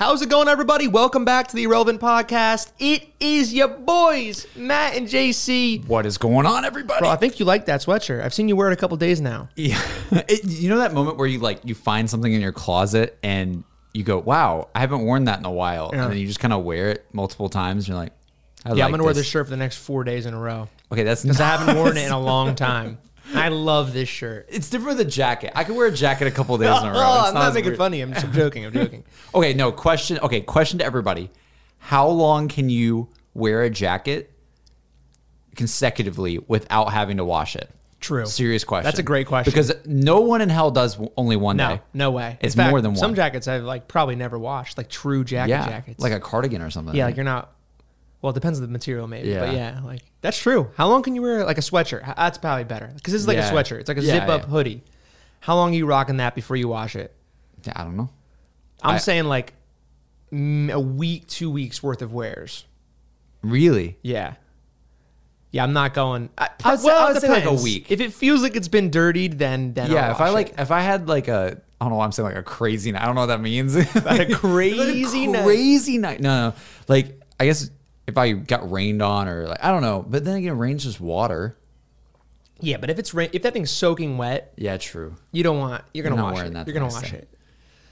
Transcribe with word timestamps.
How's 0.00 0.22
it 0.22 0.30
going, 0.30 0.48
everybody? 0.48 0.88
Welcome 0.88 1.26
back 1.26 1.48
to 1.48 1.54
the 1.54 1.64
Irrelevant 1.64 2.00
Podcast. 2.00 2.72
It 2.78 3.06
is 3.20 3.52
your 3.52 3.68
boys, 3.68 4.46
Matt 4.56 4.96
and 4.96 5.06
JC. 5.06 5.86
What 5.86 6.06
is 6.06 6.16
going 6.16 6.46
on, 6.46 6.64
everybody? 6.64 7.00
Bro, 7.00 7.10
I 7.10 7.16
think 7.16 7.38
you 7.38 7.44
like 7.44 7.66
that 7.66 7.82
sweatshirt. 7.82 8.24
I've 8.24 8.32
seen 8.32 8.48
you 8.48 8.56
wear 8.56 8.70
it 8.70 8.72
a 8.72 8.76
couple 8.76 8.96
days 8.96 9.20
now. 9.20 9.50
Yeah. 9.56 9.78
It- 10.10 10.44
you 10.44 10.70
know 10.70 10.78
that 10.78 10.94
moment 10.94 11.18
where 11.18 11.26
you 11.26 11.38
like 11.38 11.60
you 11.64 11.74
find 11.74 12.08
something 12.08 12.32
in 12.32 12.40
your 12.40 12.50
closet 12.50 13.18
and 13.22 13.62
you 13.92 14.02
go, 14.02 14.18
"Wow, 14.18 14.70
I 14.74 14.80
haven't 14.80 15.02
worn 15.02 15.24
that 15.26 15.38
in 15.38 15.44
a 15.44 15.50
while," 15.52 15.90
Yeah. 15.92 16.04
and 16.04 16.12
then 16.12 16.18
you 16.18 16.26
just 16.26 16.40
kind 16.40 16.54
of 16.54 16.64
wear 16.64 16.88
it 16.92 17.04
multiple 17.12 17.50
times. 17.50 17.84
And 17.84 17.88
you're 17.88 17.98
like, 17.98 18.12
I 18.64 18.70
Yeah, 18.70 18.74
like 18.76 18.84
I'm 18.84 18.90
gonna 18.92 19.04
wear 19.04 19.12
this 19.12 19.26
shirt 19.28 19.44
for 19.46 19.50
the 19.50 19.56
next 19.58 19.76
four 19.76 20.02
days 20.02 20.24
in 20.24 20.32
a 20.32 20.38
row 20.40 20.68
Okay, 20.90 21.02
that's 21.02 21.22
because 21.24 21.40
I 21.42 21.46
haven't 21.46 21.76
worn 21.76 21.98
it 21.98 22.06
in 22.06 22.12
a 22.12 22.18
long 22.32 22.54
time. 22.54 22.96
I 23.34 23.48
love 23.48 23.92
this 23.92 24.08
shirt. 24.08 24.46
It's 24.50 24.68
different 24.70 24.98
with 24.98 25.06
a 25.06 25.10
jacket. 25.10 25.52
I 25.54 25.64
could 25.64 25.76
wear 25.76 25.86
a 25.86 25.92
jacket 25.92 26.26
a 26.26 26.30
couple 26.30 26.56
days 26.58 26.68
in 26.68 26.88
a 26.88 26.90
oh, 26.90 26.92
row. 26.92 27.00
Oh, 27.00 27.18
It's 27.20 27.28
I'm 27.28 27.34
not 27.34 27.48
as 27.48 27.54
making 27.54 27.70
weird. 27.70 27.78
funny. 27.78 28.00
I'm 28.00 28.12
just 28.12 28.30
joking. 28.32 28.64
I'm 28.66 28.72
joking. 28.72 29.04
Okay, 29.34 29.54
no 29.54 29.70
question. 29.72 30.18
Okay, 30.18 30.40
question 30.40 30.78
to 30.80 30.84
everybody: 30.84 31.30
How 31.78 32.08
long 32.08 32.48
can 32.48 32.68
you 32.68 33.08
wear 33.34 33.62
a 33.62 33.70
jacket 33.70 34.32
consecutively 35.56 36.38
without 36.48 36.92
having 36.92 37.16
to 37.18 37.24
wash 37.24 37.56
it? 37.56 37.70
True. 38.00 38.24
Serious 38.26 38.64
question. 38.64 38.84
That's 38.84 38.98
a 38.98 39.02
great 39.02 39.26
question. 39.26 39.50
because 39.50 39.72
no 39.84 40.20
one 40.22 40.40
in 40.40 40.48
hell 40.48 40.70
does 40.70 40.98
only 41.18 41.36
one 41.36 41.58
No, 41.58 41.76
day. 41.76 41.82
no 41.92 42.10
way. 42.10 42.38
It's 42.40 42.54
fact, 42.54 42.70
more 42.70 42.80
than 42.80 42.92
one. 42.92 42.98
Some 42.98 43.14
jackets 43.14 43.46
I've 43.46 43.62
like 43.64 43.88
probably 43.88 44.16
never 44.16 44.38
washed, 44.38 44.78
like 44.78 44.88
true 44.88 45.22
jacket 45.22 45.50
yeah, 45.50 45.68
jackets. 45.68 46.00
like 46.00 46.12
a 46.12 46.18
cardigan 46.20 46.62
or 46.62 46.70
something. 46.70 46.94
yeah, 46.94 47.04
like 47.04 47.16
you're 47.16 47.24
not. 47.24 47.52
Well, 48.22 48.30
it 48.30 48.34
depends 48.34 48.58
on 48.58 48.66
the 48.66 48.70
material, 48.70 49.06
maybe. 49.06 49.32
But 49.34 49.52
Yeah. 49.54 49.76
yeah, 49.78 49.80
like 49.84 50.02
that's 50.20 50.38
true. 50.38 50.70
How 50.76 50.88
long 50.88 51.02
can 51.02 51.14
you 51.14 51.22
wear 51.22 51.44
like 51.44 51.58
a 51.58 51.62
sweatshirt? 51.62 52.04
That's 52.16 52.38
probably 52.38 52.64
better 52.64 52.90
because 52.94 53.12
this 53.12 53.22
is 53.22 53.28
like 53.28 53.36
Yeah. 53.38 53.48
a 53.48 53.52
sweatshirt. 53.52 53.80
It's 53.80 53.88
like 53.88 53.98
a 53.98 54.02
Yeah, 54.02 54.20
zip 54.20 54.28
up 54.28 54.42
yeah. 54.42 54.48
hoodie. 54.48 54.82
How 55.40 55.54
long 55.56 55.72
are 55.72 55.76
you 55.76 55.86
rocking 55.86 56.18
that 56.18 56.34
before 56.34 56.56
you 56.56 56.68
wash 56.68 56.96
it? 56.96 57.14
Yeah, 57.64 57.72
I 57.76 57.84
don't 57.84 57.96
know. 57.96 58.10
I'm 58.82 58.96
I- 58.96 58.98
saying 58.98 59.24
like 59.24 59.54
mm, 60.32 60.70
a 60.70 60.78
week, 60.80 61.26
two 61.28 61.50
weeks 61.50 61.82
worth 61.82 62.02
of 62.02 62.12
wears. 62.12 62.64
Really? 63.42 63.96
Yeah. 64.02 64.34
Yeah, 65.50 65.64
I'm 65.64 65.72
not 65.72 65.94
going. 65.94 66.28
I, 66.38 66.48
I 66.64 66.70
would 66.72 66.80
say- 66.80 66.86
well, 66.86 67.06
I 67.08 67.12
would 67.12 67.20
say, 67.20 67.28
like, 67.28 67.38
a 67.38 67.44
depends. 67.46 67.62
week. 67.64 67.90
If 67.90 68.00
it 68.00 68.12
feels 68.12 68.42
like 68.42 68.54
it's 68.54 68.68
been 68.68 68.90
dirtied, 68.90 69.38
then 69.38 69.72
then 69.74 69.90
yeah, 69.90 70.06
I'll 70.06 70.10
if 70.12 70.20
I 70.20 70.24
wash 70.26 70.34
like, 70.34 70.48
it. 70.50 70.54
if 70.60 70.70
I 70.70 70.80
had 70.82 71.08
like 71.08 71.26
a, 71.28 71.60
I 71.80 71.84
don't 71.84 71.90
know 71.90 71.96
why 71.96 72.04
I'm 72.04 72.12
saying 72.12 72.28
like 72.28 72.36
a 72.36 72.42
crazy 72.42 72.92
night. 72.92 73.02
I 73.02 73.06
don't 73.06 73.14
know 73.16 73.22
what 73.22 73.26
that 73.28 73.40
means. 73.40 73.74
Like 74.04 74.28
a 74.28 74.34
crazy 74.34 75.26
night. 75.26 75.42
crazy 75.44 75.98
night. 75.98 76.20
No, 76.20 76.50
no. 76.50 76.54
Like, 76.86 77.18
I 77.40 77.46
guess 77.46 77.70
if 78.06 78.16
I 78.18 78.32
got 78.32 78.70
rained 78.70 79.02
on 79.02 79.28
or 79.28 79.46
like, 79.46 79.62
I 79.64 79.70
don't 79.70 79.82
know. 79.82 80.04
But 80.08 80.24
then 80.24 80.36
again, 80.36 80.58
rain's 80.58 80.84
just 80.84 81.00
water. 81.00 81.56
Yeah, 82.60 82.76
but 82.76 82.90
if 82.90 82.98
it's 82.98 83.14
rain, 83.14 83.30
if 83.32 83.42
that 83.42 83.52
thing's 83.54 83.70
soaking 83.70 84.18
wet, 84.18 84.52
Yeah, 84.56 84.76
true. 84.76 85.14
you 85.32 85.42
don't 85.42 85.58
want. 85.58 85.82
You're 85.94 86.04
gonna 86.04 86.16
not 86.16 86.34
wash 86.34 86.44
it. 86.46 86.52
that 86.52 86.66
You're 86.66 86.74
gonna 86.74 86.92
wash 86.92 87.10
day. 87.10 87.18
it. 87.18 87.28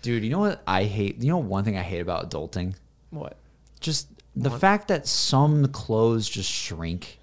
Dude, 0.03 0.23
you 0.25 0.31
know 0.31 0.39
what 0.41 0.63
I 0.67 0.85
hate? 0.85 1.23
You 1.23 1.29
know 1.31 1.39
one 1.39 1.65
thing 1.65 1.77
I 1.79 1.83
hate 1.83 2.01
about 2.01 2.31
adulting? 2.31 2.75
What? 3.11 3.37
Just 3.81 4.09
the 4.37 4.51
fact 4.51 4.89
that 4.89 5.07
some 5.07 5.67
clothes 5.69 6.29
just 6.29 6.51
shrink. 6.51 7.19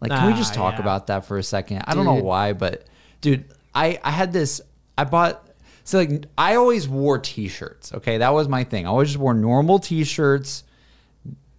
Like, 0.00 0.10
can 0.10 0.26
we 0.26 0.34
just 0.34 0.52
Ah, 0.52 0.56
talk 0.56 0.74
yeah. 0.74 0.80
about 0.80 1.06
that 1.08 1.24
for 1.24 1.38
a 1.38 1.42
second? 1.42 1.82
I 1.86 1.94
don't 1.94 2.04
know 2.04 2.14
why, 2.14 2.52
but 2.52 2.86
dude, 3.20 3.44
I 3.74 3.98
I 4.02 4.10
had 4.10 4.32
this. 4.32 4.60
I 4.96 5.04
bought. 5.04 5.44
So 5.84 5.98
like, 5.98 6.26
I 6.36 6.56
always 6.56 6.86
wore 6.88 7.18
t-shirts. 7.18 7.94
Okay, 7.94 8.18
that 8.18 8.34
was 8.34 8.46
my 8.48 8.64
thing. 8.64 8.86
I 8.86 8.90
always 8.90 9.08
just 9.08 9.18
wore 9.18 9.32
normal 9.34 9.78
t-shirts, 9.78 10.64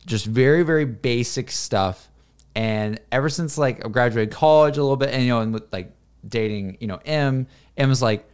just 0.09 0.25
very 0.25 0.63
very 0.63 0.85
basic 0.85 1.51
stuff. 1.51 2.09
And 2.55 2.99
ever 3.11 3.29
since 3.29 3.57
like 3.57 3.85
I 3.85 3.89
graduated 3.89 4.33
college 4.33 4.77
a 4.77 4.81
little 4.81 4.97
bit, 4.97 5.09
and 5.13 5.23
you 5.23 5.29
know, 5.29 5.39
and 5.39 5.53
with 5.53 5.71
like 5.71 5.93
dating, 6.27 6.77
you 6.81 6.87
know, 6.87 6.99
M, 7.05 7.47
M 7.77 7.89
was 7.89 8.01
like, 8.01 8.27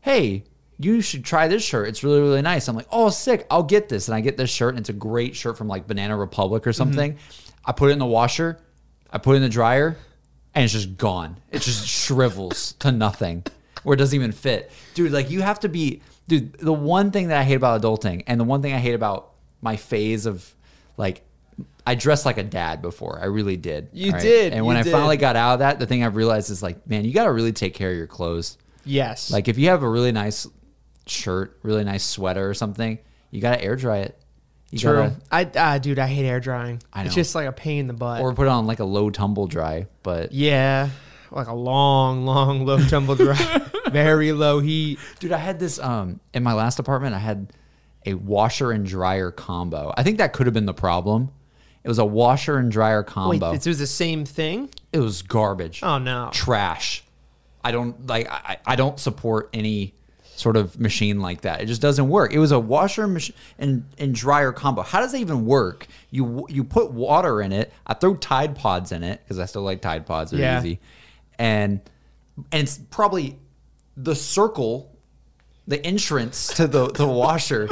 hey, 0.00 0.44
you 0.78 1.00
should 1.00 1.24
try 1.24 1.48
this 1.48 1.64
shirt. 1.64 1.88
It's 1.88 2.04
really, 2.04 2.20
really 2.20 2.42
nice. 2.42 2.68
I'm 2.68 2.76
like, 2.76 2.86
oh, 2.90 3.10
sick. 3.10 3.46
I'll 3.50 3.62
get 3.62 3.88
this. 3.88 4.08
And 4.08 4.14
I 4.14 4.20
get 4.20 4.36
this 4.36 4.50
shirt, 4.50 4.70
and 4.70 4.80
it's 4.80 4.88
a 4.88 4.94
great 4.94 5.34
shirt 5.34 5.58
from 5.58 5.68
like 5.68 5.86
Banana 5.86 6.16
Republic 6.16 6.66
or 6.66 6.72
something. 6.72 7.14
Mm-hmm. 7.14 7.50
I 7.66 7.72
put 7.72 7.90
it 7.90 7.94
in 7.94 7.98
the 7.98 8.06
washer, 8.06 8.58
I 9.10 9.18
put 9.18 9.32
it 9.32 9.36
in 9.36 9.42
the 9.42 9.48
dryer, 9.48 9.96
and 10.54 10.64
it's 10.64 10.72
just 10.72 10.96
gone. 10.96 11.38
It 11.50 11.62
just 11.62 11.86
shrivels 12.06 12.74
to 12.74 12.92
nothing, 12.92 13.44
or 13.84 13.94
it 13.94 13.96
doesn't 13.96 14.14
even 14.14 14.32
fit. 14.32 14.70
Dude, 14.94 15.10
like 15.12 15.30
you 15.30 15.42
have 15.42 15.60
to 15.60 15.68
be, 15.68 16.02
dude. 16.28 16.52
The 16.58 16.72
one 16.72 17.10
thing 17.10 17.28
that 17.28 17.38
I 17.38 17.42
hate 17.42 17.56
about 17.56 17.82
adulting, 17.82 18.22
and 18.28 18.38
the 18.38 18.44
one 18.44 18.62
thing 18.62 18.72
I 18.72 18.78
hate 18.78 18.94
about 18.94 19.32
my 19.60 19.76
phase 19.76 20.26
of 20.26 20.54
like, 20.96 21.22
I 21.86 21.94
dressed 21.94 22.26
like 22.26 22.38
a 22.38 22.42
dad 22.42 22.82
before. 22.82 23.18
I 23.20 23.26
really 23.26 23.56
did. 23.56 23.88
You 23.92 24.12
all 24.12 24.18
did, 24.20 24.52
And 24.52 24.66
when 24.66 24.76
I 24.76 24.82
did. 24.82 24.92
finally 24.92 25.16
got 25.16 25.36
out 25.36 25.54
of 25.54 25.58
that, 25.60 25.78
the 25.78 25.86
thing 25.86 26.02
I've 26.04 26.16
realized 26.16 26.50
is 26.50 26.62
like, 26.62 26.86
man, 26.86 27.04
you 27.04 27.12
got 27.12 27.24
to 27.24 27.32
really 27.32 27.52
take 27.52 27.74
care 27.74 27.90
of 27.90 27.96
your 27.96 28.06
clothes. 28.08 28.58
Yes. 28.84 29.30
Like 29.30 29.48
if 29.48 29.58
you 29.58 29.68
have 29.68 29.82
a 29.82 29.88
really 29.88 30.12
nice 30.12 30.46
shirt, 31.06 31.58
really 31.62 31.84
nice 31.84 32.04
sweater 32.04 32.48
or 32.48 32.54
something, 32.54 32.98
you 33.30 33.40
gotta 33.40 33.62
air 33.62 33.76
dry 33.76 33.98
it. 33.98 34.18
You 34.70 34.78
True. 34.78 34.92
Gotta, 34.94 35.16
I 35.30 35.50
ah, 35.56 35.78
dude, 35.78 35.98
I 35.98 36.06
hate 36.06 36.24
air 36.26 36.40
drying. 36.40 36.82
I 36.92 37.02
know. 37.02 37.06
It's 37.06 37.14
just 37.14 37.34
like 37.34 37.46
a 37.46 37.52
pain 37.52 37.80
in 37.80 37.86
the 37.86 37.92
butt. 37.92 38.20
or 38.20 38.34
put 38.34 38.48
on 38.48 38.66
like 38.66 38.80
a 38.80 38.84
low 38.84 39.10
tumble 39.10 39.46
dry. 39.46 39.86
But 40.02 40.32
yeah, 40.32 40.90
like 41.30 41.46
a 41.48 41.54
long, 41.54 42.24
long, 42.24 42.64
low 42.64 42.78
tumble 42.86 43.14
dry, 43.14 43.36
very 43.90 44.32
low 44.32 44.60
heat. 44.60 44.98
dude, 45.20 45.32
I 45.32 45.38
had 45.38 45.58
this 45.58 45.78
um 45.78 46.20
in 46.34 46.42
my 46.42 46.52
last 46.52 46.78
apartment. 46.78 47.14
I 47.14 47.18
had 47.20 47.52
a 48.06 48.14
washer 48.14 48.70
and 48.72 48.86
dryer 48.86 49.30
combo. 49.30 49.92
I 49.96 50.02
think 50.02 50.18
that 50.18 50.32
could 50.32 50.46
have 50.46 50.54
been 50.54 50.66
the 50.66 50.74
problem. 50.74 51.30
It 51.84 51.88
was 51.88 51.98
a 51.98 52.04
washer 52.04 52.56
and 52.58 52.70
dryer 52.72 53.00
Wait, 53.02 53.06
combo. 53.12 53.52
it 53.52 53.66
was 53.66 53.78
the 53.78 53.86
same 53.86 54.24
thing? 54.24 54.70
it 54.92 54.98
was 55.00 55.22
garbage. 55.22 55.80
Oh 55.82 55.98
no. 55.98 56.30
trash. 56.32 57.02
I 57.62 57.72
don't 57.72 58.06
like. 58.06 58.28
I, 58.30 58.58
I 58.64 58.76
don't 58.76 58.98
support 58.98 59.50
any 59.52 59.92
sort 60.36 60.56
of 60.56 60.78
machine 60.78 61.20
like 61.20 61.40
that. 61.42 61.60
It 61.62 61.66
just 61.66 61.80
doesn't 61.82 62.08
work. 62.08 62.32
It 62.32 62.38
was 62.38 62.52
a 62.52 62.58
washer 62.60 63.06
mach- 63.08 63.30
and 63.58 63.84
and 63.98 64.14
dryer 64.14 64.52
combo. 64.52 64.82
How 64.82 65.00
does 65.00 65.12
that 65.12 65.18
even 65.18 65.46
work? 65.46 65.86
You 66.10 66.46
you 66.48 66.62
put 66.64 66.92
water 66.92 67.40
in 67.42 67.52
it. 67.52 67.72
I 67.86 67.94
throw 67.94 68.14
Tide 68.16 68.54
Pods 68.56 68.92
in 68.92 69.02
it 69.02 69.20
because 69.24 69.38
I 69.38 69.46
still 69.46 69.62
like 69.62 69.80
Tide 69.82 70.06
Pods. 70.06 70.30
They're 70.30 70.40
Yeah. 70.40 70.58
easy, 70.60 70.78
and 71.38 71.80
and 72.52 72.62
it's 72.62 72.78
probably 72.90 73.36
the 73.96 74.14
circle. 74.14 74.92
The 75.68 75.84
entrance 75.84 76.48
to 76.54 76.66
the, 76.68 76.88
the 76.88 77.06
washer. 77.06 77.62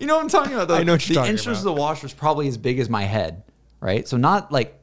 you 0.00 0.06
know 0.06 0.16
what 0.16 0.22
I'm 0.22 0.28
talking 0.28 0.54
about? 0.54 0.68
The, 0.68 0.74
I 0.74 0.82
know 0.82 0.94
what 0.94 1.08
you're 1.08 1.14
the 1.14 1.20
talking 1.20 1.30
entrance 1.30 1.44
about. 1.46 1.58
to 1.58 1.64
the 1.64 1.72
washer 1.72 2.06
is 2.06 2.12
probably 2.12 2.48
as 2.48 2.56
big 2.56 2.78
as 2.80 2.88
my 2.90 3.02
head, 3.04 3.44
right? 3.80 4.06
So 4.08 4.16
not 4.16 4.50
like 4.50 4.78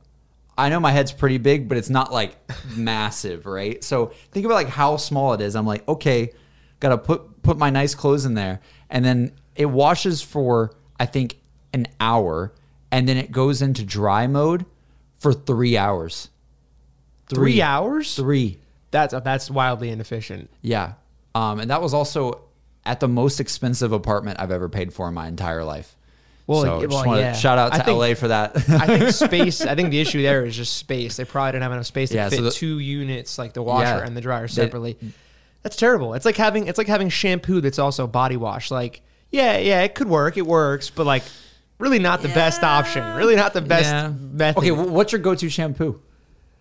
I 0.57 0.69
know 0.69 0.79
my 0.79 0.91
head's 0.91 1.11
pretty 1.11 1.37
big, 1.37 1.67
but 1.67 1.77
it's 1.77 1.89
not 1.89 2.11
like 2.13 2.37
massive, 2.75 3.45
right? 3.45 3.83
So 3.83 4.13
think 4.31 4.45
about 4.45 4.55
like 4.55 4.69
how 4.69 4.97
small 4.97 5.33
it 5.33 5.41
is. 5.41 5.55
I'm 5.55 5.65
like, 5.65 5.87
okay, 5.87 6.31
gotta 6.79 6.97
put 6.97 7.41
put 7.41 7.57
my 7.57 7.69
nice 7.69 7.93
clothes 7.95 8.25
in 8.25 8.33
there, 8.35 8.61
and 8.89 9.03
then 9.03 9.31
it 9.55 9.65
washes 9.65 10.21
for 10.21 10.71
I 10.99 11.05
think 11.07 11.37
an 11.73 11.87
hour, 11.99 12.53
and 12.91 13.07
then 13.07 13.17
it 13.17 13.31
goes 13.31 13.61
into 13.61 13.83
dry 13.83 14.27
mode 14.27 14.65
for 15.17 15.33
three 15.33 15.75
hours. 15.77 16.29
Three 17.27 17.61
hours? 17.61 18.15
Three, 18.15 18.59
That's 18.91 19.13
that's 19.23 19.51
wildly 19.51 19.89
inefficient. 19.89 20.49
yeah. 20.61 20.93
Um, 21.35 21.59
and 21.59 21.69
that 21.69 21.81
was 21.81 21.93
also 21.93 22.41
at 22.85 22.99
the 22.99 23.07
most 23.07 23.39
expensive 23.39 23.91
apartment 23.91 24.39
I've 24.39 24.51
ever 24.51 24.69
paid 24.69 24.93
for 24.93 25.07
in 25.07 25.13
my 25.13 25.27
entire 25.27 25.63
life. 25.63 25.95
Well, 26.47 26.61
so 26.63 26.75
yeah, 26.79 26.81
just 26.87 26.93
well, 26.95 27.05
want 27.05 27.17
to 27.17 27.21
yeah. 27.21 27.33
shout 27.33 27.59
out 27.59 27.73
to 27.73 27.83
think- 27.83 27.99
LA 27.99 28.15
for 28.15 28.29
that. 28.29 28.55
I 28.69 28.87
think 28.97 29.11
space. 29.11 29.61
I 29.61 29.75
think 29.75 29.91
the 29.91 29.99
issue 29.99 30.21
there 30.23 30.43
is 30.45 30.55
just 30.55 30.77
space. 30.77 31.15
They 31.17 31.25
probably 31.25 31.51
didn't 31.51 31.63
have 31.63 31.71
enough 31.73 31.85
space 31.85 32.09
to 32.09 32.15
Yeah, 32.15 32.29
fit 32.29 32.37
so 32.37 32.41
the- 32.43 32.51
two 32.51 32.79
units, 32.79 33.37
like 33.37 33.53
the 33.53 33.61
washer 33.61 33.85
Yeah. 33.99 34.05
and 34.05 34.17
the 34.17 34.21
dryer 34.21 34.47
They- 34.47 34.53
separately. 34.53 34.97
That's 35.61 35.75
terrible. 35.75 36.13
It's 36.15 36.25
like 36.25 36.37
having 36.37 36.67
it's 36.67 36.77
like 36.77 36.87
having 36.87 37.09
shampoo 37.09 37.61
that's 37.61 37.77
also 37.79 38.07
body 38.07 38.37
wash. 38.37 38.71
Like, 38.71 39.01
yeah, 39.29 39.57
yeah, 39.57 39.81
it 39.81 39.93
could 39.93 40.07
work. 40.07 40.37
It 40.37 40.47
works, 40.47 40.89
but 40.89 41.05
like, 41.05 41.21
really 41.77 41.99
not 41.99 42.21
the 42.23 42.29
best 42.29 42.63
option. 42.63 43.03
Really 43.17 43.35
not 43.35 43.53
the 43.53 43.61
best 43.61 43.85
Yeah. 43.85 44.11
method. 44.31 44.59
Okay, 44.59 44.71
what's 44.71 45.11
your 45.11 45.19
go-to 45.19 45.49
shampoo? 45.49 46.01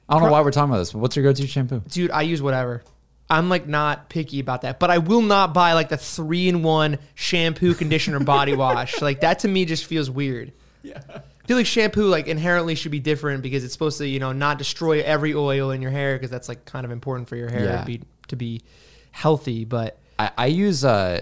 I 0.09 0.15
don't 0.15 0.25
know 0.25 0.33
why 0.33 0.41
we're 0.43 0.50
talking 0.50 0.71
about 0.71 0.79
this, 0.79 0.93
but 0.93 0.99
what's 0.99 1.17
your 1.17 1.23
go-to 1.23 1.47
shampoo? 1.47 1.81
dude, 1.89 2.11
I 2.11 2.23
use 2.23 2.43
whatever. 2.43 2.83
I'm 3.31 3.49
like 3.49 3.66
not 3.66 4.09
picky 4.09 4.41
about 4.41 4.62
that, 4.62 4.78
but 4.81 4.91
I 4.91 4.99
will 4.99 5.22
not 5.22 5.53
buy 5.53 5.75
like 5.75 5.89
the 5.91 5.97
three 5.99 6.49
in 6.49 6.62
one 6.62 6.99
shampoo, 7.15 7.75
conditioner, 7.75 8.21
body 8.21 8.55
wash. 8.55 9.00
Like 9.03 9.20
that 9.20 9.41
to 9.41 9.49
me 9.49 9.64
just 9.64 9.85
feels 9.85 10.11
weird. 10.11 10.53
Yeah. 10.82 11.00
I 11.14 11.20
feel 11.47 11.56
like 11.56 11.67
shampoo 11.67 12.06
like 12.08 12.26
inherently 12.26 12.75
should 12.75 12.93
be 12.93 13.00
different 13.00 13.43
because 13.43 13.64
it's 13.64 13.73
supposed 13.73 13.99
to, 13.99 14.06
you 14.08 14.19
know, 14.19 14.32
not 14.32 14.58
destroy 14.58 15.03
every 15.03 15.35
oil 15.35 15.70
in 15.70 15.82
your 15.82 15.91
hair 15.91 16.17
because 16.17 16.31
that's 16.31 16.49
like 16.49 16.64
kind 16.64 16.85
of 16.85 16.91
important 16.91 17.29
for 17.29 17.37
your 17.37 17.49
hair 17.50 17.64
Yeah. 17.64 17.81
to 17.81 17.87
be 17.87 18.03
to 18.29 18.37
be 18.37 18.62
healthy. 19.11 19.64
But 19.64 19.99
I, 20.19 20.31
I 20.38 20.47
use 20.47 20.85
uh 20.85 21.20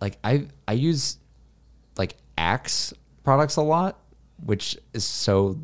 like 0.00 0.18
I 0.24 0.46
I 0.68 0.72
use 0.72 1.18
like 1.96 2.16
Axe 2.38 2.92
products 3.22 3.56
a 3.56 3.62
lot, 3.62 3.98
which 4.44 4.76
is 4.94 5.04
so 5.04 5.58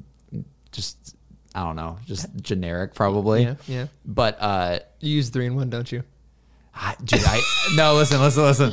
I 1.56 1.64
don't 1.64 1.76
know, 1.76 1.98
just 2.06 2.26
generic 2.40 2.94
probably. 2.94 3.42
yeah, 3.44 3.54
yeah. 3.66 3.86
But 4.04 4.36
uh 4.40 4.78
You 5.00 5.16
use 5.16 5.30
three 5.30 5.46
in 5.46 5.56
one, 5.56 5.70
don't 5.70 5.90
you? 5.90 6.02
I, 6.78 6.94
dude, 7.02 7.22
I 7.24 7.40
no 7.74 7.94
listen, 7.94 8.20
listen, 8.20 8.42
listen. 8.42 8.70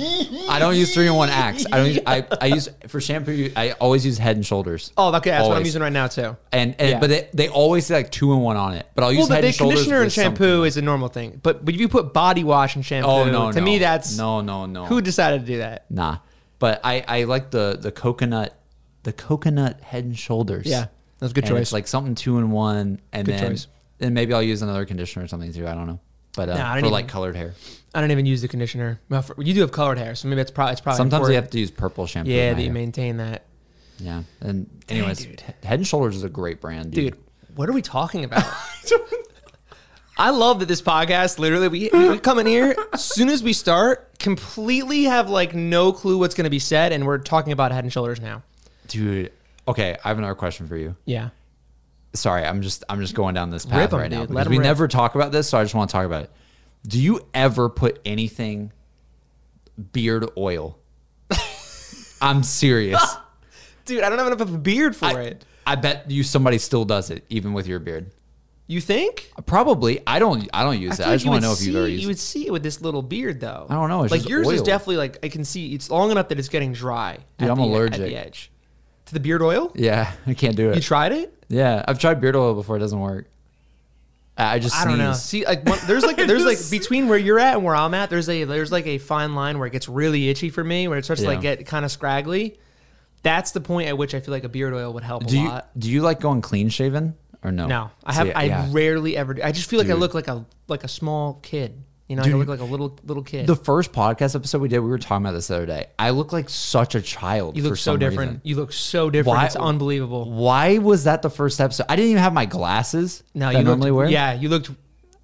I 0.50 0.60
don't 0.60 0.76
use 0.76 0.94
three 0.94 1.08
in 1.08 1.14
one 1.14 1.30
Axe. 1.30 1.66
I 1.72 1.78
don't. 1.78 1.88
Use, 1.88 2.00
I 2.06 2.26
I 2.42 2.46
use 2.48 2.68
for 2.90 3.00
shampoo. 3.00 3.50
I 3.56 3.72
always 3.80 4.06
use 4.06 4.18
Head 4.18 4.36
and 4.36 4.46
Shoulders. 4.46 4.92
Oh, 4.98 5.16
okay, 5.16 5.30
that's 5.30 5.44
what 5.44 5.52
I'm 5.52 5.52
Always. 5.54 5.68
using 5.68 5.82
right 5.82 5.94
now 5.94 6.08
too. 6.08 6.36
And, 6.52 6.76
and 6.80 6.90
Yeah. 6.90 7.00
but 7.00 7.10
they, 7.10 7.30
they 7.34 7.48
always 7.48 7.86
say 7.86 7.94
like 7.96 8.12
two 8.12 8.34
in 8.34 8.40
one 8.42 8.58
on 8.58 8.74
it. 8.74 8.86
But 8.94 9.06
I'll 9.06 9.14
use 9.14 9.20
Well, 9.20 9.28
the, 9.30 9.36
Head 9.36 9.44
the 9.46 9.48
and 9.48 9.56
Shoulders. 9.56 9.76
conditioner 9.78 9.98
and 10.00 10.06
with 10.08 10.14
shampoo 10.14 10.44
something. 10.44 10.66
is 10.68 10.76
a 10.76 10.82
normal 10.82 11.08
thing, 11.08 11.40
but 11.42 11.64
but 11.64 11.74
if 11.76 11.80
you 11.80 11.88
put 11.88 12.12
body 12.14 12.44
wash 12.44 12.76
and 12.76 12.86
shampoo, 12.86 13.10
Oh 13.10 13.24
no, 13.32 13.54
to 13.54 13.60
no. 13.60 13.64
me 13.66 13.78
that's 13.78 14.18
no, 14.18 14.42
no, 14.42 14.66
no. 14.66 14.84
who 14.84 15.00
decided 15.02 15.40
to 15.40 15.46
do 15.48 15.60
that. 15.60 15.90
Nah. 15.90 16.18
But 16.60 16.82
I 16.84 17.06
I 17.08 17.24
like 17.24 17.52
the 17.52 17.78
the 17.80 17.92
coconut 17.94 18.54
the 19.04 19.14
coconut 19.14 19.80
Head 19.80 20.04
and 20.04 20.20
Shoulders. 20.20 20.66
Yeah, 20.66 20.88
that's 21.24 21.32
a 21.32 21.36
good 21.36 21.46
And 21.46 21.52
choice. 21.54 21.62
It's 21.64 21.74
like 21.74 21.88
something 21.88 22.16
two 22.16 22.38
in 22.38 22.52
one, 22.52 23.00
and 23.12 23.26
Good 23.26 23.36
then 23.40 23.52
choice. 23.52 23.68
then 23.98 24.14
maybe 24.14 24.34
I'll 24.34 24.44
use 24.44 24.62
another 24.62 24.86
conditioner 24.86 25.26
or 25.26 25.28
something 25.28 25.52
too. 25.54 25.68
I 25.68 25.74
don't 25.74 25.88
know, 25.88 26.00
but 26.36 26.50
uh, 26.50 26.58
Nah, 26.58 26.72
I 26.72 26.76
for 26.78 26.82
don't 26.84 26.92
like 26.92 27.04
even- 27.06 27.10
colored 27.12 27.36
hair. 27.36 27.54
I 27.96 28.02
don't 28.02 28.12
even 28.12 28.26
use 28.26 28.42
the 28.42 28.48
conditioner. 28.48 29.00
Well, 29.10 29.22
for- 29.22 29.42
you 29.42 29.54
do 29.54 29.62
have 29.62 29.72
colored 29.72 29.98
hair, 30.00 30.16
so 30.16 30.28
maybe 30.28 30.42
it's 30.42 30.52
probably 30.52 30.72
it's 30.74 30.82
probably 30.82 30.98
Sometimes 30.98 31.28
you 31.30 31.36
have 31.36 31.50
to 31.52 31.60
use 31.60 31.72
purple 31.72 32.06
shampoo. 32.08 32.32
yeah 32.32 32.54
that 32.54 32.60
you 32.60 32.66
hair. 32.68 32.74
maintain 32.74 33.18
that, 33.18 33.44
Yeah, 34.00 34.24
and 34.42 34.70
anyways. 34.90 35.20
He- 35.24 35.36
Head 35.64 35.80
and 35.80 35.88
Shoulders 35.88 36.16
is 36.16 36.24
a 36.24 36.30
great 36.30 36.60
brand, 36.62 36.92
dude. 36.92 37.14
dude. 37.14 37.24
What 37.56 37.70
are 37.70 37.74
we 37.74 37.82
talking 37.84 38.24
about? 38.24 38.44
I 40.18 40.30
love 40.30 40.60
that 40.60 40.68
this 40.68 40.82
podcast 40.82 41.40
literally 41.40 41.68
we, 41.68 41.90
we 41.92 42.20
come 42.20 42.38
in 42.38 42.46
here 42.46 42.76
as 42.94 43.04
soon 43.04 43.30
as 43.30 43.42
we 43.42 43.52
start, 43.52 44.20
completely 44.20 45.06
have 45.06 45.30
like 45.30 45.56
no 45.56 45.92
clue 45.92 46.20
what's 46.20 46.36
going 46.36 46.44
to 46.44 46.52
be 46.52 46.60
said, 46.60 46.92
and 46.92 47.06
we're 47.06 47.18
talking 47.18 47.52
about 47.52 47.72
Head 47.72 47.84
and 47.84 47.92
Shoulders 47.92 48.22
now. 48.22 48.44
Dude, 48.88 49.32
okay, 49.68 49.98
I 50.04 50.08
have 50.08 50.18
another 50.18 50.36
question 50.36 50.68
for 50.68 50.78
you. 50.78 50.96
Yeah, 51.06 51.30
Sorry, 52.16 52.46
I'm 52.46 52.62
just 52.62 52.84
I'm 52.90 53.00
just 53.02 53.16
going 53.16 53.34
down 53.34 53.50
this 53.50 53.66
path 53.66 53.80
Rip 53.80 53.94
'em, 53.94 54.00
right 54.00 54.12
now 54.12 54.20
dude. 54.22 54.30
because 54.30 54.46
'em 54.46 54.52
we 54.52 54.58
rip. 54.60 54.64
never 54.66 54.88
talk 54.88 55.16
about 55.16 55.32
this, 55.32 55.50
so 55.50 55.58
I 55.58 55.64
just 55.64 55.74
want 55.74 55.90
to 55.90 55.94
talk 55.94 56.06
about 56.06 56.24
it. 56.24 56.32
Do 56.88 57.02
you 57.02 57.26
ever 57.34 57.70
put 57.70 58.00
anything 58.06 58.72
beard 59.94 60.30
oil? 60.38 60.78
I'm 62.22 62.44
serious. 62.44 63.04
dude, 63.86 64.04
I 64.04 64.10
don't 64.10 64.18
have 64.20 64.28
enough 64.28 64.42
of 64.42 64.54
a 64.54 64.58
beard 64.58 64.96
for 64.96 65.06
I, 65.06 65.22
it. 65.22 65.46
I 65.66 65.76
bet 65.76 66.10
you 66.12 66.24
somebody 66.24 66.58
still 66.58 66.86
does 66.86 67.10
it 67.10 67.26
even 67.30 67.54
with 67.54 67.68
your 67.68 67.80
beard. 67.80 68.12
You 68.68 68.80
think? 68.80 69.30
Probably. 69.46 70.00
I 70.08 70.20
don't. 70.20 70.48
I 70.54 70.64
don't 70.64 70.80
use 70.80 71.00
it. 71.00 71.06
I 71.08 71.14
just 71.16 71.26
want 71.26 71.42
to 71.42 71.48
know 71.48 71.54
if 71.54 71.62
you've 71.66 71.76
ever 71.76 71.88
You 71.88 72.08
would 72.08 72.20
see 72.20 72.48
it 72.48 72.52
with 72.52 72.64
this 72.64 72.82
little 72.82 73.02
beard, 73.02 73.40
though. 73.42 73.68
I 73.70 73.74
don't 73.76 73.90
know, 73.90 74.04
it's 74.04 74.12
like 74.12 74.22
just 74.22 74.30
yours 74.30 74.48
is 74.50 74.60
oil. 74.62 74.66
definitely 74.66 74.98
like 74.98 75.20
I 75.24 75.30
can 75.30 75.44
see 75.44 75.74
it's 75.74 75.90
long 75.90 76.12
enough 76.12 76.30
that 76.30 76.40
it's 76.40 76.48
getting 76.50 76.72
dry. 76.74 77.18
Dude, 77.38 77.50
at 77.50 77.52
I'm 77.52 77.58
the- 77.58 77.64
At 77.64 77.70
allergic. 77.70 78.00
the 78.02 78.16
edge 78.16 78.52
to 79.06 79.14
the 79.14 79.20
beard 79.20 79.42
oil. 79.42 79.72
Yeah, 79.76 80.12
I 80.28 80.34
can't 80.34 80.56
do 80.56 80.70
it. 80.72 80.76
You 80.76 80.82
tried 80.82 81.12
it? 81.12 81.34
yeah, 81.50 81.84
I've 81.88 82.00
tried 82.00 82.20
beard 82.22 82.36
oil 82.36 82.54
before. 82.56 82.78
It 82.78 82.80
doesn't 82.80 83.00
work. 83.00 83.30
I 84.36 84.58
just. 84.60 84.76
I 84.76 84.86
don't 84.86 84.98
know. 84.98 85.14
sneeze. 85.14 85.22
See, 85.24 85.46
like 85.46 85.64
one, 85.68 85.78
there's 85.86 86.04
like 86.04 86.18
there's 86.28 86.44
like 86.46 86.58
between 86.72 87.08
where 87.08 87.18
you're 87.20 87.38
at 87.40 87.56
and 87.56 87.64
where 87.64 87.76
I'm 87.76 87.94
at, 87.94 88.10
there's 88.10 88.28
a 88.30 88.46
there's 88.46 88.72
like 88.72 88.88
a 88.88 88.98
fine 88.98 89.36
line 89.36 89.60
where 89.60 89.68
it 89.68 89.72
gets 89.72 89.88
really 89.88 90.30
itchy 90.30 90.50
for 90.50 90.64
me, 90.64 90.88
where 90.88 90.98
it 90.98 91.04
starts 91.06 91.22
to 91.22 91.28
like 91.28 91.44
Yeah. 91.44 91.56
get 91.56 91.68
kind 91.68 91.86
of 91.86 91.92
scraggly. 91.92 92.58
That's 93.22 93.52
the 93.52 93.62
point 93.62 93.88
at 93.88 93.98
which 93.98 94.14
I 94.16 94.20
feel 94.20 94.34
like 94.34 94.44
a 94.44 94.50
beard 94.50 94.74
oil 94.74 94.92
would 94.94 95.04
help 95.04 95.26
Do 95.28 95.38
a 95.38 95.42
you 95.42 95.48
lot. 95.50 95.80
do 95.80 95.90
you 95.92 96.02
like 96.02 96.20
going 96.20 96.42
clean 96.42 96.70
shaven 96.70 97.16
or 97.44 97.52
no? 97.52 97.68
No, 97.68 97.92
I 98.04 98.12
See, 98.14 98.18
have 98.18 98.32
I 98.36 98.44
yeah. 98.46 98.68
rarely 98.72 99.16
ever. 99.16 99.36
Do. 99.36 99.44
I 99.44 99.52
just 99.52 99.70
feel 99.70 99.80
like 99.80 99.88
I 99.88 99.92
Dude. 99.92 100.00
look 100.00 100.14
like 100.16 100.28
a 100.28 100.46
like 100.68 100.84
a 100.84 100.88
small 100.90 101.36
kid. 101.44 101.84
You 102.14 102.18
know, 102.18 102.24
Dude, 102.24 102.34
I 102.34 102.38
look 102.38 102.48
like 102.48 102.60
a 102.60 102.64
little 102.64 102.96
little 103.06 103.24
kid. 103.24 103.48
The 103.48 103.56
first 103.56 103.92
podcast 103.92 104.36
episode 104.36 104.62
we 104.62 104.68
did, 104.68 104.80
we 104.80 104.90
were 104.90 105.00
talking 105.00 105.26
about 105.26 105.32
this 105.34 105.48
the 105.48 105.56
other 105.56 105.66
day. 105.66 105.88
I 105.98 106.12
look 106.12 106.32
like 106.32 106.48
such 106.48 106.94
a 106.94 107.02
child. 107.02 107.58
you 107.58 107.64
look 107.64 107.76
so 107.78 107.98
different. 107.98 108.32
reason. 108.34 108.42
You 108.44 108.56
look 108.58 108.72
so 108.72 109.10
different. 109.10 109.36
Why- 109.38 109.46
It's 109.48 109.56
unbelievable. 109.56 110.32
Why 110.32 110.78
was 110.78 111.06
that 111.06 111.24
the 111.24 111.30
first 111.32 111.60
episode? 111.60 111.88
I 111.90 111.96
didn't 111.96 112.12
even 112.12 112.22
have 112.22 112.34
my 112.34 112.46
glasses. 112.46 113.24
No, 113.34 113.48
that 113.48 113.54
you 113.54 113.58
I 113.58 113.62
looked, 113.62 113.68
normally 113.80 113.92
wear. 113.92 114.10
Yeah, 114.10 114.34
you 114.34 114.48
looked. 114.50 114.70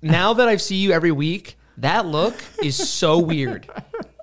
Now 0.01 0.33
that 0.33 0.47
I 0.47 0.55
see 0.57 0.77
you 0.77 0.91
every 0.91 1.11
week, 1.11 1.57
that 1.77 2.05
look 2.07 2.33
is 2.63 2.75
so 2.75 3.19
weird. 3.19 3.69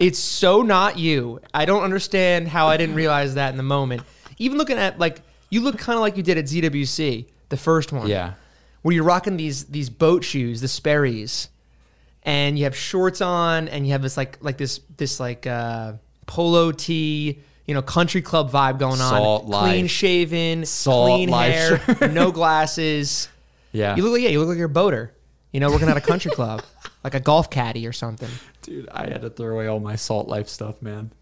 It's 0.00 0.18
so 0.18 0.62
not 0.62 0.98
you. 0.98 1.40
I 1.54 1.64
don't 1.66 1.84
understand 1.84 2.48
how 2.48 2.66
I 2.66 2.76
didn't 2.76 2.96
realize 2.96 3.34
that 3.36 3.50
in 3.50 3.56
the 3.56 3.62
moment. 3.62 4.02
Even 4.38 4.58
looking 4.58 4.76
at 4.76 4.98
like 4.98 5.22
you 5.50 5.60
look 5.60 5.78
kind 5.78 5.96
of 5.96 6.00
like 6.00 6.16
you 6.16 6.22
did 6.22 6.36
at 6.36 6.46
ZWC, 6.46 7.26
the 7.48 7.56
first 7.56 7.92
one. 7.92 8.08
Yeah. 8.08 8.32
where 8.82 8.94
you're 8.94 9.04
rocking 9.04 9.36
these 9.36 9.64
these 9.66 9.88
boat 9.88 10.24
shoes, 10.24 10.60
the 10.60 10.68
Sperry's, 10.68 11.48
and 12.26 12.58
you 12.58 12.64
have 12.64 12.76
shorts 12.76 13.22
on, 13.22 13.68
and 13.68 13.86
you 13.86 13.92
have 13.92 14.02
this 14.02 14.16
like 14.18 14.36
like 14.42 14.58
this 14.58 14.80
this 14.96 15.18
like 15.18 15.46
uh, 15.46 15.94
polo 16.26 16.72
tee, 16.72 17.38
you 17.64 17.72
know, 17.72 17.80
country 17.80 18.20
club 18.20 18.50
vibe 18.50 18.78
going 18.78 19.00
on. 19.00 19.10
Salt 19.10 19.44
clean 19.46 19.82
life. 19.84 19.90
shaven, 19.90 20.66
Salt 20.66 21.06
clean 21.08 21.28
life 21.30 21.54
hair, 21.54 21.78
shirt. 21.98 22.12
no 22.12 22.32
glasses. 22.32 23.28
Yeah. 23.72 23.94
You 23.96 24.02
look 24.02 24.12
like 24.12 24.22
yeah, 24.22 24.30
you 24.30 24.40
look 24.40 24.48
like 24.48 24.58
you're 24.58 24.66
a 24.66 24.68
boater. 24.68 25.12
You 25.52 25.60
know, 25.60 25.70
working 25.70 25.88
at 25.88 25.96
a 25.96 26.02
country 26.02 26.30
club, 26.32 26.62
like 27.04 27.14
a 27.14 27.20
golf 27.20 27.48
caddy 27.48 27.86
or 27.86 27.92
something. 27.92 28.28
Dude, 28.60 28.88
I 28.90 29.06
had 29.08 29.22
to 29.22 29.30
throw 29.30 29.54
away 29.54 29.68
all 29.68 29.80
my 29.80 29.96
salt 29.96 30.28
life 30.28 30.48
stuff, 30.48 30.82
man. 30.82 31.12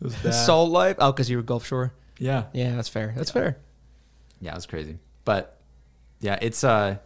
It 0.00 0.04
was 0.04 0.14
bad. 0.16 0.32
Salt 0.34 0.70
life. 0.70 0.96
Oh, 0.98 1.12
because 1.12 1.30
you 1.30 1.36
were 1.36 1.42
Gulf 1.42 1.66
Shore. 1.66 1.92
Yeah. 2.18 2.44
Yeah, 2.52 2.74
that's 2.74 2.88
fair. 2.88 3.14
That's 3.16 3.30
fair. 3.30 3.56
Yeah, 4.40 4.52
it 4.52 4.56
was 4.56 4.66
crazy. 4.66 4.98
But 5.24 5.58
yeah, 6.20 6.38
it's 6.42 6.64
uh 6.64 6.96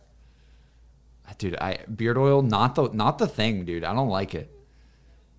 dude, 1.38 1.56
I 1.56 1.79
beard 1.94 2.19
oil, 2.19 2.43
not 2.43 2.75
the 2.75 2.91
not 2.93 3.19
the 3.19 3.26
thing, 3.26 3.65
dude. 3.65 3.85
I 3.85 3.94
don't 3.94 4.09
like 4.09 4.35
it. 4.35 4.50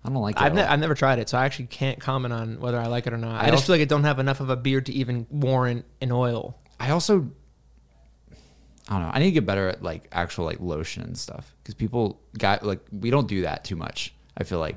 I 0.04 0.08
don't 0.08 0.22
like 0.22 0.36
it. 0.36 0.42
I've, 0.42 0.54
ne- 0.54 0.62
I've 0.62 0.78
never 0.78 0.94
tried 0.94 1.18
it, 1.18 1.28
so 1.28 1.36
I 1.36 1.44
actually 1.46 1.66
can't 1.66 1.98
comment 1.98 2.32
on 2.32 2.60
whether 2.60 2.78
I 2.78 2.86
like 2.86 3.06
it 3.08 3.12
or 3.12 3.18
not. 3.18 3.42
I, 3.42 3.48
I 3.48 3.50
just 3.50 3.66
feel 3.66 3.74
like 3.74 3.82
I 3.82 3.86
don't 3.86 4.04
have 4.04 4.20
enough 4.20 4.40
of 4.40 4.50
a 4.50 4.56
beard 4.56 4.86
to 4.86 4.92
even 4.92 5.26
warrant 5.30 5.84
an 6.00 6.12
oil. 6.12 6.56
I 6.78 6.90
also 6.90 7.28
I 8.88 8.94
don't 8.94 9.02
know. 9.02 9.10
I 9.12 9.18
need 9.18 9.26
to 9.26 9.32
get 9.32 9.46
better 9.46 9.68
at 9.68 9.82
like 9.82 10.08
actual 10.12 10.44
like 10.44 10.60
lotion 10.60 11.02
and 11.02 11.18
stuff 11.18 11.54
because 11.62 11.74
people 11.74 12.20
got 12.38 12.64
like 12.64 12.80
we 12.92 13.10
don't 13.10 13.26
do 13.26 13.42
that 13.42 13.64
too 13.64 13.76
much. 13.76 14.14
I 14.36 14.44
feel 14.44 14.60
like 14.60 14.76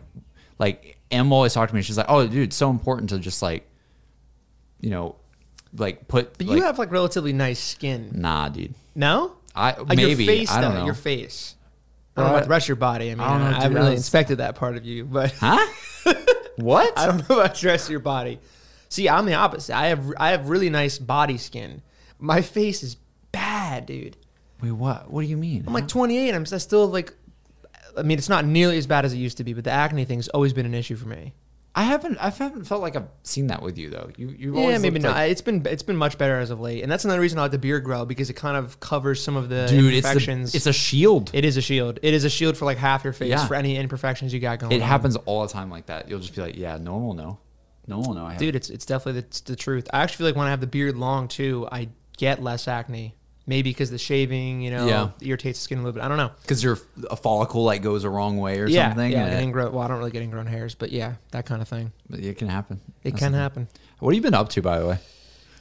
like 0.58 0.98
Em 1.12 1.32
always 1.32 1.54
talked 1.54 1.70
to 1.70 1.76
me. 1.76 1.82
She's 1.82 1.98
like, 1.98 2.08
"Oh, 2.10 2.26
dude, 2.26 2.48
it's 2.48 2.56
so 2.56 2.70
important 2.70 3.10
to 3.12 3.20
just 3.20 3.42
like, 3.42 3.70
you 4.80 4.90
know, 4.90 5.16
like 5.76 6.08
put." 6.08 6.38
But 6.38 6.48
like, 6.48 6.58
you 6.58 6.64
have 6.64 6.80
like 6.80 6.92
relatively 6.92 7.34
nice 7.34 7.60
skin. 7.60 8.12
nah, 8.14 8.50
dude. 8.50 8.74
No? 8.96 9.36
I 9.56 9.78
Like 9.78 9.98
maybe 9.98 10.24
your 10.24 10.34
face, 10.34 10.52
I 10.52 10.62
don't 10.62 10.74
though, 10.74 10.80
know. 10.80 10.86
Your 10.86 10.94
face. 10.94 11.56
I 12.16 12.22
don't 12.22 12.32
know 12.32 12.36
about 12.38 12.44
the 12.46 12.50
rest 12.50 12.66
of 12.66 12.68
your 12.70 12.76
body. 12.78 13.12
I 13.12 13.16
mean, 13.16 13.22
I 13.22 13.30
don't 13.32 13.40
know, 13.40 13.48
I, 13.48 13.54
haven't 13.62 13.74
really 13.74 13.86
that's- 13.86 14.00
inspected 14.00 14.38
that 14.40 14.56
part 14.56 14.76
of 14.78 14.86
you, 14.86 15.06
but 15.06 15.32
Huh? 15.40 15.66
what? 16.58 16.98
I 16.98 17.08
don't 17.08 17.30
know 17.30 17.40
about 17.40 17.56
the 17.56 17.68
rest 17.68 17.86
of 17.86 17.92
your 17.92 18.00
body. 18.02 18.40
See, 18.90 19.08
I'm 19.08 19.26
the 19.26 19.36
opposite. 19.36 19.76
I 19.76 19.88
have 19.88 20.12
I 20.18 20.32
have 20.32 20.50
really 20.50 20.70
nice 20.70 20.98
body 20.98 21.38
skin. 21.38 21.82
My 22.18 22.42
face 22.42 22.84
is 22.84 22.98
bad, 23.32 23.86
dude. 23.86 24.18
Wait, 24.62 24.72
what? 24.72 25.10
What 25.12 25.22
do 25.22 25.28
you 25.28 25.38
mean? 25.38 25.64
I'm 25.68 25.74
like 25.74 25.88
28. 25.88 26.34
I'm 26.34 26.46
still 26.46 26.88
like. 26.88 27.14
I 27.98 28.02
mean, 28.02 28.18
it's 28.18 28.30
not 28.30 28.46
nearly 28.46 28.78
as 28.78 28.88
bad 28.88 29.06
as 29.06 29.14
it 29.14 29.18
used 29.18 29.38
to 29.38 29.44
be, 29.44 29.54
but 29.54 29.64
the 29.64 29.72
acne 29.72 30.06
thing's 30.06 30.28
always 30.30 30.54
been 30.54 30.66
an 30.66 30.74
issue 30.74 30.96
for 30.96 31.08
me. 31.08 31.34
I 31.76 31.84
haven't. 31.84 32.18
I 32.18 32.30
haven't 32.32 32.66
felt 32.66 32.82
like 32.82 32.96
I've 32.96 33.08
seen 33.24 33.48
that 33.48 33.62
with 33.62 33.78
you 33.78 33.90
though. 33.90 34.10
You. 34.18 34.28
You. 34.30 34.60
Yeah, 34.60 34.78
maybe 34.80 35.00
not. 35.00 35.30
it's 35.30 35.42
been 35.42 35.64
it's 35.66 35.84
been 35.84 35.96
much 35.98 36.18
better 36.18 36.40
as 36.40 36.50
of 36.50 36.60
late, 36.60 36.82
and 36.82 36.92
that's 36.92 37.06
another 37.06 37.22
reason 37.22 37.38
I 37.38 37.44
like 37.44 37.52
the 37.52 37.60
beard 37.60 37.84
grow 37.84 38.06
because 38.06 38.30
it 38.30 38.34
kind 38.34 38.58
of 38.58 38.80
covers 38.80 39.24
some 39.24 39.36
of 39.36 39.50
the 39.50 39.68
dude. 39.68 39.94
It's 39.94 40.06
imperfections. 40.08 40.52
the, 40.52 40.58
It's 40.58 40.66
a 40.66 40.74
shield. 40.74 41.30
It 41.34 41.46
is 41.46 41.58
a 41.58 41.62
shield. 41.62 42.00
It 42.02 42.14
is 42.14 42.24
a 42.26 42.30
shield 42.30 42.58
for 42.58 42.66
like 42.66 42.78
half 42.80 43.04
your 43.04 43.14
face 43.14 43.30
Yeah. 43.30 43.46
for 43.48 43.54
any 43.54 43.78
imperfections 43.78 44.34
you 44.34 44.40
got 44.40 44.60
going. 44.60 44.72
It 44.72 44.82
on. 44.82 44.88
happens 44.88 45.16
all 45.16 45.44
the 45.44 45.54
time 45.54 45.70
like 45.70 45.86
that. 45.86 46.10
You'll 46.10 46.20
just 46.20 46.36
be 46.36 46.42
like, 46.42 46.56
yeah, 46.58 46.78
normal, 46.78 46.84
no 46.88 46.94
one 46.94 47.04
will 47.04 47.14
know. 47.14 47.40
No 47.88 47.98
one 48.00 48.08
will 48.10 48.30
know. 48.30 48.38
Dude. 48.38 48.56
It's 48.56 48.70
it's 48.72 48.86
definitely 48.86 49.22
the, 49.22 49.28
it's 49.28 49.42
the 49.42 49.56
truth. 49.56 49.88
I 49.94 50.02
actually 50.02 50.18
feel 50.18 50.28
like 50.28 50.36
when 50.36 50.48
I 50.48 50.52
have 50.52 50.62
the 50.62 50.68
beard 50.68 50.98
long 50.98 51.28
too, 51.28 51.68
I 51.72 51.90
get 52.18 52.42
less 52.42 52.68
acne. 52.68 53.16
Maybe 53.50 53.72
because 53.72 53.90
the 53.90 53.98
shaving, 53.98 54.62
you 54.62 54.70
know, 54.70 54.86
Yeah. 54.88 55.10
irritates 55.22 55.58
the 55.60 55.64
skin 55.64 55.80
a 55.80 55.82
little 55.82 55.94
bit. 55.94 56.04
I 56.04 56.08
don't 56.08 56.18
know. 56.18 56.30
because 56.44 56.64
your 56.64 56.78
a 57.10 57.16
follicle 57.16 57.64
like 57.64 57.82
goes 57.82 58.04
a 58.04 58.10
wrong 58.10 58.38
way 58.38 58.60
or 58.60 58.68
yeah, 58.68 58.90
something. 58.90 59.12
yeah. 59.12 59.24
and 59.24 59.34
like 59.34 59.42
it, 59.42 59.44
ingrown. 59.44 59.74
Well, 59.74 59.82
I 59.84 59.88
don't 59.88 59.98
really 59.98 60.12
get 60.12 60.22
ingrown 60.22 60.46
hairs, 60.46 60.76
but 60.76 60.92
yeah, 60.92 61.16
that 61.32 61.46
kind 61.48 61.60
of 61.62 61.68
thing. 61.68 61.92
but 62.10 62.20
it 62.20 62.38
can 62.38 62.48
happen. 62.48 62.80
It 63.04 63.12
That's 63.12 63.24
can 63.24 63.34
happen, 63.34 63.68
What 63.98 64.12
have 64.14 64.16
you 64.16 64.22
been 64.22 64.36
up 64.36 64.50
to, 64.50 64.62
by 64.62 64.78
the 64.80 64.88
way? 64.88 65.00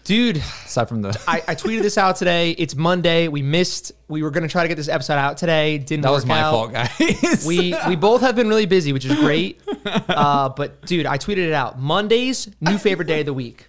dude. 0.04 0.36
Aside 0.38 0.88
from 0.88 1.02
the 1.02 1.18
I, 1.28 1.42
I 1.48 1.54
tweeted 1.54 1.82
this 1.82 1.98
out 1.98 2.16
today. 2.16 2.52
It's 2.52 2.74
Monday. 2.74 3.28
We 3.28 3.42
missed. 3.42 3.92
We 4.08 4.22
were 4.22 4.30
gonna 4.30 4.48
try 4.48 4.62
to 4.62 4.68
get 4.68 4.76
this 4.76 4.88
episode 4.88 5.14
out 5.18 5.36
today. 5.36 5.76
Didn't 5.78 6.02
that 6.02 6.10
was 6.12 6.24
my 6.24 6.40
out. 6.40 6.50
fault, 6.52 6.72
guys. 6.72 7.44
we 7.46 7.74
we 7.86 7.94
both 7.96 8.20
have 8.22 8.34
been 8.36 8.48
really 8.48 8.64
busy, 8.66 8.92
which 8.92 9.04
is 9.06 9.14
great. 9.16 9.60
Uh, 10.08 10.48
but 10.50 10.82
dude, 10.86 11.06
I 11.06 11.16
tweeted 11.18 11.46
it 11.46 11.52
out. 11.54 11.78
Mondays, 11.78 12.48
new 12.60 12.76
favorite 12.78 13.06
day 13.06 13.20
of 13.20 13.26
the 13.26 13.32
week. 13.34 13.66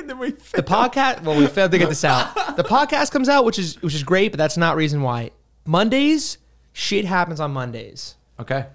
And 0.00 0.10
then 0.10 0.18
we 0.18 0.30
The 0.30 0.62
podcast. 0.62 1.22
Well, 1.22 1.38
we 1.38 1.46
failed 1.46 1.70
to 1.72 1.78
get 1.78 1.88
this 1.88 2.04
out. 2.04 2.34
The 2.56 2.64
podcast 2.64 3.12
comes 3.12 3.28
out, 3.28 3.44
which 3.44 3.58
is 3.58 3.80
which 3.82 3.94
is 3.94 4.02
great, 4.02 4.32
but 4.32 4.38
that's 4.38 4.56
not 4.56 4.76
reason 4.76 5.02
why. 5.02 5.30
Mondays, 5.66 6.38
shit 6.72 7.04
happens 7.04 7.40
on 7.40 7.52
Mondays. 7.52 8.16
okay. 8.38 8.66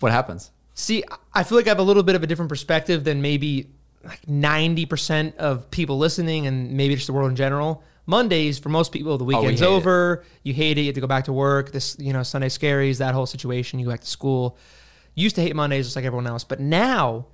What 0.00 0.12
happens? 0.12 0.50
See, 0.74 1.04
I 1.32 1.44
feel 1.44 1.56
like 1.56 1.66
I 1.66 1.70
have 1.70 1.78
a 1.78 1.84
little 1.84 2.02
bit 2.02 2.16
of 2.16 2.22
a 2.22 2.26
different 2.26 2.48
perspective 2.48 3.04
than 3.04 3.22
maybe 3.22 3.70
like 4.04 4.26
ninety 4.28 4.84
percent 4.84 5.36
of 5.36 5.70
people 5.70 5.96
listening, 5.98 6.46
and 6.46 6.72
maybe 6.72 6.94
just 6.94 7.06
the 7.06 7.12
world 7.12 7.30
in 7.30 7.36
general. 7.36 7.82
Mondays 8.04 8.58
for 8.58 8.68
most 8.68 8.90
people, 8.90 9.16
the 9.16 9.24
oh, 9.24 9.28
weekend's 9.28 9.60
hate 9.60 9.66
it. 9.66 9.70
over. 9.70 10.24
You 10.42 10.52
hate 10.52 10.76
it. 10.76 10.82
You 10.82 10.86
have 10.88 10.96
to 10.96 11.00
go 11.00 11.06
back 11.06 11.24
to 11.26 11.32
work. 11.32 11.70
This, 11.70 11.96
you 12.00 12.12
know, 12.12 12.24
Sunday 12.24 12.48
scaries. 12.48 12.98
That 12.98 13.14
whole 13.14 13.26
situation. 13.26 13.78
You 13.78 13.86
go 13.86 13.92
back 13.92 14.00
to 14.00 14.06
school. 14.08 14.58
Used 15.14 15.36
to 15.36 15.42
hate 15.42 15.54
Mondays 15.54 15.86
just 15.86 15.94
like 15.94 16.04
everyone 16.04 16.26
else, 16.26 16.42
but 16.42 16.58
now 16.58 17.26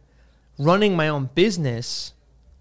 running 0.59 0.95
my 0.97 1.09
own 1.09 1.31
business, 1.35 2.13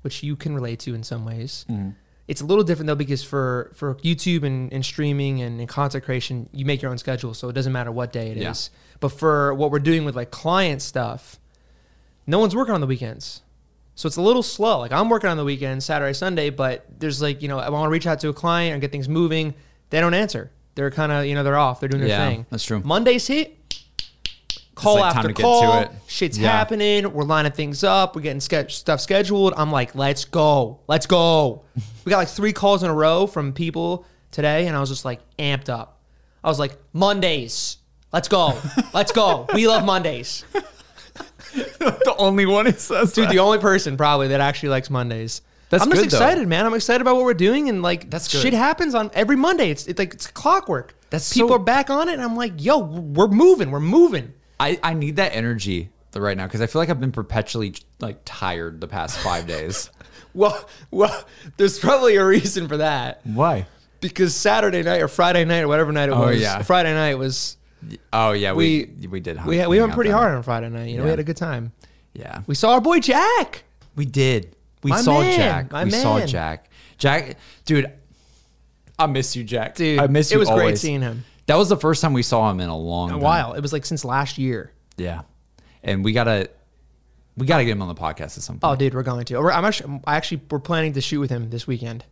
which 0.07 0.23
you 0.23 0.35
can 0.35 0.53
relate 0.55 0.79
to 0.85 0.95
in 0.95 1.03
some 1.03 1.23
ways, 1.25 1.65
Mm-hmm. 1.69 1.89
it's 2.27 2.41
a 2.41 2.45
little 2.45 2.63
different 2.63 2.87
though 2.87 2.95
because 3.05 3.23
for 3.23 3.71
for 3.79 3.95
YouTube 4.09 4.43
and, 4.43 4.71
and 4.75 4.83
streaming 4.93 5.41
and, 5.41 5.59
and 5.59 5.67
content 5.69 6.03
creation, 6.07 6.35
you 6.53 6.65
make 6.65 6.81
your 6.81 6.91
own 6.91 6.97
schedule, 6.97 7.33
so 7.33 7.49
it 7.49 7.53
doesn't 7.53 7.73
matter 7.73 7.91
what 7.91 8.11
day 8.13 8.27
it 8.31 8.37
is. 8.37 8.43
Yeah. 8.71 8.97
But 9.01 9.09
for 9.21 9.53
what 9.53 9.69
we're 9.71 9.79
doing 9.91 10.03
with 10.05 10.15
like 10.15 10.31
client 10.31 10.81
stuff, 10.81 11.39
no 12.25 12.39
one's 12.39 12.55
working 12.55 12.73
on 12.75 12.81
the 12.81 12.87
weekends. 12.87 13.41
So 13.95 14.07
it's 14.07 14.17
a 14.17 14.21
little 14.21 14.43
slow. 14.43 14.79
Like 14.79 14.91
I'm 14.91 15.09
working 15.09 15.29
on 15.29 15.37
the 15.37 15.43
weekend, 15.45 15.81
Saturday, 15.83 16.13
Sunday, 16.13 16.49
but 16.51 16.85
there's 16.99 17.21
like, 17.21 17.41
you 17.41 17.47
know, 17.47 17.57
I 17.59 17.69
want 17.69 17.85
to 17.87 17.91
reach 17.91 18.05
out 18.07 18.19
to 18.21 18.29
a 18.29 18.33
client 18.33 18.73
and 18.73 18.81
get 18.81 18.91
things 18.91 19.09
moving. 19.09 19.55
They 19.89 19.99
don't 19.99 20.13
answer. 20.13 20.51
They're 20.75 20.91
kind 20.91 21.11
of, 21.11 21.25
you 21.25 21.33
know, 21.33 21.43
they're 21.43 21.57
off. 21.57 21.79
They're 21.79 21.89
doing 21.89 22.01
their 22.01 22.09
Yeah, 22.09 22.29
thing. 22.29 22.45
that's 22.51 22.63
true. 22.63 22.81
Mondays 22.85 23.25
hit, 23.25 23.56
call 24.77 24.95
like 24.99 25.15
after 25.15 25.33
call. 25.33 25.61
to 25.81 25.81
it. 25.87 25.91
Shit's 26.07 26.37
Yeah. 26.37 26.51
happening. 26.51 27.11
We're 27.11 27.23
lining 27.23 27.51
things 27.51 27.83
up. 27.83 28.15
We're 28.15 28.21
getting 28.21 28.39
ske- 28.39 28.69
stuff 28.69 29.01
scheduled. 29.01 29.53
I'm 29.57 29.71
like, 29.71 29.95
let's 29.95 30.25
go. 30.25 30.79
Let's 30.87 31.05
go. 31.05 31.63
we 32.05 32.09
got 32.09 32.17
like 32.17 32.27
three 32.29 32.53
calls 32.53 32.83
in 32.83 32.89
a 32.89 32.93
row 32.93 33.27
from 33.27 33.53
people 33.53 34.05
today, 34.31 34.67
and 34.67 34.75
I 34.75 34.79
was 34.79 34.89
just 34.89 35.05
like 35.05 35.19
amped 35.37 35.69
up. 35.69 35.99
I 36.43 36.47
was 36.49 36.59
like, 36.59 36.77
Mondays. 36.93 37.77
Let's 38.13 38.27
go. 38.29 38.57
Let's 38.93 39.11
go. 39.11 39.47
We 39.53 39.67
love 39.67 39.83
Mondays. 39.83 40.45
the 41.53 42.15
only 42.17 42.45
one 42.45 42.65
who 42.65 42.71
says 42.73 43.13
Dude, 43.13 43.29
the 43.29 43.39
only 43.39 43.57
person 43.59 43.97
probably 43.97 44.29
that 44.29 44.39
actually 44.39 44.69
likes 44.69 44.89
Mondays. 44.89 45.41
That's 45.69 45.83
I'm 45.83 45.89
just 45.89 46.03
good, 46.03 46.11
though. 46.11 46.17
excited, 46.17 46.47
man. 46.47 46.65
I'm 46.65 46.73
excited 46.73 47.01
about 47.01 47.15
what 47.17 47.25
we're 47.25 47.33
doing, 47.33 47.67
and 47.67 47.81
like 47.81 48.09
That's 48.09 48.31
good. 48.31 48.41
shit 48.41 48.53
happens 48.53 48.95
on 48.95 49.11
every 49.13 49.35
Monday. 49.35 49.69
It's, 49.69 49.87
it's 49.87 49.99
like 49.99 50.13
it's 50.13 50.27
clockwork. 50.27 50.95
That's 51.09 51.33
people 51.33 51.49
so- 51.49 51.55
are 51.55 51.59
back 51.59 51.89
on 51.89 52.07
it, 52.07 52.13
and 52.13 52.21
I'm 52.21 52.35
like, 52.37 52.53
yo, 52.63 52.77
we're 52.77 53.27
moving, 53.27 53.71
we're 53.71 53.79
moving. 53.81 54.33
I, 54.59 54.79
I 54.83 54.93
need 54.93 55.17
that 55.17 55.35
energy 55.35 55.89
right 56.15 56.35
now 56.35 56.45
because 56.47 56.61
I 56.61 56.65
feel 56.67 56.81
like 56.81 56.89
I've 56.89 56.99
been 56.99 57.11
perpetually 57.11 57.75
like 57.99 58.19
tired 58.25 58.81
the 58.81 58.87
past 58.87 59.17
five 59.19 59.47
days. 59.47 59.89
Well, 60.33 60.69
well, 60.91 61.25
there's 61.57 61.79
probably 61.79 62.15
a 62.17 62.23
reason 62.23 62.67
for 62.67 62.77
that 62.77 63.21
Why? 63.23 63.65
because 64.01 64.35
Saturday 64.35 64.83
night 64.83 65.01
or 65.01 65.07
Friday 65.07 65.45
night 65.45 65.61
or 65.61 65.67
whatever 65.67 65.91
night 65.91 66.09
it 66.09 66.11
Oh, 66.11 66.27
was. 66.27 66.39
yeah. 66.39 66.61
Friday 66.61 66.93
night 66.93 67.15
was 67.15 67.57
Oh 68.13 68.33
yeah, 68.33 68.53
we 68.53 68.91
We- 68.99 69.07
we, 69.07 69.19
did. 69.19 69.43
we 69.45 69.65
we 69.65 69.79
went 69.79 69.93
pretty 69.93 70.11
hard 70.11 70.31
night. 70.31 70.37
on 70.37 70.43
Friday 70.43 70.69
night. 70.69 70.89
You 70.91 70.97
know, 70.97 71.05
we 71.05 71.09
had 71.09 71.17
a 71.17 71.23
good 71.23 71.37
time. 71.37 71.71
Yeah, 72.13 72.41
We 72.45 72.53
saw 72.53 72.73
our 72.73 72.81
boy 72.81 72.99
Jack. 72.99 73.63
we 73.95 74.05
did. 74.05 74.55
We 74.83 74.91
My 74.91 75.01
saw 75.01 75.21
man, 75.21 75.35
Jack. 75.39 75.71
my 75.71 75.85
we 75.85 75.89
saw. 75.91 76.23
Jack. 76.23 76.69
Jack, 76.99 77.37
dude, 77.65 77.91
I 78.99 79.07
miss 79.07 79.35
you, 79.35 79.43
Jack. 79.43 79.73
Dude, 79.73 79.97
I 79.99 80.05
miss 80.05 80.29
you. 80.29 80.37
it 80.37 80.43
you. 80.43 80.49
was 80.51 80.59
great 80.59 80.77
seeing 80.77 81.01
him. 81.01 81.23
That 81.47 81.57
was 81.57 81.69
the 81.69 81.77
first 81.77 82.01
time 82.01 82.13
we 82.13 82.23
saw 82.23 82.49
him 82.51 82.59
in 82.59 82.69
a 82.69 82.77
long 82.77 83.11
A 83.11 83.17
while. 83.17 83.53
It 83.53 83.61
was 83.61 83.73
like 83.73 83.85
since 83.85 84.05
last 84.05 84.37
year. 84.37 84.71
Yeah, 84.97 85.21
and 85.83 86.03
we 86.03 86.11
gotta 86.13 86.49
we 87.37 87.45
gotta 87.45 87.63
get 87.65 87.71
him 87.71 87.81
on 87.81 87.87
the 87.87 87.95
podcast 87.95 88.37
at 88.37 88.43
some 88.43 88.59
point. 88.59 88.73
Oh, 88.73 88.75
dude, 88.75 88.93
we're 88.93 89.03
going 89.03 89.25
to. 89.25 89.39
I'm 89.39 89.63
actually, 89.65 90.01
I 90.05 90.15
actually, 90.15 90.41
we're 90.49 90.59
planning 90.59 90.93
to 90.93 91.01
shoot 91.01 91.19
with 91.19 91.29
him 91.29 91.49
this 91.49 91.65
weekend. 91.65 92.03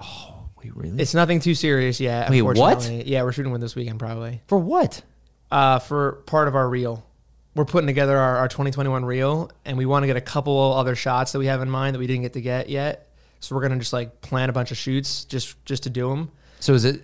Oh, 0.00 0.44
we 0.62 0.70
really? 0.70 1.00
It's 1.02 1.14
nothing 1.14 1.40
too 1.40 1.54
serious 1.54 1.98
yet. 2.00 2.30
Wait, 2.30 2.42
what? 2.42 2.88
Yeah, 2.90 3.22
we're 3.22 3.32
shooting 3.32 3.52
with 3.52 3.60
this 3.60 3.74
weekend 3.74 3.98
probably. 3.98 4.40
for 4.46 4.58
what? 4.58 5.02
Uh, 5.50 5.78
for 5.78 6.22
part 6.26 6.48
of 6.48 6.54
our 6.56 6.68
reel, 6.68 7.06
we're 7.54 7.64
putting 7.64 7.86
together 7.86 8.16
our, 8.16 8.38
our 8.38 8.48
2021 8.48 9.04
reel, 9.04 9.50
and 9.64 9.78
we 9.78 9.86
want 9.86 10.02
to 10.02 10.06
get 10.06 10.16
a 10.16 10.20
couple 10.20 10.74
other 10.74 10.94
shots 10.94 11.32
that 11.32 11.38
we 11.38 11.46
have 11.46 11.60
in 11.62 11.70
mind 11.70 11.94
that 11.94 12.00
we 12.00 12.06
didn't 12.06 12.22
get 12.22 12.32
to 12.34 12.40
get 12.40 12.68
yet. 12.68 13.08
So 13.40 13.54
we're 13.54 13.62
gonna 13.62 13.78
just 13.78 13.92
like 13.92 14.20
plan 14.20 14.48
a 14.48 14.52
bunch 14.52 14.70
of 14.70 14.76
shoots 14.76 15.24
just 15.24 15.62
just 15.64 15.82
to 15.84 15.90
do 15.90 16.08
them. 16.08 16.30
So 16.60 16.74
is 16.74 16.84
it? 16.84 17.02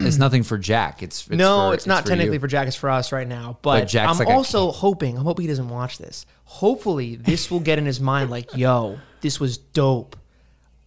It's 0.00 0.18
nothing 0.18 0.42
for 0.42 0.58
Jack. 0.58 1.02
It's, 1.02 1.26
it's 1.26 1.36
no, 1.36 1.68
for- 1.68 1.74
it's 1.74 1.86
not 1.86 2.02
for 2.02 2.10
technically 2.10 2.34
you. 2.34 2.40
for 2.40 2.46
Jack. 2.46 2.66
It's 2.66 2.76
for 2.76 2.90
us 2.90 3.10
right 3.12 3.26
now. 3.26 3.58
But, 3.62 3.80
But 3.80 3.88
Jack's 3.88 4.12
I'm 4.12 4.18
like 4.26 4.34
also 4.34 4.70
hoping. 4.70 5.16
I'm 5.16 5.24
hoping 5.24 5.44
he 5.44 5.48
doesn't 5.48 5.68
watch 5.68 5.98
this. 5.98 6.26
Hopefully, 6.44 7.16
this 7.16 7.50
will 7.50 7.60
get 7.60 7.78
in 7.78 7.86
his 7.86 8.00
mind 8.00 8.30
like, 8.30 8.54
"Yo, 8.56 8.98
this 9.20 9.40
was 9.40 9.56
dope. 9.58 10.16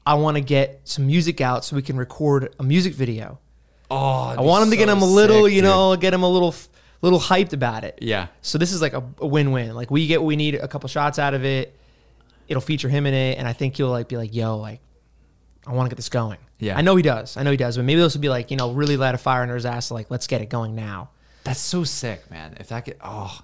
I 0.05 0.15
want 0.15 0.35
to 0.37 0.41
get 0.41 0.81
some 0.83 1.07
music 1.07 1.41
out 1.41 1.63
so 1.63 1.75
we 1.75 1.81
can 1.81 1.95
record 1.97 2.53
a 2.59 2.63
music 2.63 2.93
video. 2.93 3.39
Oh, 3.89 3.95
I 3.97 4.41
want 4.41 4.63
him 4.63 4.71
to 4.71 4.77
get 4.77 4.89
him 4.89 5.01
a 5.01 5.05
little, 5.05 5.47
you 5.49 5.61
know, 5.61 5.95
get 5.95 6.13
him 6.13 6.23
a 6.23 6.29
little, 6.29 6.55
little 7.01 7.19
hyped 7.19 7.53
about 7.53 7.83
it. 7.83 7.99
Yeah. 8.01 8.27
So 8.41 8.57
this 8.57 8.71
is 8.71 8.81
like 8.81 8.93
a, 8.93 9.03
a 9.19 9.27
win-win. 9.27 9.75
Like 9.75 9.91
we 9.91 10.07
get 10.07 10.21
what 10.21 10.27
we 10.27 10.35
need, 10.35 10.55
a 10.55 10.67
couple 10.67 10.87
shots 10.89 11.19
out 11.19 11.33
of 11.33 11.43
it. 11.45 11.75
It'll 12.47 12.61
feature 12.61 12.89
him 12.89 13.05
in 13.05 13.13
it, 13.13 13.37
and 13.37 13.47
I 13.47 13.53
think 13.53 13.77
he'll 13.77 13.89
like 13.89 14.07
be 14.07 14.17
like, 14.17 14.33
"Yo, 14.33 14.57
like, 14.57 14.79
I 15.67 15.73
want 15.73 15.87
to 15.87 15.89
get 15.89 15.97
this 15.97 16.09
going." 16.09 16.37
Yeah. 16.59 16.77
I 16.77 16.81
know 16.81 16.95
he 16.95 17.01
does. 17.03 17.37
I 17.37 17.43
know 17.43 17.51
he 17.51 17.57
does. 17.57 17.75
But 17.77 17.85
maybe 17.85 18.01
this 18.01 18.13
would 18.13 18.21
be 18.21 18.29
like, 18.29 18.51
you 18.51 18.57
know, 18.57 18.71
really 18.71 18.95
light 18.97 19.15
a 19.15 19.17
fire 19.17 19.41
under 19.41 19.55
his 19.55 19.65
ass. 19.65 19.89
Like, 19.89 20.11
let's 20.11 20.27
get 20.27 20.41
it 20.41 20.49
going 20.49 20.75
now. 20.75 21.09
That's 21.43 21.59
so 21.59 21.83
sick, 21.83 22.29
man. 22.29 22.55
If 22.59 22.67
that 22.69 22.85
could, 22.85 22.97
oh, 23.03 23.39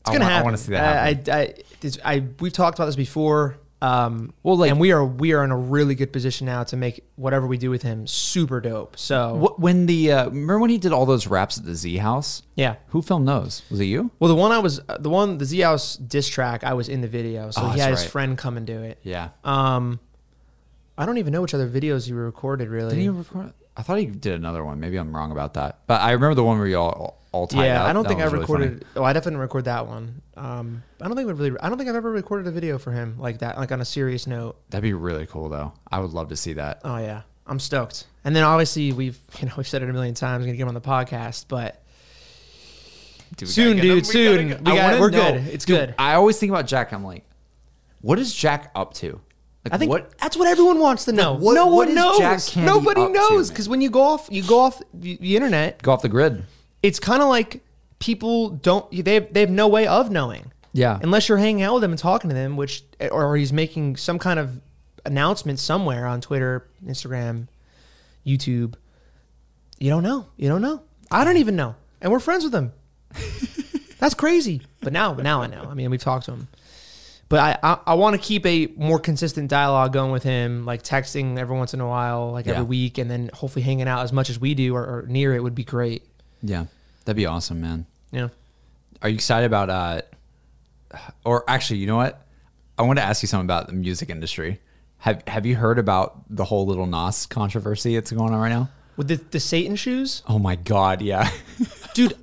It's 0.00 0.10
gonna 0.10 0.24
I, 0.24 0.28
happen. 0.28 0.40
I 0.40 0.42
want 0.44 0.56
to 0.56 0.62
see 0.64 0.72
that. 0.72 0.96
I, 0.96 1.08
happen. 1.14 1.30
I, 1.32 1.38
I, 2.10 2.14
I, 2.16 2.24
we've 2.40 2.52
talked 2.52 2.76
about 2.78 2.86
this 2.86 2.96
before. 2.96 3.56
Um, 3.80 4.34
Well, 4.42 4.56
like- 4.56 4.72
and 4.72 4.80
we 4.80 4.90
are 4.90 5.04
we 5.04 5.32
are 5.32 5.44
in 5.44 5.52
a 5.52 5.56
really 5.56 5.94
good 5.94 6.12
position 6.12 6.46
now 6.46 6.64
to 6.64 6.76
make 6.76 7.04
whatever 7.14 7.46
we 7.46 7.56
do 7.58 7.70
with 7.70 7.82
him 7.82 8.08
super 8.08 8.60
dope. 8.60 8.98
So 8.98 9.34
What, 9.36 9.60
when 9.60 9.86
the 9.86 10.10
uh, 10.10 10.24
remember 10.30 10.58
when 10.58 10.70
he 10.70 10.78
did 10.78 10.90
all 10.92 11.06
those 11.06 11.28
raps 11.28 11.56
at 11.58 11.64
the 11.64 11.76
Z 11.76 11.98
House? 11.98 12.42
yeah. 12.56 12.74
Who 12.88 13.00
filmed 13.02 13.28
those? 13.28 13.62
Was 13.70 13.78
it 13.78 13.84
you? 13.84 14.10
Well, 14.18 14.26
the 14.28 14.34
one 14.34 14.50
I 14.50 14.58
was 14.58 14.80
uh, 14.88 14.98
the 14.98 15.10
one 15.10 15.38
the 15.38 15.44
Z 15.44 15.60
House 15.60 15.96
diss 15.96 16.26
track 16.28 16.64
I 16.64 16.74
was 16.74 16.88
in 16.88 17.00
the 17.02 17.06
video, 17.06 17.52
so 17.52 17.62
Oh, 17.62 17.68
he 17.68 17.78
had 17.78 17.92
his 17.92 18.04
friend 18.04 18.36
come 18.36 18.56
and 18.56 18.66
do 18.66 18.82
it. 18.82 18.98
Yeah. 19.04 19.28
Um, 19.44 20.00
I 20.98 21.06
don't 21.06 21.18
even 21.18 21.32
know 21.32 21.40
which 21.42 21.54
other 21.54 21.68
videos 21.68 22.08
you 22.08 22.16
recorded 22.16 22.68
really. 22.68 22.94
Did 22.94 23.00
he 23.00 23.08
record? 23.08 23.52
I 23.76 23.82
thought 23.82 23.98
he 23.98 24.06
did 24.06 24.34
another 24.34 24.64
one. 24.64 24.80
Maybe 24.80 24.96
I'm 24.96 25.14
wrong 25.16 25.30
about 25.30 25.54
that. 25.54 25.78
But 25.86 26.00
I 26.00 26.10
remember 26.10 26.34
the 26.34 26.42
one 26.44 26.58
where 26.58 26.66
you 26.66 26.76
all 26.76 27.22
all 27.30 27.46
tied 27.46 27.66
yeah, 27.66 27.82
up. 27.84 27.88
I 27.90 27.92
don't 27.92 28.02
That 28.02 28.08
think 28.08 28.20
I 28.20 28.24
really 28.24 28.46
funny. 28.46 28.64
recorded. 28.64 28.86
oh, 28.96 29.04
I 29.04 29.12
definitely 29.12 29.38
record 29.40 29.66
that 29.66 29.86
one. 29.86 30.22
Um, 30.36 30.82
I 31.00 31.06
don't 31.06 31.16
think 31.16 31.28
we 31.28 31.32
really. 31.34 31.56
I 31.60 31.68
don't 31.68 31.78
think 31.78 31.88
I've 31.88 31.94
ever 31.96 32.10
recorded 32.10 32.46
a 32.48 32.50
video 32.50 32.78
for 32.78 32.90
him 32.90 33.16
like 33.18 33.38
that, 33.38 33.56
like 33.58 33.70
on 33.70 33.80
a 33.80 33.84
serious 33.84 34.26
note. 34.26 34.56
That'd 34.70 34.82
be 34.82 34.92
really 34.94 35.26
cool, 35.26 35.48
though. 35.48 35.72
I 35.92 36.00
would 36.00 36.10
love 36.10 36.30
to 36.30 36.36
see 36.36 36.54
that. 36.54 36.80
Oh 36.84 36.96
yeah, 36.98 37.22
I'm 37.46 37.60
stoked. 37.60 38.06
And 38.24 38.34
then 38.34 38.42
obviously 38.44 38.92
we've 38.92 39.18
you 39.40 39.46
know 39.46 39.52
we've 39.56 39.68
said 39.68 39.82
it 39.82 39.88
a 39.90 39.92
million 39.92 40.14
times. 40.14 40.44
Gonna 40.44 40.56
get 40.56 40.62
him 40.62 40.68
on 40.68 40.74
the 40.74 40.80
podcast, 40.80 41.44
but 41.48 41.82
Dude, 43.36 43.48
Soon, 43.50 43.76
dude, 43.76 44.06
soon. 44.06 44.48
We 44.64 44.72
I 44.72 44.76
got- 44.76 45.00
we're 45.00 45.10
know. 45.10 45.32
good. 45.32 45.46
It's 45.48 45.64
Dude, 45.66 45.78
good. 45.88 45.94
I 45.98 46.14
always 46.14 46.38
think 46.38 46.50
about 46.50 46.66
Jack. 46.66 46.92
I'm 46.92 47.04
like, 47.04 47.24
what 48.00 48.18
is 48.18 48.34
Jack 48.34 48.70
up 48.74 48.94
to? 48.94 49.20
Like, 49.70 49.74
I 49.74 49.78
think 49.78 49.90
what? 49.90 50.18
that's 50.18 50.36
what 50.36 50.48
everyone 50.48 50.78
wants 50.78 51.04
to 51.06 51.12
know. 51.12 51.34
what- 51.34 51.54
no 51.54 51.66
what 51.66 51.86
one 51.88 51.94
knows. 51.94 52.18
Jack 52.18 52.56
Nobody 52.64 53.06
knows 53.08 53.50
because 53.50 53.68
when 53.68 53.80
you 53.80 53.90
go 53.90 54.02
off, 54.02 54.28
you 54.30 54.42
go 54.42 54.60
off 54.60 54.80
the, 54.94 55.16
the 55.20 55.36
internet. 55.36 55.82
Go 55.82 55.92
off 55.92 56.02
the 56.02 56.08
grid. 56.08 56.44
It's 56.82 56.98
kind 57.00 57.22
of 57.22 57.28
like 57.28 57.62
people 57.98 58.50
don't. 58.50 58.90
They 58.90 59.14
have, 59.14 59.32
they 59.32 59.40
have 59.40 59.50
no 59.50 59.68
way 59.68 59.86
of 59.86 60.10
knowing. 60.10 60.52
Yeah. 60.74 60.98
unless 61.02 61.28
you're 61.28 61.38
hanging 61.38 61.62
out 61.62 61.74
with 61.74 61.80
them 61.82 61.90
and 61.92 61.98
talking 61.98 62.28
to 62.30 62.34
them, 62.36 62.56
which 62.56 62.84
or 63.10 63.36
he's 63.36 63.52
making 63.52 63.96
some 63.96 64.18
kind 64.18 64.38
of 64.38 64.60
announcement 65.04 65.58
somewhere 65.58 66.06
on 66.06 66.20
Twitter, 66.20 66.68
Instagram, 66.86 67.48
YouTube. 68.24 68.74
You 69.78 69.90
don't 69.90 70.02
know. 70.02 70.26
You 70.36 70.48
don't 70.48 70.60
know. 70.62 70.82
I 71.10 71.24
don't 71.24 71.38
even 71.38 71.56
know, 71.56 71.74
and 72.00 72.12
we're 72.12 72.20
friends 72.20 72.44
with 72.44 72.54
him. 72.54 72.72
That's 73.98 74.14
crazy. 74.14 74.62
But 74.80 74.92
now, 74.92 75.14
now 75.14 75.42
I 75.42 75.46
know. 75.48 75.66
I 75.68 75.74
mean, 75.74 75.90
we've 75.90 76.00
talked 76.00 76.26
to 76.26 76.32
him. 76.32 76.48
But 77.30 77.40
I, 77.40 77.58
I, 77.72 77.78
I 77.88 77.94
want 77.94 78.16
to 78.16 78.22
keep 78.26 78.46
a 78.46 78.68
more 78.76 78.98
consistent 78.98 79.50
dialogue 79.50 79.92
going 79.92 80.12
with 80.12 80.22
him, 80.22 80.64
like 80.64 80.82
texting 80.82 81.38
every 81.38 81.54
once 81.56 81.74
in 81.74 81.80
a 81.80 81.86
while, 81.86 82.32
like 82.32 82.46
Yeah. 82.46 82.52
every 82.54 82.64
week, 82.64 82.96
and 82.98 83.10
then 83.10 83.30
hopefully 83.34 83.62
hanging 83.62 83.86
out 83.86 84.02
as 84.02 84.12
much 84.12 84.30
as 84.30 84.40
we 84.40 84.54
do 84.54 84.74
or, 84.74 84.82
or 84.82 85.04
near 85.08 85.34
it 85.34 85.42
would 85.42 85.54
be 85.54 85.64
great. 85.64 86.02
Yeah, 86.42 86.66
that'd 87.04 87.16
be 87.16 87.26
awesome, 87.26 87.60
man. 87.60 87.84
Yeah. 88.12 88.28
Are 89.02 89.08
you 89.10 89.14
excited 89.16 89.44
about? 89.46 89.68
uh 89.70 90.02
Or 91.24 91.44
actually, 91.48 91.80
you 91.80 91.86
know 91.86 91.96
what? 91.96 92.24
I 92.78 92.82
want 92.82 92.98
to 92.98 93.04
ask 93.04 93.22
you 93.22 93.26
something 93.28 93.44
about 93.46 93.66
the 93.66 93.72
music 93.74 94.08
industry. 94.08 94.60
Have 94.98 95.22
Have 95.26 95.44
you 95.44 95.54
heard 95.56 95.78
about 95.78 96.22
the 96.30 96.44
whole 96.44 96.64
little 96.66 96.86
Nas 96.86 97.26
controversy 97.26 97.94
that's 97.94 98.10
going 98.10 98.32
on 98.32 98.40
right 98.40 98.48
now? 98.48 98.70
With 98.96 99.08
the, 99.08 99.16
the 99.16 99.38
Satan 99.40 99.76
shoes, 99.76 100.22
Oh 100.28 100.38
my 100.38 100.56
god, 100.56 101.02
yeah. 101.02 101.30
dude. 101.94 102.16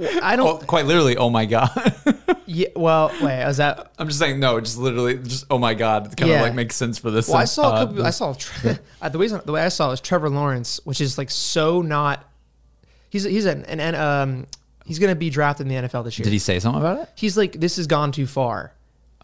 I 0.00 0.34
oh, 0.34 0.36
don't. 0.36 0.66
quite 0.66 0.86
literally, 0.86 1.16
oh 1.16 1.30
my 1.30 1.46
god. 1.46 1.70
Yeah. 2.52 2.66
Well, 2.74 3.12
wait. 3.22 3.44
Is 3.44 3.58
that 3.58 3.92
I'm 3.96 4.08
just 4.08 4.18
saying, 4.18 4.40
no, 4.40 4.58
just 4.58 4.76
literally, 4.76 5.18
just 5.18 5.46
oh 5.50 5.58
my 5.58 5.72
god. 5.72 6.12
It 6.12 6.16
kind 6.16 6.30
Yeah. 6.30 6.38
of 6.38 6.42
like 6.42 6.54
makes 6.54 6.74
sense 6.74 6.98
for 6.98 7.12
this. 7.12 7.28
Well, 7.28 7.36
I 7.36 7.44
saw 7.44 7.70
a 7.70 7.74
uh, 7.74 7.86
couple, 7.86 8.04
I 8.04 8.10
saw 8.10 8.34
uh, 9.02 9.08
the 9.08 9.18
way 9.18 9.28
the 9.28 9.52
way 9.52 9.62
I 9.62 9.68
saw 9.68 9.86
it 9.86 9.90
was 9.90 10.00
Trevor 10.00 10.28
Lawrence, 10.28 10.80
which 10.82 11.00
is 11.00 11.16
like 11.16 11.30
so 11.30 11.80
not. 11.80 12.28
He's 13.08 13.22
he's 13.22 13.44
an, 13.44 13.64
an, 13.66 13.78
an 13.78 13.94
um 13.94 14.46
he's 14.84 14.98
gonna 14.98 15.14
be 15.14 15.30
drafted 15.30 15.68
in 15.68 15.82
the 15.82 15.88
NFL 15.88 16.02
this 16.02 16.18
year. 16.18 16.24
Did 16.24 16.32
he 16.32 16.40
say 16.40 16.58
something 16.58 16.80
about 16.80 16.98
it? 16.98 17.08
He's 17.14 17.36
like 17.36 17.52
this 17.52 17.76
has 17.76 17.86
gone 17.86 18.10
too 18.10 18.26
far. 18.26 18.72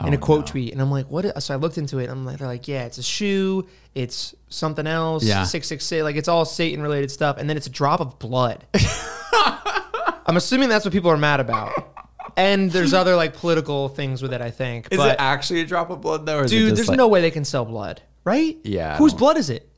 In 0.00 0.11
Oh, 0.11 0.12
a 0.12 0.18
quote 0.18 0.40
no. 0.47 0.47
tweet, 0.52 0.73
and 0.73 0.80
I'm 0.80 0.92
like, 0.92 1.11
what? 1.11 1.42
So 1.42 1.52
I 1.52 1.56
looked 1.56 1.78
into 1.78 1.99
it. 1.99 2.04
And 2.04 2.12
I'm 2.12 2.25
like, 2.25 2.38
they're 2.38 2.47
like, 2.47 2.68
yeah, 2.68 2.85
it's 2.85 2.99
a 2.99 3.02
shoe, 3.02 3.66
it's 3.95 4.37
something 4.50 4.87
else, 4.87 5.25
Yeah. 5.25 5.42
six 5.42 5.66
six 5.66 5.85
six, 5.85 6.04
like 6.04 6.14
it's 6.14 6.28
all 6.28 6.45
Satan 6.45 6.80
related 6.80 7.11
stuff, 7.11 7.38
and 7.38 7.50
then 7.50 7.56
it's 7.56 7.66
a 7.66 7.71
drop 7.71 7.99
of 8.00 8.21
blood. 8.21 8.64
I'm 10.26 10.37
assuming 10.37 10.68
that's 10.68 10.85
what 10.85 10.92
people 10.92 11.11
are 11.11 11.16
mad 11.16 11.40
about, 11.40 11.73
and 12.37 12.71
there's 12.71 12.92
other 12.92 13.14
like 13.16 13.35
political 13.35 13.88
things 13.88 14.21
with 14.23 14.33
it. 14.33 14.40
I 14.40 14.50
think, 14.50 14.88
Is 14.90 14.99
but 14.99 15.12
it 15.12 15.16
actually 15.21 15.61
a 15.61 15.66
drop 15.66 15.90
of 15.90 16.00
blood 16.00 16.26
though? 16.26 16.38
Or 16.40 16.45
is 16.45 16.52
it 16.52 16.56
dude, 16.59 16.76
there's 16.76 16.88
like- 16.88 16.97
no 16.97 17.09
way 17.09 17.21
they 17.21 17.30
can 17.30 17.45
sell 17.45 17.64
blood, 17.64 18.02
right? 18.25 18.56
Yeah, 18.64 18.97
Whose 18.99 19.14
blood 19.14 19.37
is 19.38 19.50
it? 19.50 19.71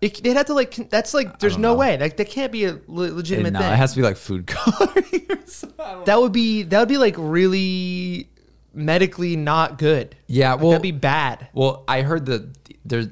It, 0.00 0.20
they'd 0.24 0.36
have 0.36 0.46
to 0.46 0.54
like. 0.54 0.74
That's 0.90 1.14
like. 1.14 1.38
There's 1.38 1.56
no 1.56 1.72
know. 1.72 1.78
way. 1.78 1.96
Like 1.96 2.16
that 2.16 2.28
can't 2.28 2.50
be 2.50 2.64
a 2.64 2.72
le- 2.88 3.12
legitimate 3.12 3.52
No, 3.52 3.60
thing. 3.60 3.72
it 3.72 3.76
has 3.76 3.92
to 3.92 3.96
be 3.98 4.02
like 4.02 4.16
food 4.16 4.46
coloring. 4.48 5.26
or 5.30 5.38
something. 5.46 5.76
Know. 5.78 6.02
that 6.04 6.20
would 6.20 6.32
be. 6.32 6.64
That 6.64 6.80
would 6.80 6.88
be 6.88 6.98
like 6.98 7.14
really 7.16 8.28
medically 8.74 9.36
not 9.36 9.78
good. 9.78 10.16
Yeah, 10.26 10.52
Like, 10.54 10.60
well- 10.62 10.70
that'd 10.72 10.82
be 10.82 10.90
bad. 10.90 11.46
Well, 11.52 11.84
I 11.86 12.02
heard 12.02 12.26
that 12.26 12.56
there's 12.84 13.06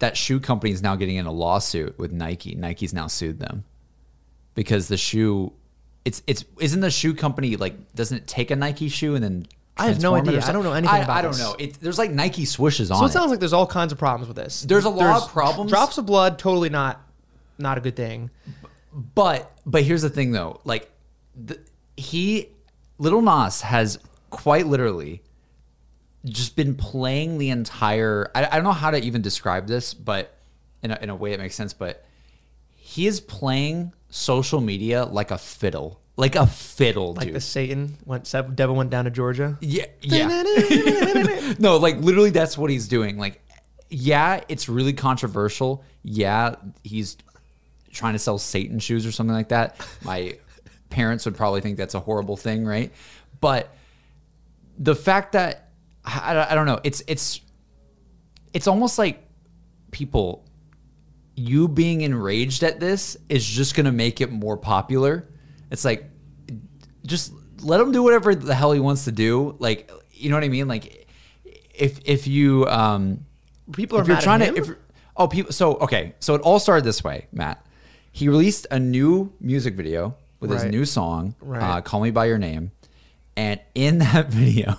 that 0.00 0.16
shoe 0.16 0.40
company 0.40 0.72
is 0.72 0.82
now 0.82 0.96
getting 0.96 1.14
in 1.16 1.26
a 1.26 1.32
lawsuit 1.32 1.96
with 2.00 2.10
Nike. 2.12 2.56
Nike's 2.56 2.92
now 2.92 3.06
sued 3.06 3.38
them 3.38 3.62
because 4.54 4.88
the 4.88 4.96
shoe. 4.96 5.52
It's 6.08 6.22
it's 6.26 6.42
isn't 6.58 6.80
the 6.80 6.90
shoe 6.90 7.12
company 7.12 7.56
like 7.56 7.74
doesn't 7.94 8.16
it 8.16 8.26
take 8.26 8.50
a 8.50 8.56
Nike 8.56 8.88
shoe 8.88 9.14
and 9.14 9.22
then 9.22 9.46
I 9.76 9.88
have 9.88 10.00
no 10.00 10.12
transform 10.12 10.16
it 10.16 10.38
or 10.38 10.38
idea. 10.38 10.48
I 10.48 10.52
don't 10.52 10.64
know 10.64 10.72
anything 10.72 10.96
I, 10.96 11.04
about 11.04 11.16
I 11.18 11.22
don't 11.22 11.32
this. 11.32 11.40
know. 11.40 11.54
It, 11.58 11.74
there's 11.74 11.98
like 11.98 12.10
Nike 12.10 12.44
swooshes 12.44 12.90
on 12.90 12.96
So 12.96 13.04
it 13.04 13.08
it. 13.08 13.12
sounds 13.12 13.30
like 13.30 13.40
there's 13.40 13.52
all 13.52 13.66
kinds 13.66 13.92
of 13.92 13.98
problems 13.98 14.26
with 14.26 14.38
this. 14.38 14.62
There's 14.62 14.86
a 14.86 14.88
lot 14.88 15.12
there's 15.12 15.24
of 15.24 15.28
problems. 15.28 15.70
Drops 15.70 15.98
of 15.98 16.06
blood, 16.06 16.38
totally 16.38 16.70
not, 16.70 16.98
not 17.58 17.76
a 17.76 17.82
good 17.82 17.94
thing. 17.94 18.30
But 19.14 19.52
but 19.66 19.82
here's 19.82 20.00
the 20.00 20.08
thing 20.08 20.32
though, 20.32 20.62
like 20.64 20.90
the, 21.36 21.60
he 21.98 22.48
Little 22.96 23.20
Nas 23.20 23.60
has 23.60 23.98
quite 24.30 24.66
literally 24.66 25.22
just 26.24 26.56
been 26.56 26.74
playing 26.74 27.36
the 27.36 27.50
entire. 27.50 28.30
I, 28.34 28.46
I 28.46 28.54
don't 28.54 28.64
know 28.64 28.72
how 28.72 28.90
to 28.92 28.98
even 28.98 29.20
describe 29.20 29.66
this, 29.66 29.92
but 29.92 30.34
in 30.82 30.90
a, 30.90 30.98
in 31.02 31.10
a 31.10 31.14
way 31.14 31.34
it 31.34 31.38
makes 31.38 31.54
sense. 31.54 31.74
But 31.74 32.02
he 32.98 33.06
is 33.06 33.20
playing 33.20 33.92
social 34.10 34.60
media 34.60 35.04
like 35.04 35.30
a 35.30 35.38
fiddle, 35.38 36.00
like 36.16 36.34
a 36.34 36.48
fiddle, 36.48 37.14
Like 37.14 37.26
dude. 37.26 37.36
the 37.36 37.40
Satan 37.40 37.96
went, 38.04 38.34
devil 38.56 38.74
went 38.74 38.90
down 38.90 39.04
to 39.04 39.10
Georgia. 39.12 39.56
Yeah, 39.60 39.84
yeah. 40.00 41.54
no, 41.60 41.76
like 41.76 41.98
literally, 41.98 42.30
that's 42.30 42.58
what 42.58 42.70
he's 42.70 42.88
doing. 42.88 43.18
Like, 43.18 43.40
yeah, 43.88 44.40
it's 44.48 44.68
really 44.68 44.92
controversial. 44.92 45.84
Yeah, 46.02 46.56
he's 46.82 47.16
trying 47.92 48.14
to 48.14 48.18
sell 48.18 48.36
Satan 48.38 48.80
shoes 48.80 49.06
or 49.06 49.12
something 49.12 49.34
like 49.34 49.50
that. 49.50 49.76
My 50.02 50.36
parents 50.90 51.24
would 51.24 51.36
probably 51.36 51.60
think 51.60 51.76
that's 51.76 51.94
a 51.94 52.00
horrible 52.00 52.36
thing, 52.36 52.64
right? 52.66 52.92
But 53.40 53.72
the 54.76 54.96
fact 54.96 55.32
that 55.32 55.68
I, 56.04 56.48
I 56.50 56.54
don't 56.56 56.66
know, 56.66 56.80
it's 56.82 57.02
it's 57.06 57.40
it's 58.52 58.66
almost 58.66 58.98
like 58.98 59.22
people 59.92 60.44
you 61.38 61.68
being 61.68 62.00
enraged 62.00 62.62
at 62.62 62.80
this 62.80 63.16
is 63.28 63.46
just 63.46 63.74
going 63.74 63.86
to 63.86 63.92
make 63.92 64.20
it 64.20 64.30
more 64.30 64.56
popular. 64.56 65.28
It's 65.70 65.84
like 65.84 66.10
just 67.06 67.32
let 67.62 67.80
him 67.80 67.92
do 67.92 68.02
whatever 68.02 68.34
the 68.34 68.54
hell 68.54 68.72
he 68.72 68.80
wants 68.80 69.04
to 69.04 69.12
do. 69.12 69.56
Like, 69.58 69.90
you 70.12 70.30
know 70.30 70.36
what 70.36 70.44
I 70.44 70.48
mean? 70.48 70.68
Like, 70.68 71.08
if 71.74 72.00
if 72.04 72.26
you 72.26 72.66
um, 72.66 73.24
People 73.72 73.98
are 73.98 74.02
if 74.02 74.08
you're 74.08 74.20
trying 74.20 74.40
to, 74.40 74.56
if 74.56 74.68
oh 75.16 75.28
people, 75.28 75.52
so 75.52 75.76
okay, 75.76 76.14
so 76.20 76.34
it 76.34 76.40
all 76.42 76.58
started 76.58 76.84
this 76.84 77.04
way, 77.04 77.26
Matt. 77.32 77.64
He 78.10 78.28
released 78.28 78.66
a 78.70 78.78
new 78.78 79.32
music 79.40 79.74
video 79.74 80.16
with 80.40 80.50
his 80.50 80.64
new 80.64 80.84
song, 80.84 81.34
Right. 81.40 81.62
uh, 81.62 81.80
"Call 81.82 82.00
Me 82.00 82.10
by 82.10 82.26
Your 82.26 82.38
Name," 82.38 82.72
and 83.36 83.60
in 83.74 83.98
that 84.04 84.28
video, 84.28 84.76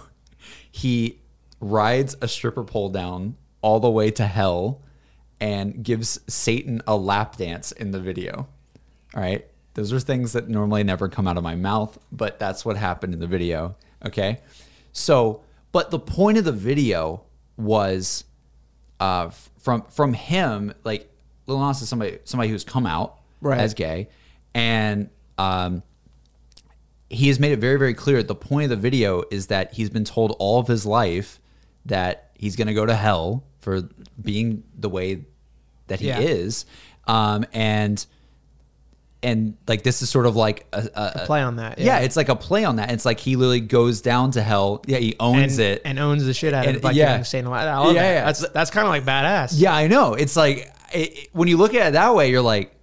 he 0.72 1.20
rides 1.62 2.18
a 2.22 2.28
stripper 2.28 2.64
pole 2.64 2.90
down 2.90 3.36
all 3.62 3.80
the 3.80 3.90
way 3.90 4.10
to 4.12 4.26
hell 4.26 4.82
and 5.40 5.84
gives 5.84 6.20
Satan 6.28 6.82
a 6.88 6.96
lap 6.96 7.38
dance 7.38 7.72
in 7.72 7.92
the 7.92 8.00
video. 8.00 8.48
All 9.16 9.22
right. 9.22 9.46
Those 9.76 9.94
are 9.94 10.00
things 10.00 10.34
that 10.34 10.50
normally 10.50 10.84
never 10.84 11.08
come 11.08 11.28
out 11.28 11.38
of 11.38 11.44
my 11.44 11.56
mouth, 11.56 11.98
but 12.12 12.40
that's 12.40 12.66
what 12.66 12.76
happened 12.76 13.14
in 13.14 13.20
the 13.20 13.28
video. 13.28 13.76
Okay. 14.06 14.40
So, 14.92 15.42
but 15.72 15.92
the 15.92 16.00
point 16.00 16.38
of 16.38 16.44
the 16.44 16.52
video 16.52 17.24
was 17.56 18.24
uh, 19.00 19.30
from 19.60 19.84
from 19.84 20.14
him, 20.14 20.74
like 20.84 21.10
Lil 21.48 21.60
Nas 21.66 21.82
is 21.82 21.90
somebody 21.90 22.20
somebody 22.26 22.50
who's 22.50 22.64
come 22.64 22.86
out 22.86 23.18
Right. 23.42 23.60
as 23.60 23.74
gay, 23.74 24.10
and 24.54 25.10
um, 25.38 25.82
he 27.10 27.28
has 27.30 27.40
made 27.40 27.54
it 27.54 27.60
very 27.60 27.78
very 27.78 27.94
clear. 27.94 28.22
The 28.24 28.36
point 28.36 28.66
of 28.66 28.70
the 28.72 28.76
video 28.82 29.24
is 29.32 29.48
that 29.48 29.74
he's 29.74 29.90
been 29.90 30.04
told 30.04 30.36
all 30.40 30.60
of 30.60 30.68
his 30.68 30.86
life 30.86 31.40
that 31.86 32.32
he's 32.36 32.56
going 32.58 32.68
to 32.68 32.74
go 32.74 32.86
to 32.86 32.96
hell 32.96 33.44
for 33.60 33.82
being 34.22 34.64
the 34.78 34.90
way 34.90 35.26
that 35.88 36.00
he 36.00 36.08
Yeah. 36.08 36.20
is, 36.20 36.66
um, 37.08 37.46
and 37.54 38.06
and 39.22 39.58
like 39.68 39.84
this 39.84 40.02
is 40.02 40.10
sort 40.10 40.26
of 40.26 40.38
like 40.38 40.66
a, 40.72 40.78
a, 40.96 41.12
a- 41.24 41.26
Play 41.26 41.42
on 41.42 41.58
that. 41.58 41.78
yeah. 41.78 42.00
it's 42.00 42.16
like 42.16 42.30
a 42.30 42.36
play 42.38 42.64
on 42.64 42.78
that. 42.78 42.90
It's 42.92 43.04
like 43.06 43.20
he 43.20 43.36
literally 43.36 43.60
goes 43.60 44.00
down 44.02 44.32
to 44.32 44.42
hell. 44.42 44.82
Yeah, 44.88 45.00
he 45.00 45.16
owns 45.20 45.60
and, 45.60 45.68
it. 45.68 45.82
and 45.84 46.00
owns 46.00 46.24
the 46.26 46.34
shit 46.34 46.54
out 46.54 46.66
of 46.68 46.76
it 46.78 46.82
by 46.82 46.92
yeah. 46.92 47.22
Satan 47.24 47.48
a 47.48 47.50
lot. 47.50 47.68
I 47.68 47.78
love 47.80 47.96
Yeah, 47.96 48.02
that. 48.02 48.14
yeah. 48.14 48.26
That's 48.26 48.48
that's 48.50 48.72
kind 48.72 48.88
of 48.88 48.92
like 48.92 49.04
badass. 49.04 49.54
yeah, 49.58 49.76
I 49.76 49.88
know. 49.88 50.14
It's 50.14 50.38
like 50.38 50.72
it, 50.94 51.18
it- 51.18 51.30
when 51.34 51.48
you 51.50 51.58
look 51.58 51.74
at 51.74 51.88
it 51.88 51.92
that 51.94 52.16
way, 52.16 52.30
you're 52.32 52.42
like, 52.42 52.74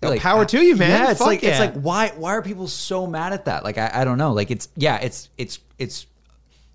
Yo, 0.00 0.16
power 0.18 0.44
to 0.44 0.60
you, 0.60 0.76
man. 0.76 0.90
Yeah, 0.90 1.10
it's 1.10 1.18
Fuck 1.18 1.26
like 1.28 1.42
it's 1.44 1.58
like 1.60 1.74
why 1.74 2.08
why 2.16 2.32
are 2.32 2.42
people 2.42 2.66
so 2.68 3.06
mad 3.08 3.32
at 3.32 3.44
that? 3.46 3.62
Like 3.64 3.78
I, 3.78 3.90
I 3.94 4.04
don't 4.04 4.18
know. 4.18 4.32
Like 4.32 4.50
it's 4.52 4.68
yeah, 4.76 4.98
it's 4.98 5.28
it's 5.38 5.58
it's 5.78 6.06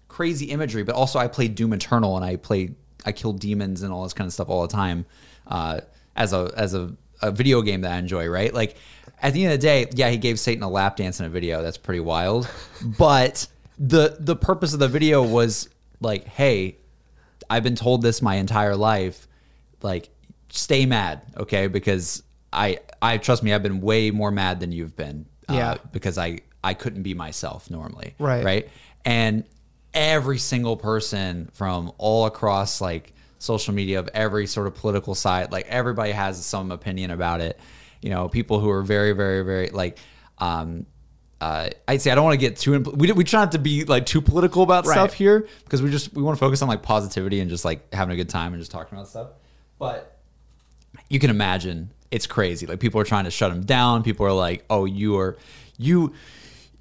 crazy 0.09 0.47
imagery, 0.47 0.83
but 0.83 0.95
also 0.95 1.19
I 1.19 1.27
played 1.27 1.55
Doom 1.55 1.71
Eternal 1.73 2.15
and 2.17 2.25
I 2.25 2.35
played 2.37 2.75
I 3.07 3.11
kill 3.11 3.33
demons 3.33 3.81
and 3.83 3.91
all 3.93 4.03
this 4.03 4.13
kind 4.13 4.27
of 4.27 4.33
stuff 4.33 4.49
all 4.49 4.61
the 4.67 4.73
time 4.73 5.05
uh, 5.47 5.81
as 6.15 6.33
a 6.33 6.51
as 6.55 6.73
a, 6.73 6.93
a 7.21 7.31
video 7.31 7.61
game 7.61 7.81
that 7.81 7.91
I 7.93 7.97
enjoy. 7.97 8.27
Right, 8.27 8.53
like 8.53 8.75
at 9.21 9.33
the 9.33 9.43
end 9.43 9.53
of 9.53 9.59
the 9.59 9.65
day, 9.67 9.87
yeah, 9.93 10.09
he 10.09 10.17
gave 10.17 10.39
Satan 10.39 10.63
a 10.63 10.69
lap 10.69 10.95
dance 10.97 11.19
in 11.19 11.25
a 11.25 11.29
video. 11.29 11.61
That's 11.63 11.77
pretty 11.77 12.01
wild, 12.01 12.49
but 12.99 13.47
the 13.79 14.17
the 14.19 14.35
purpose 14.35 14.73
of 14.73 14.79
the 14.79 14.87
video 14.87 15.23
was 15.23 15.69
like, 16.01 16.25
hey, 16.25 16.77
I've 17.49 17.63
been 17.63 17.75
told 17.75 18.01
this 18.01 18.21
my 18.21 18.35
entire 18.35 18.75
life. 18.75 19.27
Like, 19.81 20.09
stay 20.49 20.85
mad, 20.85 21.21
okay? 21.37 21.67
Because 21.67 22.23
I, 22.51 22.79
I 23.01 23.17
trust 23.19 23.43
me, 23.43 23.53
I've 23.53 23.61
been 23.63 23.79
way 23.81 24.09
more 24.11 24.31
mad 24.31 24.59
than 24.59 24.71
you've 24.71 24.95
been. 24.95 25.25
uh, 25.49 25.53
Yeah. 25.53 25.77
because 25.91 26.17
I, 26.17 26.39
I 26.63 26.73
couldn't 26.73 27.03
be 27.03 27.13
myself 27.13 27.69
normally. 27.69 28.15
Right. 28.19 28.43
Right. 28.43 28.69
And 29.05 29.43
every 29.97 30.37
single 30.37 30.77
person 30.77 31.49
from 31.53 31.91
all 31.97 32.27
across 32.27 32.79
like 32.79 33.13
social 33.39 33.73
media 33.73 33.99
of 33.99 34.07
every 34.13 34.45
sort 34.47 34.67
of 34.67 34.75
political 34.75 35.15
side, 35.15 35.51
like 35.51 35.65
everybody 35.67 36.11
has 36.11 36.43
some 36.45 36.71
opinion 36.71 37.09
about 37.11 37.41
it. 37.41 37.59
You 38.01 38.11
know, 38.11 38.29
people 38.29 38.59
who 38.59 38.69
are 38.69 38.83
very, 38.83 39.13
very, 39.13 39.43
very 39.43 39.69
like, 39.69 39.97
um, 40.37 40.85
uh, 41.41 41.69
I'd 41.87 42.01
say 42.01 42.11
I 42.11 42.15
don't 42.15 42.23
want 42.23 42.39
to 42.39 42.45
get 42.45 42.57
too. 42.57 42.79
Impl- 42.79 42.95
we 42.95 43.11
we 43.11 43.23
try 43.23 43.41
not 43.41 43.51
to 43.53 43.59
be 43.59 43.85
like 43.85 44.05
too 44.05 44.21
political 44.21 44.61
about 44.63 44.85
Right. 44.85 44.93
stuff 44.93 45.13
here 45.13 45.47
because 45.63 45.81
we 45.81 45.89
just 45.89 46.13
we 46.13 46.21
want 46.21 46.37
to 46.37 46.39
focus 46.39 46.61
on 46.61 46.67
like 46.67 46.83
positivity 46.83 47.39
and 47.39 47.49
just 47.49 47.65
like 47.65 47.91
having 47.93 48.13
a 48.13 48.15
good 48.17 48.29
time 48.29 48.53
and 48.53 48.61
just 48.61 48.71
talking 48.71 48.95
about 48.97 49.07
stuff. 49.07 49.29
But 49.79 50.17
you 51.09 51.19
can 51.19 51.29
imagine 51.29 51.91
it's 52.11 52.25
crazy. 52.27 52.65
Like 52.65 52.79
people 52.79 53.01
are 53.01 53.03
trying 53.03 53.25
to 53.25 53.31
shut 53.31 53.51
him 53.51 53.61
down. 53.65 54.01
People 54.03 54.25
are 54.25 54.31
like, 54.33 54.63
"Oh, 54.69 54.85
you 54.85 55.17
are 55.19 55.37
you 55.77 56.13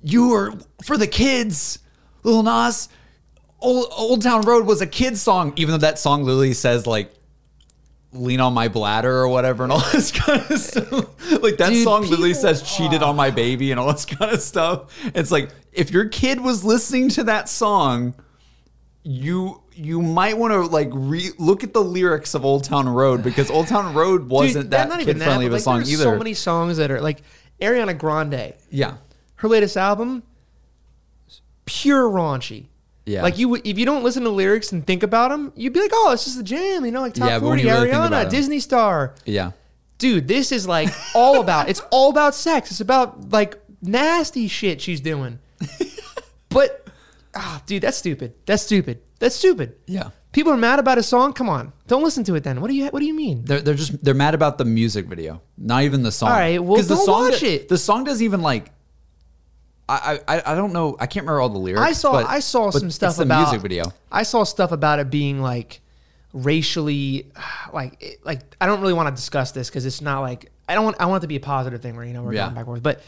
you 0.03 0.33
are 0.35 0.53
for 0.85 0.97
the 0.97 1.07
kids, 1.07 1.79
Lil 2.23 2.43
Nas." 2.43 2.89
Old, 3.61 3.87
Old 3.97 4.23
Town 4.23 4.43
Road 4.43 4.67
was 4.67 4.81
a 4.81 4.87
kid's 4.87 5.21
song, 5.23 5.53
even 5.57 5.73
though 5.73 5.79
that 5.79 5.99
song 5.99 6.25
literally 6.25 6.55
says 6.55 6.87
like 6.87 7.13
lean 8.13 8.41
on 8.41 8.55
my 8.55 8.69
bladder 8.69 9.13
or 9.13 9.29
whatever 9.29 9.63
and 9.65 9.73
all 9.73 9.81
this 9.93 10.11
kind 10.11 10.41
of 10.51 10.59
stuff. 10.59 11.43
Like 11.43 11.57
that 11.59 11.71
Dude, 11.71 11.85
song 11.85 12.03
literally 12.03 12.35
says 12.35 12.63
cheated 12.63 13.03
on 13.03 13.17
my 13.17 13.31
baby 13.31 13.71
and 13.71 13.81
all 13.81 13.93
this 13.93 14.05
kind 14.05 14.33
of 14.33 14.41
stuff. 14.41 14.95
It's 15.15 15.31
like 15.31 15.51
if 15.73 15.91
your 15.91 16.09
kid 16.09 16.41
was 16.41 16.65
listening 16.65 17.09
to 17.11 17.25
that 17.25 17.49
song, 17.49 18.15
you 19.03 19.63
you 19.75 20.01
might 20.01 20.39
want 20.39 20.53
to 20.53 20.61
like 20.61 20.89
re- 20.93 21.33
look 21.39 21.63
at 21.63 21.75
the 21.75 21.83
lyrics 21.83 22.35
of 22.35 22.45
Old 22.45 22.65
Town 22.65 22.89
Road 22.89 23.23
because 23.23 23.51
Old 23.51 23.69
Town 23.69 23.95
Road 23.95 24.29
wasn't 24.29 24.65
Dude, 24.67 24.71
that 24.73 24.91
kid 24.91 25.01
even 25.03 25.19
that, 25.19 25.25
friendly 25.27 25.47
of 25.47 25.53
a 25.53 25.57
like, 25.57 25.63
song 25.63 25.83
either. 25.83 26.05
So 26.05 26.17
many 26.17 26.35
songs 26.35 26.79
that 26.79 26.91
are 26.91 27.01
like 27.01 27.23
Ariana 27.61 27.97
Grande. 27.97 28.55
yeah. 28.71 28.97
Her 29.41 29.49
latest 29.49 29.77
album, 29.77 30.23
pure 31.67 32.09
raunchy. 32.09 32.67
Yeah. 33.07 33.23
Like 33.23 33.39
you, 33.39 33.55
if 33.55 33.79
you 33.79 33.87
don't 33.87 34.03
listen 34.03 34.25
to 34.25 34.31
lyrics 34.31 34.73
and 34.73 34.85
think 34.87 35.03
about 35.05 35.31
them, 35.31 35.53
you'd 35.55 35.73
be 35.73 35.81
like, 35.81 35.93
"Oh, 35.95 36.11
it's 36.13 36.25
just 36.25 36.39
a 36.41 36.43
jam," 36.43 36.85
you 36.85 36.91
know, 36.91 37.01
like 37.01 37.15
top 37.15 37.29
Yeah, 37.29 37.39
but 37.39 37.45
when 37.47 37.51
forty, 37.59 37.63
you 37.63 37.69
really 37.71 37.91
think 37.91 38.05
about 38.05 38.27
Ariana, 38.27 38.31
Disney 38.31 38.59
star. 38.61 39.15
Yeah. 39.25 39.53
Dude, 39.99 40.27
this 40.29 40.51
is 40.53 40.67
like 40.67 40.89
all 41.15 41.41
about. 41.41 41.69
It's 41.69 41.81
all 41.91 42.11
about 42.11 42.35
sex. 42.35 42.71
It's 42.73 42.81
about 42.81 43.31
like 43.31 43.57
nasty 43.81 44.49
shit 44.49 44.81
she's 44.83 45.01
doing. 45.01 45.39
but, 46.49 46.87
ah, 47.35 47.63
dude, 47.67 47.83
that's 47.83 47.97
stupid. 47.97 48.35
That's 48.45 48.63
stupid. 48.63 49.01
That's 49.19 49.35
stupid. 49.37 49.77
Yeah. 49.87 50.11
People 50.33 50.53
are 50.53 50.57
mad 50.59 50.79
about 50.79 50.99
a 50.99 51.03
song. 51.03 51.33
Come 51.33 51.49
on, 51.49 51.73
don't 51.87 52.03
listen 52.03 52.23
to 52.25 52.35
it 52.35 52.45
then. 52.45 52.61
What 52.61 52.69
do 52.69 52.75
you 52.77 52.89
What 52.89 53.01
do 53.01 53.07
you 53.07 53.15
mean? 53.15 53.45
They're, 53.47 53.63
they're 53.63 53.75
just 53.75 54.05
they're 54.05 54.13
mad 54.13 54.35
about 54.35 54.59
the 54.59 54.67
music 54.67 55.07
video, 55.07 55.41
not 55.57 55.85
even 55.85 56.03
the 56.03 56.13
song. 56.13 56.29
All 56.31 56.37
right, 56.37 56.63
well, 56.63 56.77
'Cause 56.77 56.89
the 56.89 56.95
don't 56.97 57.07
song 57.07 57.31
watch 57.31 57.43
it. 57.43 57.69
The 57.71 57.79
song 57.79 58.05
doesn't 58.05 58.23
even 58.25 58.43
like. 58.43 58.71
I, 59.89 60.19
I 60.27 60.43
I 60.53 60.55
don't 60.57 60.73
know. 60.73 60.97
I 60.99 61.07
can't 61.07 61.25
remember 61.25 61.41
all 61.41 61.49
the 61.49 61.59
lyrics. 61.59 61.81
I 61.83 61.93
saw 61.93 62.13
but- 62.13 62.27
I 62.27 62.41
saw 62.41 62.71
some 62.71 62.91
stuff 62.91 63.17
the 63.17 63.23
about 63.23 63.43
music 63.43 63.61
video. 63.63 63.85
I 64.11 64.25
saw 64.25 64.43
stuff 64.45 64.73
about 64.73 64.99
it 64.99 65.11
being 65.11 65.41
like 65.41 65.81
racially, 66.33 67.27
like 67.73 68.21
like 68.25 68.41
I 68.61 68.67
don't 68.67 68.81
really 68.81 68.93
want 68.95 69.09
to 69.09 69.15
discuss 69.15 69.53
this 69.53 69.69
because 69.69 69.87
it's 69.87 70.01
not 70.01 70.21
like 70.21 70.51
I 70.69 70.75
don't 70.75 70.85
want 70.85 70.97
I 71.01 71.07
want 71.07 71.23
it 71.23 71.25
to 71.25 71.29
be 71.29 71.37
a 71.37 71.41
positive 71.41 71.81
thing 71.83 71.97
where 71.97 72.05
you 72.05 72.13
know 72.15 72.23
we're 72.23 72.35
Yeah. 72.35 72.45
going 72.45 72.55
back 72.55 72.61
and 72.63 72.67
forth, 72.67 72.83
but. 72.83 73.01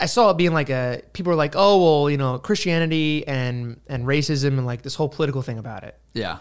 I 0.00 0.04
saw 0.04 0.30
it 0.30 0.36
being 0.36 0.52
like 0.52 0.68
a 0.68 1.02
people 1.14 1.30
were 1.30 1.36
like, 1.36 1.54
oh 1.56 1.82
well, 2.02 2.10
you 2.10 2.18
know, 2.18 2.38
Christianity 2.38 3.26
and 3.26 3.80
and 3.88 4.04
racism 4.04 4.48
and 4.58 4.66
like 4.66 4.82
this 4.82 4.94
whole 4.94 5.08
political 5.08 5.40
thing 5.40 5.58
about 5.58 5.82
it. 5.82 5.96
Yeah. 6.12 6.38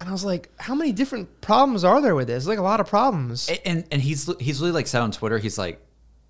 And 0.00 0.08
I 0.08 0.12
was 0.12 0.24
like, 0.24 0.48
how 0.58 0.74
many 0.76 0.92
different 0.92 1.40
problems 1.40 1.82
are 1.84 2.00
there 2.00 2.14
with 2.14 2.28
this? 2.28 2.46
Like 2.46 2.58
a 2.58 2.62
lot 2.62 2.78
of 2.78 2.86
problems. 2.86 3.48
A- 3.50 3.66
and 3.66 3.84
and 3.90 4.00
he's 4.00 4.30
he's 4.38 4.60
really 4.60 4.72
like 4.72 4.86
said 4.86 5.02
on 5.02 5.10
Twitter, 5.10 5.38
he's 5.38 5.58
like 5.58 5.84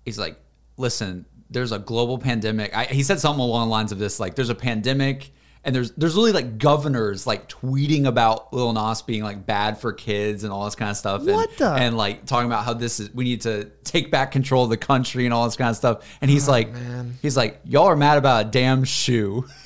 he's 0.05 0.17
like, 0.17 0.37
listen, 0.75 1.25
there's 1.49 1.71
a 1.71 1.79
global 1.79 2.17
pandemic. 2.17 2.75
I, 2.75 2.85
he 2.85 3.03
said 3.03 3.19
something 3.19 3.41
along 3.43 3.67
the 3.67 3.71
lines 3.71 3.91
of 3.91 3.99
this, 3.99 4.19
like 4.19 4.35
there's 4.35 4.49
a 4.49 4.55
pandemic, 4.55 5.31
and 5.63 5.75
there's 5.75 5.91
there's 5.91 6.15
really 6.15 6.31
like 6.31 6.57
governors 6.57 7.25
like 7.25 7.49
tweeting 7.49 8.05
about 8.05 8.53
Lil 8.53 8.73
Nas 8.73 9.01
being 9.01 9.23
like 9.23 9.45
bad 9.45 9.77
for 9.79 9.93
kids 9.93 10.43
and 10.43 10.51
all 10.53 10.65
this 10.65 10.75
kind 10.75 10.91
of 10.91 10.97
stuff. 10.97 11.21
And, 11.21 11.31
What 11.33 11.57
the- 11.57 11.71
and 11.71 11.97
like 11.97 12.25
talking 12.25 12.47
about 12.47 12.65
how 12.65 12.73
this 12.73 12.99
is 12.99 13.13
we 13.13 13.23
need 13.23 13.41
to 13.41 13.65
take 13.83 14.11
back 14.11 14.31
control 14.31 14.63
of 14.63 14.69
the 14.69 14.77
country 14.77 15.25
and 15.25 15.33
all 15.33 15.45
this 15.45 15.55
kind 15.55 15.69
of 15.69 15.75
stuff. 15.75 16.03
And 16.21 16.29
he's 16.29 16.47
oh, 16.47 16.51
like, 16.51 16.67
Oh, 16.69 16.73
man. 16.73 17.17
he's 17.21 17.35
like, 17.37 17.61
y'all 17.65 17.85
are 17.85 17.95
mad 17.95 18.17
about 18.17 18.45
a 18.45 18.49
damn 18.49 18.83
shoe. 18.83 19.45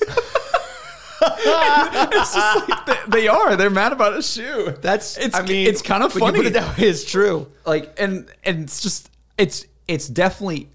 it's 1.22 2.34
just 2.34 2.68
like 2.68 2.86
they, 2.86 3.20
they 3.20 3.28
are. 3.28 3.56
They're 3.56 3.70
mad 3.70 3.92
about 3.92 4.16
a 4.16 4.22
shoe. 4.22 4.74
That's 4.80 5.18
it's 5.18 5.34
I 5.34 5.42
mean, 5.42 5.66
it's 5.66 5.82
kind 5.82 6.02
of 6.02 6.12
funny 6.12 6.40
it 6.40 6.52
that 6.54 6.78
way, 6.78 6.84
it's 6.88 7.04
true. 7.04 7.46
like 7.66 7.98
and 8.00 8.30
and 8.44 8.62
it's 8.64 8.80
just 8.80 9.10
it's 9.36 9.66
it's 9.86 10.08
definitely 10.08 10.68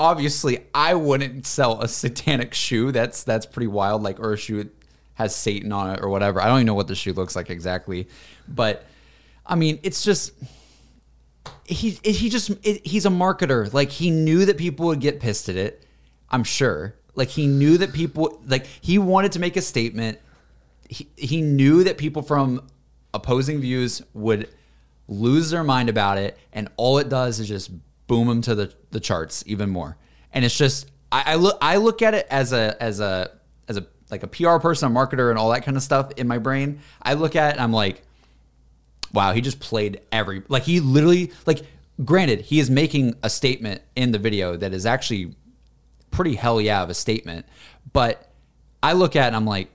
obviously 0.00 0.64
I 0.74 0.94
wouldn't 0.94 1.46
sell 1.46 1.80
a 1.82 1.86
satanic 1.86 2.54
shoe. 2.54 2.90
That's 2.90 3.22
that's 3.22 3.46
pretty 3.46 3.68
wild. 3.68 4.02
Like 4.02 4.18
or 4.18 4.32
a 4.32 4.36
shoe 4.36 4.64
that 4.64 4.74
has 5.14 5.36
Satan 5.36 5.70
on 5.70 5.90
it 5.94 6.00
or 6.02 6.08
whatever. 6.08 6.40
I 6.40 6.46
don't 6.46 6.56
even 6.56 6.66
know 6.66 6.74
what 6.74 6.88
the 6.88 6.94
shoe 6.94 7.12
looks 7.12 7.36
like 7.36 7.50
exactly, 7.50 8.08
but 8.48 8.86
I 9.46 9.54
mean, 9.54 9.78
it's 9.82 10.02
just 10.02 10.32
he 11.66 11.98
he 12.02 12.30
just 12.30 12.50
he's 12.64 13.06
a 13.06 13.10
marketer. 13.10 13.72
Like 13.72 13.90
he 13.90 14.10
knew 14.10 14.46
that 14.46 14.56
people 14.56 14.86
would 14.86 15.00
get 15.00 15.20
pissed 15.20 15.48
at 15.48 15.56
it. 15.56 15.86
I'm 16.30 16.44
sure. 16.44 16.94
Like 17.14 17.28
he 17.28 17.46
knew 17.46 17.76
that 17.78 17.92
people 17.92 18.40
like 18.46 18.66
he 18.66 18.98
wanted 18.98 19.32
to 19.32 19.38
make 19.38 19.56
a 19.56 19.62
statement. 19.62 20.18
He 20.88 21.08
he 21.16 21.42
knew 21.42 21.84
that 21.84 21.98
people 21.98 22.22
from 22.22 22.66
opposing 23.12 23.60
views 23.60 24.02
would 24.14 24.48
lose 25.08 25.50
their 25.50 25.64
mind 25.64 25.90
about 25.90 26.16
it, 26.16 26.38
and 26.54 26.68
all 26.76 26.98
it 26.98 27.10
does 27.10 27.38
is 27.38 27.48
just 27.48 27.70
boom 28.10 28.26
them 28.26 28.42
to 28.42 28.56
the, 28.56 28.74
the 28.90 28.98
charts 28.98 29.44
even 29.46 29.70
more. 29.70 29.96
And 30.32 30.44
it's 30.44 30.58
just 30.58 30.90
I, 31.12 31.22
I 31.26 31.34
look 31.36 31.56
I 31.62 31.76
look 31.76 32.02
at 32.02 32.12
it 32.12 32.26
as 32.28 32.52
a 32.52 32.76
as 32.82 32.98
a 32.98 33.30
as 33.68 33.76
a 33.76 33.86
like 34.10 34.24
a 34.24 34.26
PR 34.26 34.56
person, 34.56 34.90
a 34.90 34.94
marketer, 34.94 35.30
and 35.30 35.38
all 35.38 35.50
that 35.50 35.64
kind 35.64 35.76
of 35.76 35.82
stuff 35.84 36.10
in 36.16 36.26
my 36.26 36.38
brain. 36.38 36.80
I 37.00 37.14
look 37.14 37.36
at 37.36 37.50
it 37.50 37.52
and 37.52 37.60
I'm 37.60 37.72
like, 37.72 38.02
wow, 39.12 39.32
he 39.32 39.40
just 39.40 39.60
played 39.60 40.00
every 40.10 40.42
like 40.48 40.64
he 40.64 40.80
literally 40.80 41.30
like 41.46 41.60
granted, 42.04 42.40
he 42.40 42.58
is 42.58 42.68
making 42.68 43.14
a 43.22 43.30
statement 43.30 43.80
in 43.94 44.10
the 44.10 44.18
video 44.18 44.56
that 44.56 44.74
is 44.74 44.86
actually 44.86 45.36
pretty 46.10 46.34
hell 46.34 46.60
yeah 46.60 46.82
of 46.82 46.90
a 46.90 46.94
statement, 46.94 47.46
but 47.92 48.32
I 48.82 48.94
look 48.94 49.14
at 49.14 49.24
it 49.24 49.26
and 49.28 49.36
I'm 49.36 49.46
like, 49.46 49.70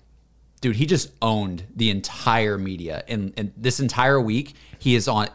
dude, 0.60 0.76
he 0.76 0.86
just 0.86 1.10
owned 1.22 1.64
the 1.74 1.90
entire 1.90 2.58
media 2.58 3.06
and, 3.08 3.34
and 3.38 3.54
this 3.56 3.80
entire 3.80 4.20
week 4.20 4.56
he 4.78 4.96
is 4.96 5.08
on 5.08 5.30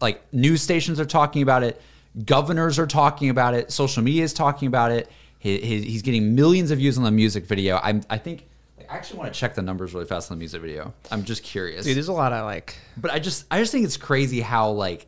like 0.00 0.32
news 0.32 0.62
stations 0.62 0.98
are 0.98 1.04
talking 1.04 1.42
about 1.42 1.62
it, 1.62 1.82
governors 2.24 2.78
are 2.78 2.86
talking 2.86 3.30
about 3.30 3.54
it, 3.54 3.72
social 3.72 4.02
media 4.02 4.24
is 4.24 4.32
talking 4.32 4.68
about 4.68 4.92
it. 4.92 5.10
He, 5.38 5.58
he, 5.58 5.82
he's 5.82 6.02
getting 6.02 6.34
millions 6.34 6.70
of 6.70 6.78
views 6.78 6.96
on 6.98 7.04
the 7.04 7.10
music 7.10 7.44
video. 7.44 7.78
I'm, 7.82 8.02
I 8.08 8.18
think 8.18 8.46
I 8.88 8.96
actually 8.96 9.18
want 9.18 9.32
to 9.32 9.38
check 9.38 9.54
the 9.54 9.62
numbers 9.62 9.94
really 9.94 10.06
fast 10.06 10.30
on 10.30 10.36
the 10.36 10.40
music 10.40 10.60
video. 10.60 10.94
I'm 11.10 11.24
just 11.24 11.42
curious. 11.42 11.84
Dude, 11.84 11.96
there's 11.96 12.08
a 12.08 12.12
lot 12.12 12.32
of 12.32 12.44
like. 12.44 12.76
But 12.96 13.10
I 13.10 13.18
just 13.18 13.44
I 13.50 13.58
just 13.58 13.72
think 13.72 13.84
it's 13.84 13.96
crazy 13.96 14.40
how 14.40 14.70
like 14.70 15.06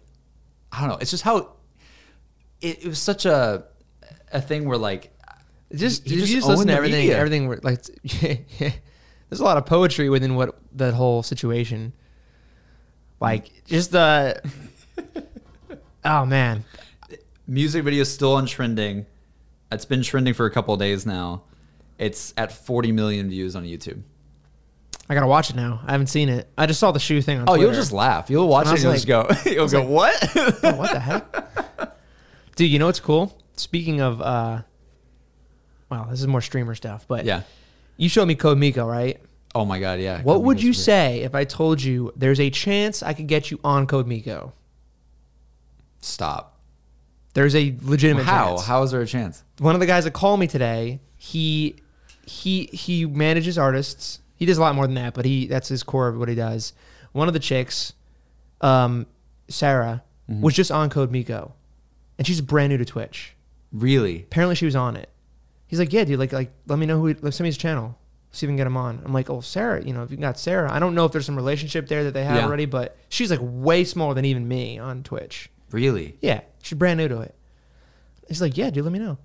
I 0.73 0.81
don't 0.81 0.91
know. 0.91 0.99
It's 1.01 1.11
just 1.11 1.23
how 1.23 1.55
it, 2.61 2.83
it 2.83 2.87
was 2.87 2.99
such 2.99 3.25
a 3.25 3.65
a 4.33 4.41
thing 4.41 4.67
where 4.67 4.79
like 4.79 5.13
Just 5.75 6.07
he 6.07 6.15
you 6.15 6.21
just 6.21 6.33
just 6.33 6.49
listen 6.49 6.67
to 6.69 6.73
everything. 6.73 7.01
media. 7.01 7.19
Everything 7.19 7.49
like 7.63 7.83
there's 9.29 9.41
a 9.41 9.45
lot 9.45 9.57
of 9.57 9.67
poetry 9.67 10.09
within 10.09 10.35
what 10.35 10.59
that 10.73 10.95
whole 10.95 11.23
situation. 11.23 11.93
Like 13.21 13.65
just 13.65 13.93
the. 13.93 14.41
oh 16.05 16.27
man, 16.27 16.65
music 17.49 17.83
video 17.83 18.03
is 18.03 18.13
still 18.13 18.35
on 18.35 18.47
trending. 18.47 19.07
It's 19.73 19.85
been 19.85 20.03
trending 20.03 20.35
for 20.35 20.47
a 20.47 20.51
couple 20.51 20.75
of 20.75 20.81
days 20.81 21.07
now. 21.07 21.43
It's 21.99 22.33
at 22.37 22.53
40 22.53 22.93
million 22.93 23.29
views 23.29 23.57
on 23.57 23.65
YouTube. 23.65 24.03
I 25.11 25.15
gotta 25.15 25.27
watch 25.27 25.49
it 25.51 25.57
now. 25.57 25.81
I 25.87 25.93
haven't 25.93 26.09
seen 26.09 26.29
it. 26.29 26.49
I 26.57 26.67
just 26.67 26.79
saw 26.79 26.93
the 26.93 27.01
shoe 27.01 27.23
thing 27.23 27.39
on. 27.39 27.45
Oh, 27.45 27.53
Twitter. 27.53 27.63
you'll 27.63 27.75
just 27.75 27.93
laugh. 27.93 28.29
You'll 28.29 28.47
watch 28.47 28.67
it 28.67 28.73
and 28.73 28.83
you'll 28.83 28.93
was 28.93 29.05
just 29.05 29.45
go, 29.45 29.51
you'll 29.51 29.69
go, 29.69 29.83
what? 29.83 30.15
Oh, 30.63 30.77
what 30.77 30.93
the 30.93 31.01
heck? 31.01 31.97
Dude, 32.57 32.71
you 32.71 32.79
know 32.79 32.87
what's 32.87 33.01
cool? 33.01 33.41
Speaking 33.57 34.01
of, 34.01 34.21
uh, 34.21 34.63
well, 35.91 36.07
this 36.11 36.21
is 36.21 36.27
more 36.27 36.43
streamer 36.43 36.75
stuff, 36.75 37.07
but 37.09 37.25
yeah. 37.25 37.43
you 37.97 38.09
showed 38.09 38.27
me 38.27 38.35
Code 38.35 38.59
Miko, 38.59 38.87
right? 38.87 39.19
Oh 39.55 39.65
my 39.65 39.81
God, 39.81 39.99
yeah. 39.99 40.21
What 40.23 40.35
Code 40.35 40.45
would 40.45 40.57
Miko's 40.59 40.65
you 40.65 40.73
say 40.75 41.21
if 41.21 41.35
I 41.35 41.45
told 41.45 41.83
you 41.83 42.13
there's 42.15 42.41
a 42.41 42.51
chance 42.51 43.03
I 43.03 43.15
could 43.15 43.29
get 43.29 43.51
you 43.51 43.59
on 43.65 43.87
Code 43.87 44.07
Miko? 44.07 44.53
Stop. 46.01 46.58
There's 47.39 47.55
a 47.55 47.75
legitimate 47.83 48.25
How? 48.25 48.49
chance. 48.57 48.65
How 48.67 48.83
is 48.83 48.91
there 48.91 49.01
a 49.01 49.07
chance? 49.07 49.45
One 49.59 49.75
of 49.75 49.81
the 49.81 49.87
guys 49.87 50.05
that 50.05 50.13
called 50.13 50.41
me 50.41 50.47
today, 50.49 51.01
he 51.17 51.77
he 52.27 52.65
he 52.73 53.07
manages 53.07 53.57
artists. 53.57 54.19
He 54.37 54.45
does 54.47 54.59
a 54.59 54.61
lot 54.61 54.75
more 54.75 54.87
than 54.87 54.95
that, 54.97 55.15
but 55.15 55.25
he 55.25 55.47
that's 55.47 55.69
his 55.69 55.83
core 55.83 56.09
of 56.09 56.19
what 56.19 56.29
he 56.29 56.35
does. 56.35 56.73
One 57.13 57.29
of 57.29 57.35
the 57.35 57.41
chicks, 57.41 57.93
um, 58.61 59.07
Sarah, 59.49 60.03
Mm-hmm. 60.31 60.43
was 60.43 60.53
just 60.55 60.71
on 60.71 60.91
Code 60.91 61.11
Miko, 61.11 61.55
and 62.19 62.27
she's 62.27 62.43
brand 62.43 62.69
new 62.71 62.77
to 62.77 62.85
Twitch. 62.85 63.33
Really? 63.73 64.25
Apparently, 64.25 64.55
she 64.57 64.67
was 64.67 64.77
on 64.77 64.95
it. 64.95 65.09
He's 65.67 65.79
like, 65.79 65.91
yeah, 65.91 66.05
dude, 66.05 66.19
like, 66.19 66.35
like, 66.35 66.51
let 66.67 66.79
me 66.79 66.85
know 66.85 67.01
who. 67.01 67.15
Let 67.23 67.33
send 67.33 67.45
me 67.45 67.49
his 67.49 67.57
channel. 67.57 67.97
See 68.31 68.45
if 68.45 68.49
we 68.49 68.51
can 68.53 68.57
get 68.59 68.67
him 68.67 68.77
on. 68.77 69.01
I'm 69.07 69.15
like, 69.15 69.31
oh, 69.31 69.41
Sarah, 69.41 69.83
you 69.83 69.95
know, 69.95 70.03
if 70.03 70.11
you 70.11 70.19
got 70.19 70.39
Sarah, 70.39 70.71
I 70.71 70.79
don't 70.81 70.95
know 70.95 71.07
if 71.07 71.13
there's 71.13 71.25
some 71.25 71.35
relationship 71.37 71.89
there 71.89 72.05
that 72.05 72.13
they 72.13 72.25
have 72.25 72.37
Yeah. 72.37 72.45
already, 72.45 72.67
but 72.67 72.99
she's 73.09 73.31
like 73.31 73.41
way 73.43 73.85
smaller 73.85 74.13
than 74.13 74.27
even 74.27 74.47
me 74.47 74.79
on 74.79 75.03
Twitch. 75.03 75.49
Really? 75.71 76.17
Yeah, 76.21 76.41
she's 76.63 76.79
brand 76.79 76.99
new 76.99 77.09
to 77.09 77.21
it. 77.21 77.35
He's 78.29 78.41
like, 78.41 78.57
yeah, 78.57 78.71
dude, 78.71 78.85
let 78.85 78.93
me 78.93 78.99
know. 78.99 79.19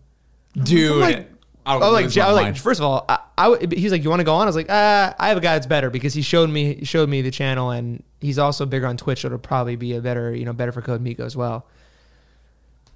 Dude. 0.63 1.01
like- 1.01 1.29
I 1.65 1.75
I 1.75 1.77
was 1.77 1.93
like, 1.93 2.25
I 2.25 2.27
was 2.33 2.41
like, 2.41 2.57
first 2.57 2.81
of 2.81 2.85
all, 2.85 3.05
I, 3.07 3.19
I 3.37 3.57
he's 3.71 3.93
like, 3.93 4.03
you 4.03 4.09
want 4.09 4.19
to 4.19 4.25
go 4.25 4.33
on? 4.35 4.41
I 4.41 4.45
was 4.47 4.55
like, 4.57 4.69
uh, 4.69 5.13
I 5.17 5.29
have 5.29 5.37
a 5.37 5.39
guy 5.39 5.53
that's 5.53 5.65
better 5.65 5.89
because 5.89 6.13
he 6.13 6.21
showed 6.21 6.49
me 6.49 6.73
he 6.75 6.83
showed 6.83 7.07
me 7.07 7.21
the 7.21 7.31
channel 7.31 7.71
and 7.71 8.03
he's 8.19 8.37
also 8.37 8.65
bigger 8.65 8.85
on 8.85 8.97
Twitch, 8.97 9.21
so 9.21 9.27
it'll 9.27 9.37
probably 9.37 9.77
be 9.77 9.93
a 9.95 10.01
better, 10.01 10.35
you 10.35 10.43
know, 10.43 10.51
better 10.51 10.73
for 10.73 10.81
Code 10.81 10.99
Miko 10.99 11.23
as 11.25 11.37
well. 11.37 11.65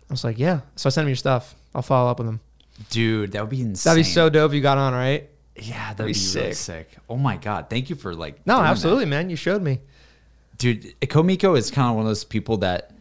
I 0.10 0.14
was 0.14 0.26
like, 0.26 0.38
yeah. 0.38 0.62
So 0.76 0.88
I 0.88 0.90
sent 0.90 1.06
him 1.06 1.10
your 1.10 1.16
stuff. 1.16 1.56
I'll 1.74 1.82
follow 1.82 2.12
up 2.12 2.20
with 2.20 2.28
him. 2.28 2.42
dude, 2.90 3.32
that 3.32 3.42
would 3.42 3.50
be 3.50 3.62
insane. 3.62 3.92
That'd 3.92 4.04
be 4.06 4.10
so 4.10 4.30
dope 4.30 4.52
if 4.52 4.56
you 4.56 4.62
got 4.62 4.78
on, 4.78 4.92
right? 4.94 5.30
Yeah, 5.56 5.94
that'd 5.94 5.98
be 5.98 6.04
be, 6.04 6.04
really 6.04 6.54
sick. 6.54 6.56
sick. 6.56 6.90
Oh 7.10 7.16
my 7.16 7.38
God. 7.38 7.70
Thank 7.70 7.90
you 7.90 7.96
for 7.96 8.14
like. 8.14 8.46
No, 8.46 8.56
doing 8.56 8.66
that. 8.66 8.72
absolutely, 8.72 9.06
man. 9.06 9.30
You 9.30 9.38
showed 9.38 9.62
me. 9.62 9.80
dude 10.58 10.94
Code 11.08 11.26
Miko 11.26 11.56
is 11.56 11.72
kind 11.72 11.88
of 11.90 11.96
one 11.96 12.06
of 12.06 12.10
those 12.10 12.26
people 12.26 12.58
that 12.58 12.92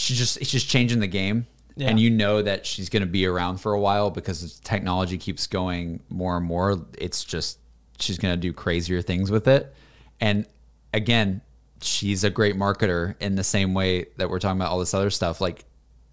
she 0.00 0.14
just 0.14 0.36
it's 0.38 0.50
just 0.50 0.68
changing 0.68 1.00
the 1.00 1.06
game. 1.06 1.46
Yeah. 1.76 1.88
and 1.88 2.00
you 2.00 2.10
know 2.10 2.42
that 2.42 2.66
she's 2.66 2.88
going 2.90 3.02
to 3.02 3.08
be 3.08 3.24
around 3.24 3.58
for 3.58 3.72
a 3.72 3.80
while 3.80 4.10
because 4.10 4.58
technology 4.60 5.16
keeps 5.16 5.46
going 5.46 6.00
more 6.10 6.36
and 6.36 6.44
more. 6.44 6.84
It's 6.98 7.24
just 7.24 7.58
she's 7.98 8.18
going 8.18 8.34
to 8.34 8.36
do 8.40 8.52
crazier 8.52 9.00
things 9.02 9.30
with 9.30 9.46
it. 9.48 9.72
And 10.20 10.46
again 10.92 11.40
she's 11.80 12.24
a 12.24 12.28
great 12.30 12.56
marketer 12.56 13.14
in 13.20 13.36
the 13.36 13.44
same 13.44 13.72
way 13.72 14.06
that 14.18 14.28
we're 14.28 14.38
talking 14.40 14.60
about 14.60 14.70
all 14.72 14.78
this 14.80 14.92
other 14.92 15.08
stuff. 15.10 15.40
Like 15.40 15.64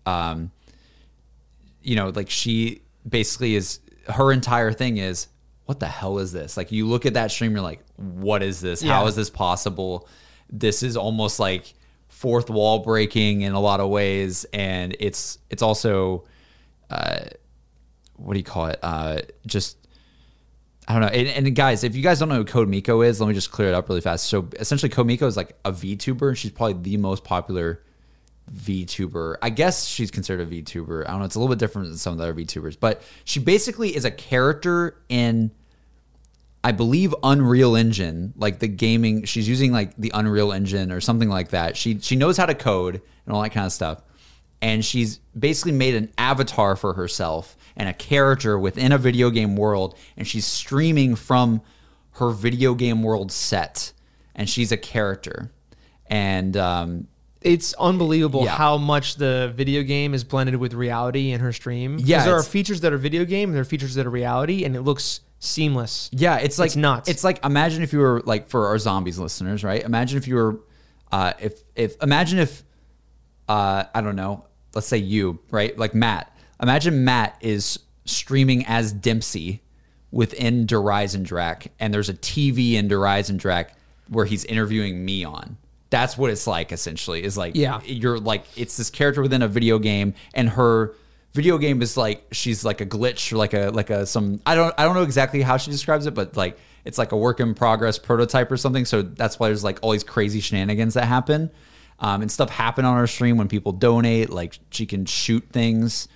um 0.06 0.52
you 1.82 1.95
know 1.95 2.10
like 2.10 2.30
she 2.30 2.82
basically 3.08 3.56
is 3.56 3.80
her 4.10 4.32
entire 4.32 4.71
thing 4.71 4.97
is 4.97 5.28
what 5.65 5.80
the 5.82 5.88
hell 5.88 6.19
is 6.19 6.32
this? 6.32 6.56
Like 6.56 6.71
you 6.71 6.88
look 6.88 7.06
at 7.06 7.15
that 7.15 7.32
stream 7.32 7.52
you're 7.52 7.62
like 7.62 7.82
what 7.97 8.41
is 8.43 8.62
this? 8.62 8.82
How 8.82 9.02
Yeah. 9.02 9.08
is 9.08 9.15
this 9.15 9.30
possible? 9.30 10.08
This 10.50 10.84
is 10.84 10.95
almost 10.95 11.39
like 11.39 11.73
fourth 12.18 12.50
wall 12.50 12.80
breaking 12.80 13.42
in 13.42 13.54
a 13.54 13.60
lot 13.60 13.80
of 13.80 13.90
ways 13.90 14.44
and 14.52 14.96
it's 15.00 15.38
it's 15.52 15.62
also 15.62 16.24
uh 16.90 17.20
what 18.16 18.34
do 18.34 18.40
you 18.40 18.44
call 18.44 18.66
it 18.66 18.80
uh 18.82 19.20
just 19.46 19.78
I 20.88 20.94
don't 20.94 21.02
know. 21.02 21.08
And, 21.10 21.46
and 21.46 21.54
guys, 21.54 21.84
if 21.84 21.98
you 21.98 22.02
guys 22.02 22.20
don't 22.20 22.30
know 22.30 22.36
who 22.36 22.46
Code 22.46 22.70
Miko 22.70 23.02
is, 23.02 23.20
let 23.20 23.28
me 23.28 23.34
just 23.34 23.52
clear 23.52 23.68
it 23.68 23.74
up 23.74 23.90
really 23.90 24.00
fast. 24.00 24.28
So 24.28 24.48
essentially, 24.58 24.90
Code 24.90 25.06
Miko 25.06 25.28
is 25.28 25.36
like 25.36 25.58
a 25.66 25.72
VTuber. 25.74 26.38
She's 26.38 26.52
probably 26.52 26.82
the 26.82 26.96
most 26.96 27.26
popular 27.26 27.84
VTuber. 28.54 29.36
I 29.42 29.50
guess 29.50 29.86
she's 29.86 30.12
considered 30.12 30.48
a 30.48 30.62
VTuber. 30.62 31.06
I 31.06 31.12
don't 31.12 31.20
know. 31.20 31.26
It's 31.26 31.36
a 31.36 31.40
little 31.40 31.54
bit 31.54 31.60
different 31.60 31.90
than 31.90 31.98
some 31.98 32.14
of 32.14 32.20
the 32.20 32.24
other 32.24 32.34
VTubers, 32.34 32.78
but 32.80 33.02
she 33.26 33.42
basically 33.42 33.96
is 33.96 34.06
a 34.06 34.12
character 34.12 34.98
in, 35.10 35.52
I 36.68 36.72
believe, 36.74 37.16
Unreal 37.24 37.76
Engine, 37.78 38.34
like 38.36 38.60
the 38.60 38.68
gaming. 38.68 39.24
She's 39.24 39.48
using 39.48 39.72
like 39.72 39.96
the 39.98 40.12
Unreal 40.14 40.52
Engine 40.52 40.92
or 40.92 41.00
something 41.00 41.30
like 41.30 41.50
that. 41.52 41.78
She 41.78 42.00
she 42.00 42.16
knows 42.16 42.36
how 42.38 42.46
to 42.46 42.56
code 42.56 42.96
and 43.26 43.34
all 43.34 43.42
that 43.42 43.52
kind 43.52 43.66
of 43.66 43.72
stuff, 43.72 44.02
and 44.62 44.84
she's 44.84 45.20
basically 45.38 45.72
made 45.72 45.96
an 45.96 46.12
avatar 46.18 46.76
for 46.76 46.94
herself 46.94 47.56
and 47.78 47.88
a 47.88 47.94
character 47.94 48.60
within 48.60 48.92
a 48.92 48.98
video 48.98 49.30
game 49.30 49.56
world, 49.56 49.96
and 50.18 50.28
she's 50.28 50.46
streaming 50.46 51.16
from 51.16 51.62
her 52.20 52.32
video 52.32 52.74
game 52.74 53.02
world 53.02 53.32
set, 53.32 53.94
and 54.36 54.50
she's 54.50 54.72
a 54.74 54.78
character, 54.78 55.52
and 56.08 56.58
um, 56.58 57.08
It's 57.42 57.74
unbelievable 57.76 58.44
Yeah. 58.44 58.58
how 58.58 58.78
much 58.78 59.16
the 59.16 59.54
video 59.56 59.84
game 59.84 60.14
is 60.16 60.24
blended 60.24 60.56
with 60.58 60.74
reality 60.74 61.32
in 61.32 61.40
her 61.40 61.54
stream. 61.54 61.98
Yeah, 62.00 62.26
there 62.26 62.36
are 62.36 62.44
features 62.44 62.82
that 62.82 62.92
are 62.92 62.98
video 62.98 63.24
game, 63.26 63.50
and 63.50 63.56
there 63.56 63.62
are 63.62 63.72
features 63.76 63.94
that 63.96 64.06
are 64.08 64.10
reality, 64.10 64.66
and 64.66 64.76
it 64.76 64.82
looks 64.82 65.22
seamless. 65.39 66.10
Yeah, 66.12 66.38
it's 66.38 66.58
like 66.60 66.67
It's 66.67 66.76
nuts. 66.76 67.10
It's 67.10 67.23
like 67.23 67.43
imagine 67.45 67.84
if 67.84 67.93
you 67.93 68.00
were 68.00 68.21
like 68.26 68.50
for 68.50 68.67
our 68.67 68.78
zombies 68.80 69.19
listeners, 69.19 69.63
right? 69.63 69.84
Imagine 69.84 70.17
if 70.17 70.28
you 70.28 70.36
were, 70.36 70.60
uh, 71.12 71.34
if 71.39 71.62
if 71.76 72.02
imagine 72.02 72.39
if, 72.39 72.63
uh, 73.47 73.84
I 73.93 74.02
don't 74.02 74.15
know, 74.15 74.45
let's 74.73 74.88
say 74.88 74.97
you, 74.97 75.39
right? 75.52 75.78
Like 75.78 75.93
Matt. 75.95 76.36
Imagine 76.62 77.06
Matt 77.06 77.38
is 77.41 77.80
streaming 78.06 78.65
as 78.65 78.91
Dempsey 78.91 79.62
within 80.12 80.65
Drac, 81.23 81.67
and 81.80 81.93
there's 81.93 82.10
a 82.10 82.13
TV 82.13 82.73
in 82.73 82.88
Drac 83.38 83.76
where 84.10 84.26
he's 84.26 84.43
interviewing 84.45 85.04
me 85.06 85.23
on. 85.23 85.58
That's 85.89 86.17
what 86.17 86.32
it's 86.32 86.47
like 86.47 86.71
essentially. 86.71 87.23
Is 87.23 87.38
like 87.38 87.56
Yeah. 87.56 87.82
you're 87.86 88.19
like 88.19 88.45
it's 88.58 88.76
this 88.78 88.89
character 88.89 89.21
within 89.21 89.41
a 89.41 89.47
video 89.47 89.80
game, 89.80 90.13
and 90.34 90.50
her 90.50 90.93
video 91.34 91.58
game 91.58 91.82
is 91.82 91.98
like 91.98 92.26
she's 92.32 92.66
like 92.66 92.82
a 92.82 92.86
glitch 92.86 93.32
or 93.32 93.38
like 93.38 93.54
a 93.54 93.70
like 93.70 93.90
a 93.90 94.06
some 94.06 94.42
I 94.46 94.56
don't 94.56 94.74
I 94.78 94.84
don't 94.84 94.96
know 94.96 95.04
exactly 95.04 95.42
how 95.42 95.58
she 95.58 95.72
describes 95.72 96.06
it, 96.06 96.13
but 96.13 96.36
like 96.36 96.58
it's 96.86 96.98
like 96.98 97.12
a 97.12 97.18
work 97.18 97.40
in 97.40 97.54
progress 97.54 98.00
prototype 98.00 98.52
or 98.52 98.58
something. 98.58 98.86
So 98.86 99.02
that's 99.02 99.40
why 99.40 99.48
there's 99.50 99.63
like 99.63 99.80
all 99.82 99.92
these 99.92 100.04
crazy 100.04 100.40
shenanigans 100.40 100.94
that 100.96 101.06
happen, 101.06 101.52
um, 102.00 102.22
and 102.22 102.32
stuff 102.32 102.50
happen 102.50 102.86
on 102.86 102.96
our 102.96 103.08
stream 103.08 103.38
when 103.38 103.48
people 103.48 103.72
donate. 103.72 104.30
Like 104.30 104.58
she 104.72 104.86
can 104.86 105.06
shoot 105.06 105.46
things, 105.52 106.08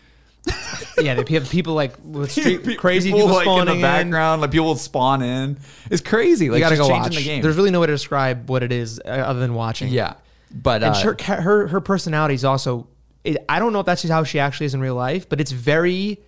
yeah, 1.00 1.14
they 1.14 1.34
have 1.34 1.50
people 1.50 1.74
like 1.74 1.94
with 2.04 2.32
street, 2.40 2.78
crazy 2.78 3.12
people, 3.12 3.28
people, 3.28 3.54
like 3.54 3.60
in 3.60 3.66
the 3.68 3.76
in. 3.76 3.82
background, 3.82 4.42
like 4.42 4.52
people 4.52 4.68
will 4.68 4.76
spawn 4.76 5.22
in. 5.22 5.60
It's 5.90 6.02
crazy. 6.02 6.50
Like 6.50 6.60
You 6.60 6.66
gotta 6.66 6.78
go 6.78 6.88
watch. 6.88 7.16
the 7.16 7.24
game. 7.24 7.42
There's 7.42 7.58
really 7.58 7.72
no 7.72 7.80
way 7.80 7.88
to 7.88 7.94
describe 7.94 8.50
what 8.50 8.64
it 8.64 8.72
is 8.72 9.00
uh, 9.06 9.10
other 9.10 9.40
than 9.40 9.54
watching. 9.54 9.90
yeah, 9.90 10.16
but 10.52 10.84
and 10.84 10.96
uh, 10.96 11.02
her 11.04 11.42
her 11.42 11.68
her 11.68 11.82
personality 11.82 12.34
is 12.36 12.46
also. 12.46 12.88
It, 13.24 13.38
I 13.48 13.60
don't 13.60 13.72
know 13.74 13.80
if 13.82 13.86
that's 13.86 14.02
just 14.02 14.12
how 14.12 14.24
she 14.24 14.40
actually 14.40 14.66
is 14.66 14.74
in 14.74 14.82
real 14.82 14.96
life, 14.96 15.30
but 15.30 15.40
it's 15.40 15.52
very 15.52 16.20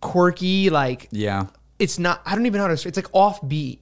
quirky. 0.00 0.70
Like 0.70 1.08
yeah, 1.10 1.46
it's 1.78 1.98
not. 1.98 2.20
I 2.24 2.34
don't 2.34 2.46
even 2.46 2.58
know 2.60 2.68
how 2.68 2.74
to. 2.74 2.88
It's 2.88 2.96
like 2.96 3.10
offbeat. 3.12 3.78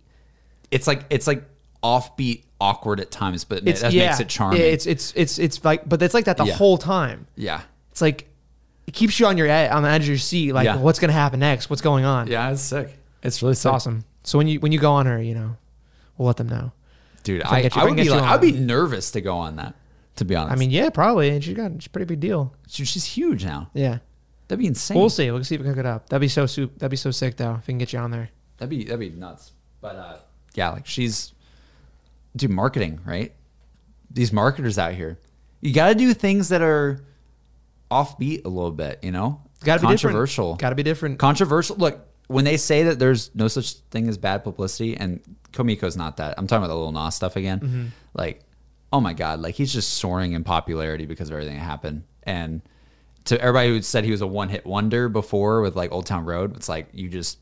it's 0.71 0.87
like 0.87 1.05
it's 1.11 1.27
like 1.27 1.45
offbeat, 1.83 2.45
awkward 2.61 3.01
at 3.01 3.11
times, 3.11 3.45
but 3.45 3.67
It's 3.67 3.83
that 3.83 3.93
yeah, 3.93 4.07
makes 4.09 4.21
it 4.21 4.29
charming. 4.29 4.61
It's 4.61 4.87
it's 4.87 5.13
it's 5.17 5.39
it's 5.39 5.65
like, 5.65 5.89
but 5.89 6.03
it's 6.03 6.15
like 6.15 6.25
that 6.27 6.37
the 6.37 6.47
Yeah. 6.47 6.55
whole 6.55 6.79
time. 6.79 7.27
yeah, 7.37 7.61
It's 7.91 8.01
like 8.01 8.29
it 8.87 8.95
keeps 8.95 9.21
you 9.21 9.27
on 9.27 9.37
your 9.37 9.47
ed- 9.47 9.71
on 9.71 9.83
the 9.83 9.89
edge 9.89 10.03
of 10.03 10.09
your 10.09 10.19
seat. 10.19 10.53
Like, 10.53 10.65
Yeah. 10.65 10.77
what's 10.77 10.99
gonna 10.99 11.13
happen 11.13 11.41
next? 11.41 11.71
What's 11.71 11.83
going 11.83 12.05
on? 12.05 12.27
yeah, 12.27 12.51
it's 12.51 12.63
sick. 12.63 12.97
It's 13.23 13.43
really 13.43 13.53
it's 13.53 13.67
awesome. 13.67 14.05
So 14.25 14.39
when 14.39 14.49
you 14.49 14.61
when 14.61 14.73
you 14.73 14.79
go 14.79 14.93
on 14.93 15.07
her, 15.07 15.23
you 15.23 15.35
know, 15.35 15.57
we'll 16.17 16.27
let 16.27 16.37
them 16.37 16.49
know. 16.49 16.73
dude. 17.23 17.43
I 17.43 17.49
I, 17.49 17.59
you- 17.61 17.71
I 17.77 17.85
would 17.85 17.97
be 17.97 18.09
like. 18.11 18.23
I'd 18.23 18.41
be 18.41 18.53
nervous 18.53 19.11
to 19.13 19.21
go 19.21 19.37
on 19.37 19.57
that. 19.57 19.75
To 20.19 20.25
be 20.25 20.35
honest, 20.37 20.53
I 20.53 20.57
mean, 20.57 20.71
yeah, 20.71 20.91
probably. 20.91 21.31
And 21.31 21.43
she's 21.43 21.57
got 21.57 21.73
she's 21.79 21.87
a 21.87 21.91
pretty 21.91 22.05
big 22.07 22.21
deal. 22.21 22.55
She- 22.69 22.85
she's 22.85 23.05
huge 23.05 23.45
now. 23.45 23.71
Yeah. 23.75 23.99
That'd 24.49 24.61
be 24.61 24.67
insane. 24.67 24.97
We'll 24.99 25.11
see. 25.11 25.31
We'll 25.31 25.45
see 25.45 25.55
if 25.57 25.61
we 25.61 25.65
can 25.65 25.75
hook 25.75 25.81
it 25.81 25.87
up. 25.87 26.09
That'd 26.09 26.21
be 26.23 26.29
so 26.29 26.47
soup. 26.47 26.79
That'd 26.79 26.91
be 26.91 26.97
so 26.97 27.11
sick 27.11 27.37
though 27.37 27.55
if 27.57 27.67
we 27.67 27.73
can 27.73 27.79
get 27.79 27.93
you 27.93 27.99
on 27.99 28.11
there. 28.11 28.31
That'd 28.57 28.71
be 28.71 28.85
that'd 28.85 28.99
be 29.01 29.11
nuts. 29.11 29.53
But 29.81 29.97
uh, 29.97 30.17
yeah, 30.55 30.71
like 30.71 30.87
she's 30.87 31.33
do 32.37 32.49
marketing, 32.49 33.01
right? 33.05 33.33
These 34.11 34.33
marketers 34.33 34.79
out 34.79 34.95
here, 34.95 35.19
you 35.61 35.73
got 35.75 35.89
to 35.89 35.95
do 35.95 36.15
things 36.15 36.49
that 36.49 36.63
are 36.63 37.01
offbeat 37.91 38.45
a 38.45 38.49
little 38.49 38.71
bit, 38.71 39.01
you 39.03 39.13
know. 39.13 39.41
Got 39.65 39.77
to 39.77 39.81
be 39.83 39.87
controversial. 39.89 40.55
Got 40.57 40.71
to 40.71 40.77
be 40.77 40.83
different. 40.83 41.19
Controversial. 41.19 41.77
Look, 41.77 42.01
when 42.29 42.45
they 42.45 42.57
say 42.57 42.85
that 42.85 42.99
there's 42.99 43.35
no 43.35 43.49
such 43.49 43.75
thing 43.91 44.09
as 44.09 44.17
bad 44.19 44.45
publicity, 44.45 44.97
and 44.97 45.21
Code 45.53 45.67
Miko's 45.67 45.97
not 45.97 46.17
that. 46.19 46.35
I'm 46.39 46.47
talking 46.47 46.65
about 46.65 46.69
the 46.73 46.77
little 46.79 46.93
Nas 46.93 47.15
stuff 47.15 47.37
again. 47.37 47.61
Mm-hmm. 47.61 47.87
Like, 48.15 48.43
oh 48.93 49.01
my 49.01 49.13
god, 49.13 49.41
like 49.41 49.55
he's 49.55 49.73
just 49.73 49.95
soaring 49.95 50.33
in 50.33 50.45
popularity 50.45 51.07
because 51.07 51.29
of 51.29 51.35
everything 51.35 51.57
that 51.57 51.63
happened. 51.65 52.05
And 52.23 52.63
to 53.25 53.41
everybody 53.41 53.69
who 53.69 53.83
said 53.83 54.05
he 54.05 54.11
was 54.11 54.21
a 54.23 54.27
one 54.27 54.49
hit 54.49 54.65
wonder 54.67 55.09
before 55.09 55.61
with 55.61 55.77
like 55.77 55.93
Old 55.93 56.07
Town 56.07 56.25
Road, 56.25 56.57
it's 56.57 56.69
like 56.69 56.89
you 56.93 57.09
just 57.09 57.39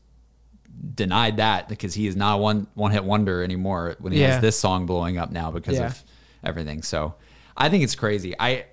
denied 0.93 1.37
that 1.37 1.67
because 1.69 1.93
he 1.93 2.07
is 2.07 2.15
not 2.15 2.35
a 2.35 2.37
one 2.37 2.67
one 2.73 2.91
hit 2.91 3.03
wonder 3.03 3.43
anymore 3.43 3.95
when 3.99 4.13
he 4.13 4.19
Yeah. 4.21 4.33
has 4.33 4.41
this 4.41 4.59
song 4.59 4.85
blowing 4.85 5.17
up 5.17 5.31
now 5.31 5.49
because 5.51 5.77
Yeah. 5.77 5.87
of 5.87 6.03
everything. 6.43 6.83
So 6.83 7.15
I 7.55 7.69
think 7.69 7.83
it's 7.83 7.95
crazy. 7.95 8.35
I 8.39 8.65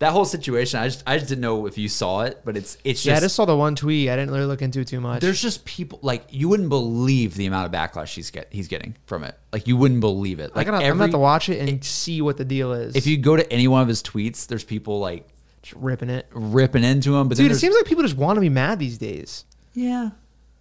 that 0.00 0.12
whole 0.12 0.24
situation, 0.24 0.78
I 0.78 0.86
just 0.86 1.02
I 1.06 1.16
just 1.18 1.28
didn't 1.28 1.40
know 1.42 1.66
if 1.66 1.76
you 1.76 1.88
saw 1.88 2.20
it, 2.22 2.40
but 2.44 2.56
it's 2.56 2.76
it's 2.84 3.00
just 3.00 3.06
yeah, 3.06 3.12
I 3.12 3.16
just 3.16 3.24
just 3.24 3.34
saw 3.36 3.44
the 3.46 3.56
one 3.56 3.74
tweet. 3.74 4.08
I 4.08 4.14
didn't 4.16 4.30
really 4.32 4.46
look 4.46 4.62
into 4.62 4.80
it 4.80 4.86
too 4.88 5.00
much. 5.00 5.20
there's 5.20 5.42
just 5.42 5.64
people 5.64 5.98
like 6.02 6.24
you 6.30 6.48
wouldn't 6.48 6.68
believe 6.68 7.34
the 7.34 7.46
amount 7.46 7.66
of 7.66 7.72
backlash 7.72 8.14
he's 8.14 8.30
get 8.30 8.46
he's 8.52 8.68
getting 8.68 8.94
from 9.06 9.24
it. 9.24 9.36
Like 9.52 9.66
you 9.66 9.76
wouldn't 9.76 10.00
believe 10.00 10.38
it. 10.38 10.52
I 10.54 10.58
Like 10.58 10.68
I'm 10.68 10.74
every 10.74 10.88
gonna 10.90 11.02
have 11.02 11.10
to 11.10 11.18
watch 11.18 11.48
it 11.48 11.68
and 11.68 11.84
see 11.84 12.22
what 12.22 12.36
the 12.36 12.44
deal 12.44 12.72
is. 12.72 12.94
if 12.94 13.06
you 13.06 13.16
go 13.18 13.36
to 13.36 13.52
any 13.52 13.66
one 13.66 13.82
of 13.82 13.88
his 13.88 14.02
tweets, 14.02 14.46
there's 14.46 14.62
people 14.64 15.00
like 15.00 15.26
Just 15.62 15.74
ripping 15.74 16.10
it, 16.10 16.28
ripping 16.32 16.84
into 16.84 17.16
him. 17.16 17.26
But 17.28 17.36
then 17.36 17.46
dude, 17.46 17.56
it 17.56 17.58
seems 17.58 17.74
like 17.74 17.84
people 17.86 18.04
just 18.04 18.16
want 18.16 18.36
to 18.36 18.40
be 18.40 18.48
mad 18.50 18.78
these 18.78 18.98
days. 18.98 19.44
yeah, 19.74 20.10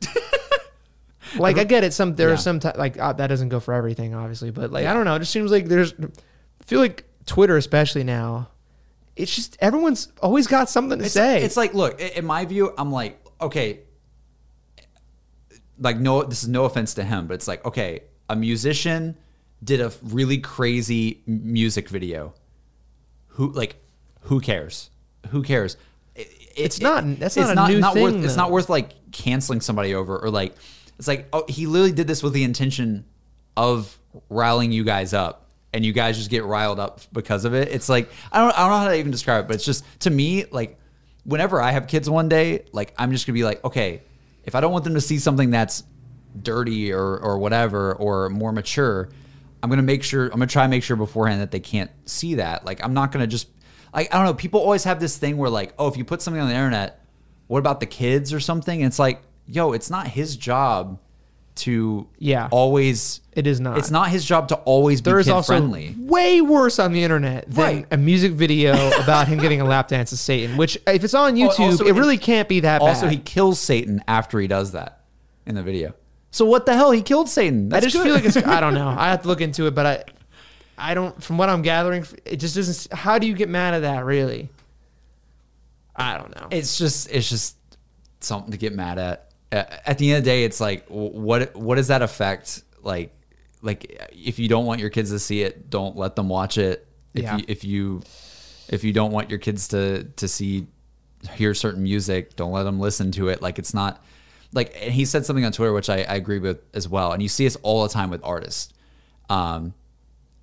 Like 1.37 1.57
I 1.57 1.65
get 1.65 1.83
it. 1.83 1.93
Some 1.93 2.15
there 2.15 2.29
Yeah. 2.29 2.35
are 2.35 2.37
some 2.37 2.59
ti 2.61 2.69
like 2.75 2.97
uh, 2.97 3.11
that 3.13 3.27
doesn't 3.27 3.49
go 3.49 3.59
for 3.59 3.73
everything, 3.73 4.15
obviously, 4.15 4.49
but 4.49 4.71
like 4.71 4.85
I 4.87 4.93
don't 4.93 5.03
know. 5.03 5.15
It 5.15 5.19
just 5.19 5.31
seems 5.31 5.51
like 5.51 5.65
there's. 5.65 5.93
I 5.93 6.63
feel 6.65 6.79
like 6.79 7.03
Twitter, 7.25 7.57
especially 7.57 8.03
now, 8.05 8.47
it's 9.17 9.35
just 9.35 9.57
everyone's 9.59 10.11
always 10.21 10.47
got 10.47 10.69
something 10.69 10.99
to 10.99 11.05
it's, 11.05 11.13
say. 11.13 11.41
it's 11.43 11.57
like 11.57 11.73
look 11.73 11.99
in 11.99 12.25
my 12.25 12.45
view, 12.45 12.73
I'm 12.77 12.91
like 12.91 13.19
okay, 13.41 13.81
like 15.79 15.97
no, 15.97 16.23
this 16.23 16.43
is 16.43 16.49
no 16.49 16.65
offense 16.65 16.93
to 16.95 17.03
him, 17.03 17.27
but 17.27 17.35
it's 17.35 17.47
like 17.47 17.63
okay, 17.65 18.01
a 18.29 18.35
musician 18.35 19.17
did 19.63 19.81
a 19.81 19.91
really 20.03 20.37
crazy 20.37 21.21
music 21.25 21.89
video. 21.89 22.33
Who 23.29 23.51
like 23.51 23.75
who 24.21 24.39
cares? 24.39 24.89
Who 25.29 25.43
cares? 25.43 25.77
It- 26.15 26.27
It's 26.55 26.77
it- 26.79 26.83
not- 26.83 27.19
that's 27.19 27.37
it's 27.37 27.53
not 27.53 27.69
a 27.69 27.73
new 27.73 27.81
worth 27.81 27.93
thing, 27.93 28.23
it's 28.23 28.35
not 28.35 28.51
worth 28.51 28.69
like 28.69 29.11
canceling 29.11 29.61
somebody 29.61 29.93
over 29.93 30.17
or 30.17 30.29
like 30.29 30.55
it's 30.97 31.07
like 31.07 31.27
oh 31.33 31.45
he 31.47 31.65
literally 31.67 31.91
did 31.91 32.07
this 32.07 32.23
with 32.23 32.33
the 32.33 32.43
intention 32.43 33.05
of 33.55 33.97
riling 34.29 34.71
you 34.71 34.83
guys 34.83 35.13
up 35.13 35.46
and 35.73 35.85
you 35.85 35.93
guys 35.93 36.17
just 36.17 36.29
get 36.29 36.43
riled 36.43 36.79
up 36.79 37.01
because 37.11 37.45
of 37.45 37.53
it. 37.53 37.69
It's 37.69 37.89
like 37.89 38.09
i 38.31 38.39
don't, 38.39 38.57
I 38.57 38.61
don't 38.61 38.71
know 38.71 38.77
how 38.77 38.87
to 38.87 38.97
even 38.97 39.11
describe 39.11 39.45
it 39.45 39.47
but 39.47 39.55
it's 39.55 39.65
just 39.65 39.85
to 40.01 40.09
me 40.09 40.45
like 40.45 40.79
whenever 41.23 41.61
i 41.61 41.71
have 41.71 41.87
kids 41.87 42.09
one 42.09 42.29
day 42.29 42.65
like 42.71 42.93
i'm 42.97 43.11
just 43.11 43.27
gonna 43.27 43.33
be 43.33 43.43
like 43.43 43.63
okay 43.65 44.01
if 44.45 44.55
i 44.55 44.61
don't 44.61 44.71
want 44.71 44.85
them 44.85 44.93
to 44.93 45.01
see 45.01 45.19
something 45.19 45.51
that's 45.51 45.83
dirty 46.41 46.93
or 46.93 47.17
or 47.17 47.37
whatever 47.37 47.93
or 47.95 48.29
more 48.29 48.51
mature 48.53 49.09
i'm 49.61 49.69
gonna 49.69 49.81
make 49.81 50.03
sure 50.03 50.25
i'm 50.25 50.31
gonna 50.31 50.47
try 50.47 50.63
and 50.63 50.71
make 50.71 50.83
sure 50.83 50.95
beforehand 50.95 51.41
that 51.41 51.51
they 51.51 51.59
can't 51.59 51.91
see 52.05 52.35
that. 52.35 52.65
Like 52.65 52.83
i'm 52.83 52.93
not 52.93 53.11
gonna 53.11 53.27
just 53.27 53.49
like 53.93 54.13
i 54.13 54.17
don't 54.17 54.25
know 54.25 54.33
people 54.33 54.61
always 54.61 54.85
have 54.85 54.99
this 54.99 55.17
thing 55.17 55.37
where 55.37 55.49
like 55.49 55.73
oh 55.77 55.87
if 55.87 55.97
you 55.97 56.05
put 56.05 56.21
something 56.21 56.41
on 56.41 56.47
the 56.47 56.55
internet 56.55 57.01
what 57.47 57.59
about 57.59 57.79
the 57.79 57.85
kids 57.85 58.33
or 58.33 58.39
something? 58.39 58.81
And 58.81 58.89
it's 58.89 58.99
like 58.99 59.21
yo 59.45 59.73
it's 59.73 59.89
not 59.89 60.07
his 60.07 60.35
job 60.35 60.99
to 61.57 62.07
Yeah. 62.17 62.47
always 62.51 63.21
It 63.33 63.45
is 63.47 63.59
not. 63.59 63.77
it's 63.77 63.91
not 63.91 64.09
his 64.09 64.23
job 64.25 64.47
to 64.49 64.55
always 64.57 65.01
be 65.01 65.09
there 65.11 65.19
is 65.19 65.29
also 65.29 65.53
friendly 65.53 65.95
way 65.99 66.41
worse 66.41 66.79
on 66.79 66.91
the 66.93 67.03
internet 67.03 67.49
than 67.49 67.63
Right. 67.63 67.85
a 67.91 67.97
music 67.97 68.31
video 68.33 68.73
about 69.03 69.27
him 69.27 69.37
getting 69.39 69.61
a 69.61 69.65
lap 69.65 69.87
dance 69.89 70.09
to 70.11 70.17
Satan. 70.17 70.57
Which, 70.57 70.77
if 70.87 71.03
it's 71.03 71.13
on 71.13 71.33
oh, 71.33 71.47
YouTube, 71.49 71.59
also, 71.59 71.85
it 71.85 71.93
really 71.93 72.17
can't 72.17 72.47
be 72.49 72.61
that 72.61 72.79
bad. 72.79 72.87
also 72.87 73.03
bad. 73.07 73.11
he 73.13 73.17
kills 73.19 73.59
satan 73.59 74.03
after 74.07 74.39
he 74.39 74.47
does 74.47 74.71
that 74.71 75.01
in 75.45 75.55
the 75.55 75.63
video 75.63 75.93
so 76.31 76.45
what 76.45 76.65
the 76.65 76.73
hell 76.75 76.91
he 76.91 77.01
killed 77.01 77.29
satan 77.29 77.73
I 77.73 77.79
just 77.79 77.95
good. 77.95 78.03
feel 78.03 78.13
like 78.13 78.25
it's. 78.25 78.37
I 78.37 78.59
don't 78.59 78.73
know. 78.73 78.87
I 78.97 79.09
have 79.09 79.21
to 79.23 79.27
look 79.27 79.41
into 79.41 79.65
it, 79.65 79.73
but 79.73 79.85
I, 79.85 80.03
I 80.77 80.93
don't. 80.93 81.23
From 81.23 81.37
what 81.39 81.49
I'm 81.49 81.61
gathering, 81.63 82.05
it 82.25 82.35
just 82.37 82.53
doesn't. 82.55 82.93
How 82.95 83.17
do 83.17 83.25
you 83.25 83.33
get 83.33 83.49
mad 83.49 83.73
at 83.73 83.79
that? 83.83 84.05
Really? 84.05 84.49
I 85.95 86.17
don't 86.17 86.35
know. 86.35 86.47
it's 86.51 86.77
just 86.77 87.09
it's 87.09 87.27
just 87.29 87.55
something 88.19 88.51
to 88.51 88.57
get 88.57 88.73
mad 88.75 88.99
at. 88.99 89.26
At 89.51 89.97
the 89.97 90.09
end 90.11 90.17
of 90.19 90.23
the 90.25 90.29
day, 90.29 90.43
it's 90.43 90.59
like 90.59 90.85
what 90.87 91.55
what 91.55 91.75
does 91.75 91.87
that 91.87 92.01
affect? 92.01 92.63
Like 92.81 93.13
like 93.61 94.09
if 94.13 94.39
you 94.39 94.47
don't 94.47 94.65
want 94.65 94.79
your 94.81 94.89
kids 94.89 95.09
to 95.11 95.19
see 95.19 95.41
it, 95.43 95.69
don't 95.69 95.95
let 95.95 96.15
them 96.15 96.29
watch 96.29 96.57
it. 96.57 96.85
If 97.13 97.23
Yeah. 97.23 97.37
you 97.37 97.43
if 97.47 97.63
you 97.63 98.01
if 98.69 98.83
you 98.83 98.91
don't 98.93 99.11
want 99.11 99.29
your 99.29 99.39
kids 99.39 99.69
to 99.69 100.03
to 100.03 100.27
see 100.27 100.67
hear 101.33 101.53
certain 101.53 101.83
music, 101.83 102.35
don't 102.35 102.51
let 102.51 102.63
them 102.63 102.79
listen 102.79 103.11
to 103.13 103.29
it. 103.29 103.41
Like 103.41 103.57
it's 103.57 103.73
not 103.73 104.03
like 104.53 104.75
and 104.81 104.91
he 104.93 105.05
said 105.05 105.25
something 105.25 105.45
on 105.45 105.51
Twitter 105.53 105.73
which 105.73 105.89
I, 105.89 105.97
I 106.03 106.15
agree 106.15 106.39
with 106.39 106.59
as 106.73 106.87
well. 106.89 107.13
And 107.13 107.23
you 107.23 107.29
see 107.29 107.45
this 107.45 107.55
all 107.63 107.83
the 107.83 107.89
time 107.89 108.09
with 108.09 108.21
artists. 108.23 108.73
Um 109.29 109.73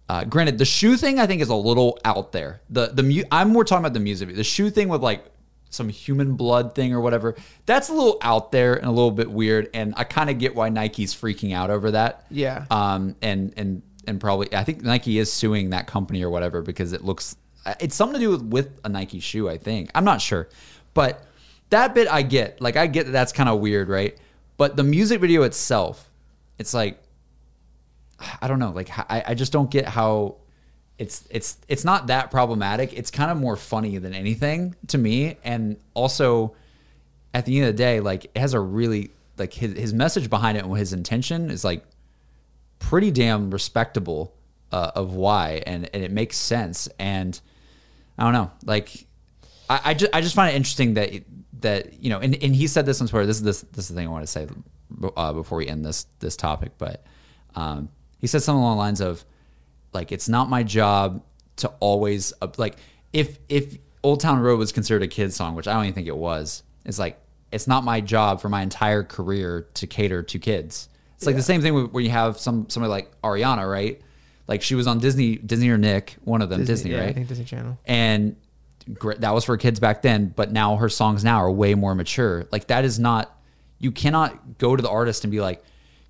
uh, 0.06 0.22
granted, 0.24 0.58
the 0.58 0.66
shoe 0.66 0.98
thing 0.98 1.18
I 1.18 1.26
think 1.26 1.40
is 1.40 1.48
a 1.48 1.54
little 1.54 1.98
out 2.04 2.32
there. 2.32 2.60
The 2.68 2.88
the 2.88 3.02
mu- 3.02 3.22
I'm 3.32 3.50
more 3.50 3.64
talking 3.64 3.82
about 3.84 3.94
the 3.94 4.00
music. 4.00 4.34
The 4.34 4.44
shoe 4.44 4.68
thing 4.68 4.88
with 4.90 5.02
like 5.02 5.24
some 5.74 5.88
human 5.88 6.36
blood 6.36 6.74
thing 6.74 6.92
or 6.92 7.00
whatever. 7.00 7.34
That's 7.66 7.88
a 7.88 7.92
little 7.92 8.18
out 8.22 8.52
there 8.52 8.74
and 8.74 8.86
a 8.86 8.90
little 8.90 9.10
bit 9.10 9.30
weird. 9.30 9.68
And 9.74 9.94
I 9.96 10.04
kind 10.04 10.30
of 10.30 10.38
get 10.38 10.54
why 10.54 10.68
Nike's 10.68 11.14
freaking 11.14 11.54
out 11.54 11.70
over 11.70 11.90
that. 11.90 12.26
Yeah. 12.30 12.64
Um. 12.70 13.16
And 13.20 13.52
and 13.56 13.82
and 14.06 14.20
probably 14.20 14.54
I 14.54 14.64
think 14.64 14.82
Nike 14.82 15.18
is 15.18 15.32
suing 15.32 15.70
that 15.70 15.86
company 15.86 16.22
or 16.22 16.30
whatever 16.30 16.62
because 16.62 16.92
it 16.92 17.02
looks 17.04 17.36
it's 17.80 17.94
something 17.94 18.20
to 18.20 18.20
do 18.20 18.30
with, 18.30 18.42
with 18.42 18.80
a 18.84 18.88
Nike 18.88 19.20
shoe. 19.20 19.48
I 19.48 19.58
think 19.58 19.90
I'm 19.94 20.04
not 20.04 20.20
sure, 20.20 20.48
but 20.92 21.26
that 21.70 21.94
bit 21.94 22.08
I 22.08 22.22
get. 22.22 22.60
Like 22.60 22.76
I 22.76 22.86
get 22.86 23.06
that 23.06 23.12
that's 23.12 23.32
kind 23.32 23.48
of 23.48 23.60
weird, 23.60 23.88
right? 23.88 24.16
But 24.56 24.76
the 24.76 24.82
music 24.82 25.20
video 25.20 25.42
itself, 25.42 26.10
it's 26.58 26.74
like 26.74 27.02
I 28.40 28.48
don't 28.48 28.58
know. 28.58 28.70
Like 28.70 28.90
I, 28.98 29.24
I 29.28 29.34
just 29.34 29.52
don't 29.52 29.70
get 29.70 29.86
how 29.86 30.36
it's 30.98 31.26
it's 31.30 31.58
it's 31.68 31.84
not 31.84 32.06
that 32.06 32.30
problematic. 32.30 32.92
It's 32.92 33.10
kind 33.10 33.30
of 33.30 33.36
more 33.36 33.56
funny 33.56 33.98
than 33.98 34.14
anything 34.14 34.76
to 34.88 34.98
me. 34.98 35.36
And 35.44 35.76
also, 35.94 36.54
at 37.32 37.46
the 37.46 37.56
end 37.56 37.66
of 37.66 37.74
the 37.74 37.78
day, 37.78 38.00
like 38.00 38.26
it 38.26 38.38
has 38.38 38.54
a 38.54 38.60
really 38.60 39.10
like 39.36 39.52
his 39.52 39.76
his 39.76 39.94
message 39.94 40.30
behind 40.30 40.56
it 40.56 40.64
and 40.64 40.76
his 40.76 40.92
intention 40.92 41.50
is 41.50 41.64
like 41.64 41.84
pretty 42.78 43.10
damn 43.10 43.50
respectable 43.50 44.34
uh, 44.70 44.92
of 44.94 45.14
why, 45.14 45.62
and 45.66 45.88
and 45.92 46.04
it 46.04 46.12
makes 46.12 46.36
sense. 46.36 46.88
And 46.98 47.38
I 48.16 48.24
don't 48.24 48.32
know, 48.32 48.52
like 48.64 49.06
I, 49.68 49.80
I 49.84 49.94
just 49.94 50.14
I 50.14 50.20
just 50.20 50.34
find 50.34 50.52
it 50.52 50.56
interesting 50.56 50.94
that 50.94 51.10
that 51.60 52.02
you 52.02 52.10
know, 52.10 52.20
and, 52.20 52.40
and 52.42 52.54
he 52.54 52.66
said 52.68 52.86
this 52.86 53.00
on 53.00 53.08
Twitter. 53.08 53.26
This 53.26 53.38
is 53.38 53.42
this 53.42 53.62
this 53.72 53.84
is 53.84 53.88
the 53.88 53.94
thing 53.94 54.06
I 54.06 54.10
want 54.10 54.22
to 54.22 54.30
say 54.30 54.46
uh, 55.16 55.32
before 55.32 55.58
we 55.58 55.66
end 55.66 55.84
this 55.84 56.06
this 56.20 56.36
topic, 56.36 56.72
but 56.78 57.04
um, 57.56 57.88
he 58.20 58.28
said 58.28 58.42
something 58.42 58.60
along 58.60 58.76
the 58.76 58.80
lines 58.80 59.00
of 59.00 59.24
like 59.94 60.12
it's 60.12 60.28
not 60.28 60.50
my 60.50 60.62
job 60.62 61.22
to 61.56 61.68
always 61.80 62.32
like 62.56 62.76
if 63.12 63.38
if 63.48 63.78
Old 64.02 64.20
Town 64.20 64.40
Road 64.40 64.58
was 64.58 64.72
considered 64.72 65.02
a 65.02 65.08
kid's 65.08 65.34
song, 65.34 65.54
which 65.54 65.66
I 65.66 65.72
don't 65.72 65.84
even 65.84 65.94
think 65.94 66.08
it 66.08 66.16
was. 66.16 66.62
It's 66.84 66.98
like 66.98 67.18
it's 67.52 67.66
not 67.66 67.84
my 67.84 68.00
job 68.00 68.40
for 68.40 68.48
my 68.48 68.62
entire 68.62 69.02
career 69.02 69.68
to 69.74 69.86
cater 69.86 70.22
to 70.22 70.38
kids. 70.38 70.88
It's 71.16 71.26
like 71.26 71.36
the 71.36 71.42
same 71.42 71.62
thing 71.62 71.72
where 71.90 72.02
you 72.02 72.10
have 72.10 72.38
some 72.38 72.68
somebody 72.68 72.90
like 72.90 73.20
Ariana, 73.22 73.70
right? 73.70 74.02
Like 74.46 74.60
she 74.60 74.74
was 74.74 74.86
on 74.86 74.98
Disney, 74.98 75.36
Disney 75.36 75.70
or 75.70 75.78
Nick, 75.78 76.16
one 76.24 76.42
of 76.42 76.50
them, 76.50 76.64
Disney, 76.66 76.90
yeah, 76.90 76.98
I 76.98 77.04
right? 77.06 77.14
think 77.14 77.28
Disney 77.28 77.46
Channel. 77.46 77.78
and 77.86 78.36
that 79.00 79.32
was 79.32 79.46
for 79.46 79.56
kids 79.56 79.80
back 79.80 80.02
then, 80.02 80.26
but 80.36 80.52
now 80.52 80.76
her 80.76 80.90
songs 80.90 81.24
now 81.24 81.38
are 81.38 81.50
way 81.50 81.74
more 81.74 81.94
mature. 81.94 82.46
Like 82.52 82.66
that 82.66 82.84
is 82.84 82.98
not 82.98 83.34
you 83.78 83.90
cannot 83.90 84.58
go 84.58 84.76
to 84.76 84.82
the 84.82 84.90
artist 84.90 85.24
and 85.24 85.30
be 85.30 85.40
like, 85.40 85.62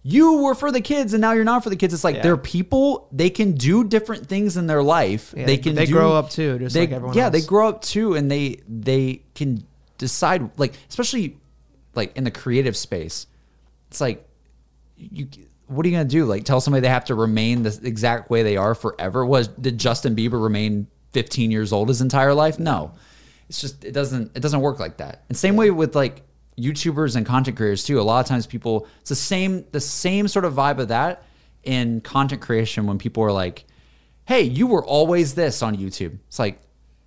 you 0.07 0.43
were 0.43 0.55
for 0.55 0.71
the 0.71 0.83
kids 0.83 1.15
and 1.15 1.21
now 1.23 1.33
you're 1.33 1.45
not 1.45 1.65
for 1.65 1.71
the 1.71 1.77
kids. 1.77 1.95
It's 1.95 2.05
like 2.05 2.17
Yeah. 2.17 2.23
they're 2.23 2.37
people. 2.37 3.09
They 3.11 3.31
can 3.31 3.53
do 3.53 3.85
different 3.85 4.27
things 4.29 4.57
in 4.59 4.67
their 4.67 4.83
life. 4.83 5.33
Yeah, 5.37 5.47
they 5.47 5.57
can. 5.57 5.75
they 5.75 5.87
do- 5.87 5.93
grow 5.95 6.13
up 6.13 6.29
too, 6.31 6.59
just 6.59 6.75
they, 6.75 6.81
like 6.83 6.93
everyone 6.93 7.17
Yeah, 7.17 7.31
they 7.31 7.41
grow 7.41 7.69
up 7.69 7.81
too, 7.83 8.15
and 8.15 8.31
they 8.31 8.61
they 8.69 9.23
can 9.35 9.65
decide. 9.99 10.51
Like 10.59 10.75
especially 10.91 11.39
like 11.95 12.15
in 12.17 12.25
the 12.25 12.31
creative 12.31 12.77
space, 12.77 13.27
it's 13.89 14.01
like 14.01 14.29
you. 14.97 15.27
What 15.67 15.87
are 15.87 15.89
you 15.89 15.95
gonna 15.97 16.05
do? 16.09 16.27
Like 16.27 16.45
tell 16.45 16.61
somebody 16.61 16.83
they 16.83 16.89
have 16.91 17.07
to 17.07 17.15
remain 17.15 17.63
the 17.63 17.81
exact 17.83 18.29
way 18.29 18.43
they 18.43 18.59
are 18.59 18.75
forever? 18.75 19.25
Was 19.25 19.49
did 19.49 19.79
Justin 19.79 20.15
Bieber 20.15 20.41
remain 20.41 20.87
15 21.13 21.51
years 21.51 21.73
old 21.73 21.89
his 21.89 22.03
entire 22.03 22.35
life? 22.35 22.59
No. 22.59 22.93
It's 23.49 23.61
just 23.63 23.83
it 23.83 23.93
doesn't 23.93 24.33
it 24.37 24.41
doesn't 24.41 24.61
work 24.61 24.79
like 24.79 24.99
that. 24.99 25.25
And 25.31 25.39
same 25.39 25.57
way 25.57 25.71
with 25.71 25.97
like 25.97 26.21
YouTubers 26.59 27.17
and 27.17 27.27
content 27.27 27.57
creators 27.57 27.85
too. 27.85 28.01
A 28.01 28.03
lot 28.03 28.21
of 28.21 28.27
times 28.27 28.47
people 28.47 28.87
it's 29.01 29.09
the 29.09 29.15
same 29.15 29.65
the 29.73 29.81
same 29.81 30.29
sort 30.29 30.45
of 30.45 30.55
vibe 30.55 30.79
of 30.79 30.89
that 30.89 31.25
in 31.63 32.01
content 32.01 32.43
creation 32.43 32.87
when 32.87 32.99
people 32.99 33.23
are 33.23 33.33
like, 33.33 33.65
"Hey, 34.27 34.43
you 34.43 34.67
were 34.67 34.85
always 34.85 35.35
this 35.35 35.63
on 35.63 35.77
YouTube." 35.77 36.19
It's 36.29 36.39
like, 36.39 36.61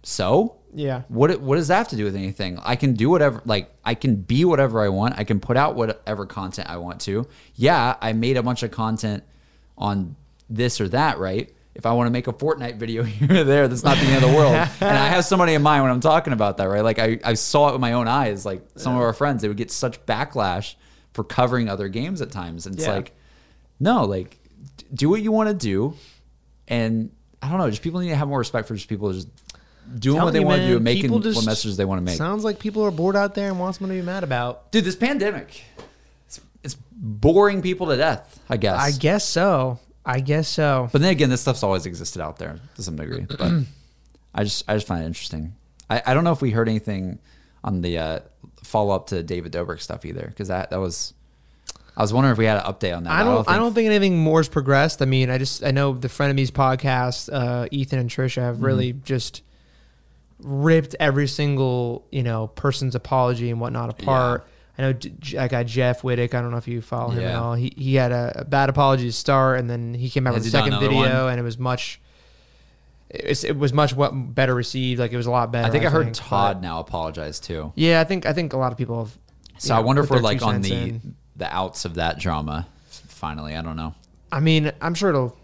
"So?" 0.03 0.55
Yeah. 0.73 1.03
What 1.07 1.41
what 1.41 1.55
does 1.55 1.69
that 1.69 1.77
have 1.77 1.87
to 1.89 1.95
do 1.95 2.03
with 2.03 2.15
anything? 2.15 2.59
I 2.63 2.75
can 2.75 2.93
do 2.93 3.09
whatever 3.09 3.41
like 3.45 3.71
I 3.85 3.95
can 3.95 4.15
be 4.15 4.45
whatever 4.45 4.81
I 4.81 4.89
want. 4.89 5.17
I 5.17 5.23
can 5.23 5.39
put 5.39 5.57
out 5.57 5.75
whatever 5.75 6.25
content 6.25 6.69
I 6.69 6.77
want 6.77 6.99
to. 7.01 7.27
Yeah, 7.55 7.95
I 8.01 8.13
made 8.13 8.37
a 8.37 8.43
bunch 8.43 8.63
of 8.63 8.71
content 8.71 9.23
on 9.77 10.15
this 10.49 10.81
or 10.81 10.89
that, 10.89 11.19
right? 11.19 11.53
If 11.77 11.85
I 11.85 11.93
want 11.93 12.07
to 12.07 12.11
make 12.11 12.27
a 12.27 12.33
Fortnite 12.33 12.77
video 12.77 13.03
here 13.03 13.41
or 13.41 13.43
there, 13.43 13.67
that's 13.67 13.83
not 13.83 13.97
the 13.97 14.05
end 14.07 14.23
of 14.23 14.31
the 14.31 14.35
world. 14.35 14.53
and 14.81 14.97
I 14.97 15.07
have 15.09 15.23
somebody 15.25 15.53
in 15.53 15.61
mind 15.61 15.83
when 15.83 15.91
I'm 15.91 15.99
talking 15.99 16.33
about 16.33 16.57
that, 16.57 16.65
right? 16.65 16.83
Like 16.83 16.97
I, 16.99 17.19
I 17.23 17.35
saw 17.35 17.69
it 17.69 17.73
with 17.73 17.81
my 17.81 17.93
own 17.93 18.07
eyes. 18.07 18.45
Like 18.45 18.63
some 18.75 18.95
of 18.95 19.01
our 19.01 19.13
friends, 19.13 19.43
they 19.43 19.47
would 19.47 19.57
get 19.57 19.71
such 19.71 20.03
backlash 20.07 20.73
for 21.13 21.23
covering 21.23 21.69
other 21.69 21.87
games 21.87 22.21
at 22.21 22.31
times. 22.31 22.65
And 22.65 22.75
it's 22.75 22.85
Yeah. 22.85 22.95
like, 22.95 23.11
no, 23.79 24.05
like 24.05 24.37
do 24.93 25.07
what 25.09 25.21
you 25.21 25.31
want 25.31 25.49
to 25.49 25.53
do. 25.55 25.93
And 26.67 27.11
I 27.41 27.49
don't 27.49 27.59
know, 27.59 27.69
just 27.69 27.83
people 27.83 27.99
need 27.99 28.09
to 28.09 28.15
have 28.15 28.27
more 28.27 28.39
respect 28.39 28.67
for 28.67 28.73
just 28.73 28.89
people 28.89 29.13
just 29.13 29.27
doing 29.99 30.21
what 30.21 30.33
they 30.33 30.39
want 30.39 30.61
to 30.61 30.67
do 30.67 30.75
and 30.77 30.83
making 30.83 31.11
what 31.11 31.23
messages 31.45 31.77
they 31.77 31.85
want 31.85 31.99
to 31.99 32.03
make. 32.03 32.17
Sounds 32.17 32.43
like 32.43 32.59
people 32.59 32.83
are 32.83 32.91
bored 32.91 33.15
out 33.15 33.35
there 33.35 33.49
and 33.49 33.59
want 33.59 33.75
something 33.75 33.95
to 33.95 34.01
be 34.01 34.05
mad 34.05 34.23
about. 34.23 34.71
Dude, 34.71 34.83
this 34.83 34.95
pandemic, 34.95 35.63
it's, 36.25 36.41
it's 36.63 36.75
boring 36.91 37.61
people 37.61 37.87
to 37.87 37.97
death, 37.97 38.39
I 38.49 38.57
guess. 38.57 38.79
I 38.79 38.91
guess 38.91 39.25
so. 39.27 39.79
I 40.09 40.21
guess 40.21 40.47
so. 40.47 40.87
But 40.91 41.01
then 41.01 41.11
again, 41.11 41.29
this 41.29 41.41
stuff's 41.41 41.63
always 41.63 41.85
existed 41.85 42.21
out 42.21 42.37
there 42.39 42.59
to 42.75 42.81
some 42.83 42.95
degree. 42.95 43.25
But 43.27 43.41
I 44.33 44.43
just 44.43 44.63
I 44.67 44.75
just 44.75 44.87
find 44.87 45.03
it 45.03 45.07
interesting. 45.07 45.53
I, 45.89 46.01
I 46.05 46.13
don't 46.13 46.23
know 46.23 46.31
if 46.31 46.41
we 46.41 46.51
heard 46.51 46.69
anything 46.69 47.19
on 47.63 47.81
the 47.81 47.97
uh, 47.97 48.19
follow 48.63 48.95
up 48.95 49.07
to 49.07 49.21
David 49.23 49.51
Dobrik 49.51 49.81
stuff 49.81 50.05
either, 50.05 50.25
because 50.27 50.47
that 50.47 50.69
that 50.69 50.79
was. 50.79 51.13
I 51.97 52.01
was 52.01 52.13
wondering 52.13 52.31
if 52.33 52.37
we 52.37 52.45
had 52.45 52.57
an 52.57 52.71
update 52.71 52.95
on 52.95 53.03
that. 53.05 53.11
I 53.11 53.23
don't. 53.23 53.39
I 53.47 53.53
think- 53.53 53.57
don't 53.57 53.73
think 53.73 53.85
anything 53.87 54.17
more 54.19 54.39
has 54.39 54.47
progressed. 54.47 55.01
I 55.01 55.05
mean, 55.05 55.29
I 55.29 55.37
just. 55.39 55.63
I 55.63 55.71
know 55.71 55.93
the 55.93 56.07
Frenemies 56.07 56.51
podcast. 56.51 57.29
Uh, 57.33 57.67
Ethan 57.71 57.99
and 57.99 58.09
Trisha 58.09 58.41
have 58.43 58.61
really 58.61 58.93
Mm-hmm. 58.93 59.03
just 59.03 59.41
ripped 60.39 60.95
every 60.99 61.27
single 61.27 62.05
you 62.11 62.21
know 62.23 62.47
person's 62.47 62.95
apology 62.95 63.49
and 63.49 63.59
whatnot 63.59 63.89
apart. 63.89 64.47
I 64.77 64.81
know 64.83 64.93
I 65.39 65.47
got 65.47 65.65
Jeff 65.65 66.03
Wittek. 66.03 66.35
I 66.35 66.41
don't 66.41 66.51
know 66.51 66.57
if 66.57 66.67
you 66.67 66.81
follow 66.81 67.09
him 67.09 67.23
at 67.23 67.35
all. 67.35 67.55
He 67.55 67.73
he 67.75 67.95
had 67.95 68.11
a, 68.11 68.41
a 68.41 68.45
bad 68.45 68.69
apology 68.69 69.05
to 69.05 69.11
start, 69.11 69.59
and 69.59 69.67
then 69.69 69.93
he 69.95 70.09
came 70.09 70.27
out 70.27 70.35
Has 70.35 70.43
with 70.43 70.53
a 70.53 70.57
second 70.57 70.79
video, 70.79 70.95
one? 71.25 71.31
and 71.31 71.39
it 71.39 71.43
was 71.43 71.57
much. 71.57 71.99
It 73.09 73.43
it 73.43 73.57
was 73.57 73.73
much 73.73 73.95
what 73.95 74.11
better 74.11 74.53
received. 74.53 74.99
Like 74.99 75.11
it 75.11 75.17
was 75.17 75.25
a 75.25 75.31
lot 75.31 75.51
better. 75.51 75.67
I 75.67 75.71
think 75.71 75.85
I 75.85 75.89
heard 75.89 76.05
but- 76.07 76.13
Todd 76.13 76.61
now 76.61 76.79
apologize 76.79 77.39
too. 77.39 77.73
Yeah, 77.75 77.99
I 78.01 78.03
think 78.03 78.25
I 78.27 78.33
think 78.33 78.53
a 78.53 78.57
lot 78.57 78.71
of 78.71 78.77
people 78.77 78.99
have. 79.05 79.17
So 79.57 79.73
you 79.73 79.79
I 79.79 79.83
wonder 79.83 80.03
if 80.03 80.11
we're 80.11 80.19
like 80.19 80.43
on 80.43 80.61
the 80.61 80.73
in. 80.73 81.15
the 81.35 81.51
outs 81.51 81.85
of 81.85 81.95
that 81.95 82.19
drama. 82.19 82.67
Finally, 82.87 83.55
I 83.55 83.63
don't 83.63 83.77
know. 83.77 83.95
I 84.31 84.39
mean, 84.41 84.71
I'm 84.79 84.93
sure 84.93 85.09
it'll 85.09 85.35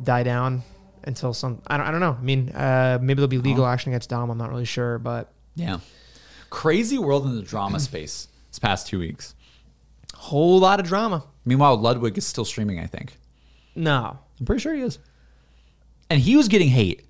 die 0.00 0.22
down 0.22 0.62
until 1.02 1.34
some. 1.34 1.60
I 1.66 1.76
don't. 1.78 1.86
I 1.86 1.90
don't 1.90 2.00
know. 2.00 2.16
I 2.16 2.22
mean, 2.22 2.50
uh, 2.50 2.98
maybe 3.02 3.16
there'll 3.16 3.26
be 3.26 3.38
legal 3.38 3.66
action 3.66 3.90
against 3.90 4.10
Dom. 4.10 4.30
I'm 4.30 4.38
not 4.38 4.50
really 4.50 4.64
sure, 4.66 5.00
but 5.00 5.32
Yeah, 5.56 5.80
crazy 6.50 6.98
world 6.98 7.24
in 7.26 7.34
the 7.34 7.42
drama 7.42 7.80
space 7.80 8.28
this 8.52 8.58
past 8.60 8.86
two 8.86 8.98
weeks. 8.98 9.34
whole 10.14 10.60
lot 10.60 10.78
of 10.78 10.86
drama. 10.86 11.24
Meanwhile, 11.44 11.76
Ludwig 11.78 12.16
is 12.18 12.24
still 12.26 12.44
streaming. 12.44 12.78
I 12.78 12.86
think. 12.86 13.18
No, 13.74 14.18
I'm 14.38 14.46
pretty 14.46 14.60
sure 14.60 14.74
he 14.74 14.82
is. 14.82 14.98
And 16.10 16.20
he 16.20 16.36
was 16.36 16.46
getting 16.48 16.68
hate. 16.68 17.06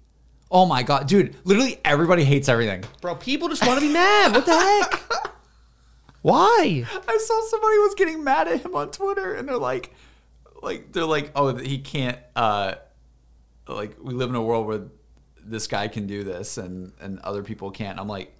Oh 0.50 0.64
my 0.66 0.82
god, 0.82 1.08
dude! 1.08 1.34
Literally 1.44 1.78
everybody 1.84 2.24
hates 2.24 2.48
everything. 2.48 2.84
bro. 3.00 3.14
People 3.16 3.48
just 3.48 3.66
want 3.66 3.80
to 3.80 3.86
be 3.86 3.92
mad. 3.92 4.32
What 4.32 4.46
the 4.46 4.54
heck? 4.56 5.02
Why? 6.22 6.84
I 7.08 7.16
saw 7.18 7.42
somebody 7.48 7.78
was 7.78 7.94
getting 7.96 8.22
mad 8.22 8.46
at 8.48 8.60
him 8.64 8.76
on 8.76 8.90
Twitter, 8.92 9.34
and 9.34 9.48
they're 9.48 9.56
like, 9.58 9.92
like 10.62 10.92
they're 10.92 11.04
like, 11.04 11.32
oh, 11.34 11.56
he 11.56 11.78
can't. 11.78 12.18
uh 12.36 12.74
Like 13.66 13.96
we 14.00 14.14
live 14.14 14.28
in 14.30 14.36
a 14.36 14.42
world 14.42 14.66
where 14.66 14.82
this 15.44 15.66
guy 15.66 15.88
can 15.88 16.06
do 16.06 16.22
this, 16.22 16.58
and 16.58 16.92
and 17.00 17.18
other 17.20 17.42
people 17.42 17.70
can't. 17.72 17.98
I'm 17.98 18.06
like, 18.08 18.32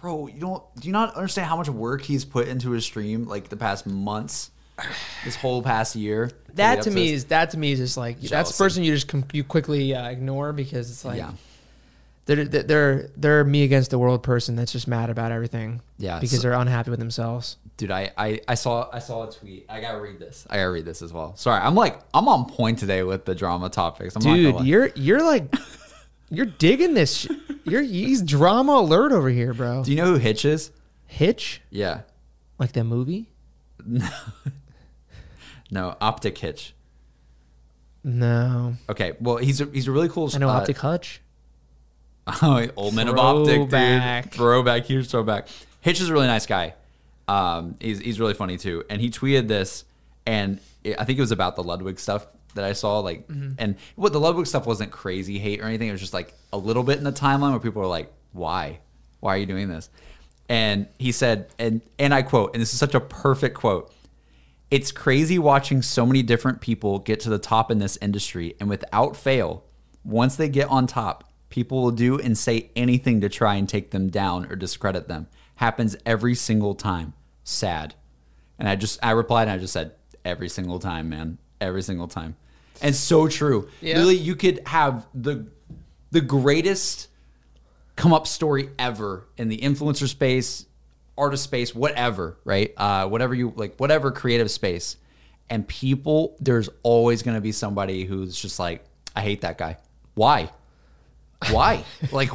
bro, 0.00 0.26
you 0.26 0.40
don't 0.40 0.62
do 0.80 0.88
you 0.88 0.92
not 0.92 1.14
understand 1.14 1.48
how 1.48 1.56
much 1.56 1.68
work 1.68 2.02
he's 2.02 2.24
put 2.24 2.48
into 2.48 2.70
his 2.70 2.84
stream 2.84 3.26
like 3.26 3.48
the 3.48 3.56
past 3.56 3.86
months, 3.86 4.50
this 5.24 5.36
whole 5.36 5.62
past 5.62 5.94
year. 5.94 6.30
That 6.54 6.82
to 6.82 6.90
me 6.90 7.12
this? 7.12 7.18
is 7.18 7.24
that 7.26 7.50
to 7.50 7.58
me 7.58 7.72
is 7.72 7.78
just 7.78 7.96
like 7.96 8.20
that's 8.20 8.56
the 8.56 8.64
person 8.64 8.82
you 8.82 8.94
just 8.94 9.08
com- 9.08 9.24
you 9.32 9.44
quickly 9.44 9.94
uh, 9.94 10.08
ignore 10.08 10.52
because 10.52 10.90
it's 10.90 11.04
like 11.04 11.18
yeah. 11.18 11.32
they're 12.26 12.44
they're 12.44 13.10
they're 13.16 13.44
me 13.44 13.62
against 13.62 13.90
the 13.90 13.98
world 13.98 14.22
person 14.22 14.56
that's 14.56 14.72
just 14.72 14.88
mad 14.88 15.10
about 15.10 15.32
everything. 15.32 15.80
Yeah, 15.98 16.18
because 16.18 16.40
so- 16.40 16.42
they're 16.42 16.58
unhappy 16.58 16.90
with 16.90 17.00
themselves. 17.00 17.56
Dude, 17.76 17.90
I, 17.90 18.10
I, 18.18 18.40
I 18.46 18.54
saw 18.56 18.90
I 18.92 18.98
saw 18.98 19.26
a 19.26 19.32
tweet. 19.32 19.64
I 19.66 19.80
gotta 19.80 19.98
read 19.98 20.18
this. 20.18 20.46
I 20.50 20.56
gotta 20.56 20.70
read 20.70 20.84
this 20.84 21.00
as 21.00 21.14
well. 21.14 21.34
Sorry, 21.36 21.58
I'm 21.58 21.74
like 21.74 21.98
I'm 22.12 22.28
on 22.28 22.44
point 22.44 22.78
today 22.78 23.02
with 23.02 23.24
the 23.24 23.34
drama 23.34 23.70
topics. 23.70 24.14
I'm 24.16 24.22
Dude, 24.22 24.66
you're 24.66 24.90
you're 24.94 25.22
like 25.22 25.54
you're 26.30 26.46
digging 26.46 26.94
this. 26.94 27.16
sh- 27.22 27.28
You're 27.64 27.82
he's 27.82 28.22
drama 28.22 28.72
alert 28.72 29.12
over 29.12 29.28
here, 29.28 29.52
bro. 29.52 29.84
Do 29.84 29.90
you 29.90 29.96
know 29.96 30.06
who 30.06 30.16
Hitch 30.16 30.44
is? 30.44 30.70
Hitch, 31.06 31.60
Yeah. 31.70 32.02
like 32.58 32.72
the 32.72 32.84
movie? 32.84 33.26
No, 33.84 34.08
no, 35.70 35.96
Optic 36.00 36.38
Hitch. 36.38 36.74
No, 38.02 38.74
Okay, 38.88 39.12
well 39.20 39.36
he's 39.36 39.60
a, 39.60 39.66
he's 39.66 39.86
a 39.86 39.92
really 39.92 40.08
cool. 40.08 40.30
I 40.34 40.38
know 40.38 40.48
uh, 40.48 40.52
Optic 40.54 40.78
Hutch. 40.78 41.20
Oh, 42.26 42.66
old 42.76 42.94
man 42.94 43.08
of 43.08 43.18
Optic, 43.18 43.54
Throwback. 43.56 44.24
dude. 44.24 44.32
Throwback, 44.32 44.84
huge 44.86 45.08
throwback. 45.10 45.48
Hitch 45.82 46.00
is 46.00 46.08
a 46.08 46.12
really 46.12 46.26
nice 46.26 46.46
guy. 46.46 46.74
Um, 47.28 47.76
he's 47.78 47.98
he's 47.98 48.18
really 48.18 48.34
funny 48.34 48.56
too, 48.56 48.84
and 48.88 49.00
he 49.02 49.10
tweeted 49.10 49.48
this, 49.48 49.84
and 50.26 50.60
it, 50.82 50.98
I 50.98 51.04
think 51.04 51.18
it 51.18 51.22
was 51.22 51.30
about 51.30 51.56
the 51.56 51.62
Ludwig 51.62 51.98
stuff 52.00 52.26
that 52.54 52.64
I 52.64 52.72
saw. 52.72 53.00
Like, 53.00 53.26
Mm-hmm. 53.28 53.52
and 53.58 53.76
what 53.96 54.12
the 54.12 54.20
Ludwig 54.20 54.46
stuff 54.46 54.66
wasn't 54.66 54.90
crazy 54.90 55.38
hate 55.38 55.60
or 55.60 55.64
anything. 55.64 55.88
It 55.88 55.92
was 55.92 56.00
just 56.00 56.14
like 56.14 56.34
a 56.52 56.58
little 56.58 56.82
bit 56.82 56.98
in 56.98 57.04
the 57.04 57.12
timeline 57.12 57.50
where 57.50 57.60
people 57.60 57.82
were 57.82 57.88
like, 57.88 58.12
"Why? 58.32 58.80
Why 59.20 59.34
are 59.34 59.38
you 59.38 59.46
doing 59.46 59.68
this?" 59.68 59.88
And 60.48 60.88
he 60.98 61.12
said, 61.12 61.48
and 61.58 61.80
and 61.98 62.12
I 62.12 62.22
quote, 62.22 62.54
and 62.54 62.60
this 62.60 62.72
is 62.72 62.78
such 62.80 62.94
a 62.94 63.00
perfect 63.00 63.56
quote. 63.56 63.92
It's 64.70 64.92
crazy 64.92 65.38
watching 65.38 65.82
so 65.82 66.04
many 66.06 66.22
different 66.22 66.60
people 66.60 66.98
get 67.00 67.20
to 67.20 67.30
the 67.30 67.38
top 67.38 67.70
in 67.70 67.78
this 67.78 67.98
industry, 68.02 68.54
and 68.60 68.68
without 68.68 69.16
fail, 69.16 69.64
once 70.04 70.36
they 70.36 70.48
get 70.48 70.68
on 70.68 70.86
top, 70.86 71.24
people 71.50 71.82
will 71.82 71.90
do 71.90 72.18
and 72.18 72.36
say 72.38 72.70
anything 72.76 73.20
to 73.20 73.28
try 73.28 73.54
and 73.56 73.68
take 73.68 73.90
them 73.90 74.08
down 74.10 74.46
or 74.50 74.56
discredit 74.56 75.08
them. 75.08 75.26
Happens 75.56 75.96
every 76.06 76.34
single 76.34 76.74
time. 76.74 77.12
Sad. 77.44 77.94
And 78.58 78.68
I 78.68 78.76
just 78.76 78.98
I 79.04 79.10
replied 79.12 79.42
and 79.48 79.52
I 79.52 79.58
just 79.58 79.72
said, 79.72 79.92
every 80.24 80.48
single 80.48 80.78
time, 80.78 81.08
man. 81.08 81.38
Every 81.60 81.82
single 81.82 82.08
time. 82.08 82.36
And 82.82 82.94
so 82.94 83.28
true. 83.28 83.68
Yeah. 83.80 83.96
Literally, 83.96 84.16
you 84.16 84.36
could 84.36 84.60
have 84.66 85.06
the 85.14 85.46
the 86.10 86.20
greatest 86.20 87.08
come 87.96 88.12
up 88.12 88.26
story 88.26 88.70
ever 88.78 89.26
in 89.36 89.48
the 89.48 89.58
influencer 89.58 90.08
space, 90.08 90.64
artist 91.18 91.44
space, 91.44 91.74
whatever, 91.74 92.38
right? 92.44 92.72
Uh, 92.76 93.06
whatever 93.06 93.34
you 93.34 93.52
like, 93.56 93.76
whatever 93.76 94.10
creative 94.10 94.50
space. 94.50 94.96
And 95.50 95.66
people, 95.66 96.36
there's 96.40 96.68
always 96.82 97.22
going 97.22 97.34
to 97.34 97.40
be 97.40 97.52
somebody 97.52 98.04
who's 98.04 98.40
just 98.40 98.58
like, 98.58 98.84
I 99.14 99.20
hate 99.22 99.40
that 99.40 99.58
guy. 99.58 99.76
Why? 100.14 100.50
Why? 101.50 101.84
like, 102.12 102.30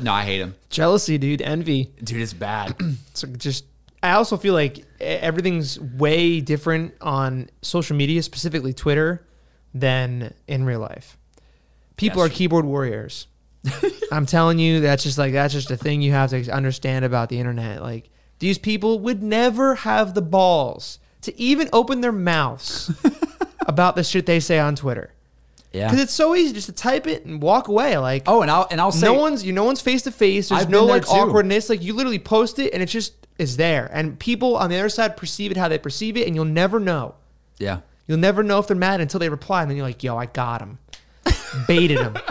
no, 0.00 0.12
I 0.12 0.22
hate 0.22 0.40
him. 0.40 0.54
Jealousy, 0.70 1.18
dude. 1.18 1.42
Envy. 1.42 1.92
Dude, 2.02 2.20
it's 2.20 2.32
bad. 2.32 2.76
So 3.14 3.26
just. 3.28 3.64
I 4.02 4.12
also 4.12 4.36
feel 4.36 4.54
like 4.54 4.84
everything's 5.00 5.78
way 5.78 6.40
different 6.40 6.94
on 7.00 7.50
social 7.62 7.96
media, 7.96 8.22
specifically 8.22 8.72
Twitter, 8.72 9.26
than 9.74 10.34
in 10.48 10.64
real 10.64 10.80
life. 10.80 11.18
People 11.96 12.22
are 12.22 12.28
keyboard 12.30 12.64
warriors. 12.64 13.26
I'm 14.12 14.24
telling 14.24 14.58
you, 14.58 14.80
that's 14.80 15.02
just 15.02 15.18
like 15.18 15.32
that's 15.34 15.52
just 15.52 15.70
a 15.70 15.76
thing 15.76 16.00
you 16.00 16.12
have 16.12 16.30
to 16.30 16.50
understand 16.50 17.04
about 17.04 17.28
the 17.28 17.38
internet. 17.38 17.82
Like 17.82 18.08
these 18.38 18.56
people 18.56 19.00
would 19.00 19.22
never 19.22 19.74
have 19.74 20.14
the 20.14 20.22
balls 20.22 20.98
to 21.22 21.38
even 21.38 21.68
open 21.72 22.00
their 22.00 22.12
mouths 22.12 22.90
about 23.66 23.96
the 23.96 24.02
shit 24.02 24.24
they 24.24 24.40
say 24.40 24.58
on 24.58 24.76
Twitter. 24.76 25.12
Yeah. 25.72 25.86
because 25.88 26.00
it's 26.02 26.14
so 26.14 26.34
easy 26.34 26.52
just 26.52 26.66
to 26.66 26.72
type 26.72 27.06
it 27.06 27.24
and 27.26 27.40
walk 27.40 27.68
away. 27.68 27.96
Like, 27.98 28.24
Oh, 28.26 28.42
and 28.42 28.50
I'll 28.50 28.66
and 28.70 28.80
I'll 28.80 28.90
say 28.90 29.06
no 29.06 29.14
one's 29.14 29.44
you 29.44 29.52
no 29.52 29.64
one's 29.64 29.80
face 29.82 30.02
to 30.02 30.10
face. 30.10 30.48
There's 30.48 30.62
I've 30.62 30.70
no 30.70 30.84
like 30.86 31.06
awkwardness. 31.08 31.68
Like 31.68 31.82
you 31.82 31.92
literally 31.92 32.18
post 32.18 32.58
it 32.58 32.72
and 32.72 32.82
it's 32.82 32.90
just 32.90 33.19
is 33.40 33.56
there, 33.56 33.90
and 33.92 34.18
people 34.18 34.56
on 34.56 34.70
the 34.70 34.78
other 34.78 34.88
side 34.88 35.16
perceive 35.16 35.50
it 35.50 35.56
how 35.56 35.68
they 35.68 35.78
perceive 35.78 36.16
it, 36.16 36.26
and 36.26 36.36
you'll 36.36 36.44
never 36.44 36.78
know. 36.78 37.14
yeah. 37.58 37.80
You'll 38.06 38.18
never 38.18 38.42
know 38.42 38.58
if 38.58 38.66
they're 38.66 38.76
mad 38.76 39.00
until 39.00 39.20
they 39.20 39.28
reply, 39.28 39.62
and 39.62 39.70
then 39.70 39.76
you're 39.76 39.86
like, 39.86 40.02
"Yo, 40.02 40.16
I 40.16 40.26
got 40.26 40.60
him, 40.60 40.78
baited 41.66 41.98
him." 42.00 42.16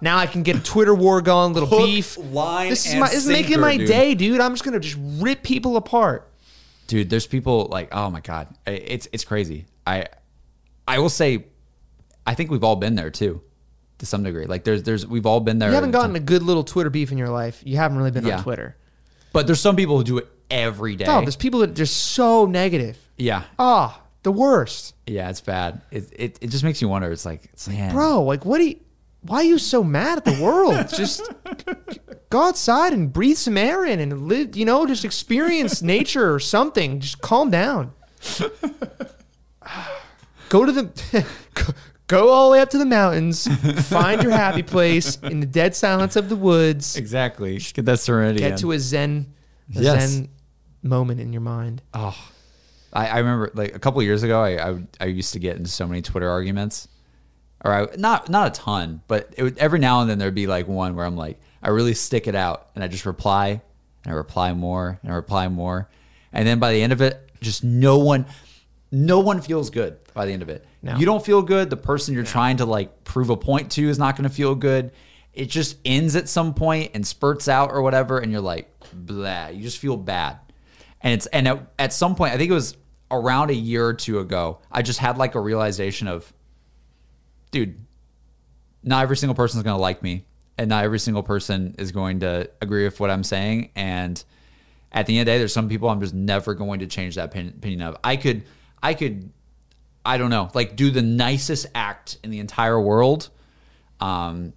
Now 0.00 0.18
I 0.18 0.26
can 0.26 0.42
get 0.42 0.56
a 0.56 0.60
Twitter 0.60 0.94
war 0.94 1.22
going, 1.22 1.54
little 1.54 1.66
Hook, 1.68 1.86
beef. 1.86 2.18
line, 2.18 2.68
This 2.68 2.84
is 2.84 2.94
my 2.94 3.08
this 3.08 3.24
is 3.24 3.28
making 3.28 3.58
my 3.58 3.78
dude. 3.78 3.88
day, 3.88 4.14
dude. 4.14 4.38
I'm 4.38 4.52
just 4.52 4.62
gonna 4.62 4.78
just 4.80 4.98
rip 5.18 5.42
people 5.42 5.78
apart. 5.78 6.28
dude 6.88 7.08
there's 7.08 7.26
people 7.26 7.68
like 7.70 7.88
oh 7.92 8.10
my 8.10 8.20
god 8.20 8.48
it's 8.66 9.08
it's 9.12 9.24
crazy 9.24 9.64
i 9.86 10.06
i 10.86 10.98
will 10.98 11.08
say 11.08 11.46
i 12.26 12.34
think 12.34 12.50
we've 12.50 12.64
all 12.64 12.76
been 12.76 12.96
there 12.96 13.08
too 13.08 13.40
to 13.96 14.04
some 14.04 14.22
degree 14.22 14.44
like 14.44 14.64
there's 14.64 14.82
there's 14.82 15.06
we've 15.06 15.24
all 15.24 15.40
been 15.40 15.58
there 15.58 15.70
You 15.70 15.74
haven't 15.76 15.92
gotten 15.92 16.14
a 16.16 16.20
good 16.20 16.42
little 16.42 16.64
Twitter 16.64 16.90
beef 16.90 17.10
in 17.10 17.16
your 17.16 17.30
life. 17.30 17.62
You 17.64 17.78
haven't 17.78 17.96
really 17.96 18.10
been 18.10 18.26
Yeah. 18.26 18.38
on 18.38 18.42
Twitter. 18.42 18.76
but 19.32 19.46
there's 19.46 19.60
some 19.60 19.76
people 19.76 19.96
who 19.96 20.04
do 20.04 20.18
it 20.18 20.28
every 20.50 20.96
day 20.96 21.06
Oh, 21.08 21.20
there's 21.20 21.36
people 21.36 21.60
that 21.60 21.70
are 21.70 21.74
just 21.74 21.96
so 22.12 22.46
negative. 22.46 22.96
yeah 23.16 23.44
Ah, 23.58 24.00
the 24.22 24.32
worst, 24.32 24.94
yeah 25.06 25.28
it's 25.30 25.40
bad 25.40 25.80
it, 25.90 26.04
it 26.16 26.38
it 26.40 26.48
just 26.50 26.64
makes 26.64 26.80
you 26.82 26.88
wonder 26.88 27.10
it's 27.10 27.26
like 27.26 27.42
man 27.68 27.92
bro. 27.92 28.22
Like, 28.22 28.44
what 28.44 28.58
do 28.58 28.64
you? 28.68 28.80
Why 29.22 29.36
are 29.38 29.44
you 29.44 29.56
so 29.58 29.82
mad 29.82 30.18
at 30.18 30.24
the 30.26 30.38
world? 30.42 30.86
just 30.94 31.22
go 32.28 32.42
outside 32.42 32.92
and 32.92 33.10
breathe 33.10 33.38
some 33.38 33.56
air 33.56 33.84
in 33.86 33.98
and 34.00 34.28
live. 34.28 34.54
You 34.54 34.66
know, 34.66 34.86
just 34.86 35.02
experience 35.04 35.80
nature 35.96 36.32
or 36.34 36.38
something. 36.40 37.00
Just 37.00 37.22
calm 37.22 37.50
down. 37.50 37.92
go 40.48 40.64
to 40.64 40.72
the 40.72 41.26
go- 42.06 42.28
all 42.30 42.48
the 42.50 42.52
way 42.52 42.60
up 42.60 42.70
to 42.70 42.78
the 42.78 42.84
mountains. 42.84 43.46
Find 43.88 44.22
your 44.22 44.32
happy 44.32 44.62
place 44.62 45.16
in 45.22 45.40
the 45.40 45.46
dead 45.46 45.74
silence 45.74 46.16
of 46.16 46.28
the 46.28 46.36
woods. 46.36 46.96
exactly 46.96 47.58
get 47.58 47.84
that 47.86 48.00
serenity 48.00 48.40
Get 48.40 48.52
in. 48.52 48.58
to 48.58 48.72
a 48.72 48.78
zen, 48.78 49.32
Yes. 49.68 50.10
zen 50.10 50.28
moment 50.82 51.20
in 51.20 51.32
your 51.32 51.40
mind. 51.42 51.82
Oh, 51.92 52.16
I, 52.92 53.08
I 53.08 53.18
remember 53.18 53.50
like 53.54 53.74
a 53.74 53.78
couple 53.78 54.02
years 54.02 54.22
ago, 54.22 54.40
I, 54.40 54.70
I 54.70 54.82
I 55.00 55.04
used 55.06 55.32
to 55.32 55.38
get 55.38 55.56
into 55.56 55.70
so 55.70 55.86
many 55.86 56.02
Twitter 56.02 56.28
arguments, 56.28 56.88
or 57.64 57.72
I 57.72 57.86
not 57.96 58.28
not 58.28 58.48
a 58.48 58.50
ton, 58.60 59.02
but 59.08 59.34
it 59.36 59.42
would, 59.42 59.58
every 59.58 59.78
now 59.78 60.00
and 60.00 60.10
then 60.10 60.18
there'd 60.18 60.34
be 60.34 60.46
like 60.46 60.68
one 60.68 60.94
where 60.94 61.06
I'm 61.06 61.16
like, 61.16 61.40
I 61.62 61.70
really 61.70 61.94
stick 61.94 62.26
it 62.26 62.34
out, 62.34 62.68
and 62.74 62.84
I 62.84 62.88
just 62.88 63.06
reply, 63.06 63.62
and 64.04 64.12
I 64.12 64.16
reply 64.16 64.52
more, 64.52 64.98
and 65.02 65.12
I 65.12 65.16
reply 65.16 65.48
more, 65.48 65.88
and 66.32 66.46
then 66.46 66.58
by 66.58 66.72
the 66.72 66.82
end 66.82 66.92
of 66.92 67.00
it, 67.00 67.30
just 67.40 67.64
no 67.64 67.98
one, 67.98 68.26
no 68.92 69.20
one 69.20 69.40
feels 69.40 69.70
good 69.70 69.96
by 70.12 70.26
the 70.26 70.32
end 70.32 70.42
of 70.42 70.48
it. 70.48 70.64
No. 70.82 70.96
You 70.96 71.06
don't 71.06 71.24
feel 71.24 71.42
good. 71.42 71.70
The 71.70 71.76
person 71.76 72.14
you're 72.14 72.24
trying 72.24 72.58
to 72.58 72.66
like 72.66 73.04
prove 73.04 73.30
a 73.30 73.36
point 73.36 73.72
to 73.72 73.88
is 73.88 73.98
not 73.98 74.16
going 74.16 74.28
to 74.28 74.34
feel 74.34 74.54
good. 74.54 74.92
It 75.32 75.46
just 75.46 75.78
ends 75.84 76.14
at 76.14 76.28
some 76.28 76.54
point 76.54 76.92
and 76.94 77.04
spurts 77.04 77.48
out 77.48 77.70
or 77.72 77.82
whatever, 77.82 78.18
and 78.18 78.30
you're 78.30 78.40
like, 78.40 78.70
blah. 78.94 79.48
You 79.48 79.62
just 79.62 79.78
feel 79.78 79.96
bad. 79.96 80.38
And 81.00 81.12
it's 81.14 81.26
and 81.26 81.46
at, 81.46 81.72
at 81.78 81.92
some 81.92 82.14
point 82.14 82.32
i 82.32 82.38
think 82.38 82.50
it 82.50 82.54
was 82.54 82.78
around 83.10 83.50
a 83.50 83.54
year 83.54 83.86
or 83.86 83.92
two 83.92 84.20
ago 84.20 84.60
i 84.72 84.80
just 84.80 84.98
had 84.98 85.18
like 85.18 85.34
a 85.34 85.40
realization 85.40 86.08
of 86.08 86.32
dude 87.50 87.78
not 88.82 89.02
every 89.02 89.16
single 89.16 89.34
person 89.34 89.58
is 89.58 89.64
going 89.64 89.76
to 89.76 89.80
like 89.80 90.02
me 90.02 90.24
and 90.56 90.70
not 90.70 90.84
every 90.84 90.98
single 90.98 91.22
person 91.22 91.74
is 91.78 91.92
going 91.92 92.20
to 92.20 92.48
agree 92.62 92.84
with 92.84 93.00
what 93.00 93.10
i'm 93.10 93.22
saying. 93.22 93.70
And 93.76 94.22
at 94.92 95.06
the 95.06 95.18
end 95.18 95.22
of 95.22 95.26
the 95.26 95.32
day 95.32 95.38
there's 95.38 95.52
some 95.52 95.68
people 95.68 95.90
i'm 95.90 96.00
just 96.00 96.14
never 96.14 96.54
going 96.54 96.80
to 96.80 96.86
change 96.86 97.16
that 97.16 97.26
opinion 97.26 97.82
of. 97.82 97.98
I 98.02 98.16
could 98.16 98.44
i 98.82 98.94
could 98.94 99.30
i 100.06 100.16
don't 100.16 100.30
know 100.30 100.50
like 100.54 100.74
do 100.74 100.90
the 100.90 101.02
nicest 101.02 101.66
act 101.74 102.18
in 102.24 102.30
the 102.30 102.38
entire 102.38 102.80
world 102.80 103.28
um, 104.00 104.54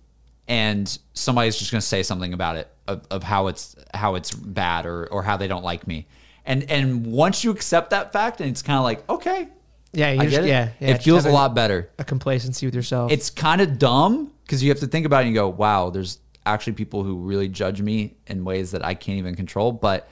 and 0.47 0.97
somebody's 1.13 1.57
just 1.57 1.71
going 1.71 1.81
to 1.81 1.87
say 1.87 2.03
something 2.03 2.33
about 2.33 2.55
it 2.55 2.71
of, 2.87 3.05
of 3.11 3.23
how 3.23 3.47
it's 3.47 3.75
how 3.93 4.15
it's 4.15 4.31
bad 4.31 4.85
or 4.85 5.07
or 5.07 5.23
how 5.23 5.37
they 5.37 5.47
don't 5.47 5.63
like 5.63 5.87
me. 5.87 6.07
And 6.45 6.63
and 6.69 7.05
once 7.07 7.43
you 7.43 7.51
accept 7.51 7.89
that 7.91 8.13
fact, 8.13 8.41
and 8.41 8.49
it's 8.49 8.61
kind 8.61 8.77
of 8.77 8.83
like 8.83 9.07
okay, 9.09 9.47
Yeah, 9.93 10.11
you 10.11 10.21
I 10.21 10.23
just, 10.23 10.31
get 10.35 10.43
it. 10.45 10.47
yeah, 10.47 10.69
yeah. 10.79 10.89
it 10.95 11.03
feels 11.03 11.25
a 11.25 11.29
lot 11.31 11.53
better. 11.53 11.89
a 11.99 12.03
complacency 12.03 12.65
with 12.65 12.75
yourself. 12.75 13.11
It's 13.11 13.29
kind 13.29 13.61
of 13.61 13.77
dumb 13.77 14.31
because 14.43 14.63
you 14.63 14.69
have 14.69 14.79
to 14.79 14.87
think 14.87 15.05
about 15.05 15.23
it 15.23 15.27
and 15.27 15.35
you 15.35 15.41
go, 15.41 15.49
wow, 15.49 15.89
there's 15.89 16.19
actually 16.45 16.73
people 16.73 17.03
who 17.03 17.17
really 17.17 17.49
judge 17.49 17.81
me 17.81 18.15
in 18.27 18.45
ways 18.45 18.71
that 18.71 18.85
I 18.85 18.93
can't 18.95 19.17
even 19.17 19.35
control. 19.35 19.73
But 19.73 20.07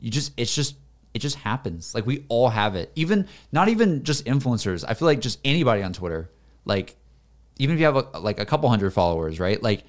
you 0.00 0.10
just, 0.10 0.32
it's 0.38 0.54
just, 0.54 0.76
it 1.12 1.18
just 1.18 1.36
happens. 1.36 1.94
Like 1.94 2.06
we 2.06 2.24
all 2.28 2.48
have 2.48 2.74
it. 2.76 2.90
Even 2.94 3.28
not 3.52 3.68
even 3.68 4.02
just 4.02 4.24
influencers. 4.24 4.82
I 4.88 4.94
feel 4.94 5.04
like 5.06 5.20
just 5.20 5.38
anybody 5.44 5.82
on 5.82 5.92
Twitter, 5.92 6.30
like 6.64 6.96
even 7.58 7.74
if 7.74 7.80
you 7.80 7.84
have 7.86 7.96
a, 7.96 8.18
like 8.18 8.40
a 8.40 8.46
couple 8.46 8.70
hundred 8.70 8.92
followers, 8.92 9.38
right? 9.38 9.62
Like 9.62 9.84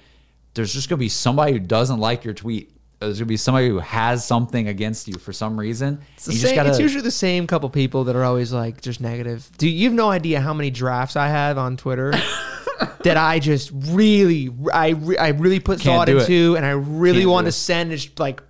there's 0.54 0.72
just 0.72 0.88
gonna 0.88 0.98
be 0.98 1.08
somebody 1.08 1.52
who 1.52 1.58
doesn't 1.60 1.98
like 2.00 2.24
your 2.24 2.34
tweet. 2.34 2.72
There's 3.00 3.18
gonna 3.18 3.26
be 3.26 3.36
somebody 3.36 3.68
who 3.68 3.78
has 3.78 4.24
something 4.26 4.66
against 4.68 5.06
you 5.06 5.14
for 5.18 5.32
some 5.32 5.58
reason. 5.58 6.00
It's, 6.16 6.24
the 6.26 6.32
You 6.32 6.38
same, 6.38 6.42
just 6.46 6.54
gotta. 6.56 6.68
it's 6.70 6.78
usually 6.80 7.02
the 7.02 7.10
same 7.12 7.46
couple 7.46 7.70
people 7.70 8.04
that 8.04 8.16
are 8.16 8.24
always 8.24 8.52
like 8.52 8.80
just 8.80 9.00
negative. 9.00 9.48
Do 9.56 9.68
you 9.68 9.84
have 9.88 9.94
no 9.94 10.10
idea 10.10 10.40
how 10.40 10.52
many 10.52 10.70
drafts 10.70 11.14
I 11.14 11.28
have 11.28 11.58
on 11.58 11.76
Twitter 11.76 12.12
that 13.04 13.16
I 13.16 13.38
just 13.38 13.70
really, 13.72 14.50
I, 14.72 14.88
re- 14.90 15.16
I 15.18 15.28
really 15.28 15.60
put 15.60 15.78
Can't 15.80 15.96
thought 15.96 16.06
do 16.06 16.16
it. 16.18 16.22
into, 16.22 16.56
and 16.56 16.66
I 16.66 16.70
really 16.70 17.20
Can't 17.20 17.30
want 17.30 17.46
to 17.46 17.52
send 17.52 17.92
just 17.92 18.18
like 18.18 18.42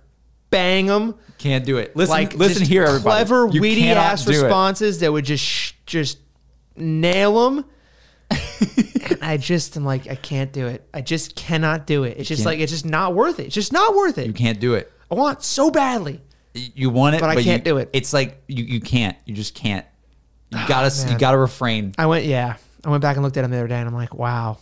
bang 0.49 0.87
them. 0.87 1.13
can't 1.37 1.63
do 1.63 1.77
it. 1.77 1.95
Listen, 1.95 2.11
like 2.13 2.33
listen 2.33 2.65
here, 2.65 2.83
everybody. 2.85 3.03
clever, 3.25 3.47
You 3.51 3.61
witty 3.61 3.87
ass 3.91 4.25
do 4.25 4.31
it. 4.31 4.41
responses 4.41 4.99
that 5.01 5.11
would 5.13 5.25
just 5.25 5.43
sh- 5.43 5.73
just 5.85 6.17
nail 6.75 7.51
them. 7.51 7.65
And 8.31 9.19
I 9.21 9.37
just 9.37 9.75
am 9.77 9.85
like, 9.85 10.07
I 10.09 10.15
can't 10.15 10.51
do 10.51 10.67
it. 10.67 10.87
I 10.93 11.01
just 11.01 11.35
cannot 11.35 11.87
do 11.87 12.03
it. 12.03 12.17
It's 12.17 12.27
just 12.27 12.45
like 12.45 12.59
it's 12.59 12.71
just 12.71 12.85
not 12.85 13.15
worth 13.15 13.39
it. 13.39 13.47
It's 13.47 13.55
just 13.55 13.73
not 13.73 13.95
worth 13.95 14.17
it. 14.17 14.27
You 14.27 14.33
can't 14.33 14.59
do 14.59 14.75
it. 14.75 14.91
I 15.11 15.15
want 15.15 15.39
it 15.39 15.43
so 15.43 15.71
badly. 15.71 16.21
You 16.53 16.89
want 16.89 17.15
it, 17.15 17.21
But 17.21 17.29
I 17.29 17.43
can't 17.43 17.63
do 17.63 17.77
it. 17.77 17.89
It's 17.93 18.13
like 18.13 18.41
you, 18.47 18.63
you 18.63 18.81
can't. 18.81 19.17
You 19.25 19.35
just 19.35 19.55
can't. 19.55 19.85
You 20.51 20.57
ah, 20.59 20.65
gotta 20.67 20.95
you 21.01 21.09
man. 21.09 21.17
gotta 21.17 21.37
refrain. 21.37 21.93
I 21.97 22.07
went, 22.07 22.25
yeah. 22.25 22.57
I 22.83 22.89
went 22.89 23.01
back 23.01 23.17
and 23.17 23.23
looked 23.23 23.37
at 23.37 23.43
him 23.43 23.51
the 23.51 23.57
other 23.57 23.67
day, 23.67 23.77
and 23.77 23.87
I'm 23.87 23.93
like, 23.93 24.13
wow. 24.15 24.57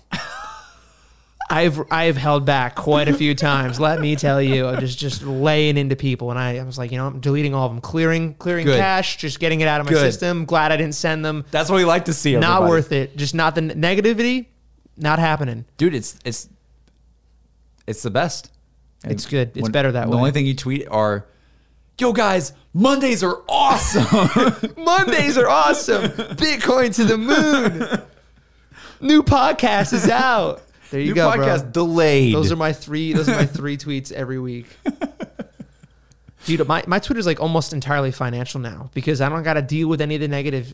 I've 1.49 1.79
I've 1.91 2.17
held 2.17 2.45
back 2.45 2.75
quite 2.75 3.07
a 3.07 3.13
few 3.13 3.33
times. 3.33 3.79
Let 3.79 4.01
me 4.01 4.15
tell 4.17 4.41
you, 4.41 4.67
of 4.67 4.79
just 4.81 4.99
just 4.99 5.23
laying 5.23 5.77
into 5.77 5.95
people, 5.95 6.29
and 6.29 6.37
I, 6.37 6.57
I 6.57 6.63
was 6.63 6.77
like, 6.77 6.91
you 6.91 6.97
know, 6.97 7.07
I'm 7.07 7.19
deleting 7.21 7.53
all 7.53 7.65
of 7.67 7.71
them, 7.71 7.79
clearing 7.79 8.33
clearing 8.33 8.65
Good. 8.65 8.77
cache, 8.79 9.15
just 9.17 9.39
getting 9.39 9.61
it 9.61 9.67
out 9.67 9.79
of 9.79 9.85
my 9.87 9.93
Good. 9.93 10.01
system. 10.01 10.43
Glad 10.45 10.71
I 10.73 10.77
didn't 10.77 10.95
send 10.95 11.23
them. 11.23 11.45
That's 11.51 11.69
what 11.69 11.77
we 11.77 11.85
like 11.85 12.05
to 12.05 12.13
see. 12.13 12.35
Not 12.35 12.63
worth 12.63 12.91
it. 12.91 13.15
Just 13.15 13.33
not 13.33 13.55
the 13.55 13.61
negativity. 13.61 14.47
Not 14.97 15.19
happening. 15.19 15.63
dude. 15.77 15.93
It's 15.95 16.19
it's 16.25 16.49
it's 17.85 18.01
the 18.03 18.11
best. 18.11 18.51
And 19.03 19.13
It's 19.13 19.25
good. 19.25 19.55
It's 19.55 19.69
better 19.69 19.91
that 19.91 20.05
the 20.05 20.07
way. 20.09 20.11
The 20.13 20.17
only 20.17 20.31
thing 20.31 20.45
you 20.47 20.55
tweet 20.55 20.87
are, 20.89 21.27
"Yo, 21.99 22.11
guys, 22.11 22.51
Mondays 22.73 23.23
are 23.23 23.41
awesome." 23.47 24.73
Mondays 24.83 25.37
are 25.37 25.47
awesome. 25.47 26.03
Bitcoin 26.35 26.93
to 26.95 27.05
the 27.05 27.17
moon. 27.17 28.01
New 28.99 29.21
podcast 29.23 29.93
is 29.93 30.09
out. 30.09 30.63
There 30.91 30.99
you 30.99 31.07
New 31.07 31.15
go, 31.15 31.29
podcast 31.29 31.63
bro. 31.63 31.71
delayed. 31.71 32.33
Those 32.35 32.51
are 32.51 32.55
my 32.55 32.73
three. 32.73 33.13
Those 33.13 33.29
are 33.29 33.35
my 33.35 33.45
three 33.45 33.77
tweets 33.77 34.11
every 34.11 34.39
week. 34.39 34.67
Dude, 36.45 36.65
my, 36.65 36.83
my 36.87 36.99
Twitter's 36.99 37.25
like 37.25 37.41
almost 37.41 37.73
entirely 37.73 38.11
financial 38.11 38.61
now 38.61 38.89
because 38.93 39.19
I 39.19 39.27
don't 39.27 39.43
got 39.43 39.55
to 39.55 39.61
deal 39.61 39.89
with 39.89 39.99
any 39.99 40.15
of 40.15 40.21
the 40.21 40.29
negative 40.29 40.73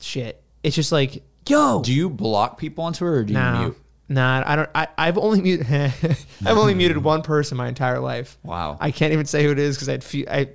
shit. 0.00 0.40
It's 0.62 0.76
just 0.76 0.92
like, 0.92 1.24
yo, 1.48 1.82
do 1.82 1.92
you 1.92 2.08
block 2.08 2.56
people 2.56 2.84
on 2.84 2.92
Twitter 2.92 3.14
or 3.14 3.24
do 3.24 3.32
you 3.32 3.38
mute? 3.38 3.76
nah. 4.08 4.44
I 4.46 4.54
don't. 4.54 4.70
I, 4.76 4.86
I've 4.96 5.18
only 5.18 5.40
muted. 5.40 5.66
I've 5.72 6.56
only 6.56 6.74
muted 6.74 6.98
one 6.98 7.22
person 7.22 7.56
my 7.56 7.66
entire 7.66 7.98
life. 7.98 8.38
Wow. 8.44 8.76
I 8.80 8.92
can't 8.92 9.12
even 9.12 9.26
say 9.26 9.42
who 9.42 9.50
it 9.50 9.58
is 9.58 9.76
because 9.76 9.88
I'd 9.88 10.04
feel. 10.04 10.28
I 10.30 10.50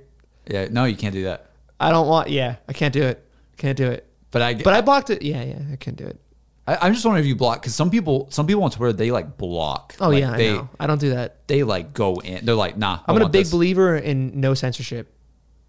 yeah, 0.46 0.68
no, 0.70 0.84
you 0.84 0.96
can't 0.96 1.14
do 1.14 1.24
that. 1.24 1.50
I 1.78 1.90
don't 1.90 2.08
want. 2.08 2.30
Yeah, 2.30 2.56
I 2.66 2.72
can't 2.72 2.94
do 2.94 3.02
it. 3.02 3.22
Can't 3.58 3.76
do 3.76 3.90
it. 3.90 4.06
But 4.30 4.42
I 4.42 4.54
But 4.54 4.72
I 4.72 4.80
blocked 4.80 5.10
it. 5.10 5.22
Yeah, 5.22 5.42
yeah. 5.42 5.60
I 5.72 5.76
can't 5.76 5.96
do 5.96 6.06
it. 6.06 6.18
I, 6.66 6.76
I'm 6.76 6.94
just 6.94 7.04
wondering 7.04 7.24
if 7.24 7.28
you 7.28 7.36
block 7.36 7.60
because 7.60 7.74
some 7.74 7.90
people 7.90 8.28
some 8.30 8.46
people 8.46 8.62
on 8.64 8.70
Twitter 8.70 8.92
they 8.92 9.10
like 9.10 9.36
block. 9.36 9.94
Oh 10.00 10.08
Like, 10.08 10.20
yeah, 10.20 10.36
they 10.36 10.50
I 10.50 10.52
know. 10.54 10.68
I 10.80 10.86
don't 10.86 11.00
do 11.00 11.10
that. 11.10 11.46
they 11.46 11.62
like 11.62 11.92
go 11.92 12.16
in. 12.20 12.44
They're 12.46 12.54
like, 12.54 12.76
nah. 12.78 13.00
I'm 13.06 13.16
a 13.20 13.28
big 13.28 13.42
this. 13.44 13.50
believer 13.50 13.96
in 13.96 14.40
no 14.40 14.54
censorship. 14.54 15.12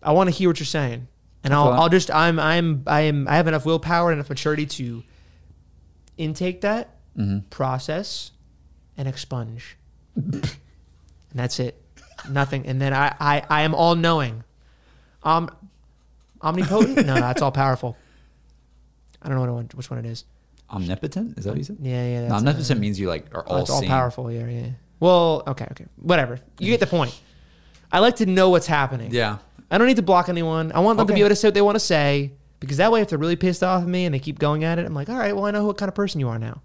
I 0.02 0.12
want 0.14 0.30
to 0.30 0.36
hear 0.36 0.50
what 0.50 0.60
you're 0.60 0.66
saying, 0.66 1.08
and 1.44 1.54
I'll. 1.54 1.70
I'll 1.74 1.90
just 1.90 2.12
I'm 2.12 2.40
I'm 2.40 2.84
I 2.88 3.02
am 3.02 3.28
I 3.28 3.36
have 3.38 3.48
enough 3.48 3.66
willpower 3.66 4.12
and 4.12 4.20
enough 4.20 4.30
maturity 4.30 4.66
to 4.68 5.04
intake 6.18 6.62
that, 6.62 6.92
Mm-hmm. 7.18 7.48
process, 7.50 8.32
and 8.98 9.08
expunge, 9.08 9.78
and 10.16 10.44
that's 11.34 11.60
it. 11.60 11.82
Nothing, 12.30 12.66
and 12.68 12.80
then 12.82 12.94
I 12.94 13.16
I 13.20 13.44
I 13.50 13.62
am 13.64 13.74
all 13.76 13.96
knowing. 13.96 14.44
Um, 15.24 15.50
omnipotent? 16.42 17.06
no, 17.06 17.16
that's 17.16 17.42
all 17.42 17.52
powerful. 17.52 17.98
I 19.22 19.28
don't 19.28 19.36
know 19.38 19.42
what 19.46 19.54
one, 19.54 19.70
which 19.76 19.90
one 19.90 20.00
it 20.00 20.06
is. 20.06 20.24
Omnipotent? 20.72 21.38
Is 21.38 21.44
that 21.46 21.52
what 21.52 21.58
you 21.58 21.64
said? 21.64 21.78
Yeah, 21.82 22.06
yeah. 22.08 22.28
No, 22.28 22.36
omnipotent 22.36 22.78
uh, 22.80 22.82
means 22.82 23.00
you 23.00 23.08
like 23.08 23.34
are 23.36 23.44
Oh, 23.48 23.56
all 23.56 23.62
it's 23.62 23.70
all 23.70 23.80
seeing. 23.80 23.90
powerful. 23.92 24.32
Yeah, 24.32 24.48
yeah. 24.48 24.68
Well, 25.00 25.44
okay, 25.48 25.68
okay, 25.72 25.86
whatever. 25.98 26.40
You 26.60 26.72
get 26.72 26.80
the 26.80 26.88
point. 26.88 27.14
I 27.92 28.00
like 28.00 28.16
to 28.18 28.26
know 28.26 28.50
what's 28.50 28.68
happening. 28.68 29.12
Yeah. 29.14 29.38
I 29.70 29.78
don't 29.78 29.88
need 29.88 29.98
to 29.98 30.02
block 30.04 30.30
anyone. 30.30 30.72
I 30.74 30.80
want 30.80 30.98
them 30.98 31.08
to 31.08 31.14
Okay. 31.14 31.20
be 31.20 31.24
able 31.24 31.30
to 31.30 31.36
say 31.36 31.48
what 31.48 31.54
they 31.54 31.62
want 31.62 31.76
to 31.76 31.80
say 31.80 32.32
because 32.60 32.78
that 32.78 32.92
way, 32.92 33.02
if 33.02 33.10
they're 33.10 33.20
really 33.20 33.36
pissed 33.36 33.62
off 33.64 33.84
at 33.84 33.88
me 33.88 34.06
and 34.06 34.14
they 34.16 34.20
keep 34.20 34.40
going 34.40 34.64
at 34.64 34.80
it, 34.80 34.86
I'm 34.86 34.94
like, 34.94 35.10
all 35.10 35.18
right, 35.18 35.36
well, 35.36 35.46
I 35.46 35.52
know 35.52 35.66
what 35.66 35.78
kind 35.78 35.90
of 35.90 35.96
person 35.96 36.20
you 36.20 36.30
are 36.30 36.40
now. 36.40 36.62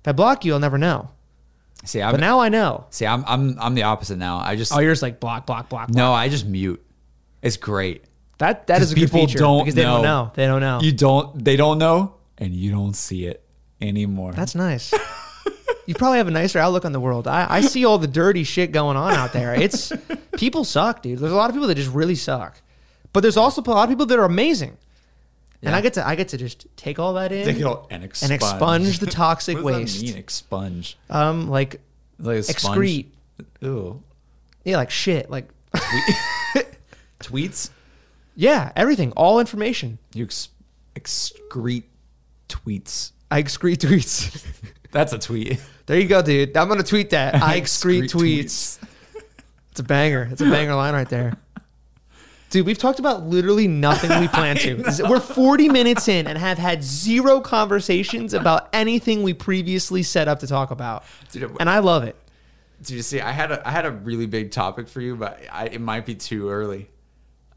If 0.00 0.08
I 0.08 0.12
block 0.12 0.44
you, 0.44 0.52
I'll 0.54 0.60
never 0.60 0.78
know. 0.78 1.10
See, 1.84 2.00
I'm 2.02 2.12
But 2.12 2.20
now 2.20 2.40
I 2.40 2.48
know. 2.48 2.86
see, 2.90 3.06
I'm 3.06 3.24
I'm 3.26 3.58
I'm 3.60 3.74
the 3.74 3.82
opposite 3.84 4.16
now. 4.16 4.38
I 4.38 4.56
just 4.56 4.72
Oh, 4.72 4.80
yours 4.80 5.02
like 5.02 5.20
block, 5.20 5.46
block, 5.46 5.68
block. 5.68 5.88
block. 5.88 5.96
no, 5.96 6.12
I 6.12 6.28
just 6.28 6.46
mute. 6.46 6.82
It's 7.42 7.56
great. 7.58 8.04
That 8.38 8.66
that 8.68 8.80
is 8.82 8.92
a 8.92 8.94
good 8.94 9.02
people 9.10 9.26
feature 9.26 9.38
don't 9.38 9.60
because 9.60 9.74
they 9.74 9.82
don't 9.82 10.02
know. 10.02 10.24
know. 10.26 10.32
They 10.34 10.46
don't 10.46 10.60
know. 10.60 10.80
You 10.80 10.92
don't. 10.92 11.44
They 11.44 11.56
don't 11.56 11.78
know, 11.78 12.14
and 12.38 12.52
you 12.54 12.70
don't 12.70 12.94
see 12.94 13.26
it 13.26 13.44
anymore. 13.80 14.32
That's 14.32 14.54
nice. 14.54 14.92
you 15.86 15.94
probably 15.94 16.18
have 16.18 16.28
a 16.28 16.32
nicer 16.32 16.58
outlook 16.58 16.84
on 16.84 16.92
the 16.92 17.00
world. 17.00 17.26
I, 17.28 17.46
I 17.48 17.60
see 17.60 17.84
all 17.84 17.98
the 17.98 18.06
dirty 18.06 18.44
shit 18.44 18.72
going 18.72 18.96
on 18.96 19.12
out 19.14 19.32
there. 19.32 19.54
It's 19.54 19.92
people 20.36 20.64
suck, 20.64 21.02
dude. 21.02 21.18
There's 21.18 21.32
a 21.32 21.36
lot 21.36 21.50
of 21.50 21.54
people 21.54 21.68
that 21.68 21.74
just 21.76 21.90
really 21.92 22.14
suck, 22.14 22.60
but 23.12 23.20
there's 23.20 23.36
also 23.36 23.62
a 23.62 23.70
lot 23.70 23.84
of 23.84 23.88
people 23.90 24.06
that 24.06 24.18
are 24.18 24.24
amazing. 24.24 24.76
And 25.62 25.74
I 25.74 25.80
get 25.80 25.94
to 25.94 26.06
I 26.06 26.14
get 26.14 26.28
to 26.28 26.36
just 26.36 26.66
take 26.76 26.98
all 26.98 27.14
that 27.14 27.32
in 27.32 27.64
all 27.64 27.86
and 27.90 28.04
expunge. 28.04 28.30
and 28.30 28.32
expunge 28.32 28.98
the 28.98 29.06
toxic 29.10 29.62
waste. 29.62 30.02
Mean 30.02 30.16
expunge. 30.18 30.98
Um, 31.08 31.48
like 31.48 31.80
Like 32.18 32.40
excrete. 32.40 33.06
Ew. 33.60 34.02
Yeah, 34.64 34.76
like 34.76 34.90
shit. 34.90 35.30
Like 35.30 35.48
Tweets. 37.20 37.70
yeah, 38.36 38.72
everything, 38.76 39.12
all 39.12 39.40
information. 39.40 39.98
You 40.12 40.24
ex- 40.24 40.50
excrete 40.94 41.84
tweets. 42.54 43.12
I 43.30 43.42
excrete 43.42 43.78
tweets. 43.78 44.44
That's 44.92 45.12
a 45.12 45.18
tweet. 45.18 45.60
there 45.86 45.98
you 45.98 46.06
go, 46.06 46.22
dude. 46.22 46.56
I'm 46.56 46.68
gonna 46.68 46.82
tweet 46.82 47.10
that. 47.10 47.34
I 47.42 47.60
excrete, 47.60 48.10
tweets. 48.10 48.78
It's 49.70 49.80
a 49.80 49.82
banger. 49.82 50.28
It's 50.30 50.40
a 50.40 50.48
banger 50.48 50.74
line 50.74 50.94
right 50.94 51.08
there. 51.08 51.34
Dude, 52.50 52.64
we've 52.66 52.78
talked 52.78 53.00
about 53.00 53.24
literally 53.24 53.66
nothing 53.66 54.20
we 54.20 54.28
plan 54.28 54.54
to. 54.58 55.06
We're 55.08 55.18
40 55.18 55.68
minutes 55.70 56.06
in 56.06 56.28
and 56.28 56.38
have 56.38 56.56
had 56.58 56.84
zero 56.84 57.40
conversations 57.40 58.32
about 58.32 58.68
anything 58.72 59.24
we 59.24 59.34
previously 59.34 60.04
set 60.04 60.28
up 60.28 60.38
to 60.40 60.46
talk 60.46 60.70
about. 60.70 61.02
Dude, 61.32 61.50
And 61.58 61.68
I 61.68 61.80
love 61.80 62.04
it. 62.04 62.14
Did 62.82 62.90
you 62.90 63.02
see? 63.02 63.20
I 63.20 63.32
had 63.32 63.50
a 63.50 63.66
I 63.66 63.72
had 63.72 63.86
a 63.86 63.90
really 63.90 64.26
big 64.26 64.52
topic 64.52 64.86
for 64.86 65.00
you, 65.00 65.16
but 65.16 65.40
I, 65.50 65.66
it 65.66 65.80
might 65.80 66.06
be 66.06 66.14
too 66.14 66.48
early. 66.50 66.88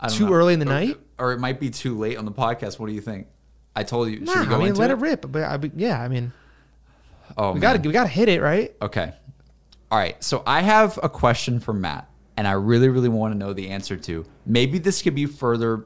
Too 0.10 0.26
know. 0.28 0.34
early 0.34 0.54
in 0.54 0.60
the 0.60 0.66
Or- 0.66 0.70
night? 0.70 0.98
or 1.20 1.34
it 1.34 1.40
might 1.40 1.60
be 1.60 1.70
too 1.70 1.98
late 1.98 2.18
on 2.18 2.26
the 2.26 2.32
podcast. 2.32 2.80
What 2.80 2.88
do 2.88 2.94
you 2.94 3.02
think? 3.02 3.28
I 3.78 3.84
told 3.84 4.10
you. 4.10 4.20
Nah, 4.22 4.34
Should 4.34 4.42
we 4.42 4.48
go 4.48 4.56
I 4.56 4.58
mean, 4.60 4.68
into 4.70 4.80
let 4.82 4.90
it? 4.92 4.96
rip. 4.96 5.32
But 5.32 5.44
I, 5.44 5.60
yeah, 5.76 6.02
I 6.02 6.08
mean, 6.08 6.34
Oh, 7.38 7.52
we 7.54 7.60
got 7.60 7.82
to 7.82 7.88
we 7.88 7.94
got 7.94 8.04
to 8.04 8.10
hit 8.10 8.30
it, 8.30 8.42
right? 8.42 8.76
Okay. 8.82 9.14
All 9.92 9.98
right. 10.00 10.22
So 10.24 10.44
I 10.48 10.62
have 10.62 10.98
a 11.04 11.10
question 11.10 11.60
for 11.60 11.74
Matt, 11.74 12.10
and 12.38 12.48
I 12.48 12.54
really, 12.54 12.90
really 12.90 13.10
want 13.10 13.34
to 13.34 13.38
know 13.38 13.54
the 13.54 13.70
answer 13.70 13.96
to. 13.98 14.26
Maybe 14.46 14.80
this 14.80 15.02
could 15.02 15.14
be 15.16 15.26
further 15.26 15.86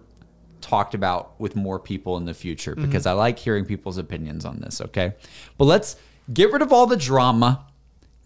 talked 0.62 0.94
about 0.94 1.39
with 1.39 1.56
more 1.56 1.80
people 1.80 2.18
in 2.18 2.26
the 2.26 2.34
future 2.34 2.74
Mm-hmm. 2.76 2.86
because 2.86 3.06
I 3.06 3.14
like 3.14 3.38
hearing 3.39 3.66
people's 3.66 3.98
opinions 3.98 4.46
on 4.46 4.60
this. 4.60 4.80
Okay. 4.82 5.14
But 5.58 5.66
let's 5.66 5.96
get 6.32 6.52
rid 6.54 6.62
of 6.62 6.72
all 6.72 6.86
the 6.86 6.96
drama, 6.98 7.66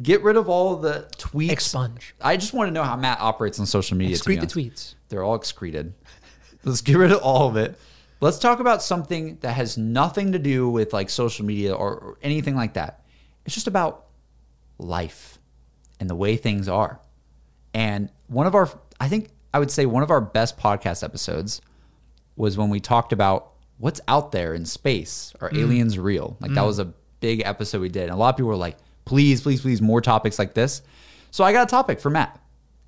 get 0.01 0.21
rid 0.21 0.35
of 0.35 0.49
all 0.49 0.75
the 0.75 1.07
tweets. 1.17 1.51
Expunge. 1.51 2.13
I 2.21 2.35
just 2.37 2.53
want 2.53 2.67
to 2.67 2.71
know 2.73 2.83
how 2.83 2.95
Matt 2.97 3.19
operates 3.21 3.59
on 3.59 3.65
social 3.65 3.97
media. 3.97 4.17
to 4.17 4.23
be 4.23 4.35
Excrete 4.35 4.35
the 4.35 4.41
honest. 4.41 4.55
tweets. 4.55 4.95
They're 5.09 5.23
all 5.23 5.35
excreted. 5.35 5.93
Let's 6.65 6.81
get 6.81 6.97
rid 6.97 7.11
of 7.13 7.21
all 7.21 7.47
of 7.47 7.55
it. 7.55 7.79
Let's 8.21 8.39
talk 8.39 8.59
about 8.59 8.81
something 8.81 9.37
that 9.41 9.53
has 9.53 9.77
nothing 9.77 10.31
to 10.31 10.39
do 10.39 10.69
with 10.69 10.93
like 10.93 11.09
social 11.09 11.45
media 11.45 11.73
or, 11.73 11.95
or 11.95 12.17
anything 12.21 12.55
like 12.55 12.73
that. 12.73 13.03
It's 13.45 13.53
just 13.53 13.67
about 13.67 14.05
life 14.77 15.37
and 15.99 16.09
the 16.09 16.15
way 16.15 16.37
things 16.37 16.67
are. 16.67 16.99
And 17.73 18.09
one 18.27 18.47
of 18.47 18.55
our, 18.55 18.69
I 18.99 19.09
think 19.09 19.29
I 19.53 19.59
would 19.59 19.71
say 19.71 19.85
one 19.85 20.03
of 20.03 20.11
our 20.11 20.21
best 20.21 20.57
podcast 20.57 21.03
episodes 21.03 21.61
was 22.35 22.57
when 22.57 22.69
we 22.69 22.79
talked 22.79 23.13
about 23.13 23.51
what's 23.77 24.01
out 24.07 24.31
there 24.31 24.53
in 24.53 24.65
space. 24.65 25.33
Are 25.41 25.49
mm. 25.49 25.59
aliens 25.59 25.99
real? 25.99 26.37
Like 26.39 26.51
that 26.53 26.61
mm. 26.61 26.67
was 26.67 26.79
a 26.79 26.93
big 27.19 27.41
episode 27.45 27.81
we 27.81 27.89
did. 27.89 28.03
And 28.03 28.11
a 28.11 28.15
lot 28.15 28.29
of 28.29 28.37
people 28.37 28.49
were 28.49 28.55
like, 28.55 28.77
please, 29.03 29.41
please, 29.41 29.61
please, 29.61 29.81
more 29.81 30.01
topics 30.01 30.39
like 30.39 30.53
this. 30.53 30.81
So 31.31 31.43
I 31.43 31.51
got 31.51 31.67
a 31.67 31.69
topic 31.69 31.99
for 31.99 32.09
Matt 32.09 32.39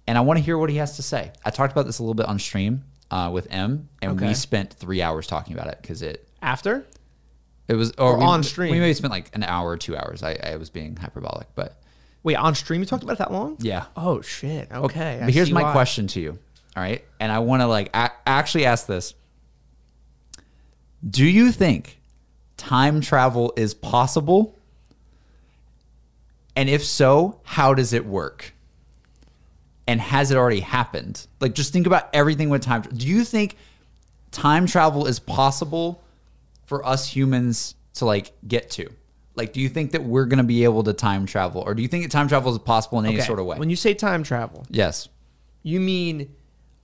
and 0.07 0.17
I 0.17 0.21
want 0.21 0.39
to 0.39 0.43
hear 0.43 0.57
what 0.57 0.69
he 0.69 0.77
has 0.77 0.95
to 0.95 1.03
say. 1.03 1.31
I 1.43 1.49
talked 1.49 1.73
about 1.73 1.85
this 1.85 1.99
a 1.99 2.03
little 2.03 2.15
bit 2.15 2.27
on 2.27 2.39
stream 2.39 2.83
uh, 3.11 3.29
with 3.33 3.47
M, 3.49 3.89
and 4.01 4.19
we 4.19 4.33
spent 4.33 4.73
three 4.73 5.01
hours 5.01 5.27
talking 5.27 5.53
about 5.53 5.67
it 5.67 5.79
because 5.81 6.01
it 6.01 6.27
After? 6.41 6.85
it 7.67 7.73
was 7.75 7.91
or, 7.97 8.13
Or 8.13 8.17
we, 8.19 8.23
on 8.25 8.43
stream? 8.43 8.71
We 8.71 8.79
maybe 8.79 8.93
spent 8.93 9.11
like 9.11 9.29
an 9.33 9.43
hour 9.43 9.69
or 9.69 9.77
two 9.77 9.95
hours. 9.97 10.23
I, 10.23 10.37
I 10.43 10.55
was 10.57 10.69
being 10.69 10.95
hyperbolic, 10.95 11.47
but 11.55 11.81
Wait, 12.23 12.35
on 12.35 12.55
stream 12.55 12.81
you 12.81 12.85
talked 12.85 13.03
about 13.03 13.13
it 13.13 13.19
that 13.19 13.31
long? 13.31 13.55
yeah. 13.59 13.85
Oh 13.95 14.21
shit. 14.21 14.69
Okay. 14.71 15.19
I 15.21 15.25
But 15.25 15.33
here's 15.33 15.47
see 15.47 15.53
my 15.53 15.63
why. 15.63 15.71
question 15.71 16.07
to 16.07 16.19
you. 16.19 16.37
All 16.75 16.83
right, 16.83 17.03
and 17.19 17.31
I 17.31 17.39
want 17.39 17.61
to 17.61 17.67
like 17.67 17.89
a- 17.95 18.11
actually 18.27 18.65
ask 18.65 18.85
this: 18.87 19.13
Do 21.09 21.25
you 21.25 21.51
think 21.51 21.99
time 22.57 23.01
travel 23.01 23.53
is 23.55 23.73
possible? 23.73 24.53
And 26.55 26.69
if 26.69 26.83
so, 26.83 27.39
how 27.43 27.73
does 27.73 27.93
it 27.93 28.05
work? 28.05 28.53
And 29.87 30.01
has 30.01 30.31
it 30.31 30.37
already 30.37 30.59
happened? 30.59 31.25
Like, 31.39 31.53
just 31.55 31.71
think 31.71 31.87
about 31.87 32.09
everything 32.13 32.49
with 32.49 32.61
time. 32.61 32.81
Do 32.81 33.07
you 33.07 33.23
think 33.23 33.55
time 34.31 34.65
travel 34.67 35.07
is 35.07 35.17
possible 35.19 36.03
for 36.65 36.85
us 36.85 37.07
humans 37.07 37.75
to 37.95 38.05
like 38.05 38.33
get 38.47 38.69
to? 38.71 38.89
Like, 39.35 39.53
do 39.53 39.61
you 39.61 39.69
think 39.69 39.91
that 39.91 40.03
we're 40.03 40.25
gonna 40.25 40.43
be 40.43 40.63
able 40.65 40.83
to 40.83 40.93
time 40.93 41.25
travel, 41.25 41.61
or 41.61 41.73
do 41.73 41.81
you 41.81 41.87
think 41.87 42.03
that 42.03 42.11
time 42.11 42.27
travel 42.27 42.51
is 42.51 42.57
possible 42.59 42.99
in 42.99 43.05
any 43.05 43.15
Okay, 43.15 43.25
sort 43.25 43.39
of 43.39 43.45
way? 43.45 43.57
When 43.57 43.69
you 43.69 43.75
say 43.75 43.93
time 43.93 44.23
travel, 44.23 44.65
yes. 44.69 45.07
you 45.63 45.79
mean 45.79 46.33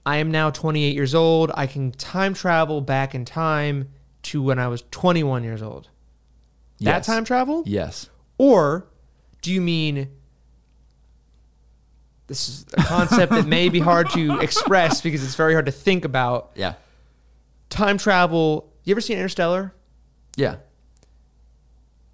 I 0.06 0.18
am 0.18 0.30
now 0.30 0.50
28 0.50 0.94
years 0.94 1.14
old. 1.14 1.50
I 1.54 1.66
can 1.66 1.90
time 1.92 2.32
travel 2.34 2.80
back 2.80 3.14
in 3.14 3.24
time 3.24 3.88
to 4.24 4.42
when 4.42 4.58
I 4.58 4.68
was 4.68 4.82
21 4.90 5.42
years 5.44 5.62
old. 5.62 5.88
That 6.80 6.96
Yes. 6.98 7.06
time 7.06 7.24
travel? 7.24 7.62
Yes. 7.66 8.08
Or 8.38 8.86
do 9.42 9.50
you 9.52 9.60
mean 9.60 10.08
this 12.26 12.48
is 12.48 12.66
a 12.74 12.82
concept 12.82 13.32
that 13.32 13.46
may 13.46 13.68
be 13.68 13.80
hard 13.80 14.10
to 14.10 14.38
express 14.40 15.00
because 15.00 15.22
it's 15.22 15.34
very 15.34 15.52
hard 15.52 15.66
to 15.66 15.72
think 15.72 16.04
about? 16.04 16.52
Yeah. 16.54 16.74
Time 17.70 17.98
travel. 17.98 18.72
You 18.84 18.92
ever 18.94 19.00
seen 19.00 19.16
Interstellar? 19.16 19.74
Yeah. 20.36 20.56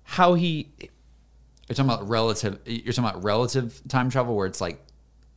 How 0.03 0.35
he 0.35 0.69
You're 0.81 0.89
talking 1.75 1.85
about 1.85 2.09
relative. 2.09 2.59
You're 2.67 2.93
talking 2.93 3.09
about 3.11 3.23
relative 3.25 3.81
time 3.89 4.11
travel, 4.11 4.35
where 4.35 4.47
it's 4.47 4.61
like 4.61 4.83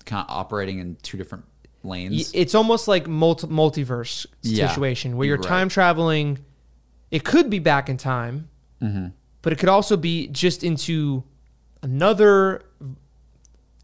kind 0.06 0.26
of 0.28 0.36
operating 0.36 0.80
in 0.80 0.96
two 1.04 1.18
different 1.18 1.46
lanes. 1.84 2.32
It's 2.34 2.56
almost 2.56 2.88
like 2.88 3.08
multi- 3.08 3.48
multiverse 3.48 4.26
Yeah, 4.42 4.70
situation 4.70 5.16
where 5.18 5.28
you're 5.28 5.38
right. 5.38 5.48
time 5.48 5.70
traveling. 5.70 6.40
It 7.12 7.24
could 7.24 7.50
be 7.50 7.60
back 7.60 7.90
in 7.90 7.98
time, 7.98 8.50
Mm-hmm. 8.82 9.08
but 9.44 9.54
it 9.54 9.60
could 9.60 9.70
also 9.70 9.96
be 9.96 10.28
just 10.28 10.64
into 10.64 11.24
another 11.84 12.64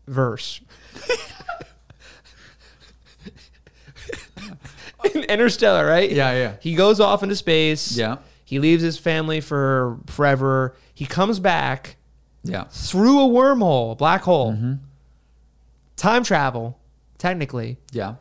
verse. 0.08 0.60
In 5.14 5.24
Interstellar, 5.30 5.86
right? 5.88 6.10
Yeah, 6.12 6.32
yeah. 6.34 6.54
He 6.60 6.76
goes 6.76 7.00
off 7.00 7.24
into 7.24 7.36
space. 7.36 7.96
Yeah. 7.98 8.18
He 8.46 8.60
leaves 8.60 8.82
his 8.84 8.98
family 8.98 9.42
for 9.42 9.98
forever. 10.08 10.76
He 10.94 11.06
comes 11.06 11.40
back 11.40 11.96
Yeah. 12.44 12.66
through 12.70 13.20
a 13.20 13.28
wormhole, 13.28 13.94
a 13.94 13.96
black 13.96 14.22
hole. 14.24 14.54
Mm-hmm. 14.54 14.74
Time 15.96 16.24
travel, 16.24 16.80
technically 17.18 17.78
Yeah. 17.92 18.16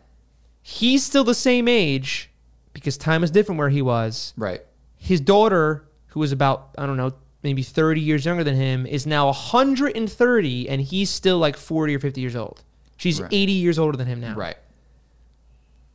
he's 0.62 1.04
still 1.04 1.22
the 1.24 1.34
same 1.34 1.68
age 1.68 2.28
because 2.72 2.96
time 2.98 3.22
is 3.24 3.30
different 3.30 3.58
where 3.58 3.68
he 3.68 3.82
was. 3.82 4.34
Right. 4.36 4.62
His 4.96 5.20
daughter, 5.20 5.84
who 6.08 6.20
was 6.20 6.32
about, 6.32 6.70
I 6.76 6.86
don't 6.86 6.96
know, 6.96 7.12
maybe 7.42 7.62
30 7.62 8.00
years 8.00 8.24
younger 8.24 8.44
than 8.44 8.56
him, 8.56 8.86
is 8.86 9.06
now 9.06 9.26
130 9.26 10.68
and 10.68 10.80
he's 10.80 11.10
still 11.10 11.38
like 11.38 11.56
40 11.56 11.96
or 11.96 11.98
50 12.00 12.20
years 12.20 12.36
old. 12.36 12.62
She's 12.96 13.20
Right. 13.20 13.32
80 13.32 13.52
years 13.52 13.78
older 13.78 13.96
than 13.96 14.06
him 14.06 14.20
now. 14.20 14.34
Right. 14.34 14.56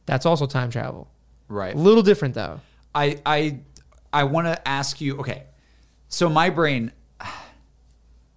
That's 0.06 0.26
also 0.26 0.46
time 0.46 0.70
travel. 0.70 1.10
Right. 1.48 1.76
A 1.76 1.78
little 1.78 2.04
different 2.04 2.34
though. 2.36 2.60
I 2.96 3.20
I 3.26 3.60
I 4.12 4.24
want 4.26 4.48
to 4.48 4.68
ask 4.68 5.02
you. 5.02 5.18
Okay, 5.18 5.44
so 6.08 6.30
my 6.30 6.50
brain. 6.50 6.92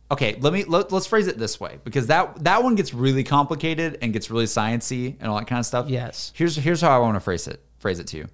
Okay, 0.08 0.36
let 0.38 0.52
me 0.52 0.62
let, 0.62 0.92
let's 0.92 1.08
phrase 1.08 1.26
it 1.26 1.36
this 1.36 1.58
way 1.58 1.80
because 1.82 2.06
that 2.06 2.44
that 2.44 2.62
one 2.62 2.76
gets 2.76 2.94
really 2.94 3.24
complicated 3.24 3.98
and 4.00 4.12
gets 4.12 4.30
really 4.30 4.44
sciency 4.44 5.16
and 5.18 5.28
all 5.28 5.36
that 5.36 5.48
kind 5.48 5.58
of 5.58 5.66
stuff. 5.66 5.88
Yes. 5.88 6.30
Here's 6.36 6.54
here's 6.54 6.80
how 6.80 6.94
I 6.94 6.98
want 6.98 7.16
to 7.16 7.20
phrase 7.20 7.48
it. 7.48 7.60
Phrase 7.80 7.98
it 7.98 8.06
to 8.08 8.18
you. 8.18 8.28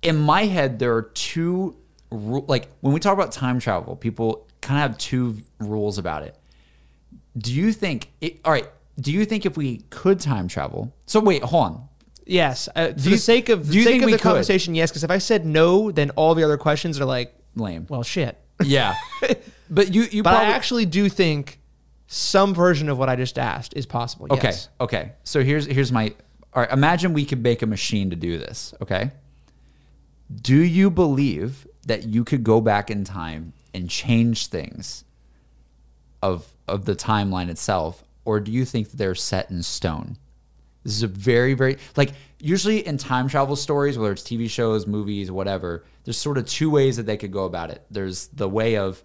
In 0.00 0.16
my 0.16 0.44
head, 0.44 0.78
there 0.78 0.94
are 0.94 1.02
two 1.02 1.76
like 2.12 2.68
when 2.80 2.92
we 2.92 3.00
talk 3.00 3.14
about 3.14 3.32
time 3.32 3.58
travel, 3.58 3.96
people 3.96 4.46
kind 4.60 4.82
of 4.84 4.90
have 4.90 4.98
two 4.98 5.38
rules 5.58 5.98
about 5.98 6.22
it. 6.22 6.36
Do 7.36 7.52
you 7.52 7.72
think? 7.72 8.12
It, 8.20 8.40
all 8.44 8.52
right. 8.52 8.68
Do 9.00 9.10
you 9.10 9.24
think 9.24 9.46
if 9.46 9.56
we 9.56 9.78
could 9.90 10.20
time 10.20 10.48
travel? 10.48 10.94
So 11.06 11.18
wait, 11.20 11.42
hold 11.42 11.64
on. 11.64 11.88
Yes. 12.26 12.68
Uh, 12.74 12.88
for 12.92 13.00
you- 13.00 13.10
the 13.12 13.18
sake 13.18 13.48
of, 13.48 13.68
do 13.70 13.78
you 13.78 13.84
the 13.84 13.90
sake 13.90 13.92
think 13.92 14.02
of 14.04 14.10
the 14.10 14.16
could? 14.18 14.22
conversation, 14.22 14.74
yes, 14.74 14.90
because 14.90 15.02
if 15.02 15.10
I 15.10 15.18
said 15.18 15.44
no, 15.46 15.90
then 15.90 16.10
all 16.10 16.34
the 16.34 16.44
other 16.44 16.58
questions 16.58 17.00
are 17.00 17.04
like, 17.04 17.34
Lame. 17.56 17.86
well, 17.88 18.02
shit. 18.02 18.38
Yeah. 18.62 18.94
but 19.70 19.92
you 19.94 20.02
you 20.02 20.22
But 20.22 20.30
probably 20.30 20.48
I 20.48 20.50
actually 20.52 20.86
do 20.86 21.08
think 21.08 21.58
some 22.06 22.54
version 22.54 22.88
of 22.90 22.98
what 22.98 23.08
I 23.08 23.16
just 23.16 23.38
asked 23.38 23.74
is 23.74 23.86
possible. 23.86 24.26
Okay. 24.30 24.48
Yes. 24.48 24.68
Okay. 24.80 25.12
So 25.24 25.42
here's 25.42 25.66
here's 25.66 25.90
my 25.90 26.14
all 26.54 26.62
right, 26.62 26.70
imagine 26.70 27.14
we 27.14 27.24
could 27.24 27.42
make 27.42 27.62
a 27.62 27.66
machine 27.66 28.10
to 28.10 28.16
do 28.16 28.36
this, 28.38 28.74
okay? 28.82 29.10
Do 30.34 30.56
you 30.56 30.90
believe 30.90 31.66
that 31.86 32.04
you 32.04 32.24
could 32.24 32.44
go 32.44 32.60
back 32.60 32.90
in 32.90 33.04
time 33.04 33.52
and 33.74 33.88
change 33.88 34.46
things 34.46 35.04
of 36.22 36.46
of 36.68 36.84
the 36.84 36.94
timeline 36.94 37.48
itself, 37.48 38.04
or 38.24 38.40
do 38.40 38.52
you 38.52 38.64
think 38.64 38.90
that 38.90 38.96
they're 38.96 39.14
set 39.14 39.50
in 39.50 39.62
stone? 39.62 40.16
This 40.84 40.94
is 40.94 41.02
a 41.02 41.08
very, 41.08 41.54
very 41.54 41.78
like 41.96 42.12
usually 42.40 42.86
in 42.86 42.98
time 42.98 43.28
travel 43.28 43.56
stories, 43.56 43.98
whether 43.98 44.12
it's 44.12 44.22
TV 44.22 44.48
shows, 44.48 44.86
movies, 44.86 45.30
whatever, 45.30 45.84
there's 46.04 46.18
sort 46.18 46.38
of 46.38 46.46
two 46.46 46.70
ways 46.70 46.96
that 46.96 47.06
they 47.06 47.16
could 47.16 47.32
go 47.32 47.44
about 47.44 47.70
it. 47.70 47.84
There's 47.90 48.28
the 48.28 48.48
way 48.48 48.76
of 48.76 49.02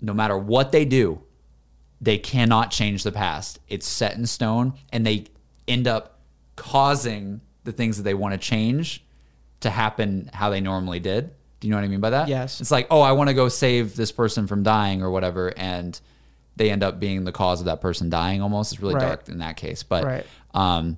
no 0.00 0.12
matter 0.12 0.36
what 0.36 0.72
they 0.72 0.84
do, 0.84 1.22
they 2.00 2.18
cannot 2.18 2.70
change 2.70 3.02
the 3.02 3.12
past. 3.12 3.58
It's 3.68 3.86
set 3.86 4.16
in 4.16 4.26
stone, 4.26 4.74
and 4.92 5.06
they 5.06 5.26
end 5.66 5.86
up 5.86 6.20
causing 6.56 7.40
the 7.64 7.72
things 7.72 7.96
that 7.96 8.02
they 8.02 8.14
want 8.14 8.32
to 8.32 8.38
change 8.38 9.04
to 9.60 9.70
happen 9.70 10.30
how 10.32 10.50
they 10.50 10.60
normally 10.60 11.00
did. 11.00 11.34
Do 11.66 11.68
you 11.68 11.72
know 11.74 11.78
what 11.78 11.84
I 11.84 11.88
mean 11.88 12.00
by 12.00 12.10
that? 12.10 12.28
Yes. 12.28 12.60
It's 12.60 12.70
like, 12.70 12.86
oh, 12.92 13.00
I 13.00 13.10
want 13.10 13.26
to 13.26 13.34
go 13.34 13.48
save 13.48 13.96
this 13.96 14.12
person 14.12 14.46
from 14.46 14.62
dying 14.62 15.02
or 15.02 15.10
whatever, 15.10 15.52
and 15.56 16.00
they 16.54 16.70
end 16.70 16.84
up 16.84 17.00
being 17.00 17.24
the 17.24 17.32
cause 17.32 17.58
of 17.58 17.66
that 17.66 17.80
person 17.80 18.08
dying. 18.08 18.40
Almost, 18.40 18.72
it's 18.72 18.80
really 18.80 18.94
Right. 18.94 19.00
dark 19.08 19.28
in 19.28 19.38
that 19.38 19.56
case. 19.56 19.82
But, 19.82 20.04
Right. 20.04 20.26
um, 20.54 20.96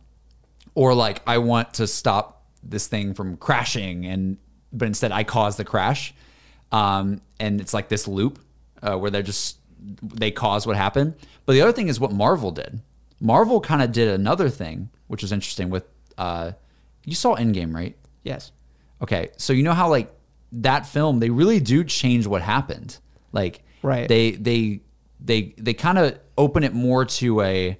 or 0.74 0.92
like, 0.92 1.22
I 1.26 1.38
want 1.38 1.72
to 1.74 1.86
stop 1.86 2.42
this 2.62 2.86
thing 2.86 3.14
from 3.14 3.38
crashing, 3.38 4.04
and 4.04 4.36
but 4.70 4.84
instead 4.84 5.10
I 5.10 5.24
cause 5.24 5.56
the 5.56 5.64
crash, 5.64 6.12
um, 6.70 7.22
and 7.40 7.62
it's 7.62 7.72
like 7.72 7.88
this 7.88 8.06
loop 8.06 8.38
uh, 8.82 8.98
where 8.98 9.10
they're 9.10 9.22
just 9.22 9.56
they 10.02 10.30
cause 10.30 10.66
what 10.66 10.76
happened. 10.76 11.14
But 11.46 11.54
the 11.54 11.62
other 11.62 11.72
thing 11.72 11.88
is 11.88 11.98
what 11.98 12.12
Marvel 12.12 12.50
did. 12.50 12.82
Marvel 13.20 13.62
kind 13.62 13.80
of 13.80 13.90
did 13.90 14.08
another 14.08 14.50
thing, 14.50 14.90
which 15.06 15.22
was 15.22 15.32
interesting. 15.32 15.70
With 15.70 15.84
uh, 16.18 16.52
you 17.06 17.14
saw 17.14 17.36
Endgame, 17.36 17.74
right? 17.74 17.96
Yes. 18.22 18.52
Okay, 19.00 19.30
so 19.38 19.54
you 19.54 19.62
know 19.62 19.72
how 19.72 19.88
like 19.88 20.12
that 20.52 20.86
film, 20.86 21.18
they 21.20 21.30
really 21.30 21.60
do 21.60 21.84
change 21.84 22.26
what 22.26 22.42
happened. 22.42 22.98
Like, 23.32 23.62
Right. 23.82 24.08
They 24.08 24.32
they 24.32 24.80
they 25.20 25.54
they 25.56 25.74
kind 25.74 25.98
of 25.98 26.18
open 26.36 26.64
it 26.64 26.74
more 26.74 27.04
to 27.04 27.40
a 27.42 27.78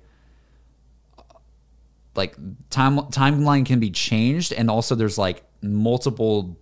like 2.15 2.37
time 2.71 2.99
timeline 3.11 3.65
can 3.67 3.81
be 3.81 3.91
changed, 3.91 4.53
and 4.53 4.71
also 4.71 4.95
there's 4.95 5.19
like 5.19 5.43
multiple 5.63 6.57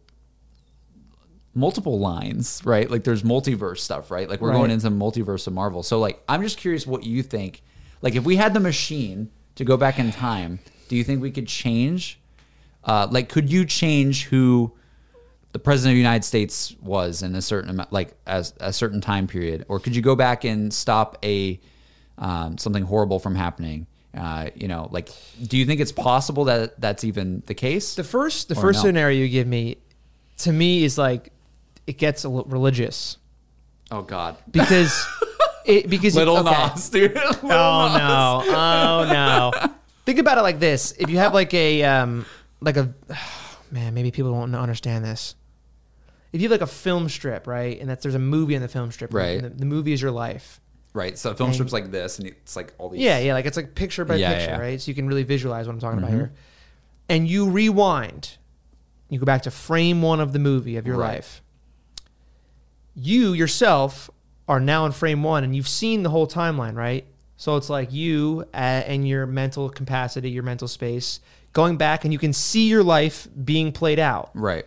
multiple 1.55 1.99
lines, 1.99 2.61
right? 2.65 2.91
Like 2.91 3.05
there's 3.05 3.23
multiverse 3.23 3.79
stuff, 3.79 4.11
right? 4.11 4.29
Like 4.29 4.41
we're 4.41 4.51
Right. 4.51 4.57
going 4.57 4.71
into 4.71 4.91
multiverse 4.91 5.47
of 5.47 5.55
Marvel. 5.55 5.83
So 5.83 5.99
like 5.99 6.23
I'm 6.29 6.43
just 6.43 6.59
curious 6.59 6.87
what 6.87 7.05
you 7.05 7.23
think. 7.23 7.63
Like 8.03 8.15
if 8.15 8.25
we 8.25 8.37
had 8.37 8.53
the 8.55 8.61
machine 8.61 9.31
to 9.55 9.65
go 9.65 9.77
back 9.79 9.99
in 9.99 10.13
time, 10.13 10.59
do 10.89 10.97
you 10.97 11.05
think 11.05 11.23
we 11.23 11.31
could 11.31 11.47
change? 11.49 12.21
Uh, 12.85 13.09
like 13.11 13.29
could 13.31 13.51
you 13.51 13.65
change 13.65 14.27
who 14.27 14.73
the 15.57 15.61
president 15.61 15.93
of 15.93 15.95
the 15.95 16.01
United 16.01 16.23
States 16.23 16.77
was 16.83 17.23
in 17.23 17.35
a 17.35 17.41
certain 17.41 17.71
amount, 17.71 17.91
like 17.91 18.13
as 18.27 18.53
a 18.61 18.75
certain 18.75 19.01
time 19.01 19.27
period, 19.27 19.65
or 19.69 19.81
could 19.81 19.97
you 19.97 20.03
go 20.03 20.15
back 20.15 20.45
and 20.45 20.71
stop 20.71 21.17
a 21.25 21.59
um, 22.19 22.59
something 22.59 22.83
horrible 22.83 23.19
from 23.19 23.35
happening? 23.35 23.87
Uh, 24.15 24.51
you 24.55 24.69
know, 24.69 24.87
like, 24.91 25.09
do 25.47 25.57
you 25.57 25.65
think 25.65 25.81
it's 25.81 25.93
possible 25.93 26.45
that 26.45 26.79
that's 26.79 27.05
even 27.05 27.43
the 27.47 27.55
case? 27.55 27.95
The 27.95 28.05
first, 28.05 28.51
the 28.51 28.55
first 28.55 28.81
no? 28.81 28.89
scenario 28.89 29.19
you 29.19 29.31
give 29.31 29.47
me, 29.47 29.79
to 30.41 30.53
me, 30.53 30.85
is 30.85 30.99
like 30.99 31.33
it 31.87 31.97
gets 31.97 32.25
a 32.25 32.29
little 32.29 32.51
religious 32.51 33.17
oh 33.91 34.03
God, 34.03 34.37
because 34.51 35.07
it 35.65 35.89
because 35.89 36.17
you- 36.17 36.19
little 36.19 36.37
okay. 36.37 36.51
Nas, 36.51 36.91
dude. 36.91 37.17
Oh 37.45 37.97
no! 37.97 38.43
Oh 38.47 39.09
no! 39.11 39.73
Think 40.05 40.19
about 40.19 40.37
it 40.37 40.43
like 40.43 40.59
this: 40.59 40.93
if 40.99 41.09
you 41.09 41.17
have 41.17 41.33
like 41.33 41.55
a 41.55 41.83
um, 41.85 42.27
like 42.61 42.77
a 42.77 42.93
man, 43.71 43.95
maybe 43.95 44.11
people 44.11 44.33
won't 44.33 44.55
understand 44.55 45.03
this. 45.03 45.35
If 46.37 46.43
you 46.43 46.49
have 46.51 46.61
like 46.61 46.69
a 46.69 46.73
film 46.73 47.09
strip, 47.09 47.47
right, 47.47 47.81
and 47.81 47.89
that's 47.89 48.03
there's 48.03 48.15
a 48.15 48.19
movie 48.19 48.55
in 48.55 48.63
the 48.63 48.69
film 48.69 48.93
strip, 48.93 49.13
Right. 49.15 49.43
and 49.43 49.45
the, 49.45 49.49
the 49.59 49.65
movie 49.67 49.93
is 49.93 50.01
your 50.03 50.11
life. 50.11 50.61
Right. 50.93 51.19
So 51.19 51.35
film 51.35 51.53
strips 51.53 51.73
like 51.73 51.91
this, 51.91 52.19
and 52.19 52.29
it's 52.29 52.57
like 52.57 52.73
all 52.79 52.89
these. 52.91 53.01
Yeah, 53.01 53.19
yeah, 53.19 53.33
like 53.35 53.47
it's 53.47 53.57
like 53.57 53.75
picture 53.75 54.05
by 54.05 54.17
Yeah, 54.17 54.35
picture, 54.35 54.51
yeah. 54.53 54.59
right? 54.61 54.81
So 54.81 54.91
you 54.91 54.95
can 54.95 55.07
really 55.09 55.25
visualize 55.25 55.67
what 55.67 55.73
I'm 55.75 55.81
talking 55.81 55.99
about 55.99 56.11
Mhm. 56.13 56.15
here. 56.15 56.33
And 57.09 57.29
you 57.29 57.49
rewind, 57.49 58.37
you 59.09 59.19
go 59.19 59.25
back 59.27 59.43
to 59.43 59.51
frame 59.51 60.03
one 60.03 60.21
of 60.21 60.33
the 60.33 60.39
movie 60.39 60.77
of 60.77 60.87
your 60.87 60.97
Right. 60.97 61.15
life. 61.17 61.43
You 62.95 63.33
yourself 63.33 64.11
are 64.49 64.61
now 64.61 64.87
in 64.87 64.93
frame 64.93 65.23
one, 65.23 65.45
and 65.45 65.55
you've 65.55 65.69
seen 65.69 66.03
the 66.03 66.11
whole 66.11 66.27
timeline, 66.27 66.75
right? 66.77 67.07
So 67.37 67.57
it's 67.57 67.69
like 67.69 67.93
you 67.93 68.45
and 68.55 69.07
your 69.07 69.27
mental 69.27 69.69
capacity, 69.69 70.31
your 70.31 70.43
mental 70.43 70.69
space, 70.69 71.21
going 71.53 71.77
back, 71.77 72.05
and 72.05 72.13
you 72.13 72.19
can 72.19 72.33
see 72.33 72.69
your 72.69 72.83
life 72.83 73.29
being 73.45 73.73
played 73.73 73.99
out, 73.99 74.31
Right. 74.35 74.65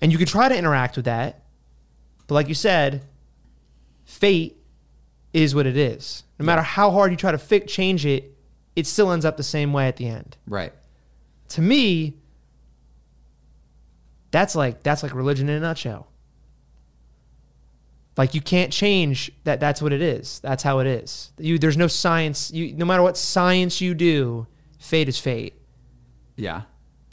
And 0.00 0.12
you 0.12 0.18
can 0.18 0.26
try 0.26 0.48
to 0.48 0.56
interact 0.56 0.96
with 0.96 1.04
that. 1.06 1.42
But 2.26 2.34
like 2.34 2.48
you 2.48 2.54
said, 2.54 3.02
fate 4.04 4.56
is 5.32 5.54
what 5.54 5.66
it 5.66 5.76
is. 5.76 6.24
No 6.38 6.44
matter 6.44 6.62
how 6.62 6.90
hard 6.90 7.10
you 7.10 7.16
try 7.16 7.32
to 7.32 7.38
fi- 7.38 7.60
change 7.60 8.06
it, 8.06 8.34
it 8.76 8.86
still 8.86 9.10
ends 9.10 9.24
up 9.24 9.36
the 9.36 9.42
same 9.42 9.72
way 9.72 9.88
at 9.88 9.96
the 9.96 10.06
end. 10.06 10.36
Right. 10.46 10.72
To 11.50 11.62
me, 11.62 12.14
that's 14.30 14.54
like 14.54 14.82
that's 14.82 15.02
like 15.02 15.14
religion 15.14 15.48
in 15.48 15.56
a 15.56 15.60
nutshell. 15.60 16.08
Like 18.16 18.34
you 18.34 18.40
can't 18.40 18.72
change 18.72 19.32
that. 19.44 19.60
That's 19.60 19.80
what 19.80 19.92
it 19.92 20.02
is. 20.02 20.40
That's 20.40 20.62
how 20.62 20.80
it 20.80 20.86
is. 20.86 21.32
You 21.38 21.58
there's 21.58 21.76
no 21.76 21.86
science. 21.86 22.50
You 22.50 22.72
no 22.74 22.84
matter 22.84 23.02
what 23.02 23.16
science 23.16 23.80
you 23.80 23.94
do, 23.94 24.46
fate 24.78 25.08
is 25.08 25.18
fate. 25.18 25.54
Yeah. 26.36 26.62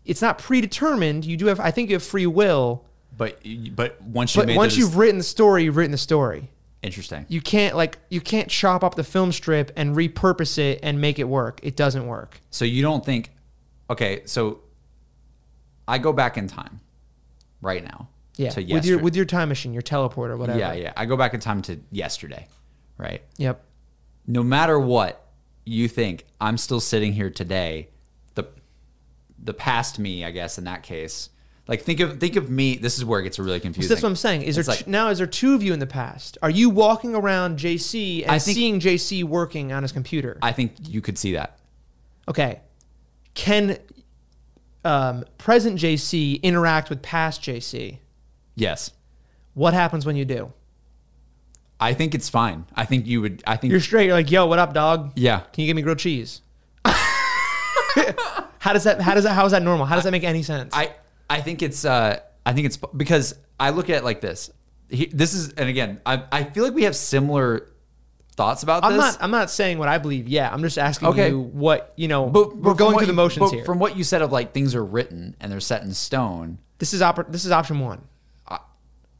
It's 0.05 0.21
not 0.21 0.37
predetermined. 0.37 1.25
You 1.25 1.35
do 1.37 1.47
have. 1.47 1.59
I 1.59 1.71
think 1.71 1.89
you 1.89 1.95
have 1.95 2.03
free 2.03 2.27
will. 2.27 2.85
But 3.17 3.39
but 3.71 4.01
once 4.01 4.35
you 4.35 4.43
But 4.43 4.55
once 4.55 4.77
you've 4.77 4.97
written 4.97 5.17
the 5.17 5.23
story, 5.23 5.63
you've 5.63 5.77
written 5.77 5.91
the 5.91 5.97
story. 5.97 6.49
interesting. 6.83 7.25
You 7.29 7.41
can't 7.41 7.75
like 7.75 7.97
you 8.09 8.21
can't 8.21 8.49
chop 8.49 8.83
up 8.83 8.95
the 8.95 9.03
film 9.03 9.31
strip 9.31 9.71
and 9.75 9.95
repurpose 9.95 10.57
it 10.57 10.79
and 10.83 11.01
make 11.01 11.17
it 11.17 11.23
work. 11.23 11.59
It 11.63 11.75
doesn't 11.75 12.05
work. 12.07 12.39
So 12.51 12.65
you 12.65 12.81
don't 12.81 13.03
think 13.05 13.31
okay, 13.89 14.21
so 14.25 14.59
I 15.87 15.97
go 15.97 16.11
back 16.13 16.37
in 16.37 16.47
time 16.47 16.81
right 17.61 17.83
now. 17.83 18.09
Yeah, 18.37 18.49
To 18.49 18.63
with 18.73 18.85
your 18.85 18.99
with 18.99 19.15
your 19.15 19.25
time 19.25 19.47
machine, 19.49 19.71
your 19.73 19.81
teleporter, 19.81 20.31
or 20.31 20.37
whatever. 20.37 20.59
Yeah, 20.59 20.73
yeah. 20.73 20.93
I 20.97 21.05
go 21.05 21.15
back 21.15 21.33
in 21.33 21.39
time 21.39 21.61
to 21.63 21.79
yesterday, 21.89 22.47
right? 22.97 23.21
Yep. 23.37 23.63
No 24.27 24.43
matter 24.43 24.77
what 24.77 25.25
you 25.63 25.87
think, 25.87 26.25
I'm 26.41 26.57
still 26.57 26.81
sitting 26.81 27.13
here 27.13 27.29
today. 27.29 27.87
The 29.43 29.53
past 29.53 29.99
me, 29.99 30.23
I 30.25 30.31
guess, 30.31 30.57
in 30.57 30.63
that 30.63 30.83
case. 30.83 31.29
Like 31.67 31.81
think 31.81 31.99
of 31.99 32.19
think 32.19 32.35
of 32.35 32.49
me. 32.49 32.77
This 32.77 32.97
is 32.97 33.05
where 33.05 33.19
it 33.19 33.23
gets 33.23 33.39
really 33.39 33.57
So 33.59 33.63
confusing. 33.63 33.89
that's 33.89 34.03
what 34.03 34.09
I'm 34.09 34.15
saying. 34.15 34.43
Is 34.43 34.55
there 34.55 34.63
like- 34.63 34.85
t- 34.85 34.91
now 34.91 35.09
is 35.09 35.17
there 35.17 35.25
two 35.27 35.55
of 35.55 35.63
you 35.63 35.73
in 35.73 35.79
the 35.79 35.87
past? 35.87 36.37
Are 36.43 36.49
you 36.49 36.69
walking 36.69 37.15
around 37.15 37.57
JC 37.57 38.21
and 38.21 38.31
I 38.31 38.37
think- 38.39 38.55
seeing 38.55 38.79
JC 38.79 39.23
working 39.23 39.71
on 39.71 39.81
his 39.81 39.91
computer? 39.91 40.37
I 40.43 40.51
think 40.51 40.73
you 40.87 41.01
could 41.01 41.17
see 41.17 41.33
that. 41.33 41.57
okay. 42.27 42.61
Can 43.33 43.77
um, 44.85 45.25
present 45.39 45.79
JC 45.79 46.41
interact 46.43 46.89
with 46.89 47.01
past 47.01 47.41
JC? 47.41 47.97
Yes. 48.55 48.91
What 49.55 49.73
happens 49.73 50.05
when 50.05 50.15
you 50.15 50.23
do? 50.25 50.53
I 51.79 51.93
think 51.93 52.13
it's 52.15 52.29
fine. 52.29 52.65
I 52.75 52.85
think 52.85 53.05
you 53.07 53.21
would 53.21 53.43
I 53.45 53.57
think 53.57 53.71
You're 53.71 53.79
straight. 53.81 54.05
You're 54.05 54.13
like, 54.13 54.29
yo, 54.31 54.45
what 54.45 54.59
up, 54.59 54.73
dog? 54.73 55.11
Yeah. 55.15 55.39
Can 55.51 55.63
you 55.63 55.67
give 55.67 55.75
me 55.75 55.81
grilled 55.81 55.99
cheese? 55.99 56.41
how 58.65 58.73
does 58.73 58.83
that? 58.85 58.99
How 58.99 59.13
does 59.13 59.25
that? 59.25 59.33
How 59.33 59.45
is 59.45 59.51
that 59.51 59.61
normal? 59.61 59.85
How 59.85 59.93
does 59.93 60.05
that 60.05 60.11
make 60.11 60.23
any 60.23 60.41
sense? 60.41 60.73
I 60.75 60.91
I 61.29 61.39
think 61.39 61.61
it's 61.61 61.85
uh 61.85 62.19
I 62.47 62.53
think 62.53 62.65
it's 62.65 62.77
because 62.77 63.35
I 63.59 63.69
look 63.69 63.91
at 63.91 63.97
it 63.97 64.03
like 64.03 64.21
this. 64.21 64.49
He, 64.89 65.05
this 65.05 65.35
is 65.35 65.49
and 65.53 65.69
again 65.69 66.01
I 66.03 66.23
I 66.31 66.43
feel 66.45 66.63
like 66.63 66.73
we 66.73 66.83
have 66.85 66.95
similar 66.95 67.67
thoughts 68.35 68.63
about 68.63 68.83
I'm 68.83 68.93
this. 68.93 68.99
not. 68.99 69.17
I'm 69.21 69.29
not 69.29 69.51
saying 69.51 69.77
what 69.77 69.87
I 69.87 69.99
believe. 69.99 70.27
Yeah, 70.27 70.51
I'm 70.51 70.63
just 70.63 70.79
asking 70.79 71.09
Okay. 71.09 71.29
you 71.29 71.39
what 71.39 71.93
you 71.95 72.07
know. 72.07 72.25
but, 72.25 72.57
we're 72.57 72.73
going 72.73 72.97
through 72.97 73.05
the 73.05 73.13
motions 73.13 73.51
here. 73.51 73.63
From 73.65 73.77
what 73.77 73.95
you 73.95 74.03
said 74.03 74.23
of 74.23 74.31
like 74.31 74.51
things 74.51 74.73
are 74.73 74.83
written 74.83 75.35
and 75.39 75.51
they're 75.51 75.59
set 75.59 75.83
in 75.83 75.93
stone. 75.93 76.57
this 76.79 76.91
is 76.91 77.01
oper- 77.01 77.31
This 77.31 77.45
is 77.45 77.51
option 77.51 77.79
one. 77.79 78.01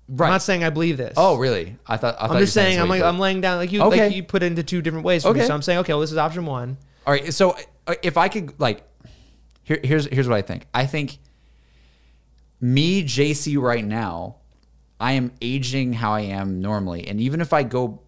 Right. 0.07 0.27
I'm 0.27 0.33
not 0.33 0.41
saying 0.43 0.63
I 0.63 0.69
believe 0.71 0.97
this. 0.97 1.13
oh 1.17 1.35
really? 1.37 1.77
I 1.87 1.97
thought 1.97 2.15
I 2.15 2.21
thought 2.27 2.31
I'm 2.31 2.37
you 2.37 2.43
just 2.45 2.53
saying. 2.55 2.75
this 2.77 2.83
I'm 2.83 2.89
way, 2.89 3.01
like 3.01 3.07
I'm 3.13 3.19
laying 3.19 3.41
down 3.41 3.57
like 3.57 3.71
you 3.71 3.81
Okay. 3.83 4.05
like 4.07 4.15
you 4.15 4.23
put 4.23 4.41
it 4.43 4.47
into 4.47 4.63
two 4.63 4.81
different 4.81 5.05
ways 5.05 5.21
for 5.23 5.33
me. 5.33 5.39
Okay. 5.39 5.47
So 5.47 5.53
I'm 5.53 5.61
saying 5.63 5.79
okay, 5.79 5.93
well 5.93 6.01
this 6.01 6.11
is 6.11 6.17
option 6.17 6.45
one. 6.47 6.77
All 7.07 7.13
right. 7.13 7.31
So 7.33 7.55
uh, 7.87 7.95
if 8.03 8.17
I 8.17 8.27
could 8.29 8.59
like, 8.59 8.83
here, 9.65 9.79
here's 9.83 10.05
here's 10.05 10.29
what 10.29 10.37
I 10.37 10.43
think. 10.43 10.67
I 10.73 10.85
think 10.85 11.17
me 12.61 13.03
JC 13.03 13.59
right 13.59 13.83
now, 13.83 14.37
I 14.99 15.13
am 15.13 15.33
aging 15.41 15.93
how 15.93 16.13
I 16.13 16.21
am 16.21 16.61
normally, 16.61 17.07
and 17.07 17.19
even 17.19 17.41
if 17.41 17.51
I 17.51 17.63
go, 17.63 18.01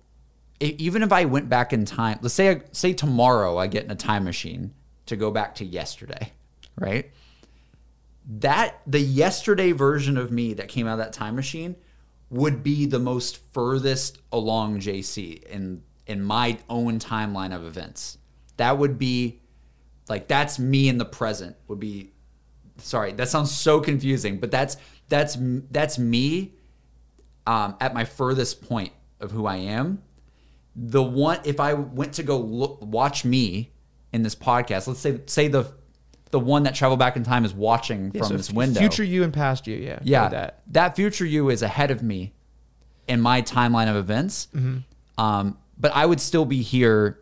even 0.62 1.01
if 1.01 1.12
I 1.12 1.26
went 1.26 1.49
back 1.49 1.74
in 1.74 1.84
time, 1.84 2.20
let's 2.22 2.36
say 2.36 2.51
I, 2.51 2.62
say 2.72 2.93
tomorrow 2.93 3.58
I 3.58 3.68
get 3.68 3.84
in 3.84 3.91
a 3.91 3.95
time 3.95 4.24
machine 4.24 4.74
to 5.08 5.16
go 5.16 5.32
back 5.32 5.55
to 5.55 5.66
yesterday, 5.66 6.32
right? 6.78 7.12
That 8.39 8.80
the 8.86 8.99
yesterday 8.99 9.72
version 9.72 10.16
of 10.16 10.32
me 10.32 10.53
that 10.53 10.68
came 10.68 10.88
out 10.88 10.93
of 10.93 10.99
that 10.99 11.14
time 11.14 11.36
machine 11.36 11.76
would 12.30 12.62
be 12.62 12.86
the 12.86 12.99
most 12.99 13.39
furthest 13.51 14.20
along 14.32 14.80
JC 14.80 15.41
in 15.43 15.82
in 16.05 16.24
my 16.24 16.60
own 16.70 16.99
timeline 16.99 17.53
of 17.53 17.66
events. 17.66 18.20
That 18.58 18.78
would 18.78 18.99
be 18.99 19.39
like 20.10 20.28
that's 20.28 20.60
me 20.60 20.89
in 20.89 20.97
the 20.97 21.05
present 21.05 21.55
would 21.68 21.80
be 21.80 22.12
sorry, 22.78 23.12
that 23.14 23.30
sounds 23.30 23.51
so 23.51 23.80
confusing, 23.80 24.39
but 24.39 24.51
that's 24.51 24.78
that's 25.10 25.38
that's 25.72 25.97
me 25.97 26.53
um, 27.45 27.76
at 27.80 27.93
my 27.93 28.05
furthest 28.05 28.68
point 28.68 28.91
of 29.20 29.32
who 29.32 29.45
I 29.45 29.58
am, 29.58 30.03
the 30.76 31.01
one 31.01 31.39
if 31.43 31.60
I 31.60 31.74
went 31.74 32.14
to 32.14 32.24
go 32.24 32.38
look 32.38 32.80
watch 32.82 33.26
me 33.26 33.72
in 34.14 34.24
this 34.24 34.36
podcast, 34.36 34.88
let's 34.88 34.99
say 34.99 35.20
say 35.26 35.47
the 35.47 35.72
the 36.32 36.39
one 36.39 36.64
that 36.64 36.76
traveled 36.76 36.99
back 36.99 37.16
in 37.16 37.24
time 37.24 37.45
is 37.45 37.53
watching 37.53 38.12
Yeah, 38.14 38.22
from 38.22 38.30
so 38.30 38.38
this 38.38 38.51
window. 38.51 38.80
Future 38.80 39.03
you 39.03 39.24
and 39.24 39.34
past 39.34 39.66
you, 39.66 39.78
yeah. 39.78 39.99
yeah, 40.03 40.28
that. 40.30 40.62
that. 40.68 40.95
future 40.95 41.26
you 41.26 41.49
is 41.49 41.62
ahead 41.62 41.89
of 41.89 42.03
me 42.03 42.34
in 43.08 43.22
my 43.22 43.41
timeline 43.41 43.89
of 43.89 43.95
events. 43.95 44.49
Mm-hmm. 44.53 44.80
Um, 45.24 45.58
but 45.78 45.95
I 45.95 46.05
would 46.05 46.20
still 46.20 46.45
be 46.45 46.62
here 46.62 47.20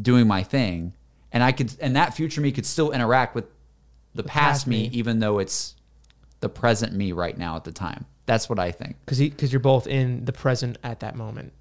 doing 0.00 0.26
my 0.26 0.42
thing, 0.42 0.94
and 1.32 1.42
I 1.42 1.52
could 1.52 1.72
and 1.80 1.96
that 1.96 2.14
future 2.14 2.40
me 2.40 2.52
could 2.52 2.66
still 2.66 2.90
interact 2.92 3.34
with 3.34 3.44
the, 4.14 4.22
past, 4.24 4.32
past 4.32 4.66
me, 4.66 4.88
me. 4.88 4.90
even 4.96 5.18
though 5.20 5.38
it's 5.38 5.74
the 6.40 6.48
present 6.48 6.92
me 6.92 7.12
right 7.12 7.36
now 7.36 7.56
at 7.56 7.64
the 7.64 7.72
time. 7.72 8.06
That's 8.26 8.48
what 8.48 8.58
I 8.58 8.70
think. 8.72 8.96
Because 9.04 9.18
because 9.18 9.52
you're 9.52 9.60
both 9.60 9.86
in 9.86 10.24
the 10.24 10.32
present 10.32 10.78
at 10.82 11.00
that 11.00 11.14
moment. 11.16 11.52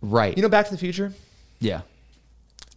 Right. 0.00 0.36
You 0.36 0.42
know, 0.42 0.48
Back 0.48 0.66
to 0.66 0.72
the 0.72 0.78
Future. 0.78 1.12
yeah. 1.60 1.82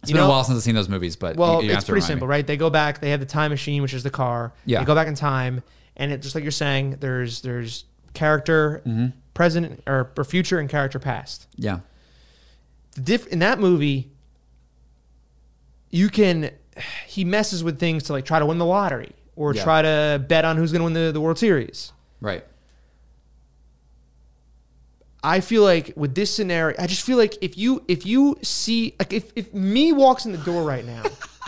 It's 0.02 0.08
You 0.10 0.14
been 0.16 0.24
a 0.24 0.28
while 0.30 0.42
since 0.44 0.56
I've 0.56 0.62
seen 0.62 0.74
those 0.74 0.88
movies, 0.88 1.14
but 1.16 1.36
Well, 1.36 1.62
you- 1.62 1.68
you 1.68 1.74
it's 1.76 1.84
pretty 1.84 2.00
simple, 2.06 2.26
me. 2.26 2.30
right? 2.30 2.46
They 2.46 2.56
go 2.56 2.70
back. 2.70 3.00
They 3.02 3.10
have 3.10 3.20
the 3.20 3.26
time 3.26 3.50
machine, 3.50 3.82
which 3.82 3.92
is 3.92 4.02
the 4.02 4.08
car. 4.10 4.54
Yeah. 4.64 4.78
They 4.78 4.86
go 4.86 4.94
back 4.94 5.06
in 5.08 5.14
time, 5.14 5.62
and 5.94 6.10
it 6.10 6.22
just 6.22 6.34
like 6.34 6.42
you're 6.42 6.50
saying, 6.52 6.96
there's 7.00 7.42
there's 7.42 7.84
character 8.14 8.80
Mm-hmm. 8.86 9.06
present 9.34 9.82
or, 9.86 10.10
or 10.16 10.24
future 10.24 10.58
and 10.58 10.70
character 10.70 10.98
past. 10.98 11.48
Yeah. 11.54 11.80
The 12.94 13.02
diff 13.02 13.26
in 13.26 13.40
that 13.40 13.58
movie, 13.58 14.09
you 15.90 16.08
can 16.08 16.50
he 17.06 17.24
messes 17.24 17.62
with 17.64 17.78
things 17.78 18.04
to 18.04 18.12
like 18.12 18.24
try 18.24 18.38
to 18.38 18.46
win 18.46 18.58
the 18.58 18.64
lottery 18.64 19.12
or 19.36 19.54
Yeah. 19.54 19.62
try 19.64 19.82
to 19.82 20.24
bet 20.28 20.44
on 20.44 20.56
who's 20.56 20.72
going 20.72 20.80
to 20.80 20.84
win 20.84 20.92
the, 20.92 21.12
the 21.12 21.20
World 21.20 21.38
Series. 21.38 21.92
Right. 22.20 22.44
I 25.22 25.40
feel 25.40 25.62
like 25.62 25.92
with 25.96 26.14
this 26.14 26.34
scenario, 26.34 26.76
I 26.78 26.86
just 26.86 27.02
feel 27.02 27.18
like 27.18 27.36
if 27.42 27.58
you 27.58 27.84
if 27.88 28.06
you 28.06 28.38
see 28.42 28.94
like 28.98 29.12
if, 29.12 29.32
if 29.36 29.52
me 29.52 29.92
walks 29.92 30.24
in 30.24 30.32
the 30.32 30.38
door 30.38 30.62
right 30.62 30.84
now, 30.84 31.02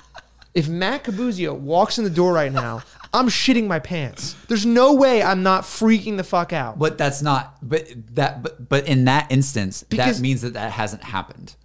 if 0.54 0.68
Matt 0.68 1.04
Cabuzio 1.04 1.54
walks 1.56 1.96
in 1.96 2.04
the 2.04 2.10
door 2.10 2.34
right 2.34 2.52
now, 2.52 2.82
I'm 3.14 3.28
shitting 3.28 3.66
my 3.66 3.78
pants. 3.78 4.34
There's 4.48 4.66
no 4.66 4.92
way 4.92 5.22
I'm 5.22 5.42
not 5.42 5.62
freaking 5.64 6.18
the 6.18 6.24
fuck 6.24 6.52
out. 6.52 6.78
But 6.78 6.98
that's 6.98 7.22
not. 7.22 7.56
But 7.62 7.88
that. 8.14 8.42
But 8.42 8.68
but 8.68 8.86
in 8.86 9.06
that 9.06 9.32
instance, 9.32 9.84
Because- 9.84 10.16
that 10.18 10.22
means 10.22 10.42
that 10.42 10.52
that 10.52 10.72
hasn't 10.72 11.04
happened. 11.04 11.56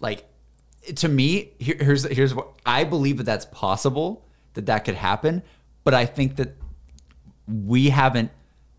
Like 0.00 0.24
to 0.96 1.08
me, 1.08 1.50
here, 1.58 1.76
here's 1.78 2.04
here's 2.04 2.34
what 2.34 2.48
I 2.66 2.84
believe 2.84 3.18
that 3.18 3.24
that's 3.24 3.46
possible 3.46 4.24
that 4.54 4.66
that 4.66 4.84
could 4.84 4.94
happen. 4.94 5.42
But 5.84 5.94
I 5.94 6.06
think 6.06 6.36
that 6.36 6.56
we 7.46 7.90
haven't 7.90 8.30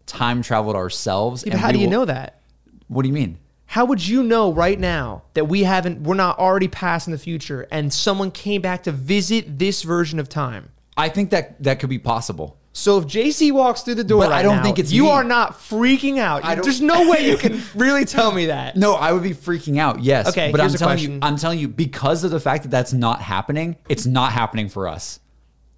time 0.06 0.42
traveled 0.42 0.76
ourselves. 0.76 1.44
Yeah, 1.46 1.58
how 1.58 1.72
do 1.72 1.80
you 1.80 1.86
will- 1.86 1.92
know 1.92 2.06
that? 2.06 2.42
What 2.88 3.04
do 3.04 3.10
you 3.10 3.14
mean? 3.14 3.40
How 3.68 3.86
would 3.86 4.08
you 4.08 4.22
know 4.22 4.54
right 4.54 4.80
now 4.80 5.24
that 5.34 5.46
we 5.46 5.64
haven't 5.64 6.04
we're 6.04 6.14
not 6.16 6.38
already 6.38 6.68
past 6.68 7.08
in 7.08 7.12
the 7.12 7.18
future 7.18 7.68
and 7.72 7.92
someone 7.92 8.30
came 8.30 8.62
back 8.62 8.84
to 8.84 8.92
visit 8.92 9.58
this 9.58 9.82
version 9.82 10.20
of 10.20 10.30
time? 10.30 10.70
I 10.96 11.10
think 11.10 11.32
that 11.32 11.62
that 11.64 11.80
could 11.80 11.90
be 11.90 12.00
possible. 12.00 12.58
So 12.78 12.98
if 12.98 13.06
JC 13.06 13.54
walks 13.54 13.84
through 13.84 13.96
the 13.96 14.04
door 14.04 14.24
But 14.26 14.34
I 14.34 14.42
don't 14.42 14.58
now, 14.58 14.64
think 14.64 14.80
it's 14.80 14.92
you 14.92 15.04
me. 15.04 15.10
are 15.12 15.24
not 15.24 15.54
freaking 15.54 16.18
out. 16.20 16.44
There's 16.62 16.82
no 16.82 17.10
way 17.10 17.26
you 17.26 17.38
can 17.44 17.62
really 17.74 18.04
tell 18.04 18.34
me 18.34 18.48
that. 18.48 18.76
No, 18.76 18.96
I 18.96 19.14
would 19.14 19.24
be 19.24 19.34
freaking 19.34 19.80
out. 19.80 20.04
Yes. 20.04 20.28
Okay, 20.28 20.52
but 20.52 20.60
I'm 20.60 20.70
telling 20.72 20.96
question. 20.98 21.14
you, 21.14 21.20
I'm 21.22 21.38
telling 21.38 21.58
you, 21.58 21.70
because 21.70 22.26
of 22.26 22.32
the 22.32 22.40
fact 22.40 22.64
that 22.64 22.70
that's 22.70 22.92
not 22.92 23.22
happening, 23.22 23.78
it's 23.88 24.06
not 24.06 24.34
happening 24.34 24.68
for 24.68 24.90
us. 24.90 25.22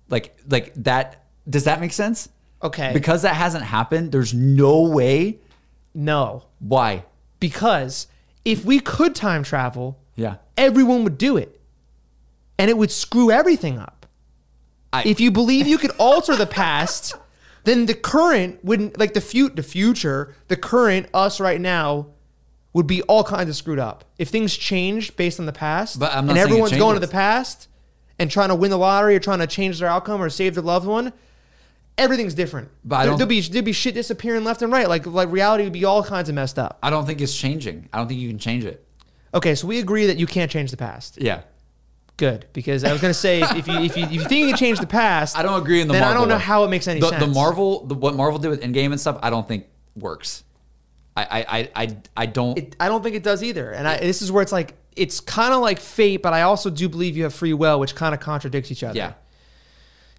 Like, 0.10 0.36
like 0.50 0.74
that. 0.84 1.24
Does 1.48 1.66
that 1.66 1.80
make 1.82 1.94
sense? 1.94 2.30
Okay. 2.64 2.92
Because 2.94 3.22
that 3.22 3.36
hasn't 3.36 3.64
happened, 3.66 4.12
there's 4.12 4.34
no 4.34 4.82
way. 4.82 5.38
No. 5.94 6.46
Why? 6.60 7.06
Because 7.40 8.08
if 8.44 8.66
we 8.66 8.80
could 8.80 9.14
time 9.14 9.44
travel, 9.44 10.00
Yeah. 10.16 10.38
everyone 10.58 11.04
would 11.04 11.20
do 11.20 11.38
it. 11.38 11.60
And 12.58 12.72
it 12.72 12.78
would 12.78 12.90
screw 12.92 13.30
everything 13.30 13.78
up. 13.78 13.97
I- 15.06 15.10
if 15.10 15.20
you 15.20 15.32
believe 15.32 15.68
you 15.68 15.78
could 15.78 15.92
alter 15.98 16.36
the 16.36 16.46
past, 16.48 17.16
then 17.64 17.86
the 17.86 17.94
current 17.94 18.64
wouldn't 18.64 18.98
like 19.00 19.14
the 19.14 19.22
fu- 19.22 19.50
the 19.50 19.64
future, 19.64 20.36
the 20.48 20.56
current 20.56 21.08
us 21.14 21.40
right 21.40 21.60
now 21.62 22.08
would 22.74 22.88
be 22.88 23.02
all 23.04 23.24
kinds 23.24 23.50
of 23.50 23.56
screwed 23.56 23.80
up. 23.80 24.04
If 24.18 24.30
things 24.30 24.56
changed 24.56 25.16
based 25.18 25.40
on 25.40 25.46
the 25.46 25.54
past 25.54 26.00
But 26.00 26.14
I'm 26.14 26.26
not 26.28 26.32
and 26.34 26.40
everyone's 26.40 26.74
going 26.78 26.94
to 26.96 27.00
the 27.00 27.08
past 27.12 27.68
and 28.20 28.30
trying 28.32 28.50
to 28.50 28.56
win 28.56 28.70
the 28.72 28.78
lottery 28.78 29.16
or 29.16 29.20
trying 29.20 29.40
to 29.40 29.48
change 29.48 29.80
their 29.80 29.90
outcome 29.90 30.22
or 30.22 30.30
save 30.30 30.54
their 30.56 30.64
loved 30.64 30.86
one, 30.88 31.12
everything's 31.98 32.34
different. 32.34 32.70
But 32.86 33.06
There- 33.06 33.16
there'll 33.16 33.28
be 33.28 33.42
there'll 33.42 33.66
be 33.66 33.72
shit 33.74 33.96
disappearing 33.96 34.44
left 34.44 34.62
and 34.62 34.72
right. 34.72 34.88
Like 34.88 35.06
like 35.06 35.32
reality 35.32 35.64
would 35.64 35.74
be 35.74 35.86
all 35.86 36.04
kinds 36.04 36.30
of 36.30 36.36
messed 36.36 36.60
up. 36.60 36.78
I 36.84 36.90
don't 36.90 37.06
think 37.06 37.22
it's 37.22 37.36
changing. 37.36 37.90
I 37.94 37.98
don't 37.98 38.08
think 38.08 38.20
you 38.20 38.30
can 38.30 38.40
change 38.40 38.64
it. 38.66 38.84
Okay, 39.34 39.56
so 39.56 39.68
we 39.68 39.80
agree 39.80 40.06
that 40.08 40.18
you 40.18 40.26
can't 40.26 40.50
change 40.50 40.72
the 40.72 40.78
past. 40.78 41.18
Yeah. 41.22 41.42
Good, 42.18 42.48
because 42.52 42.84
I 42.84 42.92
was 42.92 43.00
gonna 43.00 43.14
say 43.14 43.42
if, 43.42 43.56
if 43.56 43.68
you 43.68 43.80
if 43.80 43.96
you 43.96 44.04
if 44.06 44.12
you 44.12 44.20
think 44.22 44.42
you 44.42 44.48
can 44.48 44.58
change 44.58 44.80
the 44.80 44.88
past, 44.88 45.38
I 45.38 45.44
don't 45.44 45.62
agree 45.62 45.82
in 45.82 45.88
the 45.88 45.94
then 45.94 46.02
Marvel 46.02 46.18
I 46.18 46.20
don't 46.20 46.30
know 46.30 46.36
way. 46.36 46.42
how 46.42 46.64
it 46.64 46.70
makes 46.70 46.88
any 46.88 47.00
the, 47.00 47.10
sense. 47.10 47.24
the 47.24 47.30
Marvel, 47.30 47.86
the, 47.86 47.94
what 47.94 48.16
Marvel 48.16 48.40
did 48.40 48.50
with 48.50 48.62
Endgame 48.62 48.92
and 48.92 49.00
stuff, 49.00 49.20
I 49.22 49.30
don't 49.30 49.48
think 49.48 49.68
works. 49.96 50.44
I, 51.16 51.46
I, 51.48 51.70
I, 51.84 51.98
I, 52.16 52.26
don't. 52.28 52.58
it, 52.60 52.76
I 52.80 52.90
don't 52.90 53.02
think 53.02 53.16
it 53.16 53.24
does 53.24 53.44
either. 53.44 53.72
And 53.72 53.88
I, 53.88 53.98
this 53.98 54.22
is 54.22 54.32
where 54.32 54.44
it's 54.44 54.52
like 54.52 54.76
it's 54.96 55.20
kind 55.20 55.54
of 55.54 55.62
like 55.62 55.80
fate, 55.80 56.22
but 56.22 56.34
I 56.34 56.44
also 56.44 56.70
do 56.70 56.88
believe 56.90 57.18
you 57.18 57.24
have 57.24 57.34
free 57.34 57.54
will, 57.54 57.80
which 57.80 57.96
kind 57.96 58.14
of 58.14 58.20
contradicts 58.20 58.72
each 58.72 58.84
other. 58.84 58.98
yeah. 58.98 59.14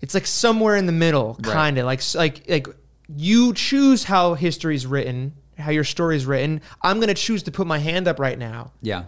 it's 0.01 0.15
like 0.15 0.27
somewhere 0.27 0.77
in 0.77 0.87
the 0.87 0.93
middle, 0.93 1.37
kind 1.43 1.79
of 1.79 1.87
like 1.87 2.03
like 2.15 2.49
like 2.49 2.69
you 3.09 3.55
choose 3.55 4.05
how 4.05 4.35
history's 4.35 4.87
written, 4.87 5.35
how 5.57 5.71
your 5.71 5.85
story's 5.85 6.27
written. 6.27 6.61
I'm 6.83 7.01
gonna 7.01 7.15
choose 7.15 7.45
to 7.45 7.51
put 7.53 7.67
my 7.67 7.79
hand 7.79 8.07
up 8.09 8.19
right 8.19 8.39
now, 8.39 8.73
Yeah. 8.83 9.05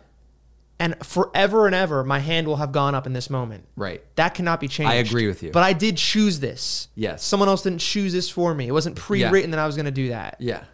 And 0.80 0.96
forever 1.06 1.66
and 1.66 1.74
ever, 1.74 2.02
my 2.02 2.18
hand 2.18 2.48
will 2.48 2.56
have 2.56 2.72
gone 2.72 2.94
up 2.94 3.06
in 3.06 3.12
this 3.12 3.30
moment. 3.30 3.68
Right. 3.76 4.02
That 4.16 4.34
cannot 4.34 4.58
be 4.60 4.66
changed. 4.66 4.90
I 4.90 4.94
agree 4.96 5.26
with 5.28 5.42
you. 5.42 5.50
But 5.52 5.62
I 5.62 5.74
did 5.74 5.96
choose 5.98 6.40
this. 6.40 6.88
Yes. 6.94 7.22
Someone 7.22 7.48
else 7.48 7.62
didn't 7.62 7.80
choose 7.80 8.12
this 8.12 8.30
for 8.30 8.54
me. 8.54 8.66
It 8.66 8.72
wasn't 8.72 8.96
pre-written 8.96 9.50
that 9.52 9.60
I 9.60 9.66
was 9.66 9.76
going 9.76 9.84
to 9.86 9.92
do 9.92 10.08
that. 10.08 10.36
Yeah. 10.40 10.64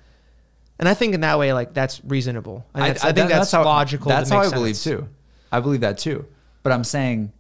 And 0.79 0.89
I 0.89 0.95
think 0.95 1.15
in 1.15 1.23
that 1.23 1.39
way, 1.39 1.53
like 1.53 1.75
that's 1.75 2.03
reasonable. 2.05 2.65
And 2.73 2.85
that's, 2.85 3.05
I, 3.05 3.09
I- 3.09 3.13
think 3.13 3.29
that- 3.29 3.37
that's, 3.39 3.51
how, 3.51 3.65
logical. 3.65 4.09
That's 4.09 4.31
how 4.31 4.39
I 4.39 4.43
makes 4.43 4.53
believe 4.55 4.79
too. 4.79 5.09
I 5.51 5.61
believe 5.61 5.81
that 5.81 5.99
too. 5.99 6.27
But 6.63 6.73
I'm 6.73 6.85
saying, 6.85 7.33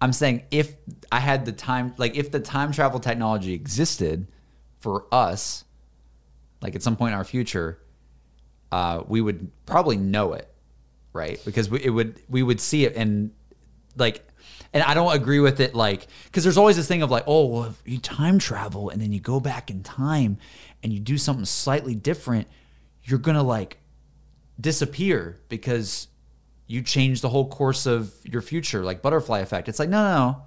I'm 0.00 0.12
saying 0.12 0.44
if 0.50 0.74
I 1.12 1.20
had 1.20 1.44
the 1.44 1.52
time, 1.52 1.94
like 1.98 2.16
if 2.16 2.30
the 2.30 2.40
time 2.40 2.72
travel 2.72 3.00
technology 3.00 3.52
existed 3.52 4.26
for 4.78 5.06
us, 5.12 5.64
like 6.62 6.74
at 6.74 6.82
some 6.82 6.96
point 6.96 7.12
in 7.12 7.18
our 7.18 7.24
future, 7.24 7.78
uh, 8.72 9.02
we 9.06 9.20
would 9.20 9.50
probably 9.66 9.96
know 9.96 10.32
it, 10.34 10.50
right? 11.14 11.40
Because 11.46 11.70
we, 11.70 11.82
it 11.82 11.88
would 11.88 12.20
we 12.28 12.42
would 12.42 12.60
see 12.60 12.84
it 12.84 12.94
and 12.94 13.30
like. 13.96 14.28
And 14.74 14.82
I 14.82 14.94
don't 14.94 15.14
agree 15.14 15.38
with 15.38 15.60
it, 15.60 15.76
like, 15.76 16.08
because 16.24 16.42
there's 16.42 16.58
always 16.58 16.74
this 16.74 16.88
thing 16.88 17.02
of 17.02 17.08
like, 17.08 17.22
oh, 17.28 17.46
well, 17.46 17.64
if 17.66 17.80
you 17.84 17.98
time 17.98 18.40
travel 18.40 18.90
and 18.90 19.00
then 19.00 19.12
you 19.12 19.20
go 19.20 19.38
back 19.38 19.70
in 19.70 19.84
time 19.84 20.38
and 20.82 20.92
you 20.92 20.98
do 20.98 21.16
something 21.16 21.44
slightly 21.44 21.94
different, 21.94 22.48
you're 23.04 23.20
gonna 23.20 23.44
like 23.44 23.78
disappear 24.60 25.38
because 25.48 26.08
you 26.66 26.82
change 26.82 27.20
the 27.20 27.28
whole 27.28 27.48
course 27.48 27.86
of 27.86 28.12
your 28.24 28.42
future, 28.42 28.82
like 28.82 29.02
butterfly 29.02 29.40
effect. 29.40 29.68
It's 29.68 29.78
like, 29.78 29.88
no, 29.88 30.02
no, 30.02 30.16
no. 30.16 30.42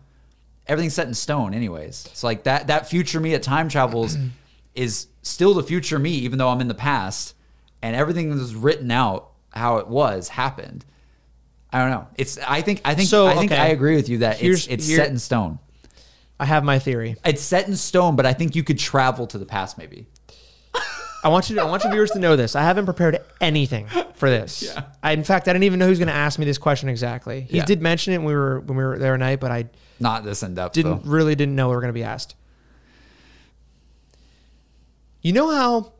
Everything's 0.67 0.93
set 0.93 1.07
in 1.07 1.13
stone 1.13 1.53
anyways. 1.53 2.09
So 2.13 2.27
like 2.27 2.43
that 2.43 2.67
that 2.67 2.89
future 2.89 3.19
me 3.19 3.33
at 3.33 3.43
time 3.43 3.69
travels 3.69 4.17
is 4.75 5.07
still 5.21 5.53
the 5.53 5.63
future 5.63 5.97
me, 5.99 6.11
even 6.11 6.37
though 6.37 6.49
I'm 6.49 6.59
in 6.59 6.67
the 6.67 6.73
past. 6.73 7.35
And 7.81 7.95
everything 7.95 8.29
that 8.29 8.35
was 8.37 8.55
written 8.55 8.91
out 8.91 9.31
how 9.57 9.77
it 9.77 9.87
was 9.87 10.29
happened. 10.29 10.85
I 11.73 11.79
don't 11.79 11.89
know. 11.91 12.07
It's 12.15 12.37
I 12.37 12.61
think 12.61 12.81
I 12.85 12.95
think 12.95 13.09
So, 13.09 13.27
I 13.27 13.35
think 13.35 13.51
okay. 13.51 13.61
I 13.61 13.67
agree 13.67 13.95
with 13.97 14.07
you 14.07 14.19
that 14.19 14.37
Here's- 14.37 14.63
it's 14.65 14.67
it's 14.75 14.87
here- 14.87 14.97
set 14.99 15.09
in 15.09 15.19
stone. 15.19 15.59
I 16.39 16.45
have 16.45 16.63
my 16.63 16.79
theory. 16.79 17.15
It's 17.25 17.41
set 17.41 17.67
in 17.67 17.75
stone, 17.75 18.15
but 18.15 18.25
I 18.25 18.33
think 18.33 18.55
you 18.55 18.63
could 18.63 18.77
travel 18.79 19.25
to 19.27 19.37
the 19.37 19.45
past 19.45 19.77
maybe. 19.77 20.05
I 21.23 21.29
want 21.29 21.49
you 21.49 21.55
to, 21.55 21.63
I 21.63 21.65
want 21.65 21.83
your 21.83 21.91
viewers 21.91 22.11
to 22.11 22.19
know 22.19 22.35
this. 22.35 22.55
I 22.55 22.61
haven't 22.61 22.85
prepared 22.85 23.17
anything 23.41 23.87
for 24.15 24.29
this. 24.29 24.61
Yeah. 24.75 24.83
I, 25.01 25.11
in 25.13 25.23
fact, 25.23 25.47
I 25.47 25.53
didn't 25.53 25.63
even 25.65 25.79
know 25.79 25.87
who's 25.87 25.97
going 25.97 26.09
to 26.09 26.13
ask 26.13 26.37
me 26.37 26.45
this 26.45 26.59
question 26.59 26.89
exactly. 26.89 27.41
He 27.41 27.57
Yeah. 27.57 27.65
did 27.65 27.81
mention 27.81 28.13
it 28.13 28.17
when 28.19 28.27
we 28.27 28.35
were 28.35 28.59
when 28.61 28.77
we 28.77 28.83
were 28.83 28.97
there 28.99 29.15
at 29.15 29.19
night, 29.19 29.39
but 29.39 29.51
I 29.51 29.65
Not 29.99 30.23
this 30.23 30.43
in 30.43 30.53
depth 30.53 30.75
didn't 30.75 31.03
though. 31.03 31.09
really 31.09 31.33
didn't 31.35 31.55
know 31.55 31.69
we 31.69 31.75
were 31.75 31.81
going 31.81 31.89
to 31.93 31.99
be 31.99 32.03
asked. 32.03 32.35
You 35.21 35.33
know 35.33 35.49
how 35.49 35.93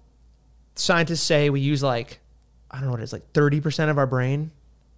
scientists 0.75 1.23
say 1.23 1.49
we 1.49 1.59
use 1.59 1.81
like 1.83 2.19
I 2.71 2.77
don't 2.77 2.85
know 2.85 2.91
what 2.91 2.99
it 2.99 3.03
is 3.03 3.13
like 3.13 3.31
thirty 3.33 3.61
percent 3.61 3.89
of 3.91 3.97
our 3.97 4.07
brain 4.07 4.51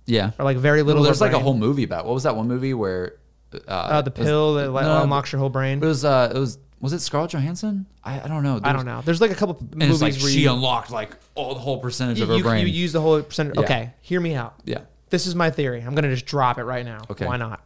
Yeah. 0.06 0.32
or 0.40 0.46
like 0.46 0.58
very 0.58 0.82
little. 0.82 1.02
Well, 1.02 1.06
there's 1.06 1.22
like 1.22 1.34
a 1.34 1.40
whole 1.40 1.54
movie 1.56 1.84
about 1.84 2.06
what 2.06 2.14
was 2.14 2.24
that 2.24 2.36
one 2.36 2.48
movie 2.48 2.74
where 2.74 3.16
uh, 3.54 3.72
uh, 3.72 4.02
the 4.02 4.12
it 4.12 4.18
was- 4.18 4.28
pill 4.28 4.54
that 4.56 4.70
like, 4.72 4.86
no, 4.86 5.04
unlocks 5.04 5.32
your 5.32 5.40
whole 5.40 5.50
brain. 5.50 5.82
It 5.82 5.86
was 5.86 6.04
uh, 6.06 6.32
it 6.34 6.38
was 6.40 6.58
was 6.82 6.94
it 6.94 7.00
Scarlett 7.00 7.32
Johansson? 7.32 7.86
I, 8.06 8.22
I 8.22 8.28
don't 8.30 8.42
know. 8.42 8.60
I 8.64 8.72
don't 8.72 8.86
know. 8.86 9.02
There's 9.04 9.20
like 9.20 9.32
a 9.32 9.36
couple 9.36 9.58
movies 9.76 9.90
it's 9.96 10.02
like 10.02 10.14
where 10.22 10.32
she 10.32 10.42
you, 10.44 10.52
unlocked 10.52 10.92
like 10.92 11.12
all 11.36 11.54
the 11.54 11.60
whole 11.60 11.80
percentage 11.80 12.18
you, 12.20 12.24
of 12.24 12.30
her 12.30 12.38
you, 12.38 12.44
brain. 12.44 12.66
you 12.66 12.72
use 12.72 12.94
the 12.94 13.02
whole 13.02 13.22
percentage. 13.22 13.56
Yeah. 13.58 13.64
Okay, 13.64 13.94
hear 14.02 14.20
me 14.22 14.34
out. 14.36 14.56
yeah. 14.66 14.82
This 15.10 15.28
is 15.28 15.36
my 15.36 15.50
theory. 15.52 15.82
I'm 15.82 15.94
gonna 15.96 16.10
just 16.12 16.26
drop 16.26 16.58
it 16.60 16.64
right 16.64 16.86
now. 16.86 17.02
Okay. 17.10 17.26
Why 17.26 17.36
not? 17.38 17.62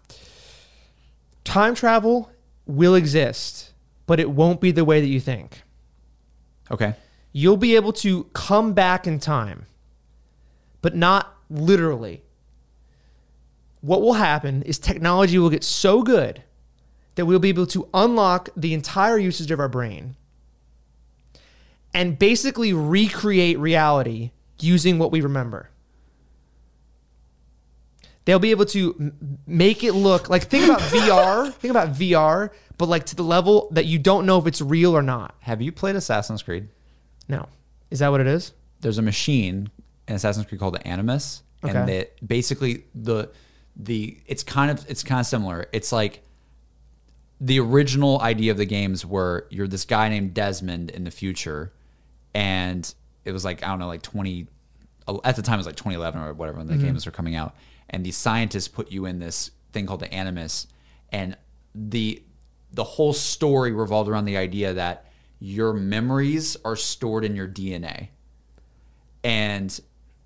Time 1.43 1.75
travel 1.75 2.31
will 2.65 2.95
exist, 2.95 3.73
but 4.07 4.19
it 4.19 4.29
won't 4.29 4.61
be 4.61 4.71
the 4.71 4.85
way 4.85 5.01
that 5.01 5.07
you 5.07 5.19
think. 5.19 5.61
Okay. 6.71 6.95
you'll 7.33 7.57
be 7.57 7.75
able 7.75 7.91
to 7.91 8.23
come 8.33 8.73
back 8.73 9.05
in 9.05 9.19
time, 9.19 9.65
but 10.83 10.93
not 10.95 11.35
literally. 11.49 12.21
What 13.81 14.01
will 14.01 14.13
happen 14.13 14.61
is 14.63 14.77
technology 14.77 15.39
will 15.39 15.49
get 15.49 15.63
so 15.63 16.03
good 16.03 16.43
that 17.15 17.25
we'll 17.25 17.39
be 17.39 17.49
able 17.49 17.65
to 17.67 17.89
unlock 17.93 18.49
the 18.55 18.73
entire 18.73 19.17
usage 19.17 19.49
of 19.49 19.59
our 19.59 19.69
brain 19.69 20.15
and 21.93 22.19
basically 22.19 22.73
recreate 22.73 23.57
reality 23.57 24.31
using 24.59 24.99
what 24.99 25.11
we 25.11 25.21
remember. 25.21 25.69
They'll 28.25 28.39
be 28.39 28.51
able 28.51 28.65
to 28.67 29.13
make 29.45 29.83
it 29.83 29.93
look 29.93 30.29
like 30.29 30.43
think 30.43 30.65
about 30.65 30.79
VR, 30.81 31.53
think 31.53 31.71
about 31.71 31.93
VR, 31.93 32.49
but 32.77 32.89
like 32.89 33.05
to 33.07 33.15
the 33.15 33.23
level 33.23 33.69
that 33.71 33.85
you 33.85 33.99
don't 33.99 34.25
know 34.25 34.37
if 34.37 34.47
it's 34.47 34.61
real 34.61 34.95
or 34.95 35.01
not. 35.01 35.35
Have 35.41 35.61
you 35.61 35.71
played 35.71 35.95
Assassin's 35.95 36.43
Creed? 36.43 36.67
No. 37.29 37.47
Is 37.89 37.99
that 37.99 38.09
what 38.09 38.21
it 38.21 38.27
is? 38.27 38.53
There's 38.81 38.97
a 38.97 39.01
machine 39.01 39.69
in 40.07 40.15
Assassin's 40.15 40.45
Creed 40.45 40.59
called 40.59 40.75
the 40.75 40.87
Animus, 40.87 41.43
and 41.61 41.77
Okay. 41.77 41.85
that 41.85 42.27
basically 42.27 42.85
the 42.93 43.29
the 43.75 44.17
it's 44.27 44.43
kind 44.43 44.69
of 44.71 44.85
it's 44.89 45.03
kind 45.03 45.19
of 45.19 45.25
similar. 45.25 45.67
It's 45.71 45.91
like 45.91 46.23
the 47.39 47.59
original 47.59 48.21
idea 48.21 48.51
of 48.51 48.57
the 48.57 48.65
games 48.65 49.05
were 49.05 49.47
you're 49.49 49.67
this 49.67 49.85
guy 49.85 50.09
named 50.09 50.33
Desmond 50.33 50.91
in 50.91 51.03
the 51.03 51.11
future, 51.11 51.73
and 52.33 52.93
it 53.25 53.31
was 53.31 53.43
like 53.43 53.63
I 53.63 53.67
don't 53.67 53.79
know, 53.79 53.87
like 53.87 54.01
twenty 54.01 54.47
at 55.23 55.35
the 55.35 55.41
time 55.41 55.55
it 55.55 55.57
was 55.57 55.65
like 55.65 55.75
2011 55.75 56.21
or 56.21 56.33
whatever 56.33 56.59
when 56.59 56.67
the 56.67 56.75
mm-hmm. 56.75 56.85
games 56.85 57.05
were 57.05 57.11
coming 57.11 57.35
out, 57.35 57.55
and 57.89 58.05
these 58.05 58.15
scientists 58.15 58.67
put 58.67 58.91
you 58.91 59.05
in 59.05 59.19
this 59.19 59.51
thing 59.73 59.85
called 59.85 59.99
the 59.99 60.13
Animus, 60.13 60.67
and 61.11 61.35
the 61.75 62.23
the 62.71 62.83
whole 62.83 63.13
story 63.13 63.71
revolved 63.71 64.09
around 64.09 64.25
the 64.25 64.37
idea 64.37 64.73
that 64.73 65.05
your 65.39 65.73
memories 65.73 66.55
are 66.63 66.75
stored 66.75 67.25
in 67.25 67.35
your 67.35 67.47
DNA, 67.47 68.09
and 69.23 69.79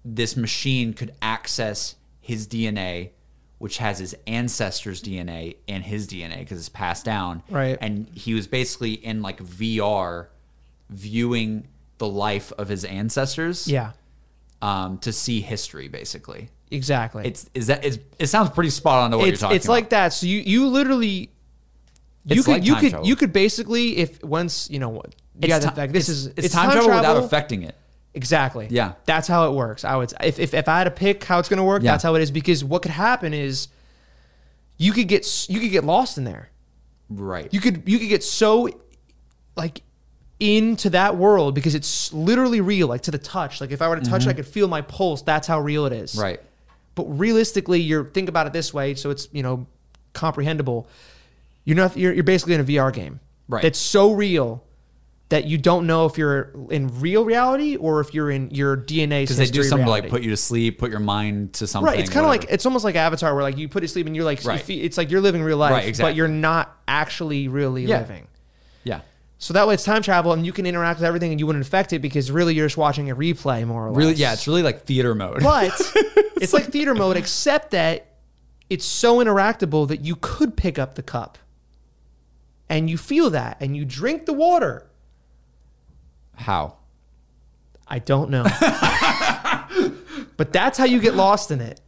this 0.06 0.36
machine 0.38 0.94
could 0.94 1.14
access 1.22 1.96
his 2.22 2.48
DNA, 2.48 3.10
which 3.58 3.78
has 3.78 4.00
his 4.00 4.16
ancestors' 4.28 5.02
DNA 5.02 5.58
and 5.68 5.84
his 5.84 6.08
DNA 6.08 6.40
because 6.40 6.60
it's 6.60 6.70
passed 6.70 7.06
down. 7.06 7.44
Right. 7.50 7.78
And 7.82 8.08
he 8.14 8.34
was 8.34 8.48
basically 8.48 8.94
in 8.94 9.22
like 9.22 9.40
VR, 9.44 10.28
viewing 10.90 11.68
the 11.98 12.08
life 12.08 12.52
of 12.58 12.68
his 12.70 12.86
ancestors. 12.86 13.68
Yeah. 13.68 13.92
Um, 14.62 14.98
to 15.00 15.14
see 15.14 15.42
history, 15.42 15.88
basically. 15.88 16.50
Exactly. 16.72 17.26
It's 17.28 17.50
is 17.54 17.68
that 17.68 17.86
it's, 17.86 18.00
it 18.20 18.28
sounds 18.28 18.50
pretty 18.50 18.72
spot 18.72 19.04
on 19.04 19.12
to 19.12 19.18
what 19.18 19.28
it's 19.30 19.40
you're 19.42 19.48
talking 19.48 19.56
it's 19.56 19.68
like 19.68 19.90
that. 19.90 20.14
So 20.14 20.26
you 20.26 20.40
you 20.40 20.68
literally 20.68 21.30
you 22.26 22.38
It's 22.38 22.46
could 22.46 22.52
like 22.52 22.66
you 22.66 22.76
could 22.76 22.90
travel. 22.90 23.08
you 23.08 23.16
could 23.16 23.32
basically 23.32 23.98
if 23.98 24.22
once 24.24 24.70
you 24.70 24.80
know 24.80 24.90
what 24.90 25.16
yeah 25.40 25.60
ti- 25.60 25.68
fact 25.70 25.94
this 25.94 26.10
it's- 26.10 26.26
is 26.38 26.46
it's, 26.46 26.54
time, 26.54 26.72
travel, 26.72 26.90
without 26.90 27.18
affecting 27.24 27.64
it. 27.64 27.76
Exactly. 28.18 28.68
Yeah. 28.72 28.94
That's 29.06 29.28
how 29.28 29.48
it 29.48 29.54
works. 29.54 29.86
I 29.86 29.96
would 29.96 30.12
if 30.22 30.40
if, 30.40 30.54
if 30.56 30.68
I 30.68 30.80
had 30.80 30.86
to 30.86 30.92
pick 30.92 31.24
how 31.24 31.38
it's 31.38 31.48
going 31.50 31.60
to 31.60 31.64
work, 31.64 31.84
Yeah. 31.84 31.92
that's 31.92 32.04
how 32.04 32.16
it 32.16 32.22
is 32.24 32.32
because 32.32 32.64
what 32.64 32.82
could 32.82 32.92
happen 32.92 33.32
is 33.32 33.68
you 34.78 34.92
could 34.92 35.08
get 35.08 35.46
you 35.48 35.60
could 35.60 35.70
get 35.72 35.84
lost 35.84 36.18
in 36.18 36.24
there. 36.24 36.50
Right. 37.10 37.48
You 37.54 37.60
could 37.62 37.84
you 37.86 38.00
could 38.00 38.10
get 38.10 38.24
so 38.24 38.70
like 39.56 39.84
into 40.40 40.90
that 40.90 41.16
world 41.16 41.54
because 41.56 41.76
it's 41.76 42.12
literally 42.12 42.60
real 42.60 42.88
like 42.88 43.02
to 43.02 43.12
the 43.12 43.18
touch. 43.20 43.62
Like 43.62 43.70
if 43.72 43.82
I 43.84 43.88
were 43.88 44.00
to 44.00 44.10
touch 44.10 44.26
it, 44.26 44.30
I 44.30 44.34
could 44.34 44.48
feel 44.48 44.68
my 44.68 44.82
pulse. 44.82 45.22
That's 45.22 45.48
how 45.48 45.60
real 45.60 45.86
it 45.86 45.94
is. 45.94 46.14
Mm-hmm. 46.14 46.22
right. 46.22 46.40
But 46.96 47.04
realistically, 47.06 47.80
you're 47.80 48.06
think 48.06 48.30
about 48.30 48.48
it 48.48 48.54
this 48.54 48.74
way, 48.74 48.96
so 48.96 49.12
it's 49.12 49.30
you 49.32 49.44
know 49.44 49.68
comprehensible. 50.14 50.88
You're 51.66 51.78
not 51.78 51.96
you're, 51.96 52.14
you're 52.14 52.24
basically 52.24 52.56
in 52.56 52.62
a 52.62 52.64
VR 52.64 52.92
game. 52.92 53.20
Right. 53.48 53.62
That's 53.62 53.78
so 53.80 54.12
real 54.14 54.64
that 55.30 55.44
you 55.46 55.58
don't 55.58 55.86
know 55.88 56.06
if 56.06 56.18
you're 56.18 56.54
in 56.70 56.88
real 57.02 57.26
reality 57.26 57.76
or 57.76 58.00
if 58.00 58.14
you're 58.14 58.32
in 58.32 58.50
your 58.52 58.78
DNA. 58.78 59.24
Because 59.24 59.38
they 59.38 59.46
do 59.46 59.62
something 59.62 59.86
to, 59.86 59.92
reality. 59.92 60.02
like 60.04 60.10
put 60.10 60.22
you 60.22 60.30
to 60.30 60.38
sleep, 60.38 60.80
put 60.80 60.90
your 60.90 61.02
mind 61.02 61.54
to 61.56 61.68
something. 61.68 61.86
Right. 61.86 62.00
It's 62.00 62.10
kind 62.10 62.26
of 62.26 62.30
like 62.30 62.46
it's 62.50 62.66
almost 62.66 62.86
like 62.86 62.96
Avatar, 62.96 63.34
where 63.36 63.44
like 63.44 63.58
you 63.58 63.68
put 63.68 63.84
it 63.84 63.88
to 63.88 63.92
sleep 63.94 64.08
and 64.08 64.16
you're 64.16 64.24
like, 64.24 64.42
you 64.44 64.50
Right. 64.50 64.62
feel- 64.62 64.86
it's 64.86 64.98
like 64.98 65.12
you're 65.12 65.20
living 65.20 65.44
real 65.44 65.58
life, 65.58 65.72
Right, 65.72 65.86
exactly. 65.88 66.12
but 66.14 66.16
you're 66.16 66.30
not 66.30 66.78
actually 66.88 67.48
really 67.50 67.84
Yeah. 67.86 68.00
living. 68.00 68.28
yeah. 68.86 69.02
So 69.40 69.54
that 69.54 69.68
way, 69.68 69.74
it's 69.76 69.84
time 69.84 70.02
travel, 70.02 70.32
and 70.34 70.46
you 70.46 70.52
can 70.54 70.66
interact 70.66 71.00
with 71.00 71.06
everything, 71.06 71.30
and 71.32 71.40
you 71.40 71.46
wouldn't 71.46 71.64
affect 71.64 71.94
it 71.94 72.00
because 72.00 72.32
really 72.32 72.56
you're 72.56 72.66
just 72.66 72.78
watching 72.78 73.12
a 73.12 73.16
replay, 73.16 73.68
more 73.68 73.86
or 73.86 73.90
less. 73.92 73.98
Really, 73.98 74.14
yeah. 74.14 74.34
It's 74.34 74.48
really 74.48 74.64
like 74.64 74.86
theater 74.86 75.14
mode. 75.14 75.44
But 75.44 75.74
it's 76.42 76.54
like 76.54 76.72
theater 76.72 76.96
mode, 76.96 77.18
except 77.18 77.70
that 77.72 78.16
it's 78.70 78.86
so 78.86 79.18
interactable 79.18 79.88
that 79.90 80.02
you 80.06 80.16
could 80.16 80.58
pick 80.58 80.80
up 80.80 80.96
the 80.96 81.04
cup 81.04 81.38
and 82.70 82.90
you 82.90 82.98
feel 82.98 83.30
that 83.30 83.58
and 83.60 83.78
you 83.78 83.86
drink 83.86 84.26
the 84.26 84.34
water. 84.34 84.87
How? 86.38 86.76
I 87.88 88.00
don't 88.00 88.30
know. 88.30 88.44
but 90.38 90.54
that's 90.54 90.78
how 90.78 90.86
you 90.86 91.00
get 91.02 91.16
lost 91.16 91.52
in 91.52 91.60
it. 91.62 91.82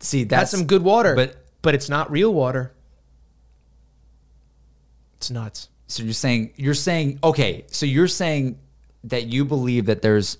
See, 0.00 0.24
That's 0.24 0.40
that's, 0.40 0.50
some 0.52 0.66
good 0.66 0.82
water, 0.82 1.14
But 1.14 1.36
but 1.62 1.74
it's 1.74 1.88
not 1.88 2.10
real 2.10 2.32
water. 2.32 2.72
It's 5.16 5.30
nuts. 5.30 5.68
so 5.88 6.02
you're 6.02 6.12
saying 6.12 6.52
you're 6.56 6.74
saying 6.74 7.18
okay. 7.22 7.64
So 7.68 7.84
you're 7.86 8.08
saying 8.08 8.58
that 9.04 9.26
you 9.26 9.44
believe 9.44 9.86
that 9.86 10.02
there's 10.02 10.38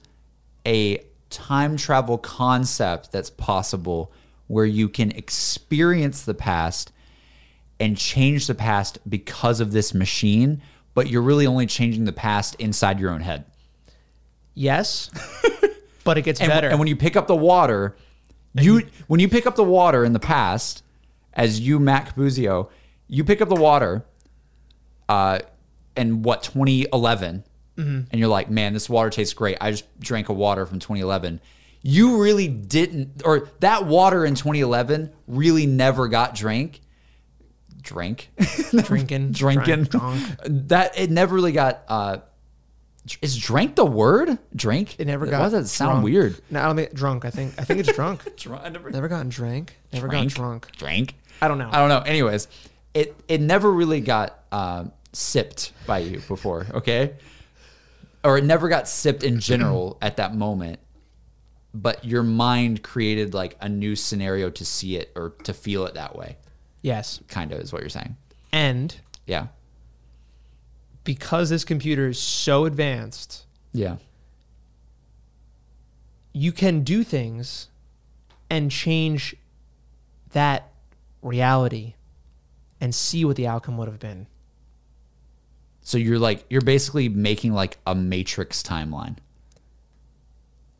a 0.67 1.03
time 1.31 1.77
travel 1.77 2.19
concept 2.19 3.13
that's 3.13 3.31
possible 3.31 4.13
where 4.47 4.65
you 4.65 4.89
can 4.89 5.11
experience 5.13 6.23
the 6.25 6.35
past 6.35 6.93
and 7.81 7.97
change 7.97 8.47
the 8.47 8.55
past 8.55 8.99
because 9.09 9.61
of 9.61 9.73
this 9.73 9.93
machine, 9.95 10.63
but 10.99 11.09
you're 11.09 11.23
really 11.23 11.47
only 11.47 11.65
changing 11.65 12.05
the 12.07 12.13
past 12.13 12.57
inside 12.59 12.99
your 12.99 13.11
own 13.13 13.21
head. 13.21 13.45
Yes, 14.55 15.11
but 16.03 16.19
it 16.19 16.23
gets 16.23 16.41
And, 16.41 16.49
better. 16.49 16.69
and 16.69 16.81
when 16.81 16.89
you 16.89 16.97
pick 16.97 17.15
up 17.15 17.29
the 17.29 17.37
water, 17.37 17.95
you 18.55 18.83
when 19.07 19.21
you 19.21 19.29
pick 19.29 19.47
up 19.47 19.55
the 19.55 19.63
water 19.63 20.05
in 20.05 20.13
the 20.13 20.19
past, 20.19 20.83
as 21.33 21.61
you 21.61 21.79
Matt 21.79 22.17
Capuzio, 22.17 22.69
you 23.07 23.23
pick 23.23 23.41
up 23.41 23.49
the 23.49 23.55
water, 23.55 24.05
uh, 25.09 25.39
in 25.97 26.23
what 26.23 26.43
2011, 26.43 27.45
Mm-hmm. 27.77 28.01
and 28.11 28.19
you're 28.19 28.29
like, 28.29 28.51
man, 28.51 28.73
this 28.73 28.89
water 28.91 29.09
tastes 29.09 29.35
great. 29.35 29.57
I 29.61 29.71
just 29.71 29.85
drank 30.01 30.29
a 30.29 30.33
water 30.33 30.67
from 30.67 30.81
2011. 30.81 31.41
You 31.81 32.21
really 32.21 32.49
didn't, 32.49 33.23
or 33.25 33.49
that 33.61 33.87
water 33.87 34.25
in 34.27 34.35
2011 34.35 35.13
really 35.29 35.65
never 35.67 36.09
got 36.09 36.35
drank. 36.35 36.81
Drank, 37.81 38.31
drinking, 38.85 39.33
drinking. 39.33 39.85
drank, 39.85 39.89
drunk. 39.91 40.23
That 40.69 40.99
it 40.99 41.11
never 41.11 41.35
really 41.35 41.53
got. 41.53 41.83
uh 41.89 42.19
Is 43.23 43.37
drank 43.37 43.77
the 43.77 43.85
word? 43.87 44.39
Drink? 44.55 44.99
It 44.99 45.07
never 45.07 45.27
got. 45.27 45.33
Why 45.33 45.39
got. 45.39 45.51
does 45.51 45.63
that 45.63 45.69
sound 45.69 45.91
drunk. 45.93 46.05
weird? 46.05 46.41
No, 46.51 46.61
I 46.61 46.67
don't 46.67 46.77
think 46.77 46.93
drunk. 46.93 47.25
I 47.25 47.31
think 47.31 47.55
I 47.59 47.65
think 47.65 47.81
it's 47.81 47.93
drunk. 47.93 48.37
Drunk. 48.37 48.63
I 48.65 48.69
never 48.69 48.91
Never 48.91 49.09
gotten 49.09 49.29
drank. 49.29 49.77
Never 49.93 50.09
drank. 50.09 50.31
got 50.31 50.37
drunk. 50.37 50.73
Drank. 50.77 51.15
I 51.41 51.49
don't 51.49 51.59
know. 51.59 51.71
I 51.73 51.79
don't 51.79 51.89
know. 51.89 52.01
Anyways, 52.01 52.49
it 52.95 53.15
it 53.29 53.41
never 53.41 53.71
really 53.71 54.01
got 54.01 54.39
um, 54.53 54.93
sipped 55.13 55.73
by 55.87 55.99
you 56.01 56.21
before, 56.27 56.67
okay? 56.75 57.15
Or 58.25 58.37
it 58.37 58.45
never 58.45 58.69
got 58.69 58.89
sipped 58.89 59.23
in 59.23 59.39
general 59.41 59.97
at 60.03 60.17
that 60.17 60.35
moment. 60.35 60.81
But 61.73 62.05
your 62.05 62.23
mind 62.25 62.83
created 62.83 63.35
like 63.35 63.57
a 63.61 63.69
new 63.69 63.95
scenario 63.95 64.51
to 64.51 64.65
see 64.65 64.97
it 64.97 65.13
or 65.15 65.31
to 65.45 65.55
feel 65.55 65.87
it 65.87 65.95
that 65.95 66.17
way. 66.17 66.37
Yes, 66.83 67.21
Kind 67.29 67.53
of 67.53 67.61
is 67.61 67.73
what 67.73 67.83
you're 67.83 67.89
saying. 67.91 68.17
and 68.53 68.95
Yeah. 69.27 69.49
because 71.05 71.51
this 71.51 71.65
computer 71.65 72.09
is 72.09 72.19
so 72.19 72.65
advanced, 72.65 73.45
Yeah. 73.73 73.97
you 76.33 76.53
can 76.53 76.83
do 76.83 77.03
things 77.03 77.69
and 78.51 78.71
change 78.71 79.35
that 80.33 80.71
reality 81.23 81.95
and 82.81 82.95
see 82.95 83.25
what 83.25 83.37
the 83.37 83.47
outcome 83.47 83.77
would 83.77 83.89
have 83.89 83.99
been. 83.99 84.27
So 85.83 85.99
you're 85.99 86.19
like 86.19 86.45
you're 86.51 86.61
basically 86.61 87.09
making 87.09 87.55
like 87.55 87.79
a 87.87 87.95
matrix 87.95 88.63
timeline. 88.63 89.17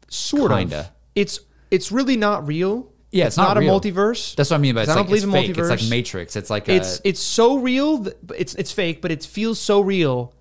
Sort 0.09 0.53
Kinda. 0.53 0.81
of. 0.81 0.91
It's 1.15 1.41
it's 1.71 1.91
really 1.91 2.17
not 2.17 2.47
real. 2.47 2.93
Yeah, 3.11 3.27
it's 3.27 3.37
not 3.37 3.55
not, 3.55 3.63
a 3.63 3.67
multiverse. 3.67 4.35
That's 4.35 4.51
what 4.51 4.57
I 4.57 4.61
mean 4.61 4.75
by 4.75 4.83
it's 4.83 4.91
I 4.91 4.95
don't 4.95 5.09
like 5.09 5.21
believe 5.23 5.25
it's 5.25 5.35
in 5.35 5.55
fake. 5.55 5.59
It's 5.59 5.71
like. 5.71 5.91
Matrix. 5.91 6.37
It's 6.37 6.51
like 6.51 6.69
it's 6.69 6.99
a, 6.99 7.09
it's 7.09 7.21
so 7.21 7.59
real. 7.59 7.99
That, 7.99 8.19
it's 8.37 8.55
it's 8.55 8.71
fake, 8.71 9.01
but 9.01 9.11
it 9.11 9.25
feels 9.25 9.59
so 9.59 9.81
real 9.81 10.35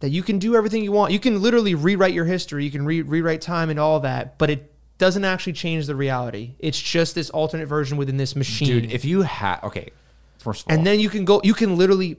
that 0.00 0.10
you 0.10 0.22
can 0.22 0.38
do 0.38 0.54
everything 0.54 0.84
you 0.84 0.92
want. 0.92 1.12
You 1.12 1.18
can 1.18 1.42
literally 1.42 1.74
rewrite 1.74 2.14
your 2.14 2.24
history. 2.24 2.64
You 2.64 2.70
can 2.70 2.84
re- 2.84 3.02
rewrite 3.02 3.40
time 3.40 3.70
and 3.70 3.80
all 3.80 4.00
that, 4.00 4.38
but 4.38 4.50
it 4.50 4.72
doesn't 4.98 5.24
actually 5.24 5.54
change 5.54 5.86
the 5.86 5.96
reality. 5.96 6.54
It's 6.58 6.80
just 6.80 7.14
this 7.14 7.30
alternate 7.30 7.66
version 7.66 7.96
within 7.96 8.16
this 8.16 8.36
machine. 8.36 8.68
dude. 8.68 8.92
If 8.92 9.04
you 9.04 9.22
had 9.22 9.60
okay, 9.64 9.90
first 10.38 10.62
of 10.62 10.70
all, 10.70 10.78
and 10.78 10.86
then 10.86 11.00
you 11.00 11.08
can 11.08 11.24
go. 11.24 11.40
You 11.42 11.54
can 11.54 11.76
literally, 11.76 12.18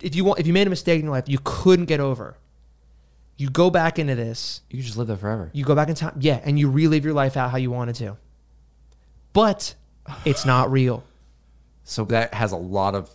if 0.00 0.14
you 0.14 0.24
want, 0.24 0.38
if 0.38 0.46
you 0.46 0.52
made 0.52 0.66
a 0.66 0.70
mistake 0.70 1.00
in 1.00 1.06
your 1.06 1.14
life, 1.14 1.28
you 1.28 1.38
couldn't 1.42 1.86
get 1.86 1.98
over. 1.98 2.36
You 3.36 3.50
go 3.50 3.70
back 3.70 3.98
into 3.98 4.16
this. 4.16 4.62
you 4.68 4.82
just 4.82 4.96
live 4.96 5.06
there 5.06 5.16
forever. 5.16 5.50
You 5.52 5.64
go 5.64 5.74
back 5.74 5.88
in 5.88 5.94
time, 5.94 6.16
yeah, 6.18 6.40
and 6.44 6.58
you 6.58 6.70
relive 6.70 7.04
your 7.04 7.14
life 7.14 7.36
out 7.36 7.50
how 7.50 7.56
you 7.56 7.70
wanted 7.70 7.94
to. 7.96 8.16
But 9.32 9.74
it's 10.24 10.44
not 10.44 10.70
real. 10.72 11.04
So 11.84 12.04
that 12.06 12.34
has 12.34 12.52
a 12.52 12.56
lot 12.56 12.94
of 12.94 13.10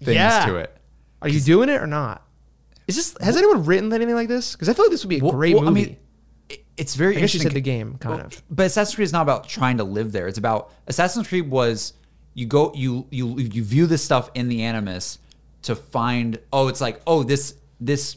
things 0.00 0.16
Yeah. 0.16 0.46
to 0.46 0.56
it. 0.56 0.76
Are 1.20 1.28
you 1.28 1.40
doing 1.40 1.68
it 1.68 1.80
or 1.80 1.86
not? 1.86 2.26
Is 2.88 2.96
this 2.96 3.16
has 3.20 3.36
anyone 3.36 3.64
written 3.64 3.92
anything 3.92 4.14
like 4.14 4.28
this? 4.28 4.52
Because 4.52 4.68
I 4.68 4.72
feel 4.74 4.86
like 4.86 4.90
this 4.90 5.04
would 5.04 5.08
be 5.10 5.18
a 5.18 5.22
Well- 5.22 5.32
great 5.32 5.54
well, 5.54 5.64
I 5.66 5.70
movie. 5.70 5.84
mean, 5.86 5.96
it- 6.48 6.64
it's 6.76 6.94
very 6.96 7.16
I 7.16 7.20
guess 7.20 7.34
you 7.34 7.38
interesting. 7.38 7.42
said 7.50 7.52
the 7.54 7.60
game, 7.60 7.96
kind 7.98 8.16
Well, 8.16 8.26
of. 8.26 8.42
But 8.50 8.66
Assassin's 8.66 8.94
Creed 8.96 9.04
is 9.06 9.12
not 9.12 9.22
about 9.22 9.48
trying 9.48 9.76
to 9.78 9.84
live 9.84 10.10
there. 10.12 10.26
It's 10.26 10.38
about 10.38 10.70
Assassin's 10.88 11.28
Creed 11.28 11.48
was 11.50 11.92
you 12.34 12.46
go 12.46 12.72
you 12.74 13.06
you 13.10 13.38
you 13.38 13.62
view 13.62 13.86
this 13.86 14.02
stuff 14.02 14.30
in 14.34 14.48
the 14.48 14.62
Animus 14.62 15.18
to 15.62 15.76
find 15.76 16.38
oh 16.52 16.68
it's 16.68 16.80
like 16.80 17.00
oh 17.06 17.22
this 17.22 17.54
this 17.80 18.16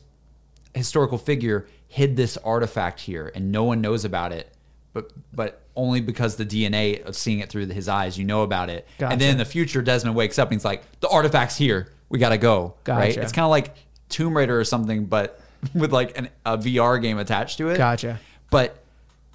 historical 0.74 1.18
figure 1.18 1.68
hid 1.88 2.16
this 2.16 2.38
artifact 2.38 3.02
here 3.02 3.32
and 3.36 3.52
no 3.52 3.64
one 3.66 3.82
knows 3.82 4.04
about 4.06 4.32
it 4.32 4.52
but 4.96 5.12
but 5.34 5.62
only 5.76 6.00
because 6.00 6.38
the 6.38 6.46
DNA 6.46 7.04
of 7.06 7.16
seeing 7.16 7.40
it 7.40 7.50
through 7.50 7.68
his 7.68 7.88
eyes 7.90 8.18
you 8.18 8.24
know 8.24 8.42
about 8.44 8.70
it. 8.70 8.88
Gotcha. 8.98 9.12
and 9.12 9.22
then 9.22 9.32
in 9.32 9.38
the 9.38 9.46
future 9.46 9.82
Desmond 9.82 10.16
wakes 10.16 10.40
up 10.40 10.50
and 10.50 10.56
he's 10.56 10.66
like 10.66 10.84
the 11.02 11.10
artifact's 11.10 11.58
here. 11.58 11.92
We 12.10 12.18
gotta 12.18 12.38
go 12.40 12.76
right? 12.88 13.16
It's 13.24 13.34
kind 13.34 13.44
of 13.44 13.52
like 13.52 13.76
Tomb 14.10 14.36
Raider 14.36 14.58
or 14.58 14.64
something 14.64 15.06
but 15.06 15.40
with 15.76 15.92
like 15.92 16.18
an, 16.18 16.30
a 16.46 16.58
VR 16.58 17.00
game 17.02 17.20
attached 17.20 17.58
to 17.58 17.70
it. 17.70 17.78
Gotcha. 17.78 18.20
but 18.50 18.82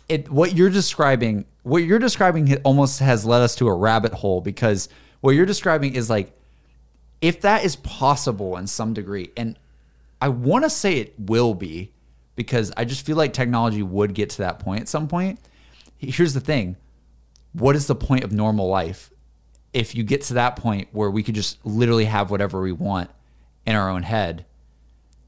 it 0.09 0.31
what 0.31 0.57
you're 0.57 0.71
describing 0.71 1.45
what 1.63 1.83
you're 1.85 1.99
describing 1.99 2.57
almost 2.63 2.99
has 3.01 3.27
led 3.27 3.43
us 3.43 3.55
to 3.57 3.69
a 3.69 3.75
rabbit 3.75 4.15
hole 4.15 4.41
because 4.41 4.89
what 5.21 5.33
you're 5.33 5.47
describing 5.47 5.95
is 5.95 6.09
like 6.09 6.33
if 7.21 7.43
that 7.43 7.65
is 7.65 7.77
possible 7.77 8.57
in 8.57 8.67
some 8.67 8.95
degree 8.95 9.31
and 9.37 9.59
i 10.23 10.29
want 10.29 10.65
to 10.65 10.71
say 10.71 10.95
it 10.95 11.15
will 11.19 11.55
be 11.55 11.93
because 12.35 12.73
i 12.79 12.85
just 12.85 13.05
feel 13.05 13.17
like 13.17 13.33
technology 13.35 13.83
would 13.83 14.15
get 14.15 14.31
to 14.31 14.39
that 14.39 14.59
point 14.59 14.81
at 14.81 14.89
some 14.89 15.07
point 15.07 15.39
here's 16.01 16.35
the 16.35 16.41
thing 16.41 16.77
what 17.53 17.75
is 17.77 17.87
the 17.87 17.95
point 17.95 18.25
of 18.25 18.33
normal 18.33 18.69
life 18.69 19.11
if 19.73 19.95
you 19.95 20.03
get 20.03 20.23
to 20.23 20.35
that 20.35 20.57
point 20.57 20.89
where 20.93 21.11
we 21.11 21.23
could 21.23 21.35
just 21.35 21.65
literally 21.65 22.05
have 22.07 22.31
whatever 22.31 22.61
we 22.61 22.73
want 22.73 23.11
in 23.67 23.75
our 23.77 23.89
own 23.91 24.03
head 24.03 24.45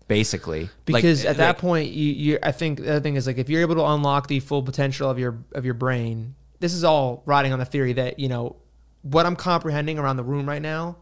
basically 0.09 0.63
Like- 0.63 0.71
because 1.03 1.25
at 1.25 1.37
that 1.39 1.49
like- 1.49 1.59
point 1.59 1.91
you, 1.93 2.13
you 2.13 2.39
i 2.43 2.53
think 2.53 2.81
the 2.81 2.91
other 2.91 3.01
thing 3.01 3.17
is 3.17 3.27
like 3.27 3.39
if 3.39 3.49
you're 3.49 3.61
able 3.61 3.77
to 3.77 3.85
unlock 3.85 4.27
the 4.29 4.41
full 4.41 4.63
potential 4.63 5.09
of 5.09 5.19
your 5.19 5.39
of 5.53 5.65
your 5.65 5.75
brain 5.75 6.35
this 6.61 6.75
is 6.75 6.85
all 6.85 7.23
riding 7.25 7.53
on 7.53 7.59
the 7.59 7.65
theory 7.65 7.93
that 7.95 8.19
you 8.19 8.29
know 8.29 8.57
what 9.03 9.27
i'm 9.27 9.37
comprehending 9.37 9.99
around 9.99 10.17
the 10.17 10.23
room 10.25 10.47
right 10.49 10.61
now 10.63 10.97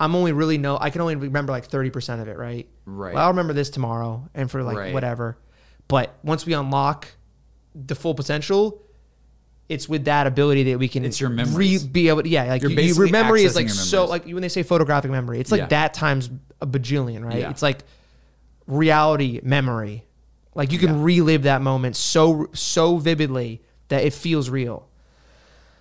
i'm 0.00 0.14
only 0.14 0.32
really 0.32 0.58
know 0.58 0.76
i 0.80 0.90
can 0.90 1.00
only 1.00 1.14
remember 1.16 1.52
like 1.52 1.68
30% 1.68 2.20
of 2.20 2.28
it 2.28 2.36
right 2.36 2.66
Right. 2.84 3.14
well, 3.14 3.24
i'll 3.24 3.30
remember 3.30 3.52
this 3.52 3.70
tomorrow 3.70 4.28
and 4.34 4.50
for 4.50 4.62
like 4.62 4.76
Right. 4.76 4.94
whatever 4.94 5.36
but 5.88 6.14
once 6.24 6.44
we 6.46 6.52
unlock 6.54 7.08
the 7.74 7.94
full 7.94 8.14
potential 8.14 8.81
it's 9.72 9.88
with 9.88 10.04
that 10.04 10.26
ability 10.26 10.62
that 10.64 10.78
we 10.78 10.88
can 10.88 11.04
It's 11.04 11.20
your 11.20 11.30
re- 11.30 11.78
be 11.78 12.08
able 12.08 12.22
to, 12.22 12.28
yeah 12.28 12.44
like 12.44 12.62
you, 12.62 12.68
you, 12.70 13.06
memory 13.10 13.44
is 13.44 13.56
like 13.56 13.68
so 13.70 14.04
like 14.06 14.24
when 14.26 14.42
they 14.42 14.48
say 14.48 14.62
photographic 14.62 15.10
memory 15.10 15.40
it's 15.40 15.50
like 15.50 15.60
Yeah. 15.60 15.66
that 15.68 15.94
times 15.94 16.30
a 16.60 16.66
bajillion 16.66 17.24
right 17.24 17.38
Yeah. 17.40 17.50
it's 17.50 17.62
like 17.62 17.80
reality 18.66 19.40
memory. 19.42 20.04
Like 20.54 20.72
you 20.72 20.78
can 20.78 20.96
Yeah. 20.96 21.04
relive 21.04 21.42
that 21.44 21.62
moment 21.62 21.96
so 21.96 22.48
so 22.52 22.96
vividly 22.98 23.62
that 23.88 24.04
it 24.04 24.12
feels 24.12 24.50
real. 24.50 24.88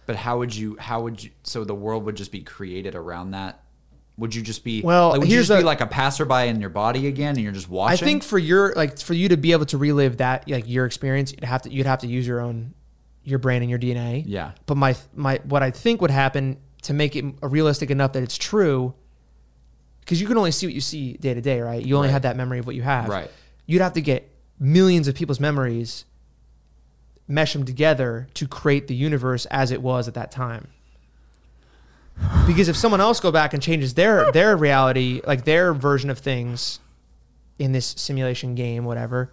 But 0.05 0.15
how 0.15 0.39
would 0.39 0.55
you? 0.55 0.77
How 0.79 1.01
would 1.01 1.23
you? 1.23 1.31
So 1.43 1.63
the 1.63 1.75
world 1.75 2.05
would 2.05 2.15
just 2.15 2.31
be 2.31 2.41
created 2.41 2.95
around 2.95 3.31
that. 3.31 3.61
Would 4.17 4.35
you 4.35 4.41
just 4.41 4.63
be? 4.63 4.81
Well, 4.81 5.09
like, 5.09 5.19
would 5.19 5.27
here's 5.27 5.47
you 5.49 5.55
just 5.55 5.59
a- 5.59 5.61
be 5.61 5.63
like 5.65 5.81
a 5.81 5.85
passerby 5.87 6.47
in 6.47 6.59
your 6.59 6.69
body 6.69 7.07
again, 7.07 7.35
and 7.35 7.39
you're 7.43 7.51
just 7.51 7.69
watching? 7.69 7.93
I 7.93 7.97
think 8.09 8.23
for 8.23 8.37
your 8.39 8.73
like 8.75 8.97
for 8.99 9.13
you 9.13 9.29
to 9.29 9.37
be 9.37 9.51
able 9.51 9.65
to 9.67 9.77
relive 9.77 10.17
that 10.17 10.49
like 10.49 10.67
your 10.67 10.85
experience, 10.85 11.31
you'd 11.31 11.43
have 11.43 11.61
to 11.63 11.71
you'd 11.71 11.85
have 11.85 11.99
to 11.99 12.07
use 12.07 12.25
your 12.27 12.39
own 12.41 12.73
your 13.23 13.39
brain 13.39 13.61
and 13.61 13.69
your 13.69 13.79
DNA. 13.79 14.23
Yeah. 14.25 14.51
But 14.65 14.77
my 14.77 14.95
my 15.15 15.39
what 15.43 15.61
I 15.63 15.71
think 15.71 16.01
would 16.01 16.11
happen 16.11 16.57
to 16.83 16.93
make 16.93 17.15
it 17.15 17.23
realistic 17.41 17.91
enough 17.91 18.13
that 18.13 18.23
it's 18.23 18.37
true 18.37 18.93
because 19.99 20.19
you 20.19 20.27
can 20.27 20.37
only 20.37 20.51
see 20.51 20.65
what 20.65 20.73
you 20.73 20.81
see 20.81 21.13
day 21.13 21.33
to 21.33 21.41
day, 21.41 21.61
right? 21.61 21.83
You 21.85 21.95
only 21.95 22.07
Right. 22.07 22.13
have 22.13 22.23
that 22.23 22.35
memory 22.35 22.57
of 22.59 22.65
what 22.65 22.75
you 22.75 22.81
have. 22.81 23.07
Right. 23.07 23.29
You'd 23.67 23.81
have 23.83 23.93
to 23.93 24.01
get 24.01 24.27
millions 24.59 25.07
of 25.07 25.13
people's 25.15 25.39
memories, 25.39 26.05
mesh 27.27 27.53
them 27.53 27.63
together 27.65 28.27
to 28.33 28.47
create 28.47 28.87
the 28.87 28.95
universe 28.95 29.45
as 29.47 29.69
it 29.71 29.81
was 29.81 30.07
at 30.07 30.15
that 30.15 30.31
time. 30.31 30.69
Because 32.45 32.67
if 32.67 32.75
someone 32.75 33.01
else 33.01 33.19
go 33.19 33.31
back 33.31 33.53
and 33.53 33.61
changes 33.63 33.93
their 33.93 34.31
their 34.31 34.55
reality, 34.57 35.21
like 35.25 35.45
their 35.45 35.73
version 35.73 36.09
of 36.09 36.19
things 36.19 36.79
in 37.57 37.71
this 37.71 37.85
simulation 37.97 38.53
game, 38.55 38.85
whatever, 38.85 39.31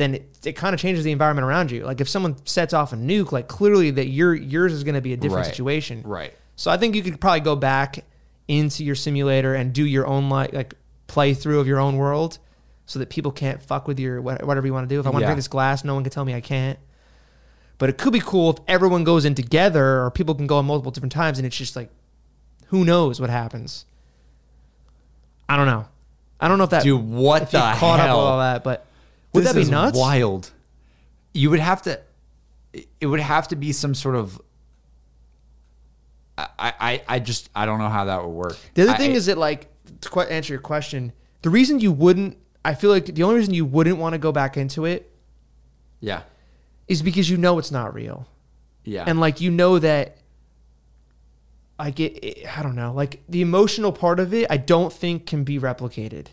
then 0.00 0.14
it, 0.16 0.38
it 0.44 0.52
kind 0.54 0.74
of 0.74 0.80
changes 0.80 1.04
the 1.04 1.12
environment 1.12 1.46
around 1.46 1.70
you. 1.70 1.84
Like 1.84 2.00
if 2.00 2.08
someone 2.08 2.36
sets 2.46 2.72
off 2.74 2.92
a 2.92 2.96
nuke, 2.96 3.30
like 3.32 3.46
clearly 3.48 3.90
that 3.92 4.06
your 4.08 4.34
yours 4.34 4.72
is 4.72 4.82
going 4.84 4.94
to 4.94 5.00
be 5.00 5.12
a 5.12 5.16
different 5.16 5.44
Right. 5.46 5.50
situation. 5.54 6.02
Right. 6.04 6.34
So 6.56 6.70
I 6.70 6.76
think 6.76 6.94
you 6.94 7.02
could 7.02 7.20
probably 7.20 7.40
go 7.40 7.54
back 7.56 8.04
into 8.48 8.84
your 8.84 8.94
simulator 8.96 9.54
and 9.54 9.72
do 9.72 9.84
your 9.84 10.06
own 10.06 10.28
like 10.28 10.52
like 10.52 10.74
playthrough 11.06 11.60
of 11.60 11.66
your 11.66 11.78
own 11.78 11.96
world, 11.96 12.38
so 12.86 12.98
that 12.98 13.10
people 13.10 13.30
can't 13.32 13.60
fuck 13.62 13.86
with 13.86 13.98
your 14.00 14.20
whatever 14.20 14.66
you 14.66 14.72
want 14.72 14.88
to 14.88 14.94
do. 14.94 14.98
If 15.00 15.06
I 15.06 15.10
want 15.10 15.18
to 15.18 15.24
Yeah. 15.24 15.26
drink 15.28 15.38
this 15.38 15.48
glass, 15.48 15.84
no 15.84 15.94
one 15.94 16.02
can 16.04 16.10
tell 16.12 16.24
me 16.24 16.34
I 16.34 16.40
can't. 16.40 16.78
But 17.78 17.88
it 17.88 17.96
could 17.98 18.12
be 18.12 18.20
cool 18.20 18.50
if 18.50 18.56
everyone 18.68 19.04
goes 19.04 19.24
in 19.24 19.34
together, 19.34 20.02
or 20.04 20.10
people 20.10 20.34
can 20.34 20.46
go 20.46 20.58
in 20.60 20.66
multiple 20.66 20.90
different 20.92 21.12
times, 21.12 21.38
and 21.38 21.46
it's 21.46 21.56
just 21.56 21.76
like, 21.76 21.88
who 22.66 22.84
knows 22.84 23.20
what 23.20 23.30
happens. 23.30 23.86
I 25.48 25.56
don't 25.56 25.66
know. 25.66 25.86
I 26.40 26.48
don't 26.48 26.58
know 26.58 26.64
if 26.64 26.70
that 26.70 26.82
Dude, 26.82 27.02
what 27.02 27.50
the 27.50 27.58
caught 27.58 28.00
up 28.00 28.04
with 28.04 28.06
hell? 28.06 28.20
all 28.20 28.38
that, 28.38 28.64
but 28.64 28.86
would 29.32 29.44
This 29.44 29.52
that 29.52 29.64
be 29.64 29.70
nuts? 29.70 29.98
Wild. 29.98 30.50
You 31.32 31.50
would 31.50 31.60
have 31.60 31.82
to. 31.82 32.00
It 33.00 33.06
would 33.06 33.20
have 33.20 33.48
to 33.48 33.56
be 33.56 33.72
some 33.72 33.94
sort 33.94 34.16
of. 34.16 34.40
I, 36.38 36.48
I, 36.58 37.02
I 37.06 37.18
just 37.18 37.50
I 37.54 37.66
don't 37.66 37.78
know 37.78 37.88
how 37.88 38.06
that 38.06 38.22
would 38.22 38.30
work. 38.30 38.56
The 38.74 38.82
other 38.82 38.92
I- 38.92 38.96
thing 38.96 39.12
is 39.12 39.26
that, 39.26 39.36
like, 39.36 39.68
to 40.00 40.20
answer 40.20 40.52
your 40.54 40.62
question, 40.62 41.12
the 41.42 41.50
reason 41.50 41.80
you 41.80 41.92
wouldn't, 41.92 42.38
I 42.64 42.74
feel 42.74 42.90
like 42.90 43.06
the 43.06 43.22
only 43.22 43.36
reason 43.36 43.54
you 43.54 43.64
wouldn't 43.66 43.98
want 43.98 44.14
to 44.14 44.18
go 44.18 44.32
back 44.32 44.56
into 44.56 44.84
it 44.84 45.12
yeah, 46.00 46.22
is 46.88 47.02
because 47.02 47.28
you 47.28 47.36
know 47.36 47.58
it's 47.58 47.70
not 47.70 47.94
real, 47.94 48.26
yeah, 48.84 49.04
and 49.06 49.20
like 49.20 49.40
you 49.40 49.50
know 49.50 49.78
that, 49.78 50.16
like 51.78 52.00
it, 52.00 52.24
it, 52.24 52.58
I 52.58 52.62
don't 52.62 52.74
know, 52.74 52.92
like 52.92 53.22
the 53.28 53.42
emotional 53.42 53.92
part 53.92 54.18
of 54.18 54.32
it, 54.32 54.46
I 54.50 54.56
don't 54.56 54.92
think 54.92 55.26
can 55.26 55.44
be 55.44 55.58
replicated 55.58 56.28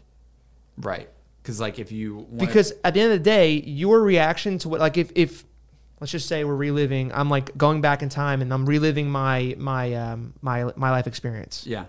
right. 0.78 1.10
Because 1.48 1.62
like 1.62 1.80
if 1.80 1.94
you 1.94 2.28
because 2.36 2.74
at 2.84 2.94
the 2.94 3.00
end 3.00 3.14
of 3.14 3.20
the 3.20 3.24
day, 3.24 3.54
your 3.54 4.02
reaction 4.02 4.58
to 4.58 4.68
what, 4.70 4.82
like, 4.82 4.98
if 4.98 5.14
if 5.16 5.46
let's 6.02 6.12
just 6.12 6.28
say 6.28 6.44
we're 6.44 6.58
reliving, 6.58 7.14
I'm 7.14 7.30
like 7.30 7.58
going 7.58 7.80
back 7.80 8.04
in 8.04 8.10
time 8.10 8.42
and 8.42 8.54
I'm 8.54 8.66
reliving 8.66 9.10
my 9.10 9.56
my 9.58 9.94
um 9.94 10.34
my 10.42 10.74
my 10.76 10.92
life 10.92 11.08
experience. 11.08 11.66
yeah, 11.66 11.86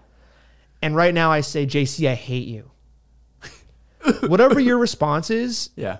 And 0.80 0.94
right 0.94 1.12
now 1.12 1.32
I 1.32 1.40
say, 1.40 1.66
JC, 1.66 2.08
I 2.08 2.14
hate 2.14 2.46
you. 2.46 2.70
Whatever 4.28 4.60
your 4.60 4.78
response 4.78 5.28
is, 5.28 5.70
yeah, 5.74 5.96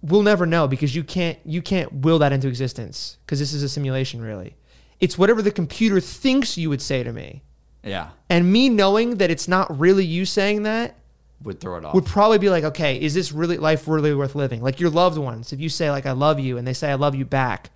we'll 0.00 0.22
never 0.22 0.46
know 0.46 0.66
because 0.68 0.96
you 0.96 1.04
can't 1.04 1.38
you 1.44 1.60
can't 1.60 1.92
will 1.92 2.18
that 2.20 2.32
into 2.32 2.48
existence 2.48 3.18
because 3.26 3.38
this 3.38 3.52
is 3.52 3.62
a 3.62 3.68
simulation 3.68 4.22
really. 4.22 4.56
It's 5.00 5.18
whatever 5.18 5.42
the 5.42 5.50
computer 5.52 6.00
thinks 6.00 6.56
you 6.56 6.70
would 6.70 6.80
say 6.82 7.02
to 7.04 7.12
me. 7.12 7.42
yeah, 7.84 8.08
And 8.28 8.50
me 8.50 8.68
knowing 8.68 9.18
that 9.18 9.30
it's 9.30 9.46
not 9.46 9.78
really 9.78 10.04
you 10.04 10.24
saying 10.24 10.64
that 10.64 10.97
would 11.42 11.60
throw 11.60 11.76
it 11.76 11.84
off. 11.84 11.94
would 11.94 12.06
probably 12.06 12.38
be 12.38 12.50
like, 12.50 12.64
okay, 12.64 13.00
is 13.00 13.14
this 13.14 13.30
really 13.32 13.56
life 13.58 13.86
really 13.86 14.14
worth 14.14 14.34
living? 14.34 14.60
Like 14.60 14.80
your 14.80 14.90
loved 14.90 15.18
ones, 15.18 15.52
if 15.52 15.60
you 15.60 15.68
say 15.68 15.90
like 15.90 16.06
I 16.06 16.12
love 16.12 16.40
you 16.40 16.58
and 16.58 16.66
they 16.66 16.72
say 16.72 16.90
I 16.90 16.94
love 16.94 17.14
you 17.14 17.24
back, 17.24 17.70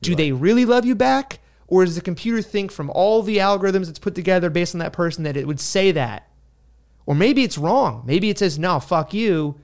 do 0.00 0.14
they 0.14 0.32
really 0.32 0.64
love 0.64 0.84
you 0.84 0.94
back? 0.94 1.40
Or 1.68 1.84
does 1.84 1.94
the 1.94 2.00
computer 2.02 2.42
think 2.42 2.70
from 2.70 2.90
all 2.90 3.22
the 3.22 3.38
algorithms 3.38 3.88
it's 3.88 3.98
put 3.98 4.14
together 4.14 4.50
based 4.50 4.74
on 4.74 4.78
that 4.80 4.92
person 4.92 5.24
that 5.24 5.36
it 5.36 5.46
would 5.46 5.60
say 5.60 5.92
that? 5.92 6.28
Or 7.06 7.14
maybe 7.14 7.42
it's 7.44 7.56
wrong. 7.58 8.02
Maybe 8.06 8.30
it 8.30 8.38
says, 8.38 8.58
no, 8.58 8.78
fuck 8.80 9.12
you. 9.14 9.58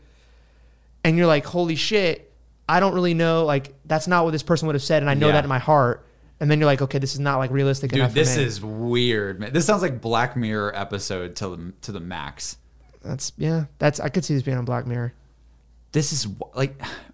And 1.05 1.17
you're 1.17 1.27
like, 1.27 1.45
holy 1.45 1.75
shit, 1.77 2.33
I 2.69 2.81
don't 2.81 2.95
really 2.95 3.15
know. 3.15 3.45
Like, 3.45 3.75
that's 3.85 4.07
not 4.07 4.25
what 4.25 4.31
this 4.33 4.43
person 4.43 4.67
would 4.67 4.75
have 4.75 4.83
said. 4.83 5.03
And 5.03 5.09
I 5.11 5.15
know 5.15 5.29
Yeah. 5.29 5.35
that 5.35 5.45
in 5.45 5.49
my 5.49 5.59
heart. 5.59 6.05
And 6.41 6.49
then 6.51 6.59
you're 6.61 6.67
like, 6.67 6.83
okay, 6.83 6.99
this 6.99 7.15
is 7.15 7.21
not 7.21 7.39
like 7.39 7.51
realistic 7.51 7.91
Dude, 7.91 7.99
enough. 8.01 8.15
this 8.15 8.37
me. 8.37 8.45
is 8.45 8.63
weird, 8.63 9.41
man. 9.41 9.53
This 9.53 9.67
sounds 9.67 9.83
like 9.83 10.01
Black 10.01 10.37
Mirror 10.37 10.77
episode 10.77 11.35
to 11.37 11.49
the 11.57 11.73
to 11.83 11.91
the 11.93 11.99
max. 12.01 12.58
That's, 13.03 13.33
yeah, 13.37 13.65
that's, 13.79 14.01
I 14.01 14.09
could 14.09 14.25
see 14.25 14.35
this 14.35 14.43
being 14.43 14.59
on 14.59 14.65
Black 14.65 14.87
Mirror. 14.87 15.15
This 15.93 16.13
is 16.13 16.27
like 16.55 16.81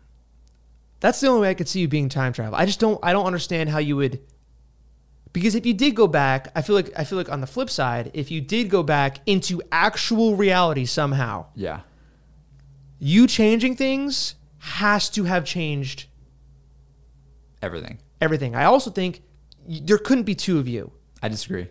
That's 1.05 1.21
the 1.21 1.27
only 1.27 1.43
way 1.43 1.51
I 1.51 1.55
could 1.55 1.69
see 1.69 1.81
you 1.81 1.89
being 1.89 2.09
time 2.09 2.33
travel. 2.33 2.55
I 2.55 2.65
just 2.65 2.81
don't 2.81 2.99
I 3.03 3.13
don't 3.13 3.27
understand 3.27 3.69
how 3.69 3.77
you 3.77 3.95
would 3.97 4.21
because 5.35 5.55
if 5.55 5.67
you 5.67 5.75
did 5.75 5.95
go 5.95 6.07
back, 6.07 6.51
I 6.57 6.63
feel 6.63 6.75
like 6.75 6.99
I 6.99 7.05
feel 7.05 7.19
like 7.19 7.31
on 7.31 7.43
the 7.43 7.47
flip 7.47 7.69
side, 7.69 8.11
if 8.15 8.31
you 8.31 8.41
did 8.41 8.71
go 8.71 8.83
back 8.83 9.19
into 9.27 9.61
actual 9.71 10.35
reality 10.35 10.87
somehow, 10.87 11.45
yeah, 11.55 11.81
you 12.99 13.27
changing 13.27 13.77
things 13.77 14.37
has 14.61 15.11
to 15.11 15.25
have 15.25 15.45
changed 15.45 16.07
everything. 17.61 17.99
everything. 18.23 18.57
I 18.57 18.65
also 18.65 18.91
think 18.91 19.21
there 19.69 19.99
couldn't 19.99 20.25
be 20.25 20.35
two 20.35 20.59
of 20.59 20.67
you. 20.67 20.91
I 21.23 21.29
disagree. 21.29 21.69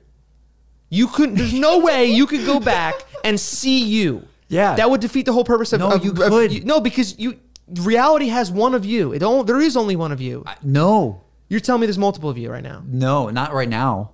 You 0.94 1.08
couldn't 1.08 1.36
there's 1.36 1.54
no 1.54 1.80
way 1.80 2.06
you 2.06 2.26
could 2.28 2.46
go 2.46 2.60
back 2.60 2.94
and 3.24 3.40
see 3.40 3.84
you. 3.84 4.28
Yeah. 4.48 4.76
That 4.76 4.92
would 4.92 5.02
defeat 5.02 5.26
the 5.26 5.34
whole 5.34 5.44
purpose 5.44 5.74
of 5.74 5.80
No, 5.80 5.92
of- 5.92 6.06
you 6.06 6.12
of- 6.12 6.18
could. 6.30 6.66
no, 6.66 6.80
because 6.80 7.18
you 7.18 7.40
reality 7.68 8.28
has 8.28 8.52
one 8.52 8.76
of 8.76 8.86
you. 8.86 9.12
It 9.14 9.20
don't, 9.20 9.48
there 9.48 9.60
is 9.60 9.76
only 9.76 9.96
one 9.96 10.12
of 10.12 10.22
you. 10.22 10.44
I, 10.46 10.56
no, 10.62 11.22
You're 11.50 11.62
telling 11.62 11.82
me 11.82 11.88
there's 11.88 11.98
multiple 11.98 12.30
of 12.30 12.38
you 12.38 12.52
right 12.52 12.64
now. 12.64 12.84
no, 12.86 13.30
not 13.30 13.54
right 13.54 13.70
now. 13.70 14.12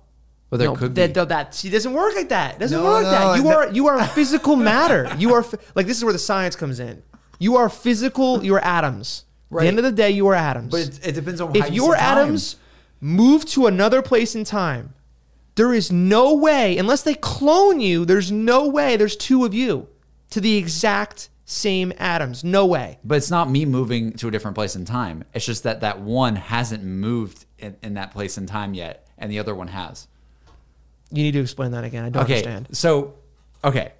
Well, 0.50 0.58
there 0.58 0.68
no, 0.68 0.74
could 0.76 0.94
that, 0.94 1.08
be. 1.10 1.12
that, 1.12 1.28
that 1.28 1.54
see, 1.54 1.68
doesn't 1.70 1.92
work 1.92 2.14
like 2.16 2.30
that. 2.30 2.54
It 2.56 2.60
doesn't 2.60 2.78
No, 2.82 2.84
work 2.84 3.04
like 3.04 3.12
no, 3.12 3.32
that. 3.32 3.36
You 3.42 3.48
are 3.50 3.68
you 3.72 3.86
are 3.88 4.04
physical 4.08 4.56
matter. 4.56 5.08
You 5.18 5.34
are 5.34 5.44
like 5.76 5.86
this 5.86 5.96
is 5.98 6.02
where 6.04 6.12
the 6.14 6.18
science 6.18 6.56
comes 6.56 6.80
in. 6.80 7.02
You 7.38 7.56
are 7.56 7.68
physical. 7.68 8.42
You 8.42 8.54
are 8.54 8.64
atoms. 8.64 9.24
At 9.52 9.58
the 9.60 9.66
end 9.68 9.78
of 9.78 9.84
the 9.84 9.92
day, 9.92 10.10
you 10.10 10.26
are 10.28 10.34
atoms. 10.34 10.70
But 10.72 10.80
it, 10.80 11.08
it 11.08 11.12
depends 11.12 11.40
on 11.40 11.54
if 11.54 11.68
you 11.70 11.84
your 11.84 11.94
atoms 11.94 12.56
move 13.00 13.44
to 13.46 13.66
another 13.66 14.00
place 14.02 14.34
in 14.34 14.44
time, 14.44 14.94
there 15.60 15.74
is 15.74 15.92
no 15.92 16.34
way, 16.34 16.78
unless 16.78 17.02
they 17.02 17.12
clone 17.12 17.80
you, 17.80 18.06
there's 18.06 18.32
no 18.32 18.66
way 18.66 18.96
there's 18.96 19.14
two 19.14 19.44
of 19.44 19.52
you 19.52 19.86
to 20.30 20.40
the 20.40 20.56
exact 20.56 21.28
same 21.44 21.92
atoms. 21.98 22.42
No 22.42 22.64
way. 22.64 22.98
But 23.04 23.16
it's 23.18 23.30
not 23.30 23.50
me 23.50 23.66
moving 23.66 24.12
to 24.14 24.28
a 24.28 24.30
different 24.30 24.54
place 24.54 24.74
in 24.74 24.86
time. 24.86 25.22
It's 25.34 25.44
just 25.44 25.64
that 25.64 25.82
that 25.82 26.00
one 26.00 26.36
hasn't 26.36 26.82
moved 26.82 27.44
in, 27.58 27.76
in 27.82 27.92
that 27.94 28.10
place 28.12 28.38
in 28.38 28.46
time 28.46 28.72
yet, 28.72 29.06
and 29.18 29.30
the 29.30 29.38
other 29.38 29.54
one 29.54 29.68
has. 29.68 30.08
You 31.12 31.24
need 31.24 31.32
to 31.32 31.40
explain 31.40 31.72
that 31.72 31.84
again. 31.84 32.04
I 32.06 32.08
don't 32.08 32.22
Okay. 32.24 32.36
understand. 32.38 32.68
So, 32.72 33.16
okay. 33.62 33.92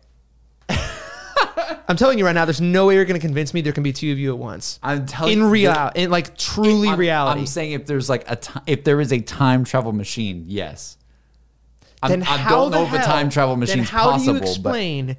I'm 1.90 1.96
telling 1.98 2.18
you 2.18 2.24
right 2.24 2.34
now, 2.34 2.46
there's 2.46 2.62
no 2.62 2.86
way 2.86 2.94
you're 2.94 3.04
going 3.04 3.20
to 3.20 3.26
convince 3.26 3.52
me 3.52 3.60
there 3.60 3.74
can 3.74 3.82
be 3.82 3.92
two 3.92 4.12
of 4.12 4.18
you 4.18 4.30
at 4.32 4.38
once. 4.38 4.78
I'm 4.82 5.04
telling 5.04 5.36
you 5.36 5.44
in 5.44 5.50
real, 5.50 5.90
in 5.94 6.08
like 6.10 6.38
truly 6.38 6.88
I'm, 6.88 6.98
reality. 6.98 7.40
I'm 7.40 7.46
saying 7.46 7.72
if 7.72 7.84
there's 7.84 8.08
like 8.08 8.24
a 8.30 8.36
ti- 8.36 8.60
if 8.66 8.84
there 8.84 8.98
is 8.98 9.12
a 9.12 9.20
time 9.20 9.64
travel 9.64 9.92
machine, 9.92 10.44
yes. 10.46 10.96
Then 12.06 12.22
I 12.22 12.38
how 12.38 12.50
don't 12.50 12.70
know 12.70 12.84
if 12.84 12.92
a 12.92 13.04
time 13.04 13.28
travel 13.28 13.56
machine 13.56 13.80
is 13.80 13.90
how 13.90 14.12
possible, 14.12 14.34
do 14.34 14.38
you 14.38 14.42
explain 14.42 15.16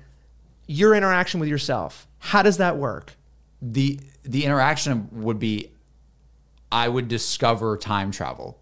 your 0.68 0.96
interaction 0.96 1.40
with 1.40 1.50
yourself? 1.50 2.08
How 2.20 2.42
does 2.42 2.58
that 2.58 2.78
work? 2.78 3.14
the 3.62 4.00
the 4.24 4.46
interaction 4.46 5.08
would 5.12 5.40
be 5.40 5.72
I 6.72 6.88
would 6.88 7.08
discover 7.08 7.78
time 7.78 8.12
travel. 8.12 8.60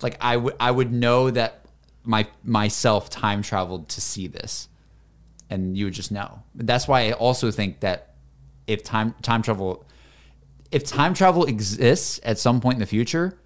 Like 0.00 0.16
I 0.20 0.36
would 0.36 0.54
I 0.58 0.70
would 0.70 0.92
know 0.92 1.30
that 1.30 1.66
my 2.04 2.26
myself 2.42 3.10
time 3.10 3.42
traveled 3.42 3.88
to 3.90 4.00
see 4.00 4.26
this. 4.26 4.68
And 5.50 5.76
you 5.76 5.84
would 5.84 5.94
just 5.94 6.10
know. 6.10 6.42
That's 6.54 6.88
why 6.88 7.08
I 7.08 7.12
also 7.12 7.50
think 7.50 7.80
that 7.80 8.14
if 8.66 8.82
time 8.82 9.14
time 9.22 9.42
travel 9.42 9.84
if 10.70 10.84
time 10.84 11.12
travel 11.12 11.44
exists 11.44 12.18
at 12.22 12.38
some 12.38 12.60
point 12.60 12.76
in 12.76 12.80
the 12.80 12.86
future, 12.86 13.38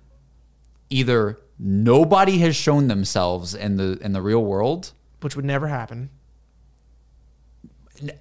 either 0.88 1.38
nobody 1.58 2.38
has 2.38 2.54
shown 2.56 2.88
themselves 2.88 3.54
in 3.54 3.76
the 3.76 3.98
in 4.02 4.12
the 4.12 4.22
real 4.22 4.44
world. 4.44 4.92
Which 5.20 5.36
would 5.36 5.44
never 5.44 5.68
happen. 5.68 6.10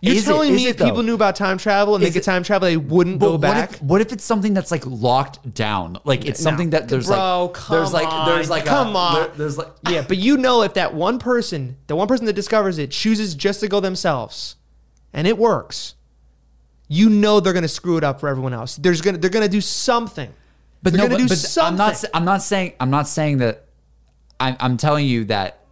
You're 0.02 0.16
Is 0.16 0.24
telling 0.24 0.52
is 0.54 0.56
me 0.56 0.68
it 0.68 0.80
if 0.80 0.86
people 0.88 1.04
knew 1.04 1.16
about 1.16 1.36
time 1.36 1.58
travel 1.58 1.96
and 1.96 2.02
they 2.04 2.08
Is 2.08 2.14
could 2.14 2.22
it- 2.22 2.26
time 2.26 2.44
travel, 2.44 2.66
they 2.70 2.78
wouldn't 2.78 3.20
go 3.20 3.32
what 3.34 3.42
back? 3.42 3.74
If, 3.74 3.82
what 3.82 4.00
if 4.00 4.14
it's 4.14 4.24
something 4.24 4.54
that's 4.54 4.72
like 4.72 4.86
locked 4.86 5.54
down? 5.54 5.98
Like 6.06 6.24
it's 6.26 6.40
No. 6.40 6.50
something 6.52 6.70
that 6.70 6.88
there's 6.88 7.08
Bro, 7.08 7.48
like 7.48 7.54
come 7.56 7.76
there's 7.78 7.92
like 7.94 8.26
there's 8.26 8.46
on, 8.46 8.50
like 8.52 8.64
a- 8.64 8.70
come 8.70 8.96
on. 8.96 9.16
there- 9.16 9.32
there's 9.36 9.58
like 9.58 9.68
yeah, 9.90 10.06
but 10.08 10.16
you 10.18 10.38
know 10.38 10.62
if 10.62 10.76
that 10.76 10.94
one 10.94 11.20
person, 11.20 11.76
the 11.88 11.96
one 11.98 12.08
person 12.08 12.26
that 12.28 12.34
discovers 12.34 12.78
it, 12.78 12.92
chooses 12.92 13.36
just 13.36 13.60
to 13.60 13.68
go 13.68 13.82
themselves, 13.82 14.56
and 15.12 15.28
it 15.28 15.38
works, 15.38 15.96
you 16.88 17.10
know 17.10 17.42
they're 17.42 17.52
gonna 17.52 17.68
screw 17.68 17.98
it 17.98 18.04
up 18.06 18.22
for 18.22 18.30
everyone 18.30 18.54
else. 18.54 18.78
There's 18.78 19.02
gonna 19.02 19.18
they're 19.18 19.30
gonna 19.30 19.50
do 19.50 19.60
something. 19.62 20.32
But 20.86 20.94
they're 20.94 21.02
no, 21.02 21.08
gonna 21.08 21.24
but, 21.24 21.24
do 21.24 21.30
but 21.30 21.38
something. 21.40 21.72
I'm 21.72 21.78
not. 21.78 22.04
I'm 22.14 22.26
not 22.26 22.44
saying. 22.44 22.74
I'm 22.80 22.92
not 22.92 23.08
saying 23.08 23.40
that. 23.40 23.66
I'm, 24.40 24.56
I'm 24.60 24.78
telling 24.78 25.08
you 25.08 25.26
that 25.26 25.66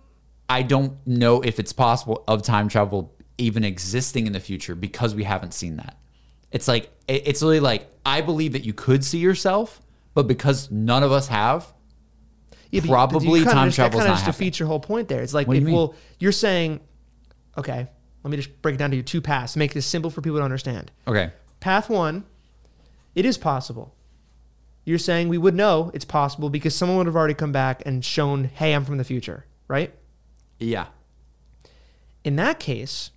I 0.50 0.64
don't 0.64 0.98
know 1.06 1.42
if 1.42 1.60
it's 1.60 1.72
possible 1.72 2.24
of 2.28 2.42
time 2.42 2.68
travel 2.68 3.14
even 3.38 3.64
existing 3.64 4.26
in 4.26 4.34
the 4.34 4.40
future 4.40 4.74
because 4.74 5.14
we 5.14 5.24
haven't 5.24 5.54
seen 5.54 5.78
that. 5.78 5.98
It's 6.52 6.68
like 6.68 6.90
it- 7.08 7.28
it's 7.28 7.44
really 7.44 7.60
like 7.60 7.88
I 8.04 8.22
believe 8.22 8.54
that 8.54 8.66
you 8.66 8.74
could 8.74 9.06
see 9.06 9.20
yourself, 9.20 9.82
but 10.16 10.28
because 10.28 10.72
none 10.72 11.04
of 11.04 11.12
us 11.12 11.28
have, 11.28 11.72
Yeah, 12.72 12.82
Probably 12.88 13.44
time 13.44 13.70
That 13.70 13.76
kind 13.76 13.94
not 13.94 14.00
of 14.00 14.10
just 14.10 14.26
defeats 14.26 14.58
your 14.58 14.68
whole 14.68 14.80
point 14.80 15.10
there. 15.10 15.22
It's 15.22 15.36
like, 15.36 15.48
if, 15.48 15.68
you 15.68 15.76
well, 15.76 15.94
you're 16.18 16.32
saying, 16.32 16.80
okay, 17.56 17.88
let 18.24 18.32
me 18.32 18.38
just 18.38 18.62
break 18.64 18.76
it 18.76 18.78
down 18.80 18.90
to 18.90 18.96
your 18.96 19.04
two 19.04 19.22
paths, 19.22 19.56
make 19.56 19.74
this 19.74 19.86
simple 19.86 20.10
for 20.10 20.22
people 20.22 20.40
to 20.40 20.44
understand. 20.44 20.92
okay, 21.08 21.32
Path 21.60 21.88
one, 21.88 22.26
it 23.14 23.26
is 23.26 23.38
possible. 23.38 23.94
You're 24.86 24.98
saying 24.98 25.30
we 25.30 25.38
would 25.38 25.56
know 25.56 25.92
it's 25.94 26.06
possible 26.06 26.50
because 26.50 26.76
someone 26.76 26.98
would 26.98 27.08
have 27.08 27.16
already 27.16 27.34
come 27.34 27.52
back 27.52 27.84
and 27.86 28.04
shown, 28.04 28.46
hey, 28.46 28.74
I'm 28.74 28.84
from 28.86 28.98
the 28.98 29.04
future, 29.04 29.46
right? 29.68 29.94
yeah, 30.60 30.88
In 32.24 32.36
that 32.38 32.60
case, 32.60 33.12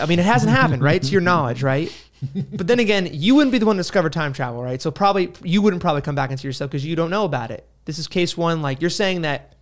I 0.00 0.06
mean, 0.06 0.18
it 0.18 0.24
hasn't 0.24 0.50
happened, 0.52 0.82
right? 0.82 1.02
To 1.02 1.08
your 1.12 1.20
knowledge, 1.20 1.62
right? 1.62 1.92
But 2.34 2.66
then 2.66 2.80
again, 2.80 3.10
you 3.12 3.34
wouldn't 3.34 3.52
be 3.52 3.58
the 3.58 3.66
one 3.66 3.76
to 3.76 3.80
discover 3.80 4.08
time 4.08 4.32
travel, 4.32 4.62
right? 4.62 4.80
So 4.80 4.90
probably 4.90 5.32
you 5.42 5.60
wouldn't 5.60 5.82
probably 5.82 6.00
come 6.00 6.14
back 6.14 6.30
into 6.30 6.46
yourself 6.48 6.70
because 6.70 6.84
you 6.84 6.96
don't 6.96 7.10
know 7.10 7.26
about 7.26 7.50
it. 7.50 7.68
This 7.84 7.98
is 7.98 8.08
case 8.08 8.38
one. 8.38 8.62
Like 8.62 8.80
you're 8.80 8.88
saying 8.88 9.20
that. 9.22 9.54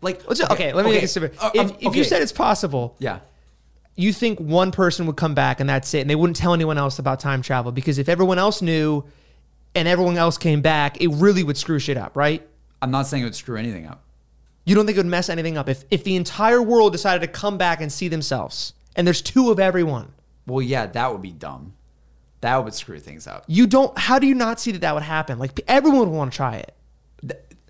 like 0.00 0.26
Let's 0.28 0.40
okay, 0.42 0.72
let 0.72 0.84
me 0.84 0.92
make 0.92 1.02
it 1.02 1.08
simple. 1.08 1.36
Uh, 1.40 1.50
if, 1.54 1.70
um, 1.72 1.76
if 1.80 1.96
you 1.96 2.04
said 2.04 2.22
it's 2.22 2.30
possible, 2.30 2.94
yeah, 3.00 3.18
you 3.96 4.12
think 4.12 4.38
one 4.38 4.70
person 4.70 5.06
would 5.06 5.16
come 5.16 5.34
back 5.34 5.58
and 5.58 5.68
that's 5.68 5.92
it, 5.94 6.00
and 6.00 6.10
they 6.10 6.14
wouldn't 6.14 6.36
tell 6.36 6.54
anyone 6.54 6.78
else 6.78 6.98
about 6.98 7.18
time 7.18 7.42
travel 7.42 7.72
because 7.72 7.98
if 7.98 8.08
everyone 8.08 8.38
else 8.38 8.62
knew 8.62 9.04
and 9.74 9.88
everyone 9.88 10.16
else 10.16 10.38
came 10.38 10.60
back, 10.60 11.00
it 11.00 11.08
really 11.08 11.42
would 11.42 11.56
screw 11.56 11.78
shit 11.78 11.96
up, 11.96 12.16
right? 12.16 12.46
I'm 12.82 12.90
not 12.90 13.06
saying 13.06 13.22
it 13.22 13.26
would 13.26 13.34
screw 13.34 13.56
anything 13.56 13.86
up. 13.86 14.04
You 14.64 14.74
don't 14.74 14.84
think 14.84 14.96
it 14.96 15.00
would 15.00 15.06
mess 15.06 15.28
anything 15.28 15.56
up 15.56 15.68
if 15.68 15.84
if 15.90 16.04
the 16.04 16.16
entire 16.16 16.60
world 16.60 16.92
decided 16.92 17.20
to 17.20 17.28
come 17.32 17.56
back 17.56 17.80
and 17.80 17.90
see 17.90 18.08
themselves, 18.08 18.74
and 18.96 19.06
there's 19.06 19.22
two 19.22 19.50
of 19.50 19.58
everyone. 19.58 20.12
Well, 20.46 20.62
yeah, 20.62 20.86
that 20.86 21.12
would 21.12 21.22
be 21.22 21.32
dumb. 21.32 21.74
That 22.42 22.62
would 22.64 22.74
screw 22.74 22.98
things 22.98 23.26
up. 23.26 23.44
You 23.46 23.66
don't. 23.66 23.96
How 23.96 24.18
do 24.18 24.26
you 24.26 24.34
not 24.34 24.60
see 24.60 24.72
that 24.72 24.80
that 24.82 24.92
would 24.94 25.04
happen? 25.04 25.38
Like 25.38 25.60
everyone 25.68 26.00
would 26.00 26.08
want 26.08 26.32
to 26.32 26.36
try 26.36 26.56
it. 26.56 26.74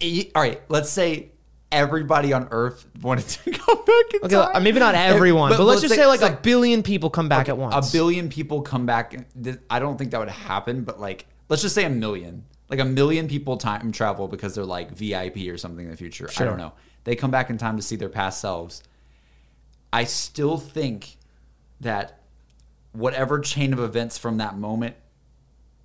Eh, 0.01 0.25
all 0.35 0.43
right, 0.43 0.61
let's 0.69 0.91
say 0.91 1.31
everybody 1.73 2.33
on 2.33 2.49
Earth 2.51 2.87
wanted 3.03 3.27
to 3.29 3.51
go 3.67 3.75
back 3.77 4.15
in 4.15 4.21
Okay, 4.25 4.53
time. 4.53 4.63
maybe 4.63 4.79
not 4.79 4.95
everyone, 4.95 5.51
but, 5.51 5.61
let's, 5.65 5.81
just 5.83 5.95
say, 5.95 6.07
like, 6.07 6.21
say- 6.21 6.33
a 6.33 6.37
billion 6.37 6.83
people 6.83 7.11
come 7.11 7.29
back 7.29 7.49
at 7.49 7.59
once. 7.59 7.89
A 7.89 7.93
billion 7.93 8.29
people 8.29 8.63
come 8.63 8.87
back. 8.87 9.15
I 9.71 9.79
don't 9.79 9.97
think 9.97 10.11
that 10.13 10.21
would 10.21 10.29
happen, 10.29 10.85
but 10.85 11.01
like, 11.01 11.27
let's 11.49 11.63
just 11.63 11.75
say 11.75 11.85
a 11.85 11.91
million. 11.91 12.45
Like 12.69 12.81
a 12.81 12.85
million 12.85 13.29
people 13.29 13.57
time 13.59 13.93
travel 13.93 14.27
because 14.27 14.55
they're 14.57 14.65
like 14.65 14.91
VIP 14.91 15.37
or 15.49 15.57
something 15.57 15.85
in 15.85 15.91
the 15.91 15.97
future. 15.97 16.29
I 16.39 16.45
don't 16.45 16.59
know. 16.59 16.73
They 17.05 17.15
come 17.15 17.31
back 17.31 17.49
in 17.49 17.59
time 17.59 17.77
to 17.77 17.83
see 17.83 17.95
their 17.95 18.09
past 18.09 18.41
selves. 18.41 18.83
I 19.93 20.03
still 20.03 20.59
think 20.59 21.17
that 21.81 22.21
whatever 22.91 23.39
chain 23.39 23.73
of 23.73 23.79
events 23.79 24.19
from 24.19 24.39
that 24.39 24.57
moment 24.59 24.97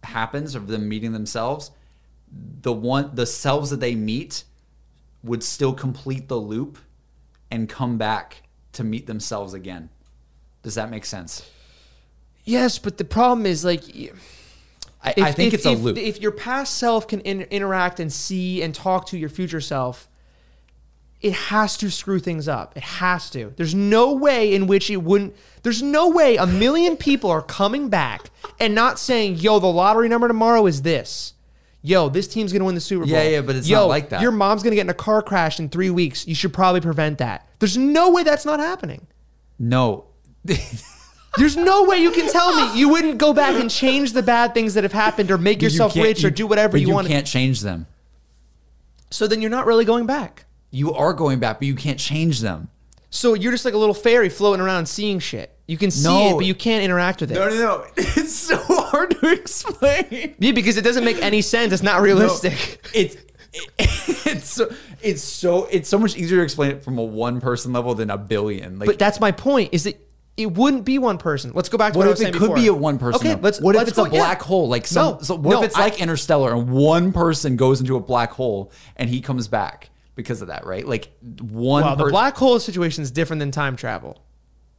happens 0.04 0.56
of 0.56 0.68
them 0.68 0.90
meeting 0.90 1.12
themselves, 1.12 1.70
the 2.32 2.74
one 2.74 3.12
the 3.14 3.28
selves 3.28 3.70
that 3.70 3.80
they 3.80 3.94
meet 3.94 4.44
would 5.24 5.44
still 5.44 5.74
complete 5.74 6.28
the 6.28 6.38
loop 6.38 6.78
and 7.50 7.68
come 7.70 7.98
back 7.98 8.44
to 8.74 8.84
meet 8.84 9.08
themselves 9.08 9.54
again. 9.54 9.90
Does 10.64 10.76
that 10.76 10.90
make 10.90 11.06
sense? 11.06 11.50
Yes, 12.44 12.80
but 12.80 12.98
the 12.98 13.06
problem 13.06 13.46
is 13.46 13.64
like. 13.66 13.84
I, 15.04 15.14
If, 15.18 15.24
I 15.24 15.32
think 15.32 15.54
if- 15.54 15.60
it's 15.60 15.66
a 15.66 15.72
if, 15.72 15.80
loop. 15.80 15.98
If 15.98 16.22
your 16.22 16.32
past 16.32 16.78
self 16.78 17.08
can 17.08 17.22
in, 17.22 17.42
interact 17.44 18.00
and 18.00 18.12
see 18.12 18.62
and 18.62 18.74
talk 18.74 19.08
to 19.08 19.18
your 19.18 19.30
future 19.30 19.62
self, 19.62 20.08
it 21.22 21.34
has 21.34 21.78
to 21.78 21.90
screw 21.90 22.20
things 22.20 22.48
up. 22.48 22.76
It 22.76 22.84
has 22.84 23.30
to. 23.32 23.54
There's 23.56 23.76
no 23.76 24.14
way 24.14 24.54
in 24.54 24.68
which 24.68 24.90
it 24.90 24.98
wouldn't. 24.98 25.36
There's 25.64 25.82
no 25.84 26.10
way 26.10 26.38
a 26.38 26.48
million 26.48 26.98
people 26.98 27.30
are 27.30 27.42
coming 27.44 27.90
back 27.90 28.30
and 28.60 28.74
not 28.74 28.98
saying, 29.00 29.36
"Yo, 29.38 29.60
the 29.60 29.68
lottery 29.68 30.10
number 30.10 30.28
tomorrow 30.28 30.66
is 30.68 30.82
this." 30.84 31.34
Yo, 31.84 32.10
this 32.10 32.28
team's 32.28 32.54
gonna 32.54 32.66
win 32.66 32.76
the 32.76 32.82
Super 32.82 33.06
Bowl. 33.06 33.12
Yeah, 33.14 33.24
yeah, 33.24 33.42
but 33.42 33.56
it's 33.56 33.68
Yo, 33.68 33.80
not 33.80 33.86
like 33.88 34.10
that. 34.10 34.22
Your 34.22 34.32
mom's 34.32 34.62
gonna 34.62 34.76
get 34.76 34.82
in 34.82 34.90
a 34.90 34.94
car 34.94 35.22
crash 35.22 35.60
in 35.60 35.70
three 35.70 35.90
weeks. 35.90 36.28
You 36.28 36.36
should 36.36 36.54
probably 36.54 36.82
prevent 36.82 37.18
that. 37.18 37.48
There's 37.60 37.78
no 37.78 38.12
way 38.12 38.24
that's 38.24 38.46
not 38.46 38.60
happening. 38.60 39.08
no. 39.58 40.06
There's 41.38 41.56
no 41.56 41.86
way 41.86 41.98
you 41.98 42.12
can 42.12 42.30
tell 42.30 42.54
me 42.54 42.78
you 42.78 42.90
wouldn't 42.90 43.18
go 43.18 43.32
back 43.32 43.56
and 43.56 43.70
change 43.72 44.12
the 44.12 44.22
bad 44.22 44.54
things 44.54 44.74
that 44.74 44.84
have 44.84 44.92
happened 44.92 45.32
or 45.32 45.38
make 45.38 45.62
yourself 45.62 45.94
can't- 45.94 46.04
rich 46.06 46.24
or 46.26 46.28
you- 46.28 46.34
do 46.34 46.46
whatever 46.48 46.78
you, 46.78 46.88
you 46.88 46.94
want. 46.94 47.08
You 47.08 47.14
can't 47.14 47.26
change 47.28 47.62
them. 47.62 47.88
So 49.12 49.28
then 49.28 49.40
you're 49.42 49.50
not 49.52 49.66
really 49.66 49.86
going 49.86 50.06
back. 50.06 50.46
You 50.72 50.94
are 50.94 51.14
going 51.14 51.40
back, 51.40 51.60
but 51.60 51.68
you 51.68 51.76
can't 51.76 52.00
change 52.00 52.42
them. 52.42 52.70
So 53.10 53.34
you're 53.34 53.52
just 53.52 53.64
like 53.66 53.74
a 53.74 53.78
little 53.78 53.94
fairy 53.94 54.28
floating 54.30 54.62
around 54.62 54.88
seeing 54.88 55.20
shit. 55.20 55.58
You 55.72 55.78
can 55.78 55.90
see 55.90 56.04
No. 56.10 56.32
it, 56.32 56.34
but 56.36 56.46
you 56.46 56.54
can't 56.54 56.84
interact 56.84 57.22
with 57.22 57.32
it. 57.32 57.36
no, 57.36 57.48
no. 57.48 57.56
No. 57.56 57.86
It's 57.96 58.36
so 58.36 58.58
hard 58.58 59.12
to 59.22 59.32
explain. 59.32 60.36
Yeah, 60.38 60.52
because 60.52 60.76
it 60.76 60.82
doesn't 60.82 61.06
make 61.06 61.22
any 61.22 61.42
sense. 61.42 61.72
It's 61.72 61.82
not 61.82 62.02
realistic. 62.02 62.86
It's 62.94 63.16
it, 63.16 63.26
it's 64.28 64.50
so 64.50 64.70
it's 65.02 65.24
so 65.24 65.70
it's 65.72 65.88
so 65.88 65.98
much 65.98 66.18
easier 66.18 66.40
to 66.40 66.44
explain 66.44 66.72
it 66.72 66.84
from 66.84 66.98
a 66.98 67.04
one 67.04 67.40
person 67.40 67.72
level 67.72 67.96
than 67.96 68.10
a 68.10 68.18
billion. 68.18 68.80
Like 68.80 68.88
But 68.88 69.00
that's 69.00 69.22
my 69.22 69.32
point. 69.32 69.70
Is 69.74 69.86
that 69.86 69.98
it 70.36 70.52
wouldn't 70.52 70.84
be 70.84 71.00
one 71.00 71.18
person. 71.18 71.54
Let's 71.56 71.70
go 71.70 71.78
back 71.78 71.94
to 71.94 72.00
what, 72.00 72.06
what 72.06 72.10
I 72.10 72.12
if 72.12 72.14
was 72.16 72.20
it 72.20 72.24
saying 72.24 72.34
could 72.34 72.40
before. 72.42 72.56
be 72.58 72.68
a 72.68 72.74
one 72.74 72.98
person? 73.00 73.26
Okay, 73.26 73.40
let's. 73.42 73.62
What 73.62 73.76
if 73.76 73.80
let's 73.80 73.90
it's 73.92 73.98
go- 73.98 74.06
a 74.06 74.10
black 74.10 74.40
yeah. 74.40 74.46
hole? 74.46 74.68
Like 74.68 74.86
some. 74.88 75.16
No, 75.16 75.22
so 75.22 75.36
what 75.36 75.52
no, 75.52 75.60
if 75.64 75.68
it's 75.68 75.78
I- 75.78 75.84
like 75.84 76.02
Interstellar 76.02 76.54
and 76.54 76.70
one 76.70 77.14
person 77.14 77.56
goes 77.56 77.80
into 77.80 77.96
a 77.96 78.02
black 78.02 78.32
hole 78.32 78.74
and 78.98 79.10
he 79.10 79.22
comes 79.22 79.48
back 79.48 79.90
because 80.16 80.42
of 80.42 80.50
that, 80.50 80.66
right? 80.66 80.86
Like 80.86 81.14
one. 81.40 81.84
Well, 81.86 81.96
the 81.96 82.04
person- 82.04 82.12
black 82.12 82.36
hole 82.36 82.60
situation 82.60 83.04
is 83.04 83.12
different 83.12 83.40
than 83.40 83.52
time 83.52 83.78
travel. 83.78 84.22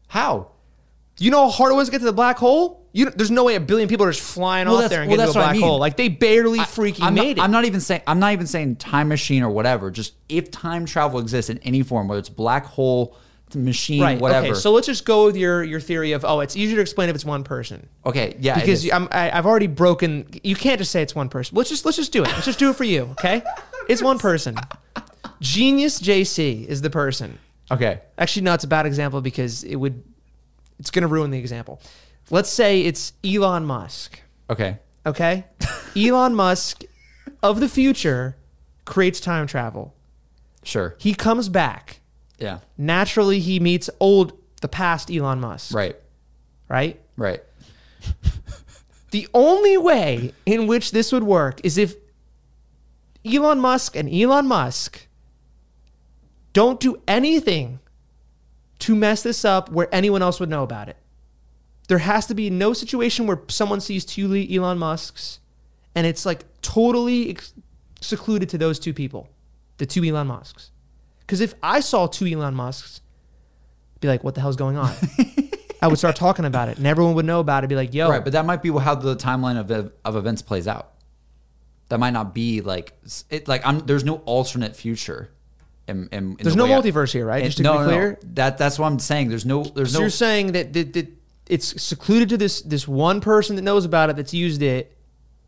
How? 0.08 0.48
You 1.18 1.30
know 1.30 1.44
how 1.44 1.50
hard 1.50 1.72
it 1.72 1.74
was 1.74 1.88
to 1.88 1.92
get 1.92 1.98
to 1.98 2.04
the 2.04 2.12
black 2.12 2.38
hole? 2.38 2.86
You, 2.92 3.10
there's 3.10 3.30
no 3.30 3.44
way 3.44 3.54
a 3.54 3.60
billion 3.60 3.88
people 3.88 4.04
are 4.06 4.12
just 4.12 4.22
flying 4.22 4.66
Well, 4.68 4.82
off 4.82 4.90
there 4.90 5.02
and 5.02 5.10
well, 5.10 5.18
get 5.18 5.24
to 5.24 5.30
a 5.30 5.34
what 5.34 5.36
I 5.40 5.44
black 5.44 5.52
mean. 5.56 5.62
hole. 5.62 5.78
Like 5.78 5.96
they 5.96 6.08
barely 6.08 6.58
freaking 6.58 7.02
I'm 7.02 7.14
made 7.14 7.36
not, 7.36 7.42
it. 7.42 7.44
I'm 7.44 7.50
not 7.50 7.64
even 7.64 7.80
saying 7.80 8.02
I'm 8.06 8.18
not 8.18 8.32
even 8.32 8.46
saying 8.46 8.76
time 8.76 9.08
machine 9.08 9.42
or 9.42 9.50
whatever. 9.50 9.90
Just 9.90 10.14
if 10.28 10.50
time 10.50 10.84
travel 10.84 11.20
exists 11.20 11.48
in 11.50 11.58
any 11.58 11.82
form, 11.82 12.08
whether 12.08 12.18
it's 12.18 12.28
black 12.28 12.66
hole, 12.66 13.16
machine, 13.54 14.02
right. 14.02 14.20
whatever. 14.20 14.48
Okay. 14.48 14.54
So 14.54 14.72
let's 14.72 14.86
just 14.86 15.04
go 15.04 15.26
with 15.26 15.36
your 15.36 15.62
your 15.62 15.80
theory 15.80 16.12
of 16.12 16.24
oh, 16.24 16.40
it's 16.40 16.56
easier 16.56 16.76
to 16.76 16.82
explain 16.82 17.08
if 17.08 17.14
it's 17.14 17.24
one 17.24 17.44
person. 17.44 17.88
okay, 18.04 18.36
yeah, 18.40 18.58
because. 18.58 18.90
I'm, 18.90 19.08
I, 19.10 19.30
I've 19.30 19.46
already 19.46 19.66
broken. 19.66 20.26
You 20.42 20.56
can't 20.56 20.78
just 20.78 20.90
say 20.90 21.02
it's 21.02 21.14
one 21.14 21.28
person. 21.28 21.56
Let's 21.56 21.68
just 21.70 21.84
let's 21.84 21.96
just 21.96 22.12
do 22.12 22.22
it. 22.22 22.28
Let's 22.28 22.46
just 22.46 22.58
do 22.58 22.70
it 22.70 22.76
for 22.76 22.84
you. 22.84 23.08
Okay, 23.12 23.42
it's 23.88 24.02
one 24.02 24.18
person. 24.18 24.56
Genius 25.40 26.00
JC 26.00 26.66
is 26.66 26.82
the 26.82 26.90
person. 26.90 27.38
okay, 27.70 28.00
Actually, 28.18 28.42
no, 28.42 28.54
it's 28.54 28.64
a 28.64 28.68
bad 28.68 28.86
example 28.86 29.20
because 29.20 29.64
it 29.64 29.76
would. 29.76 30.02
It's 30.82 30.90
going 30.90 31.02
to 31.02 31.08
ruin 31.08 31.30
the 31.30 31.38
example. 31.38 31.80
Let's 32.28 32.50
say 32.50 32.80
it's 32.80 33.12
Elon 33.24 33.64
Musk. 33.64 34.20
okay, 34.50 34.78
Okay, 35.06 35.44
Elon 35.96 36.34
Musk 36.34 36.82
of 37.40 37.60
the 37.60 37.68
future 37.68 38.34
creates 38.84 39.20
time 39.20 39.46
travel. 39.46 39.94
sure, 40.64 40.96
He 40.98 41.14
comes 41.14 41.48
back. 41.48 42.00
yeah, 42.36 42.58
Naturally, 42.76 43.38
he 43.38 43.60
meets 43.60 43.88
old 44.00 44.32
the 44.60 44.66
past 44.66 45.08
Elon 45.08 45.38
Musk. 45.40 45.72
right, 45.72 45.94
Right. 46.68 47.00
right, 47.16 47.42
The 49.12 49.28
only 49.34 49.76
way 49.76 50.32
in 50.44 50.66
which 50.66 50.90
this 50.90 51.12
would 51.12 51.22
work 51.22 51.60
is 51.62 51.78
if 51.78 51.94
Elon 53.24 53.60
Musk 53.60 53.94
and 53.94 54.12
Elon 54.12 54.48
Musk 54.48 55.06
don't 56.52 56.80
do 56.80 57.00
anything 57.06 57.78
to 58.82 58.96
mess 58.96 59.22
this 59.22 59.44
up 59.44 59.70
where 59.70 59.88
anyone 59.92 60.22
else 60.22 60.40
would 60.40 60.48
know 60.48 60.64
about 60.64 60.88
it. 60.88 60.96
There 61.88 61.98
has 61.98 62.26
to 62.26 62.34
be 62.34 62.50
no 62.50 62.72
situation 62.72 63.26
where 63.26 63.40
someone 63.48 63.80
sees 63.80 64.04
two 64.04 64.34
Elon 64.34 64.78
Musks 64.78 65.38
and 65.94 66.06
it's 66.06 66.26
like 66.26 66.44
totally 66.62 67.30
ex- 67.30 67.54
secluded 68.00 68.48
to 68.48 68.58
those 68.58 68.78
two 68.78 68.92
people, 68.92 69.28
the 69.78 69.86
two 69.86 70.02
Elon 70.02 70.26
Musks. 70.26 70.70
Because 71.20 71.40
if 71.40 71.54
I 71.62 71.78
saw 71.80 72.08
two 72.08 72.26
Elon 72.26 72.54
Musks, 72.54 73.00
I'd 73.94 74.00
be 74.00 74.08
like, 74.08 74.24
what 74.24 74.34
the 74.34 74.40
hell's 74.40 74.56
going 74.56 74.76
on? 74.76 74.94
I 75.80 75.86
would 75.86 75.98
start 75.98 76.16
talking 76.16 76.44
about 76.44 76.68
it 76.68 76.78
and 76.78 76.86
everyone 76.86 77.14
would 77.14 77.24
know 77.24 77.40
about 77.40 77.62
it. 77.62 77.68
Be 77.68 77.76
like, 77.76 77.94
yo, 77.94 78.08
right. 78.08 78.22
But 78.22 78.32
that 78.32 78.46
might 78.46 78.62
be 78.62 78.70
how 78.70 78.96
the 78.96 79.14
timeline 79.16 79.58
of 79.58 79.92
of 80.04 80.16
events 80.16 80.42
plays 80.42 80.66
out. 80.66 80.92
That 81.88 81.98
might 81.98 82.12
not 82.12 82.34
be 82.34 82.60
like 82.62 82.96
it. 83.30 83.46
Like 83.46 83.66
I'm. 83.66 83.80
There's 83.80 84.04
no 84.04 84.16
alternate 84.24 84.74
future. 84.74 85.30
In 85.88 86.36
There's 86.40 86.54
the 86.54 86.56
no 86.56 86.66
multiverse 86.66 87.12
here, 87.12 87.26
right? 87.26 87.42
And- 87.42 87.46
Just 87.46 87.56
to 87.58 87.62
no, 87.64 87.72
be 87.72 87.78
no, 87.78 87.84
no. 87.84 87.88
clear. 87.90 88.18
That 88.34 88.56
that's 88.58 88.78
what 88.78 88.86
I'm 88.86 88.98
saying. 88.98 89.28
There's 89.30 89.44
no. 89.44 89.64
There's 89.64 89.92
So 89.92 89.98
no. 89.98 90.02
you're 90.04 90.10
saying 90.10 90.52
that, 90.52 90.72
that, 90.74 90.92
that 90.92 91.08
it's 91.48 91.82
secluded 91.82 92.28
to 92.30 92.36
this 92.36 92.62
this 92.62 92.86
one 92.86 93.20
person 93.20 93.56
that 93.56 93.62
knows 93.62 93.84
about 93.84 94.08
it 94.10 94.16
that's 94.16 94.32
used 94.32 94.62
it 94.62 94.96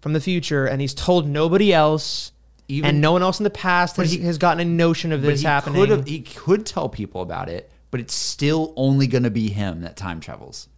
from 0.01 0.13
the 0.13 0.21
future, 0.21 0.67
and 0.67 0.81
he's 0.81 0.93
told 0.93 1.27
nobody 1.29 1.73
else, 1.73 2.33
Even- 2.69 2.91
and 2.91 3.01
no 3.01 3.13
one 3.13 3.23
else 3.23 3.39
in 3.39 3.45
the 3.45 3.51
past 3.51 3.97
has, 3.97 4.11
he- 4.13 4.21
has 4.23 4.37
gotten 4.39 4.61
a 4.61 4.65
notion 4.71 5.13
of 5.13 5.23
this 5.23 5.41
he 5.41 5.47
happening. 5.47 5.77
could 5.81 5.89
have. 5.91 6.07
He 6.07 6.21
could 6.21 6.67
tell 6.67 6.89
people 6.89 7.23
about 7.23 7.49
it, 7.49 7.71
but 7.93 8.01
it's 8.01 8.13
still 8.15 8.73
only 8.77 9.07
going 9.07 9.23
to 9.25 9.31
be 9.31 9.49
him 9.51 9.83
that 9.83 9.97
time 9.97 10.19
travels. 10.21 10.69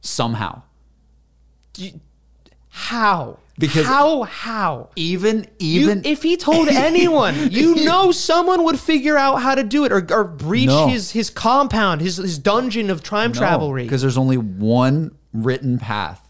Somehow. 0.00 0.62
how? 2.70 3.38
Because- 3.58 3.86
how? 3.86 4.22
How? 4.24 4.88
Even 4.96 5.46
You, 5.60 5.82
even 5.82 6.02
if 6.04 6.22
he 6.22 6.36
told 6.36 6.68
anyone, 6.90 7.50
you 7.52 7.74
know, 7.84 8.10
someone 8.10 8.64
would 8.64 8.80
figure 8.80 9.16
out 9.16 9.36
how 9.36 9.54
to 9.54 9.62
do 9.62 9.84
it 9.84 9.92
or, 9.92 10.04
or 10.12 10.24
breach 10.24 10.66
No. 10.66 10.88
his 10.88 11.12
his 11.12 11.30
compound, 11.30 12.00
his 12.00 12.16
his 12.16 12.38
dungeon 12.38 12.90
of 12.90 13.02
time 13.02 13.32
travelry. 13.32 13.84
because 13.84 14.00
there's 14.02 14.18
only 14.18 14.36
one 14.38 15.16
written 15.32 15.78
path. 15.78 16.20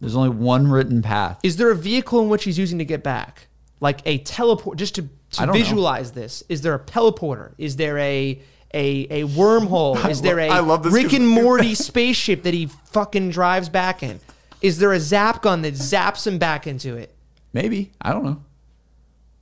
There's 0.00 0.16
only 0.16 0.30
one 0.30 0.66
written 0.68 1.00
path. 1.00 1.38
Is 1.44 1.58
there 1.58 1.70
a 1.70 1.76
vehicle 1.76 2.20
in 2.22 2.28
which 2.28 2.42
he's 2.42 2.58
using 2.58 2.78
to 2.78 2.84
get 2.84 3.04
back? 3.04 3.46
Like 3.78 4.00
a 4.04 4.18
teleport, 4.18 4.78
just 4.78 4.96
to, 4.96 5.02
to 5.02 5.08
don't 5.38 5.46
know. 5.48 5.52
visualize 5.52 6.10
this. 6.12 6.42
Is 6.48 6.62
there 6.62 6.74
a 6.74 6.78
teleporter? 6.80 7.52
Is 7.58 7.76
there 7.76 7.98
a 7.98 8.40
a, 8.74 9.06
a 9.10 9.28
wormhole? 9.28 10.08
Is 10.10 10.22
there 10.22 10.40
a 10.40 10.48
I 10.48 10.58
love 10.58 10.82
this 10.82 10.92
Rick 10.92 11.12
and 11.12 11.28
Morty 11.28 11.76
spaceship 11.76 12.42
that 12.42 12.54
he 12.54 12.66
fucking 12.66 13.30
drives 13.30 13.68
back 13.68 14.02
in? 14.02 14.18
Is 14.62 14.78
there 14.78 14.92
a 14.92 15.00
zap 15.00 15.42
gun 15.42 15.62
that 15.62 15.74
zaps 15.74 16.26
him 16.26 16.38
back 16.38 16.66
into 16.66 16.96
it? 16.96 17.14
Maybe 17.52 17.92
I 18.00 18.12
don't 18.12 18.24
know. 18.24 18.42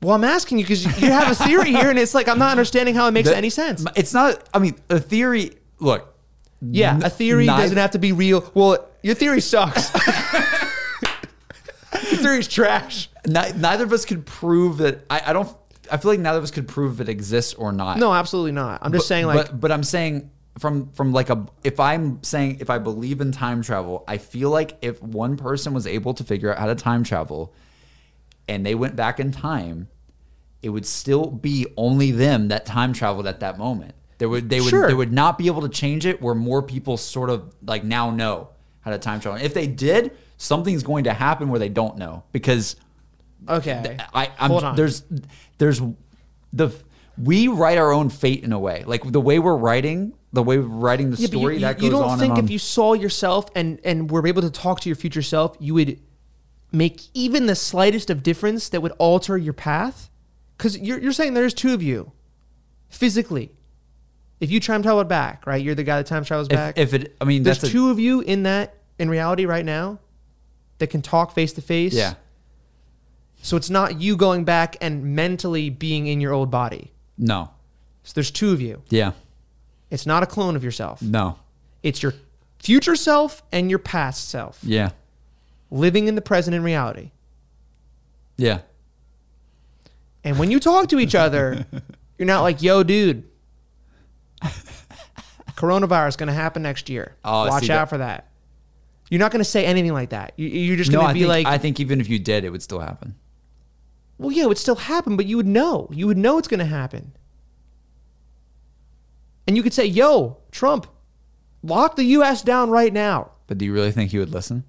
Well, 0.02 0.14
I'm 0.16 0.24
asking 0.24 0.58
you 0.58 0.64
because 0.64 0.84
you 0.84 1.10
have 1.10 1.30
a 1.30 1.34
theory 1.34 1.70
here, 1.72 1.90
and 1.90 1.98
it's 1.98 2.14
like 2.14 2.26
I'm 2.26 2.38
not 2.38 2.50
understanding 2.50 2.94
how 2.94 3.06
it 3.06 3.10
makes 3.12 3.28
The- 3.28 3.36
any 3.36 3.50
sense. 3.50 3.84
It's 3.94 4.14
not. 4.14 4.42
I 4.54 4.58
mean, 4.58 4.74
a 4.88 4.98
theory. 4.98 5.52
Look. 5.78 6.06
Yeah, 6.62 6.98
a 7.02 7.10
theory 7.10 7.46
neither- 7.46 7.62
doesn't 7.64 7.76
have 7.78 7.90
to 7.92 7.98
be 7.98 8.12
real. 8.12 8.50
Well, 8.54 8.86
your 9.02 9.14
theory 9.14 9.40
sucks. 9.42 9.92
your 12.10 12.20
theory's 12.20 12.48
trash. 12.48 13.08
Neither 13.26 13.84
of 13.84 13.92
us 13.92 14.04
could 14.04 14.26
prove 14.26 14.78
that. 14.78 15.04
I, 15.10 15.22
I 15.26 15.32
don't. 15.32 15.48
I 15.92 15.96
feel 15.96 16.12
like 16.12 16.20
neither 16.20 16.38
of 16.38 16.44
us 16.44 16.50
could 16.50 16.68
prove 16.68 17.00
it 17.00 17.08
exists 17.08 17.54
or 17.54 17.72
not. 17.72 17.98
No, 17.98 18.12
absolutely 18.14 18.52
not. 18.52 18.80
I'm 18.82 18.92
just 18.92 19.04
But- 19.04 19.08
saying, 19.08 19.26
like, 19.26 19.46
but, 19.50 19.60
but 19.60 19.72
I'm 19.72 19.82
saying 19.84 20.30
from 20.58 20.90
from 20.92 21.12
like 21.12 21.30
a 21.30 21.46
if 21.62 21.78
I'm 21.78 22.22
saying 22.22 22.58
if 22.60 22.70
I 22.70 22.78
believe 22.78 23.20
in 23.20 23.32
time 23.32 23.62
travel, 23.62 24.04
I 24.08 24.18
feel 24.18 24.50
like 24.50 24.76
if 24.82 25.02
one 25.02 25.36
person 25.36 25.72
was 25.72 25.86
able 25.86 26.14
to 26.14 26.24
figure 26.24 26.52
out 26.52 26.58
how 26.58 26.66
to 26.66 26.74
time 26.74 27.04
travel, 27.04 27.54
and 28.48 28.64
they 28.66 28.74
went 28.74 28.96
back 28.96 29.20
in 29.20 29.32
time, 29.32 29.88
it 30.62 30.70
would 30.70 30.86
still 30.86 31.26
be 31.26 31.66
only 31.76 32.10
them 32.10 32.48
that 32.48 32.66
time 32.66 32.92
traveled 32.92 33.26
at 33.26 33.40
that 33.40 33.58
moment. 33.58 33.94
There 34.18 34.28
would 34.28 34.50
they 34.50 34.60
would 34.60 34.70
Sure. 34.70 34.88
they 34.88 34.94
would 34.94 35.12
not 35.12 35.38
be 35.38 35.46
able 35.46 35.62
to 35.62 35.68
change 35.68 36.04
it 36.04 36.20
where 36.20 36.34
more 36.34 36.62
people 36.62 36.96
sort 36.96 37.30
of 37.30 37.54
like 37.64 37.84
now 37.84 38.10
know 38.10 38.48
how 38.80 38.90
to 38.90 38.98
time 38.98 39.20
travel. 39.20 39.40
If 39.40 39.54
they 39.54 39.66
did, 39.66 40.16
something's 40.36 40.82
going 40.82 41.04
to 41.04 41.12
happen 41.12 41.48
where 41.48 41.58
they 41.58 41.68
don't 41.68 41.96
know 41.96 42.24
because 42.32 42.76
okay. 43.48 43.96
I, 44.12 44.30
I'm, 44.38 44.50
Hold 44.50 44.64
on. 44.64 44.76
There's, 44.76 45.04
there's 45.58 45.80
the 46.52 46.70
we 47.22 47.48
write 47.48 47.78
our 47.78 47.92
own 47.92 48.08
fate 48.08 48.44
in 48.44 48.52
a 48.52 48.58
way. 48.58 48.84
Like 48.86 49.10
the 49.10 49.20
way 49.20 49.38
we're 49.38 49.56
writing, 49.56 50.14
the 50.32 50.42
way 50.42 50.58
we're 50.58 50.64
writing 50.66 51.10
the 51.10 51.16
Yeah, 51.16 51.26
story 51.28 51.54
you, 51.54 51.60
that 51.60 51.76
goes 51.76 51.84
you 51.84 51.90
don't 51.90 52.04
on 52.04 52.18
think 52.18 52.32
on. 52.34 52.44
if 52.44 52.50
you 52.50 52.58
saw 52.58 52.92
yourself 52.92 53.48
and 53.54 53.80
and 53.84 54.10
were 54.10 54.26
able 54.26 54.42
to 54.42 54.50
talk 54.50 54.80
to 54.80 54.88
your 54.88 54.96
future 54.96 55.22
self, 55.22 55.56
you 55.60 55.74
would 55.74 55.98
make 56.72 57.02
even 57.14 57.46
the 57.46 57.56
slightest 57.56 58.10
of 58.10 58.22
difference 58.22 58.68
that 58.68 58.80
would 58.80 58.92
alter 58.98 59.36
your 59.36 59.52
path? 59.52 60.08
Because 60.56 60.78
you're 60.78 60.98
you're 60.98 61.12
saying 61.12 61.34
there's 61.34 61.54
two 61.54 61.74
of 61.74 61.82
you, 61.82 62.12
physically. 62.88 63.52
If 64.40 64.50
you 64.50 64.58
time 64.60 64.82
traveled 64.82 65.08
back, 65.08 65.46
right? 65.46 65.62
You're 65.62 65.74
the 65.74 65.82
guy 65.84 65.98
that 65.98 66.06
time 66.06 66.24
travels 66.24 66.48
back. 66.48 66.78
if, 66.78 66.94
if 66.94 67.02
it, 67.02 67.16
I 67.20 67.24
mean, 67.24 67.42
there's 67.42 67.58
that's 67.60 67.70
a, 67.70 67.72
two 67.72 67.90
of 67.90 67.98
you 67.98 68.20
in 68.22 68.44
that 68.44 68.74
in 68.98 69.10
reality 69.10 69.44
right 69.44 69.64
now 69.64 69.98
that 70.78 70.86
can 70.86 71.02
talk 71.02 71.32
face 71.34 71.52
to 71.54 71.60
face. 71.60 71.92
yeah, 71.92 72.14
So 73.42 73.56
it's 73.58 73.68
not 73.68 74.00
you 74.00 74.16
going 74.16 74.44
back 74.44 74.76
and 74.80 75.14
mentally 75.14 75.68
being 75.68 76.06
in 76.06 76.20
your 76.22 76.32
old 76.32 76.50
body. 76.50 76.92
no, 77.18 77.50
So 78.02 78.12
there's 78.14 78.30
two 78.30 78.52
of 78.52 78.62
you. 78.62 78.82
yeah, 78.88 79.12
It's 79.90 80.06
not 80.06 80.22
a 80.22 80.26
clone 80.26 80.56
of 80.56 80.62
yourself. 80.64 81.02
no, 81.02 81.36
It's 81.82 82.02
your 82.02 82.14
future 82.58 82.94
self 82.96 83.42
and 83.52 83.68
your 83.70 83.78
past 83.78 84.28
self 84.28 84.58
yeah, 84.62 84.90
living 85.70 86.06
in 86.08 86.14
the 86.14 86.20
present 86.22 86.54
in 86.54 86.62
reality. 86.62 87.10
yeah. 88.36 88.60
And 90.22 90.38
when 90.38 90.50
you 90.50 90.60
talk 90.60 90.90
to 90.90 90.98
each 90.98 91.14
other, 91.14 91.64
you're 92.18 92.26
not 92.26 92.42
like, 92.42 92.60
yo, 92.62 92.82
dude, 92.82 93.24
coronavirus 95.56 96.18
going 96.18 96.26
to 96.28 96.32
happen 96.34 96.62
next 96.62 96.88
year. 96.88 97.16
Oh, 97.24 97.46
Watch 97.48 97.64
out 97.64 97.66
that- 97.68 97.88
for 97.88 97.98
that. 97.98 98.26
You're 99.10 99.18
not 99.18 99.32
going 99.32 99.40
to 99.40 99.48
say 99.48 99.64
anything 99.64 99.92
like 99.92 100.10
that. 100.10 100.34
You- 100.36 100.46
You're 100.48 100.76
just 100.76 100.92
going 100.92 101.08
to 101.08 101.12
be 101.14 101.20
think, 101.20 101.28
like, 101.28 101.46
I 101.46 101.58
think 101.58 101.80
even 101.80 102.00
if 102.00 102.08
you 102.08 102.18
did, 102.20 102.44
it 102.44 102.50
would 102.50 102.62
still 102.62 102.78
happen. 102.78 103.16
well, 104.18 104.30
yeah, 104.30 104.44
it 104.44 104.48
would 104.48 104.58
still 104.58 104.76
happen, 104.76 105.16
but 105.16 105.26
you 105.26 105.36
would 105.36 105.48
know. 105.48 105.88
You 105.90 106.06
would 106.06 106.18
know 106.18 106.38
it's 106.38 106.46
going 106.48 106.60
to 106.60 106.64
happen. 106.66 107.12
And 109.50 109.56
you 109.56 109.64
could 109.64 109.74
say, 109.74 109.84
yo, 109.84 110.36
Trump, 110.52 110.86
lock 111.64 111.96
the 111.96 112.04
U.S. 112.04 112.40
down 112.42 112.70
right 112.70 112.92
now. 112.92 113.32
But 113.48 113.58
do 113.58 113.64
you 113.64 113.72
really 113.72 113.90
think 113.90 114.12
he 114.12 114.18
would 114.20 114.30
listen? 114.30 114.62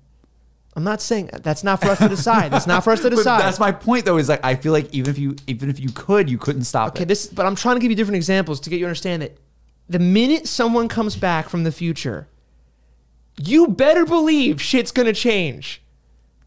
I'm 0.75 0.83
not 0.83 1.03
saying 1.03 1.29
that's 1.43 1.63
not 1.63 1.81
for 1.81 1.89
us 1.89 1.99
to 1.99 2.09
decide. 2.09 2.49
That's 2.51 2.65
not 2.65 2.83
for 2.83 2.89
us 2.89 3.01
to 3.01 3.09
decide. 3.11 3.41
that's 3.41 3.59
my 3.59 3.71
point, 3.71 4.05
though. 4.05 4.17
Is 4.17 4.27
like 4.27 4.43
I 4.43 4.55
feel 4.55 4.71
like 4.73 4.91
even 4.91 5.11
if 5.11 5.19
you 5.19 5.35
even 5.45 5.69
if 5.69 5.79
you 5.79 5.89
could, 5.93 6.31
you 6.31 6.39
couldn't 6.39 6.63
stop 6.63 6.93
Okay, 6.93 7.03
it. 7.03 7.07
this, 7.09 7.27
but 7.27 7.45
I'm 7.45 7.55
trying 7.55 7.75
to 7.75 7.79
give 7.79 7.91
you 7.91 7.95
different 7.95 8.15
examples 8.15 8.59
to 8.61 8.71
get 8.71 8.77
you 8.77 8.85
to 8.85 8.87
understand 8.87 9.21
that 9.21 9.37
the 9.87 9.99
minute 9.99 10.47
someone 10.47 10.87
comes 10.87 11.15
back 11.15 11.47
from 11.47 11.63
the 11.63 11.71
future, 11.71 12.27
you 13.37 13.67
better 13.67 14.03
believe 14.03 14.59
shit's 14.59 14.91
gonna 14.91 15.13
change. 15.13 15.83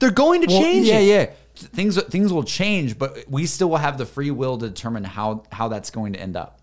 They're 0.01 0.11
going 0.11 0.40
to 0.40 0.48
Well, 0.48 0.61
change 0.61 0.89
yeah, 0.89 0.98
it. 0.98 1.06
yeah. 1.06 1.35
Things 1.69 2.02
things 2.05 2.32
will 2.32 2.43
change, 2.43 2.98
but 2.98 3.24
we 3.28 3.47
still 3.47 3.70
will 3.70 3.77
have 3.77 3.97
the 3.97 4.06
free 4.06 4.32
will 4.32 4.59
to 4.59 4.69
determine 4.69 5.05
how 5.05 5.44
how 5.52 5.69
that's 5.69 5.90
going 5.90 6.15
to 6.15 6.19
end 6.20 6.36
up. 6.36 6.59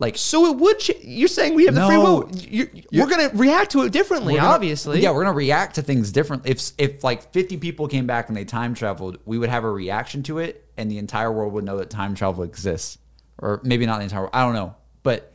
Like 0.00 0.16
So 0.16 0.46
it 0.46 0.56
would. 0.56 0.78
Ch- 0.80 0.92
you're 1.02 1.28
saying 1.28 1.54
we 1.54 1.66
have 1.66 1.74
the 1.74 1.86
free 1.86 1.98
will. 1.98 2.28
You, 2.32 2.68
we're 2.92 3.06
gonna 3.06 3.30
react 3.34 3.70
to 3.72 3.82
it 3.82 3.92
differently, 3.92 4.34
gonna- 4.34 4.48
obviously. 4.48 5.00
Yeah, 5.00 5.10
we're 5.12 5.22
gonna 5.24 5.36
react 5.36 5.74
to 5.76 5.82
things 5.82 6.10
differently. 6.10 6.50
If 6.50 6.72
if 6.78 7.04
like 7.04 7.32
fifty 7.32 7.56
people 7.58 7.86
came 7.86 8.06
back 8.06 8.28
and 8.28 8.36
they 8.36 8.44
time 8.46 8.74
traveled, 8.74 9.18
we 9.26 9.36
would 9.38 9.50
have 9.50 9.62
a 9.62 9.70
reaction 9.70 10.22
to 10.24 10.38
it, 10.38 10.64
and 10.78 10.90
the 10.90 10.96
entire 10.98 11.30
world 11.30 11.52
would 11.52 11.64
know 11.64 11.76
that 11.76 11.90
time 11.90 12.14
travel 12.14 12.42
exists, 12.44 12.96
or 13.38 13.60
maybe 13.62 13.84
not 13.84 13.98
the 13.98 14.04
entire. 14.04 14.20
world. 14.22 14.30
I 14.32 14.42
don't 14.44 14.54
know, 14.54 14.74
but 15.02 15.26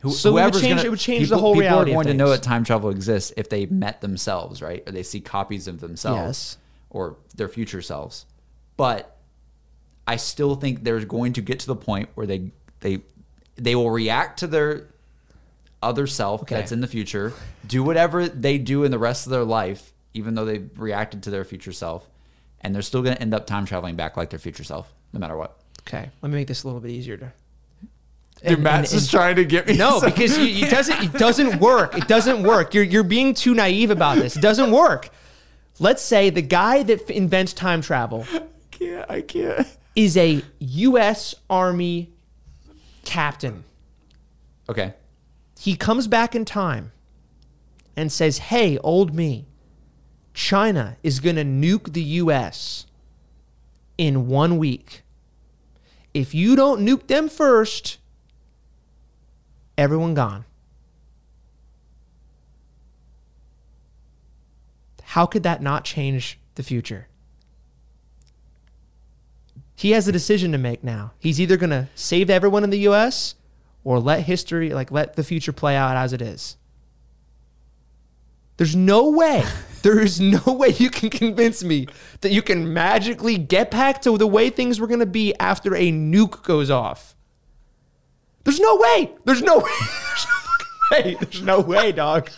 Who- 0.00 0.12
So 0.12 0.30
it 0.30 0.32
would 0.32 0.40
whoever's 0.42 0.60
change- 0.62 0.76
gonna- 0.76 0.86
it 0.86 0.90
would 0.90 0.98
change 0.98 1.28
the 1.28 1.34
people- 1.36 1.40
whole 1.40 1.54
people 1.54 1.60
reality 1.68 1.90
are 1.92 1.94
going 1.94 2.06
to 2.06 2.14
know 2.14 2.28
that 2.30 2.42
time 2.42 2.64
travel 2.64 2.90
exists 2.90 3.32
if 3.36 3.48
they 3.48 3.64
met 3.66 4.00
themselves, 4.02 4.60
right? 4.62 4.82
Or 4.86 4.92
they 4.92 5.02
see 5.02 5.20
copies 5.20 5.66
of 5.68 5.80
themselves, 5.80 6.18
Yes. 6.18 6.56
or 6.90 7.16
their 7.34 7.48
future 7.48 7.80
selves. 7.82 8.24
But 8.76 9.16
I 10.06 10.16
still 10.16 10.54
think 10.54 10.84
there's 10.84 11.04
going 11.06 11.32
to 11.32 11.40
get 11.40 11.58
to 11.60 11.66
the 11.66 11.76
point 11.76 12.08
where 12.14 12.26
they 12.26 12.52
they 12.80 13.00
they 13.56 13.74
will 13.74 13.90
react 13.90 14.38
to 14.40 14.46
their 14.46 14.88
other 15.82 16.06
self 16.06 16.42
Okay. 16.42 16.54
that's 16.56 16.72
in 16.72 16.80
the 16.80 16.86
future, 16.86 17.32
do 17.66 17.82
whatever 17.82 18.28
they 18.28 18.58
do 18.58 18.84
in 18.84 18.90
the 18.90 18.98
rest 18.98 19.26
of 19.26 19.30
their 19.30 19.44
life, 19.44 19.92
even 20.14 20.34
though 20.34 20.44
they 20.44 20.58
reacted 20.76 21.22
to 21.24 21.30
their 21.30 21.44
future 21.44 21.72
self, 21.72 22.08
and 22.60 22.74
they're 22.74 22.82
still 22.82 23.02
going 23.02 23.14
to 23.14 23.20
end 23.22 23.34
up 23.34 23.46
time 23.46 23.66
traveling 23.66 23.96
back 23.96 24.16
like 24.16 24.30
their 24.30 24.38
future 24.38 24.64
self, 24.64 24.92
no 25.12 25.20
matter 25.20 25.36
what. 25.36 25.58
Okay, 25.86 26.10
let 26.22 26.28
me 26.30 26.34
make 26.36 26.48
this 26.48 26.64
a 26.64 26.66
little 26.66 26.80
bit 26.80 26.90
easier 26.90 27.16
to. 27.18 27.32
Dude, 28.42 28.52
And- 28.54 28.62
Matt's 28.62 28.92
and- 28.92 29.00
just 29.00 29.10
trying 29.10 29.36
to 29.36 29.44
get 29.44 29.66
me. 29.66 29.76
No, 29.76 30.00
because 30.00 30.36
it 30.36 30.70
doesn't. 30.70 31.02
It 31.04 31.12
doesn't 31.12 31.60
work. 31.60 31.96
It 31.96 32.08
doesn't 32.08 32.42
work. 32.42 32.74
You're 32.74 32.84
you're 32.84 33.02
being 33.04 33.32
too 33.34 33.54
naive 33.54 33.90
about 33.90 34.18
this. 34.18 34.36
It 34.36 34.40
doesn't 34.42 34.70
work. 34.72 35.10
Let's 35.78 36.02
say 36.02 36.30
the 36.30 36.42
guy 36.42 36.82
that 36.82 37.02
f- 37.02 37.10
invents 37.10 37.52
time 37.52 37.80
travel 37.82 38.26
I 38.32 38.42
can't. 38.70 39.10
I 39.10 39.20
can't. 39.20 39.66
is 39.94 40.16
a 40.16 40.42
U.S. 40.58 41.34
Army 41.48 42.10
captain. 43.06 43.64
Okay. 44.68 44.92
He 45.58 45.76
comes 45.76 46.06
back 46.06 46.34
in 46.34 46.44
time 46.44 46.92
and 47.96 48.12
says, 48.12 48.38
"Hey, 48.38 48.76
old 48.78 49.14
me, 49.14 49.46
China 50.34 50.98
is 51.02 51.20
going 51.20 51.36
to 51.36 51.44
nuke 51.44 51.94
the 51.94 52.02
U.S. 52.02 52.84
in 53.96 54.26
one 54.26 54.58
week. 54.58 55.02
If 56.12 56.34
you 56.34 56.56
don't 56.56 56.84
nuke 56.84 57.06
them 57.06 57.30
first, 57.30 57.96
everyone 59.78 60.12
gone." 60.12 60.44
How 65.04 65.24
could 65.24 65.44
that 65.44 65.62
not 65.62 65.84
change 65.84 66.38
the 66.56 66.62
future? 66.62 67.08
He 69.76 69.90
has 69.90 70.08
a 70.08 70.12
decision 70.12 70.52
to 70.52 70.58
make 70.58 70.82
now. 70.82 71.12
He's 71.18 71.38
either 71.38 71.58
going 71.58 71.70
to 71.70 71.88
save 71.94 72.30
everyone 72.30 72.64
in 72.64 72.70
the 72.70 72.88
US 72.88 73.34
or 73.84 74.00
let 74.00 74.22
history, 74.22 74.70
like 74.70 74.90
let 74.90 75.14
the 75.14 75.22
future 75.22 75.52
play 75.52 75.76
out 75.76 75.96
as 75.96 76.14
it 76.14 76.22
is. 76.22 76.56
There's 78.56 78.74
no 78.74 79.10
way, 79.10 79.44
there 79.82 80.00
is 80.00 80.18
no 80.18 80.40
way 80.46 80.70
you 80.70 80.88
can 80.88 81.10
convince 81.10 81.62
me 81.62 81.86
that 82.22 82.32
you 82.32 82.40
can 82.40 82.72
magically 82.72 83.36
get 83.36 83.70
back 83.70 84.00
to 84.02 84.16
the 84.16 84.26
way 84.26 84.48
things 84.48 84.80
were 84.80 84.86
going 84.86 85.00
to 85.00 85.06
be 85.06 85.34
after 85.38 85.76
a 85.76 85.92
nuke 85.92 86.42
goes 86.42 86.70
off. 86.70 87.14
There's 88.44 88.60
no 88.60 88.76
way. 88.76 89.12
There's 89.24 89.42
no 89.42 89.58
way. 89.58 89.70
There's 89.70 90.26
no 90.26 90.90
way. 90.90 91.16
There's 91.20 91.42
no 91.42 91.60
way, 91.60 91.92
dog. 91.92 92.30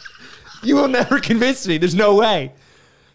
You 0.64 0.74
will 0.74 0.88
never 0.88 1.20
convince 1.20 1.68
me. 1.68 1.78
There's 1.78 1.94
no 1.94 2.16
way. 2.16 2.52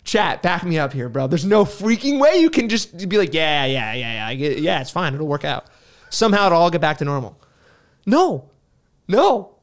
Chat, 0.03 0.41
back 0.41 0.63
me 0.65 0.77
up 0.77 0.91
here, 0.91 1.07
bro. 1.07 1.27
There's 1.27 1.45
no 1.45 1.63
freaking 1.63 2.19
way 2.19 2.37
you 2.37 2.49
can 2.49 2.67
just 2.67 3.07
be 3.09 3.17
like, 3.17 3.33
yeah, 3.33 3.65
yeah, 3.65 3.93
yeah, 3.93 4.29
yeah, 4.29 4.49
yeah, 4.49 4.81
it's 4.81 4.91
fine. 4.91 5.13
It'll 5.13 5.27
work 5.27 5.45
out. 5.45 5.67
Somehow 6.09 6.47
it'll 6.47 6.59
all 6.59 6.69
get 6.69 6.81
back 6.81 6.97
to 6.97 7.05
normal. 7.05 7.39
No, 8.05 8.49
no. 9.07 9.55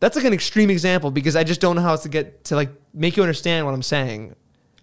That's 0.00 0.16
like 0.16 0.24
an 0.24 0.32
extreme 0.32 0.70
example 0.70 1.10
because 1.10 1.36
I 1.36 1.44
just 1.44 1.60
don't 1.60 1.76
know 1.76 1.82
how 1.82 1.90
else 1.90 2.02
to 2.04 2.08
get 2.08 2.44
to 2.44 2.56
like 2.56 2.70
make 2.92 3.16
you 3.16 3.22
understand 3.22 3.66
what 3.66 3.74
I'm 3.74 3.82
saying. 3.82 4.34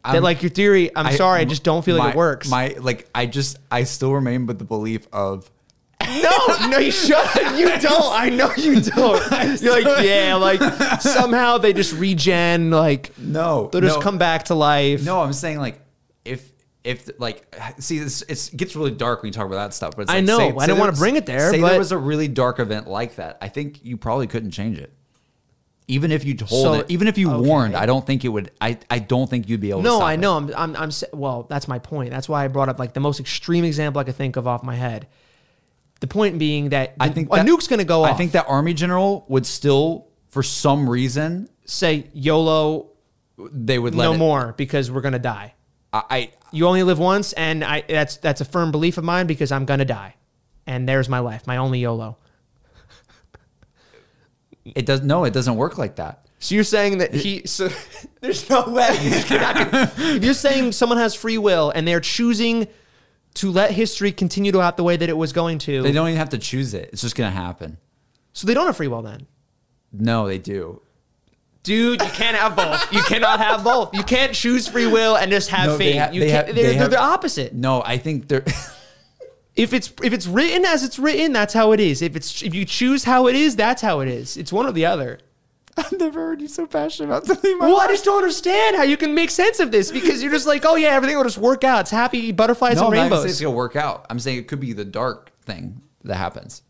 I'm- 0.04 0.24
like 0.24 0.42
your 0.42 0.50
theory, 0.50 0.96
I'm 0.96 1.14
sorry, 1.16 1.42
I 1.42 1.46
just 1.46 1.64
don't 1.64 1.84
feel 1.84 1.98
my, 1.98 2.06
like 2.06 2.14
it 2.14 2.18
works. 2.18 2.50
My 2.50 2.76
like, 2.80 3.10
I 3.14 3.26
just, 3.26 3.58
I 3.70 3.84
still 3.84 4.14
remain 4.14 4.46
with 4.46 4.60
the 4.60 4.64
belief 4.64 5.08
of 5.12 5.52
No, 6.24 6.68
no, 6.70 6.78
you 6.80 6.92
should. 6.92 7.18
You 7.58 7.68
don't. 7.80 8.14
I 8.14 8.30
know 8.30 8.52
you 8.58 8.82
don't. 8.82 9.62
You're 9.62 9.82
like, 9.82 10.06
yeah, 10.06 10.36
like 10.36 10.62
somehow 11.02 11.58
they 11.58 11.74
just 11.74 11.94
regen, 11.94 12.72
like 12.72 13.18
no. 13.18 13.68
they'll 13.72 13.82
just 13.82 13.98
no, 13.98 14.02
come 14.02 14.18
back 14.18 14.46
to 14.46 14.56
life. 14.56 15.04
No, 15.06 15.22
I'm 15.22 15.34
saying 15.34 15.60
like 15.60 15.80
if 16.26 16.52
if 16.84 17.10
like 17.20 17.56
see 17.80 18.00
this 18.00 18.22
it 18.24 18.58
gets 18.58 18.76
really 18.76 18.92
dark 18.92 19.22
when 19.22 19.28
you 19.30 19.34
talk 19.34 19.46
about 19.48 19.58
that 19.70 19.74
stuff. 19.74 19.96
But 19.96 20.04
it's 20.04 20.12
I 20.12 20.16
like, 20.18 20.26
know. 20.26 20.38
say- 20.38 20.48
I 20.48 20.60
say 20.60 20.66
didn't 20.68 20.80
wanna 20.80 20.92
bring 20.94 21.16
it 21.16 21.26
there, 21.26 21.52
Say 21.52 21.62
but- 21.62 21.70
there 21.70 21.80
was 21.80 21.92
a 21.92 21.98
really 21.98 22.28
dark 22.28 22.60
event 22.60 22.88
like 22.88 23.16
that. 23.16 23.38
I 23.42 23.48
think 23.50 23.84
you 23.84 23.98
probably 23.98 24.28
couldn't 24.28 24.52
change 24.52 24.78
it. 24.78 24.92
Even 25.88 26.12
if 26.12 26.24
you 26.24 26.36
told 26.36 26.50
So- 26.50 26.74
it, 26.76 26.86
even 26.90 27.08
if 27.08 27.18
you 27.18 27.32
okay. 27.32 27.48
warned, 27.48 27.76
I 27.76 27.86
don't 27.88 28.06
think 28.06 28.24
it 28.24 28.30
would. 28.30 28.52
I, 28.62 28.78
I 28.92 29.00
don't 29.00 29.28
think 29.30 29.50
you'd 29.50 29.60
be 29.60 29.72
able. 29.72 29.82
to 29.82 29.88
No, 29.88 30.02
I 30.02 30.14
it. 30.14 30.18
know. 30.18 30.38
I'm, 30.38 30.54
I'm, 30.56 30.76
I'm. 30.76 30.92
Well, 31.14 31.48
that's 31.50 31.68
my 31.68 31.80
point. 31.80 32.12
That's 32.12 32.30
why 32.30 32.46
I 32.46 32.48
brought 32.48 32.70
up 32.70 32.78
like 32.78 32.94
the 32.94 33.00
most 33.00 33.20
extreme 33.20 33.64
example 33.66 34.00
I 34.00 34.04
could 34.04 34.16
think 34.16 34.36
of 34.36 34.48
off 34.48 34.62
my 34.64 34.76
head. 34.76 35.08
The 36.00 36.08
point 36.08 36.40
being 36.40 36.70
that 36.70 36.96
I 37.00 37.10
think 37.10 37.28
a 37.32 37.38
that- 37.38 37.46
nuke's 37.46 37.68
going 37.68 37.80
to 37.80 37.86
go 37.86 38.04
off. 38.06 38.12
I 38.14 38.18
think 38.18 38.32
that 38.32 38.46
army 38.48 38.74
general 38.74 39.26
would 39.28 39.46
still, 39.46 40.08
for 40.30 40.42
some 40.44 40.90
reason, 40.90 41.50
say 41.66 42.08
YOLO, 42.14 42.92
they 43.38 43.78
would 43.80 43.96
let 43.96 44.06
no 44.06 44.14
it- 44.14 44.18
more 44.18 44.54
because 44.58 44.90
we're 44.90 45.02
going 45.02 45.14
to 45.14 45.20
die. 45.20 45.54
I, 45.92 46.04
I 46.10 46.32
You 46.52 46.68
only 46.68 46.84
live 46.84 47.00
once, 47.00 47.34
and 47.34 47.64
I 47.64 47.84
that's 47.88 48.18
that's 48.18 48.40
a 48.42 48.46
firm 48.46 48.72
belief 48.72 48.98
of 48.98 49.04
mine 49.04 49.28
because 49.28 49.52
I'm 49.52 49.66
going 49.66 49.80
to 49.80 49.86
die, 49.86 50.16
and 50.68 50.88
there's 50.88 51.10
my 51.10 51.20
life, 51.20 51.46
my 51.48 51.58
only 51.58 51.80
YOLO. 51.80 52.18
it 54.66 54.86
does 54.86 55.02
no, 55.02 55.24
it 55.24 55.34
doesn't 55.34 55.56
work 55.56 55.78
like 55.78 55.96
that. 55.98 56.26
So 56.40 56.56
you're 56.56 56.64
saying 56.64 57.00
that 57.00 57.14
he? 57.14 57.46
So 57.46 57.70
there's 58.22 58.50
no 58.50 58.70
way. 58.70 58.98
You're 59.30 59.42
not 59.42 59.56
gonna- 59.72 59.92
if 59.98 60.24
you're 60.24 60.34
saying 60.34 60.72
someone 60.72 60.98
has 60.98 61.14
free 61.14 61.38
will 61.38 61.72
and 61.72 61.86
they're 61.88 62.00
choosing 62.00 62.68
to 63.36 63.52
let 63.52 63.72
history 63.72 64.12
continue 64.12 64.52
to 64.52 64.62
out 64.62 64.76
the 64.78 64.84
way 64.84 64.98
that 64.98 65.08
it 65.10 65.18
was 65.18 65.32
going 65.34 65.60
to, 65.60 65.82
They 65.82 65.92
don't 65.92 66.08
even 66.08 66.18
have 66.20 66.30
to 66.30 66.38
choose 66.38 66.74
it. 66.74 66.90
It's 66.92 67.02
just 67.02 67.16
gonna 67.16 67.32
happen. 67.32 67.78
so 68.34 68.48
they 68.48 68.54
don't 68.54 68.66
have 68.66 68.78
free 68.78 68.88
will 68.88 69.02
then. 69.02 69.28
No, 69.92 70.28
they 70.28 70.38
do. 70.38 70.82
Dude, 71.64 72.02
you 72.02 72.10
can't 72.10 72.38
have 72.38 72.56
both. 72.56 72.92
You 72.94 73.02
cannot 73.04 73.40
have 73.40 73.64
both. 73.64 73.94
You 73.94 74.04
can't 74.04 74.34
choose 74.34 74.68
free 74.68 74.88
will 74.88 75.16
and 75.18 75.30
just 75.30 75.50
have 75.50 75.68
No, 75.68 75.78
they 75.78 75.92
fate. 75.94 75.98
ha- 75.98 76.10
you 76.12 76.20
they 76.22 76.28
can't, 76.30 76.48
have- 76.48 76.56
they're, 76.56 76.66
they 76.66 76.72
they're 76.74 76.82
have- 76.84 76.92
the 76.92 77.00
opposite. 77.00 77.54
No, 77.54 77.82
I 77.86 77.98
think 77.98 78.28
they're. 78.28 78.46
If 79.56 79.74
it's 79.74 79.92
if 80.02 80.14
it's 80.14 80.26
written 80.26 80.64
as 80.64 80.84
it's 80.86 80.98
written, 80.98 81.34
that's 81.34 81.54
how 81.54 81.74
it 81.74 81.82
is. 81.82 82.02
If 82.02 82.16
it's 82.16 82.42
if 82.44 82.56
you 82.56 82.64
choose 82.64 83.04
how 83.04 83.28
it 83.28 83.36
is, 83.36 83.58
that's 83.58 83.82
how 83.82 84.00
it 84.00 84.08
is. 84.08 84.38
It's 84.38 84.54
one 84.54 84.66
or 84.66 84.72
the 84.72 84.86
other. 84.86 85.20
I've 85.80 86.00
never 86.00 86.20
heard 86.20 86.42
you 86.42 86.48
so 86.48 86.66
passionate 86.68 87.08
about 87.10 87.26
something. 87.26 87.52
in 87.52 87.58
my 87.60 87.68
Well, 87.68 87.80
I 87.80 87.88
just 87.88 88.04
don't 88.06 88.18
understand 88.18 88.76
how 88.76 88.84
you 88.84 88.98
can 88.98 89.14
make 89.16 89.30
sense 89.30 89.60
of 89.60 89.72
this 89.72 89.92
because 89.92 90.22
you're 90.22 90.32
just 90.32 90.48
like, 90.48 90.64
oh 90.66 90.76
yeah, 90.76 90.90
everything 90.90 91.16
will 91.18 91.24
just 91.24 91.38
work 91.38 91.64
out. 91.64 91.82
It's 91.82 91.92
happy 91.92 92.32
butterflies 92.32 92.76
no, 92.78 92.88
and 92.92 93.00
I'm 93.00 93.10
not 93.10 93.26
it's 93.26 93.40
gonna 93.42 93.56
work 93.56 93.76
out. 93.76 94.06
I'm 94.10 94.20
saying 94.20 94.38
it 94.40 94.48
could 94.48 94.60
be 94.60 94.74
the 94.74 94.86
dark 94.86 95.32
thing 95.44 95.82
that 96.04 96.16
happens. 96.16 96.62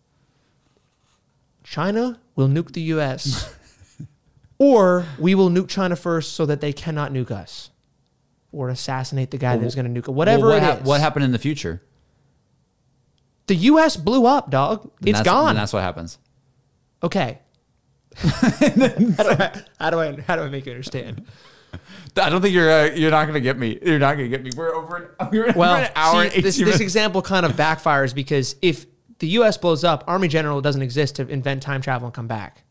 China 1.64 2.20
will 2.36 2.48
nuke 2.48 2.72
the 2.74 2.82
U.S. 2.82 3.54
or 4.58 5.06
we 5.20 5.36
will 5.36 5.50
nuke 5.50 5.68
China 5.70 5.96
first 5.96 6.34
so 6.34 6.46
that 6.46 6.62
they 6.62 6.74
cannot 6.74 7.12
nuke 7.14 7.32
us, 7.32 7.70
or 8.52 8.70
assassinate 8.70 9.32
the 9.32 9.38
guy 9.38 9.56
that 9.58 9.64
was 9.64 9.76
going 9.76 9.92
to 9.94 10.02
nuke 10.02 10.08
it. 10.08 10.12
Whatever 10.12 10.48
Well, 10.48 10.50
what, 10.56 10.58
it 10.58 10.64
hap- 10.64 10.82
is. 10.82 10.88
what 10.88 11.00
happened 11.02 11.26
in 11.26 11.32
the 11.32 11.38
future? 11.40 11.82
The 13.48 13.56
U.S. 13.56 13.98
blew 13.98 14.26
up, 14.26 14.50
dog. 14.50 14.92
Then 15.02 15.10
it's 15.12 15.20
that's- 15.20 15.26
gone. 15.26 15.48
then 15.48 15.56
that's 15.56 15.74
what 15.74 15.84
happens. 15.84 16.18
Okay. 17.04 17.40
how, 19.18 19.24
do 19.24 19.30
I, 19.40 19.62
how 19.80 19.90
do 19.90 20.00
I 20.00 20.22
how 20.28 20.36
do 20.36 20.42
I 20.44 20.50
make 20.50 20.66
you 20.66 20.72
understand? 20.74 21.26
I 22.18 22.30
don't 22.30 22.42
think 22.42 22.54
you're 22.54 22.70
uh, 22.70 22.86
you're 22.96 23.12
not 23.12 23.26
gonna 23.28 23.40
get 23.40 23.58
me. 23.58 23.80
You're 23.84 24.00
not 24.00 24.16
gonna 24.18 24.28
get 24.28 24.44
me. 24.44 24.52
We're 24.56 24.74
over 24.76 25.14
an, 25.20 25.30
we're 25.32 25.54
Well, 25.54 25.74
over 25.76 25.84
an 25.84 25.92
hour. 25.96 26.30
see, 26.30 26.42
this 26.42 26.58
this 26.58 26.80
example 26.80 27.22
kind 27.22 27.46
of 27.46 27.54
backfires 27.54 28.14
because 28.14 28.56
if 28.62 28.86
the 29.20 29.28
U.S. 29.30 29.58
blows 29.58 29.84
up, 29.84 30.04
Army 30.08 30.28
General 30.28 30.62
doesn't 30.62 30.82
exist 30.82 31.16
to 31.18 31.28
invent 31.28 31.62
time 31.62 31.82
travel 31.82 32.08
and 32.08 32.14
come 32.14 32.28
back, 32.28 32.64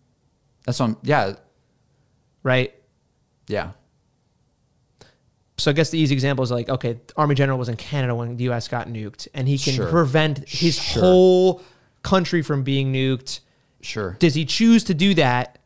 That's 0.67 0.81
what. 0.81 0.87
I'm, 0.91 0.97
yeah, 1.03 1.35
right? 2.43 2.75
yeah. 3.47 3.73
So 5.57 5.71
I 5.73 5.75
guess 5.75 5.91
the 5.91 5.99
easy 5.99 6.15
example 6.15 6.45
is 6.45 6.51
like, 6.53 6.69
okay, 6.69 7.01
Army 7.17 7.35
General 7.35 7.59
was 7.59 7.69
in 7.69 7.77
Canada 7.77 8.15
when 8.15 8.37
the 8.37 8.45
U.S. 8.45 8.69
got 8.69 8.87
nuked, 8.89 9.27
and 9.35 9.49
he 9.49 9.59
can 9.59 9.75
Sure. 9.75 9.89
prevent 9.89 10.49
his 10.49 10.77
Sure. 10.81 11.03
whole 11.03 11.63
country 12.03 12.43
from 12.43 12.63
being 12.63 12.93
nuked. 12.93 13.41
Sure. 13.81 14.17
Does 14.19 14.35
he 14.35 14.45
choose 14.45 14.85
to 14.85 14.95
do 14.95 15.15
that, 15.15 15.59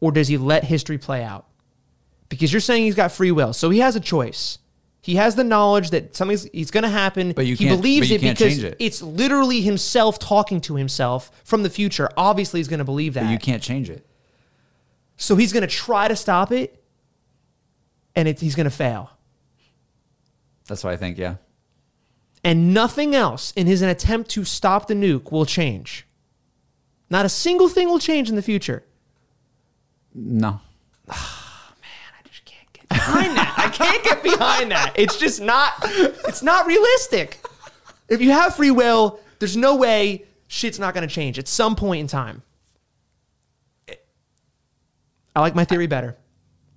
or 0.00 0.12
does 0.12 0.28
he 0.28 0.36
let 0.36 0.64
history 0.64 0.98
play 0.98 1.22
out? 1.22 1.46
Because 2.28 2.52
you're 2.52 2.60
saying 2.60 2.84
he's 2.84 2.94
got 2.94 3.12
free 3.12 3.30
will, 3.30 3.52
so 3.52 3.70
he 3.70 3.78
has 3.78 3.96
a 3.96 4.00
choice. 4.00 4.58
He 5.00 5.14
has 5.14 5.36
the 5.36 5.44
knowledge 5.44 5.90
that 5.90 6.16
something's 6.16 6.46
it's 6.46 6.72
going 6.72 6.82
to 6.82 6.88
happen. 6.90 7.32
But 7.32 7.46
you 7.46 7.54
he 7.54 7.66
can't- 7.66 7.80
believes 7.80 8.10
you 8.10 8.16
it 8.16 8.20
because 8.22 8.62
it. 8.64 8.76
it's 8.80 9.00
literally 9.02 9.60
himself 9.60 10.18
talking 10.18 10.60
to 10.62 10.74
himself 10.74 11.30
from 11.44 11.62
the 11.62 11.70
future. 11.70 12.10
Obviously, 12.16 12.58
he's 12.58 12.66
going 12.68 12.78
to 12.78 12.84
believe 12.84 13.14
that. 13.14 13.22
But 13.24 13.30
you 13.30 13.38
can't 13.38 13.62
change 13.62 13.88
it. 13.88 14.04
So 15.16 15.36
he's 15.36 15.52
going 15.52 15.62
to 15.62 15.68
try 15.72 16.08
to 16.08 16.16
stop 16.16 16.50
it, 16.52 16.82
and 18.16 18.26
it, 18.28 18.40
he's 18.40 18.54
going 18.56 18.64
to 18.64 18.70
fail. 18.70 19.10
That's 20.66 20.82
what 20.82 20.92
I 20.92 20.96
think. 20.96 21.16
Yeah. 21.18 21.36
and 22.42 22.74
nothing 22.74 23.14
else 23.14 23.52
in 23.52 23.66
his 23.66 23.82
attempt 23.82 24.30
to 24.30 24.44
stop 24.44 24.88
the 24.88 24.94
nuke 24.94 25.30
will 25.30 25.46
change. 25.46 26.05
Not 27.10 27.24
a 27.24 27.28
single 27.28 27.68
thing 27.68 27.88
will 27.88 27.98
change 27.98 28.28
in 28.28 28.36
the 28.36 28.42
future. 28.42 28.82
No. 30.14 30.60
Ah, 31.08 31.72
man, 31.80 31.90
I 32.18 32.28
just 32.28 32.44
can't 32.44 32.72
get 32.72 32.88
behind 32.88 33.36
that. 33.36 33.54
I 33.56 33.68
can't 33.68 34.02
get 34.04 34.22
behind 34.22 34.70
that. 34.72 34.92
It's 34.96 35.16
just 35.18 35.40
not. 35.40 35.72
It's 35.84 36.42
not 36.42 36.66
realistic. 36.66 37.38
If 38.08 38.20
you 38.20 38.30
have 38.32 38.56
free 38.56 38.70
will, 38.70 39.20
there's 39.38 39.56
no 39.56 39.76
way 39.76 40.24
shit's 40.48 40.78
not 40.78 40.94
going 40.94 41.06
to 41.06 41.12
change 41.14 41.38
at 41.38 41.46
some 41.48 41.76
point 41.76 42.00
in 42.00 42.06
time. 42.06 42.42
I 45.34 45.40
like 45.40 45.54
my 45.54 45.64
theory 45.64 45.86
better. 45.86 46.16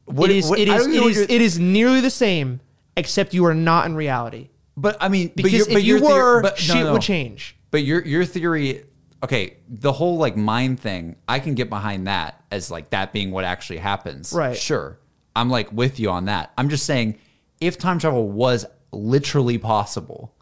What- 0.06 0.30
it 0.30 0.38
is. 0.38 0.50
what- 0.50 0.60
it 0.60 0.68
is. 0.68 0.86
It 0.88 0.94
is, 1.04 1.18
it 1.22 1.42
is 1.42 1.60
nearly 1.60 2.02
the 2.02 2.10
same, 2.10 2.60
except 2.98 3.34
you 3.34 3.46
are 3.46 3.54
not 3.56 3.86
in 3.86 3.96
reality. 3.96 4.50
But 4.76 4.98
I 5.02 5.08
mean, 5.10 5.32
Because 5.36 5.52
but 5.52 5.58
you're, 5.58 5.66
but 5.68 5.78
if 5.78 5.84
you 5.86 5.94
your 5.98 6.00
theory- 6.02 6.14
were, 6.22 6.42
but, 6.42 6.52
no, 6.54 6.58
shit 6.58 6.76
no. 6.86 6.94
would 6.94 7.02
change. 7.02 7.56
But 7.72 7.84
your 7.84 8.02
your 8.06 8.26
theory, 8.26 8.84
okay, 9.24 9.58
the 9.68 9.92
whole 9.92 10.18
like 10.18 10.36
mind 10.38 10.80
thing, 10.80 11.16
I 11.28 11.40
can 11.40 11.54
get 11.56 11.70
behind 11.70 12.08
that 12.08 12.42
as 12.52 12.72
like 12.72 12.90
that 12.92 13.12
being 13.14 13.32
what 13.32 13.44
actually 13.44 13.80
happens. 13.80 14.34
Right. 14.34 14.58
Sure. 14.58 14.98
I'm 15.36 15.50
like 15.50 15.72
with 15.72 16.00
you 16.00 16.10
on 16.10 16.26
that. 16.26 16.52
I'm 16.58 16.70
just 16.70 16.86
saying 16.86 17.18
if 17.62 17.78
time 17.78 18.00
travel 18.00 18.30
was 18.30 18.66
literally 18.92 19.58
possible 19.58 20.34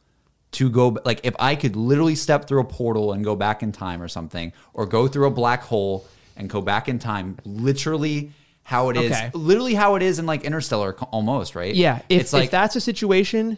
to 0.52 0.70
go 0.70 0.98
like 1.04 1.20
if 1.24 1.36
I 1.40 1.56
could 1.56 1.76
literally 1.76 2.16
step 2.16 2.48
through 2.48 2.62
a 2.62 2.66
portal 2.66 3.12
and 3.14 3.24
go 3.24 3.36
back 3.36 3.62
in 3.64 3.72
time 3.72 4.02
or 4.02 4.08
something 4.08 4.54
or 4.74 4.86
go 4.86 5.08
through 5.08 5.28
a 5.28 5.32
black 5.32 5.62
hole 5.64 6.08
and 6.38 6.50
go 6.50 6.62
back 6.62 6.88
in 6.88 7.00
time 7.00 7.38
literally 7.44 8.32
how 8.64 8.90
it 8.90 8.98
is 8.98 9.12
Okay. 9.12 9.30
literally 9.34 9.74
how 9.74 9.96
it 9.96 10.02
is 10.04 10.20
in 10.20 10.26
like 10.26 10.44
interstellar 10.46 10.94
almost 11.12 11.56
right 11.56 11.76
Yeah, 11.76 11.98
if, 12.10 12.22
it's 12.22 12.34
like 12.34 12.46
if 12.46 12.52
that's 12.52 12.76
a 12.78 12.82
situation, 12.82 13.58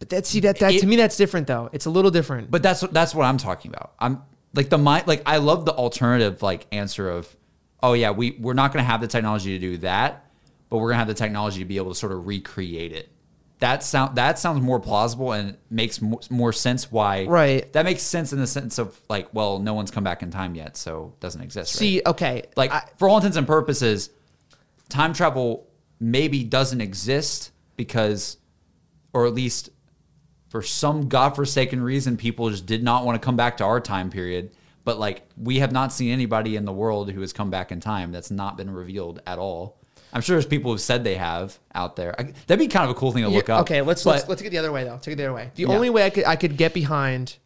but 0.00 0.08
that 0.10 0.26
see 0.26 0.40
that 0.40 0.58
that 0.58 0.74
It- 0.74 0.80
to 0.80 0.86
me 0.86 0.96
that's 0.96 1.16
different 1.16 1.46
though. 1.46 1.70
It's 1.72 1.86
a 1.86 1.90
little 1.90 2.10
different. 2.10 2.50
But 2.50 2.62
that's 2.62 2.80
that's 2.80 3.14
what 3.14 3.24
I'm 3.24 3.38
talking 3.38 3.70
about. 3.72 3.92
I'm 4.00 4.22
like 4.56 4.68
the 4.70 4.78
mind 4.78 5.06
like 5.06 5.22
I 5.26 5.36
love 5.38 5.64
the 5.64 5.72
alternative 5.72 6.42
like 6.42 6.66
answer 6.72 7.08
of 7.08 7.34
oh 7.82 7.92
yeah, 7.92 8.10
we 8.10 8.32
we're 8.40 8.54
not 8.54 8.72
going 8.72 8.82
to 8.84 8.90
have 8.90 9.00
the 9.00 9.06
technology 9.06 9.58
to 9.58 9.60
do 9.60 9.76
that, 9.78 10.24
but 10.68 10.78
we're 10.78 10.88
going 10.88 10.94
to 10.94 10.98
have 10.98 11.08
the 11.08 11.14
technology 11.14 11.58
to 11.60 11.64
be 11.64 11.76
able 11.76 11.90
to 11.92 11.94
sort 11.98 12.12
of 12.12 12.26
recreate 12.26 12.92
it. 12.92 13.10
That 13.58 13.82
sound 13.82 14.16
that 14.16 14.38
sounds 14.38 14.60
more 14.60 14.80
plausible 14.80 15.32
and 15.32 15.56
makes 15.70 16.02
more, 16.02 16.20
more 16.28 16.52
sense 16.52 16.90
why 16.92 17.24
Right. 17.24 17.72
That 17.72 17.84
makes 17.84 18.02
sense 18.02 18.32
in 18.32 18.38
the 18.38 18.46
sense 18.46 18.78
of 18.78 18.98
like 19.08 19.32
well, 19.32 19.58
no 19.58 19.74
one's 19.74 19.90
come 19.90 20.04
back 20.04 20.22
in 20.22 20.30
time 20.30 20.54
yet, 20.54 20.76
so 20.76 21.12
it 21.16 21.20
doesn't 21.20 21.40
exist. 21.40 21.74
right? 21.74 21.78
see, 21.78 22.02
okay, 22.04 22.42
like 22.56 22.72
I- 22.72 22.84
for 22.98 23.08
all 23.08 23.16
intents 23.16 23.36
and 23.36 23.46
purposes, 23.46 24.10
time 24.88 25.12
travel 25.12 25.66
maybe 26.00 26.44
doesn't 26.44 26.80
exist 26.82 27.50
because, 27.76 28.36
or 29.14 29.26
at 29.26 29.32
least 29.32 29.70
for 30.48 30.62
some 30.62 31.08
godforsaken 31.08 31.82
reason, 31.82 32.16
people 32.16 32.50
just 32.50 32.66
did 32.66 32.82
not 32.82 33.04
want 33.04 33.20
to 33.20 33.24
come 33.24 33.36
back 33.36 33.56
to 33.58 33.64
our 33.64 33.80
time 33.80 34.10
period. 34.10 34.50
But 34.84 34.98
like 34.98 35.26
we 35.36 35.58
have 35.58 35.72
not 35.72 35.92
seen 35.92 36.12
anybody 36.12 36.54
in 36.56 36.64
the 36.64 36.72
world 36.72 37.10
who 37.10 37.20
has 37.20 37.32
come 37.32 37.50
back 37.50 37.72
in 37.72 37.80
time. 37.80 38.12
That's 38.12 38.30
not 38.30 38.56
been 38.56 38.70
revealed 38.70 39.20
at 39.26 39.38
all. 39.38 39.80
I'm 40.12 40.22
sure 40.22 40.36
there's 40.36 40.46
people 40.46 40.70
who 40.70 40.74
have 40.74 40.80
said 40.80 41.02
they 41.02 41.16
have 41.16 41.58
out 41.74 41.96
there. 41.96 42.14
I, 42.18 42.32
that'd 42.46 42.58
be 42.60 42.68
kind 42.68 42.88
of 42.88 42.96
a 42.96 42.98
cool 42.98 43.10
thing 43.12 43.24
to 43.24 43.28
look 43.28 43.48
Yeah, 43.48 43.56
up. 43.56 43.60
Okay, 43.62 43.82
let's 43.82 44.04
But- 44.04 44.10
let's 44.12 44.28
let's 44.28 44.40
take 44.40 44.46
it 44.48 44.50
the 44.50 44.58
other 44.58 44.70
way 44.72 44.84
though. 44.84 44.98
Take 45.02 45.14
it 45.14 45.16
the 45.16 45.24
other 45.24 45.34
way. 45.34 45.50
The 45.56 45.64
Yeah. 45.64 45.68
only 45.74 45.90
way 45.90 46.04
I 46.06 46.10
could 46.10 46.24
I 46.24 46.36
could 46.36 46.56
get 46.56 46.72
behind 46.72 47.36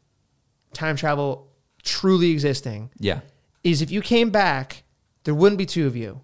time 0.75 0.97
travel 0.97 1.49
truly 1.83 2.31
existing 2.31 2.91
yeah. 2.99 3.21
is 3.65 3.81
if 3.81 3.91
you 3.91 4.03
came 4.03 4.29
back, 4.31 4.83
there 5.25 5.35
wouldn't 5.35 5.59
be 5.59 5.67
two 5.67 5.87
of 5.87 5.97
you. 5.97 6.21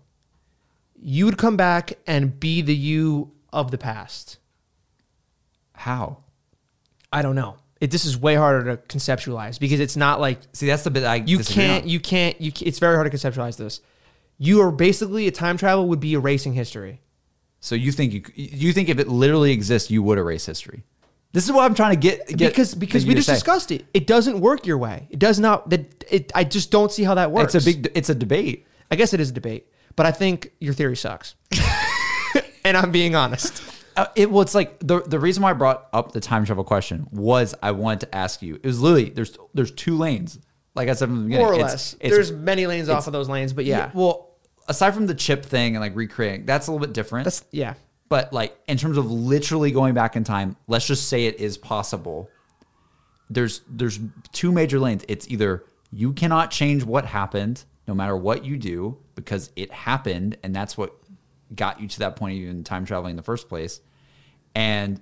You 1.00 1.24
would 1.24 1.38
come 1.38 1.56
back 1.56 1.94
and 2.06 2.38
be 2.38 2.60
the 2.60 2.76
you 2.76 3.32
of 3.52 3.70
the 3.70 3.78
past. 3.78 4.36
How? 5.72 6.18
I 7.12 7.22
don't 7.22 7.36
know. 7.36 7.56
It, 7.80 7.90
this 7.90 8.06
is 8.06 8.16
way 8.16 8.34
harder 8.34 8.76
to 8.76 8.82
conceptualize 8.88 9.60
because 9.60 9.80
it's 9.80 9.96
not 9.96 10.20
like 10.20 10.38
See, 10.52 10.66
that's 10.66 10.84
the 10.84 10.90
bit 10.90 11.04
I 11.04 11.16
you 11.16 11.40
can't 11.40 11.84
on. 11.84 11.88
you 11.88 12.00
can't 12.00 12.40
you. 12.40 12.50
It's 12.60 12.78
very 12.78 12.94
hard 12.96 13.10
to 13.10 13.16
conceptualize 13.16 13.56
this. 13.56 13.80
You 14.38 14.62
are 14.62 14.70
basically 14.70 15.26
a 15.26 15.30
time 15.30 15.58
travel 15.58 15.88
would 15.88 16.00
be 16.00 16.14
erasing 16.14 16.54
history. 16.54 17.00
So 17.60 17.74
you 17.74 17.92
think 17.92 18.12
you 18.14 18.22
you 18.34 18.72
think 18.72 18.88
if 18.88 18.98
it 18.98 19.08
literally 19.08 19.52
exists, 19.52 19.90
you 19.90 20.02
would 20.02 20.18
erase 20.18 20.46
history? 20.46 20.84
This 21.32 21.44
is 21.44 21.52
what 21.52 21.64
I'm 21.64 21.74
trying 21.74 21.90
to 21.94 22.00
get, 22.00 22.26
get 22.28 22.48
because 22.50 22.74
because 22.74 23.04
we 23.04 23.14
just 23.14 23.26
say. 23.26 23.34
discussed 23.34 23.70
it. 23.70 23.84
It 23.92 24.06
doesn't 24.06 24.40
work 24.40 24.66
your 24.66 24.78
way. 24.78 25.06
It 25.10 25.18
does 25.18 25.38
not. 25.38 25.68
That 25.68 26.04
it. 26.10 26.32
I 26.34 26.44
just 26.44 26.70
don't 26.70 26.90
see 26.90 27.02
how 27.02 27.14
that 27.14 27.30
works. 27.30 27.54
It's 27.54 27.66
a 27.66 27.70
big 27.70 27.92
it's 27.94 28.08
a 28.08 28.14
debate. 28.14 28.66
I 28.90 28.96
guess 28.96 29.12
it 29.12 29.20
is 29.20 29.30
a 29.30 29.32
debate, 29.34 29.66
but 29.96 30.06
I 30.06 30.12
think 30.12 30.52
your 30.60 30.72
theory 30.72 30.96
sucks. 30.96 31.34
and 32.64 32.76
I'm 32.76 32.90
being 32.90 33.14
honest. 33.14 33.62
Uh, 33.96 34.06
it 34.14 34.30
well, 34.30 34.42
it's 34.42 34.54
like 34.54 34.78
the 34.80 35.00
the 35.00 35.18
reason 35.18 35.42
why 35.42 35.50
I 35.50 35.54
brought 35.54 35.88
up 35.92 36.12
the 36.12 36.20
time 36.20 36.44
travel 36.44 36.64
question 36.64 37.06
was 37.10 37.54
I 37.62 37.70
wanted 37.70 38.00
to 38.00 38.14
ask 38.14 38.42
you. 38.42 38.56
It 38.56 38.64
was 38.66 38.80
literally 38.80 39.10
there's 39.10 39.36
there's 39.54 39.70
two 39.70 39.96
lanes. 39.96 40.38
Like 40.74 40.88
I 40.90 40.92
said 40.92 41.08
from 41.08 41.16
the 41.18 41.24
beginning, 41.24 41.46
More 41.46 41.52
or 41.54 41.58
it's- 41.58 41.70
less. 41.72 41.92
it's- 41.94 42.12
There's 42.12 42.32
many 42.32 42.66
lanes 42.66 42.90
off 42.90 43.06
of 43.06 43.12
those 43.14 43.28
lanes, 43.30 43.54
but 43.54 43.64
yeah. 43.64 43.90
Well, 43.94 44.34
aside 44.68 44.92
from 44.92 45.06
the 45.06 45.14
chip 45.14 45.44
thing 45.46 45.74
and 45.74 45.80
like 45.80 45.96
recreating, 45.96 46.44
that's 46.44 46.66
a 46.66 46.72
little 46.72 46.86
bit 46.86 46.92
different. 46.92 47.24
That's 47.24 47.42
yeah. 47.50 47.74
but 48.10 48.32
like 48.34 48.54
in 48.68 48.76
terms 48.76 48.98
of 48.98 49.10
literally 49.10 49.70
going 49.70 49.94
back 49.94 50.16
in 50.16 50.24
time, 50.24 50.56
let's 50.66 50.86
just 50.86 51.08
say 51.08 51.24
it 51.26 51.40
is 51.40 51.56
possible. 51.56 52.28
There's 53.30 53.62
there's 53.68 53.98
two 54.32 54.52
major 54.52 54.78
lanes. 54.78 55.04
It's 55.08 55.26
either 55.28 55.64
you 55.90 56.12
cannot 56.12 56.50
change 56.50 56.84
what 56.84 57.06
happened 57.06 57.64
no 57.88 57.94
matter 57.94 58.16
what 58.16 58.44
you 58.44 58.56
do 58.58 58.98
because 59.14 59.50
it 59.56 59.72
happened 59.72 60.36
and 60.42 60.54
that's 60.54 60.76
what 60.76 60.92
got 61.54 61.80
you 61.80 61.86
to 61.88 61.98
that 62.00 62.16
point 62.16 62.32
of 62.36 62.42
even 62.42 62.64
time 62.64 62.84
traveling 62.84 63.12
in 63.12 63.16
the 63.16 63.22
first 63.22 63.48
place. 63.48 63.80
And 64.56 65.00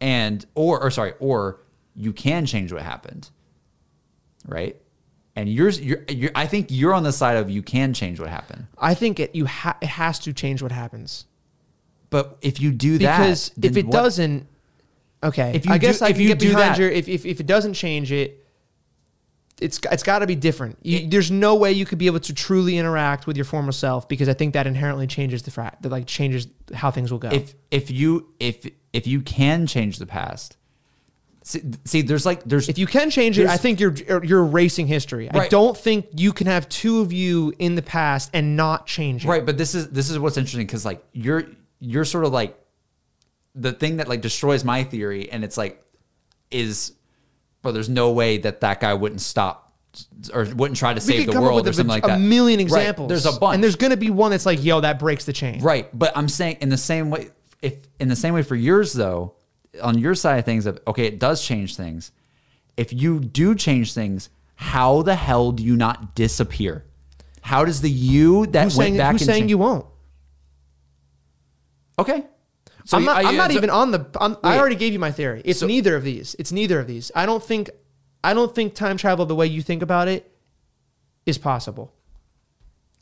and 0.00 0.44
or 0.54 0.80
or 0.82 0.90
sorry, 0.90 1.14
or 1.18 1.60
you 1.94 2.12
can 2.12 2.46
change 2.46 2.72
what 2.72 2.82
happened. 2.82 3.30
Right? 4.46 4.76
And 5.36 5.48
yours 5.48 5.80
you're, 5.80 6.02
you're 6.08 6.30
I 6.34 6.46
think 6.46 6.66
you're 6.70 6.92
on 6.92 7.02
the 7.04 7.12
side 7.12 7.36
of 7.38 7.48
you 7.48 7.62
can 7.62 7.94
change 7.94 8.20
what 8.20 8.28
happened. 8.28 8.66
I 8.76 8.92
think 8.94 9.18
it 9.20 9.34
you 9.34 9.46
ha- 9.46 9.78
it 9.80 9.88
has 9.88 10.18
to 10.20 10.32
change 10.32 10.60
what 10.62 10.72
happens. 10.72 11.24
But 12.10 12.36
if 12.42 12.60
you 12.60 12.70
do 12.72 12.98
that 12.98 13.18
Because 13.18 13.52
if 13.62 13.76
it 13.76 13.86
what- 13.86 13.92
doesn't 13.92 14.46
okay. 15.22 15.52
If 15.54 15.64
you 15.64 15.72
I 15.72 15.78
guess 15.78 16.00
do- 16.00 16.04
I 16.04 16.08
if 16.10 16.18
you 16.20 16.28
get 16.28 16.38
do 16.40 16.48
behind 16.50 16.74
that- 16.74 16.78
your 16.78 16.90
if, 16.90 17.08
if 17.08 17.24
if 17.24 17.40
it 17.40 17.46
doesn't 17.46 17.72
change 17.74 18.12
it 18.12 18.41
it's 19.60 19.80
it's 19.90 20.02
got 20.02 20.20
to 20.20 20.26
be 20.26 20.34
different. 20.34 20.78
You, 20.82 21.08
there's 21.08 21.30
no 21.30 21.54
way 21.54 21.72
you 21.72 21.84
could 21.84 21.98
be 21.98 22.06
able 22.06 22.20
to 22.20 22.34
truly 22.34 22.78
interact 22.78 23.26
with 23.26 23.36
your 23.36 23.44
former 23.44 23.72
self 23.72 24.08
because 24.08 24.28
I 24.28 24.34
think 24.34 24.54
that 24.54 24.66
inherently 24.66 25.06
changes 25.06 25.42
the 25.42 25.50
fact 25.50 25.82
that 25.82 25.90
like 25.90 26.06
changes 26.06 26.48
how 26.74 26.90
things 26.90 27.10
will 27.10 27.18
go. 27.18 27.28
if 27.30 27.54
if 27.70 27.90
you 27.90 28.32
if 28.40 28.66
if 28.92 29.06
you 29.06 29.20
can 29.20 29.66
change 29.66 29.98
the 29.98 30.06
past 30.06 30.56
see, 31.42 31.62
see 31.84 32.02
there's 32.02 32.26
like 32.26 32.42
there's 32.44 32.68
If 32.68 32.78
you 32.78 32.86
can 32.86 33.10
change 33.10 33.38
it, 33.38 33.46
I 33.46 33.56
think 33.56 33.80
you're 33.80 33.94
you're 34.22 34.44
erasing 34.44 34.86
history. 34.86 35.30
I 35.30 35.48
don't 35.48 35.76
think 35.76 36.06
you 36.16 36.32
can 36.32 36.46
have 36.46 36.68
two 36.68 37.00
of 37.00 37.12
you 37.12 37.52
in 37.58 37.74
the 37.74 37.82
past 37.82 38.30
and 38.32 38.56
not 38.56 38.86
change 38.86 39.24
it. 39.24 39.28
right 39.28 39.44
but 39.44 39.58
this 39.58 39.74
is 39.74 39.88
this 39.90 40.10
is 40.10 40.18
what's 40.18 40.36
interesting 40.36 40.66
because 40.66 40.84
like 40.84 41.04
you're 41.12 41.44
you're 41.80 42.04
sort 42.04 42.24
of 42.24 42.32
like 42.32 42.58
the 43.54 43.72
thing 43.72 43.98
that 43.98 44.08
like 44.08 44.20
destroys 44.20 44.64
my 44.64 44.82
theory 44.84 45.30
and 45.30 45.44
it's 45.44 45.56
like 45.56 45.82
is 46.50 46.92
well 47.62 47.72
there's 47.72 47.88
no 47.88 48.12
way 48.12 48.38
that 48.38 48.60
that 48.60 48.80
guy 48.80 48.94
wouldn't 48.94 49.20
stop 49.20 49.72
or 50.32 50.44
wouldn't 50.54 50.76
try 50.78 50.94
to 50.94 51.00
save 51.00 51.30
the 51.30 51.40
world 51.40 51.66
or 51.66 51.70
a, 51.70 51.72
something 51.74 51.88
like 51.88 52.04
a 52.04 52.08
that 52.08 52.20
million 52.20 52.58
Right. 52.58 52.64
examples. 52.64 53.08
there's 53.08 53.26
a 53.26 53.38
bunch 53.38 53.54
and 53.56 53.62
there's 53.64 53.76
going 53.76 53.90
to 53.90 53.96
be 53.96 54.08
one 54.10 54.30
that's 54.30 54.46
like, 54.46 54.62
"Yo, 54.64 54.80
that 54.80 54.98
breaks 54.98 55.24
the 55.26 55.32
chain." 55.34 55.60
Right, 55.60 55.86
but 55.96 56.16
I'm 56.16 56.28
saying 56.28 56.58
in 56.62 56.68
the 56.70 56.78
same 56.78 57.10
way, 57.10 57.28
if 57.60 57.74
in 58.00 58.08
the 58.08 58.16
same 58.16 58.32
way 58.34 58.42
for 58.42 58.56
yours 58.56 58.92
though, 58.94 59.34
on 59.82 59.98
your 59.98 60.14
side 60.14 60.38
of 60.38 60.44
things, 60.44 60.64
of 60.66 60.78
okay, 60.86 61.04
it 61.06 61.18
does 61.18 61.44
change 61.44 61.76
things. 61.76 62.10
If 62.76 62.92
you 62.94 63.20
do 63.20 63.54
change 63.54 63.92
things, 63.92 64.30
how 64.54 65.02
the 65.02 65.14
hell 65.14 65.52
do 65.52 65.62
you 65.62 65.76
not 65.76 66.14
disappear? 66.14 66.84
How 67.42 67.64
does 67.66 67.80
the 67.82 67.90
you 67.90 68.46
that 68.46 68.64
Who's 68.64 68.76
went 68.78 68.86
saying, 68.88 68.96
back 68.96 69.12
who's 69.12 69.24
saying 69.26 69.40
changed- 69.40 69.50
you 69.50 69.58
won't? 69.58 69.84
Okay, 71.98 72.24
so 72.84 72.96
I'm 72.96 73.04
not. 73.04 73.16
I- 73.16 73.20
I'm 73.20 73.26
uh, 73.28 73.32
not 73.32 73.50
so- 73.50 73.56
even 73.56 73.70
on 73.70 73.90
the. 73.90 74.06
I'm, 74.20 74.36
I 74.42 74.58
already 74.58 74.76
gave 74.76 74.92
you 74.92 74.98
my 74.98 75.12
theory. 75.12 75.42
It's 75.44 75.60
So- 75.60 75.66
neither 75.66 75.96
of 75.96 76.04
these. 76.04 76.34
It's 76.38 76.52
neither 76.52 76.78
of 76.80 76.86
these. 76.86 77.10
I 77.14 77.26
don't 77.26 77.42
think. 77.42 77.70
I 78.24 78.34
don't 78.34 78.54
think 78.54 78.74
time 78.74 78.96
travel 78.96 79.26
the 79.26 79.34
way 79.34 79.46
you 79.46 79.62
think 79.62 79.82
about 79.82 80.06
it 80.08 80.30
is 81.26 81.38
possible. 81.38 81.92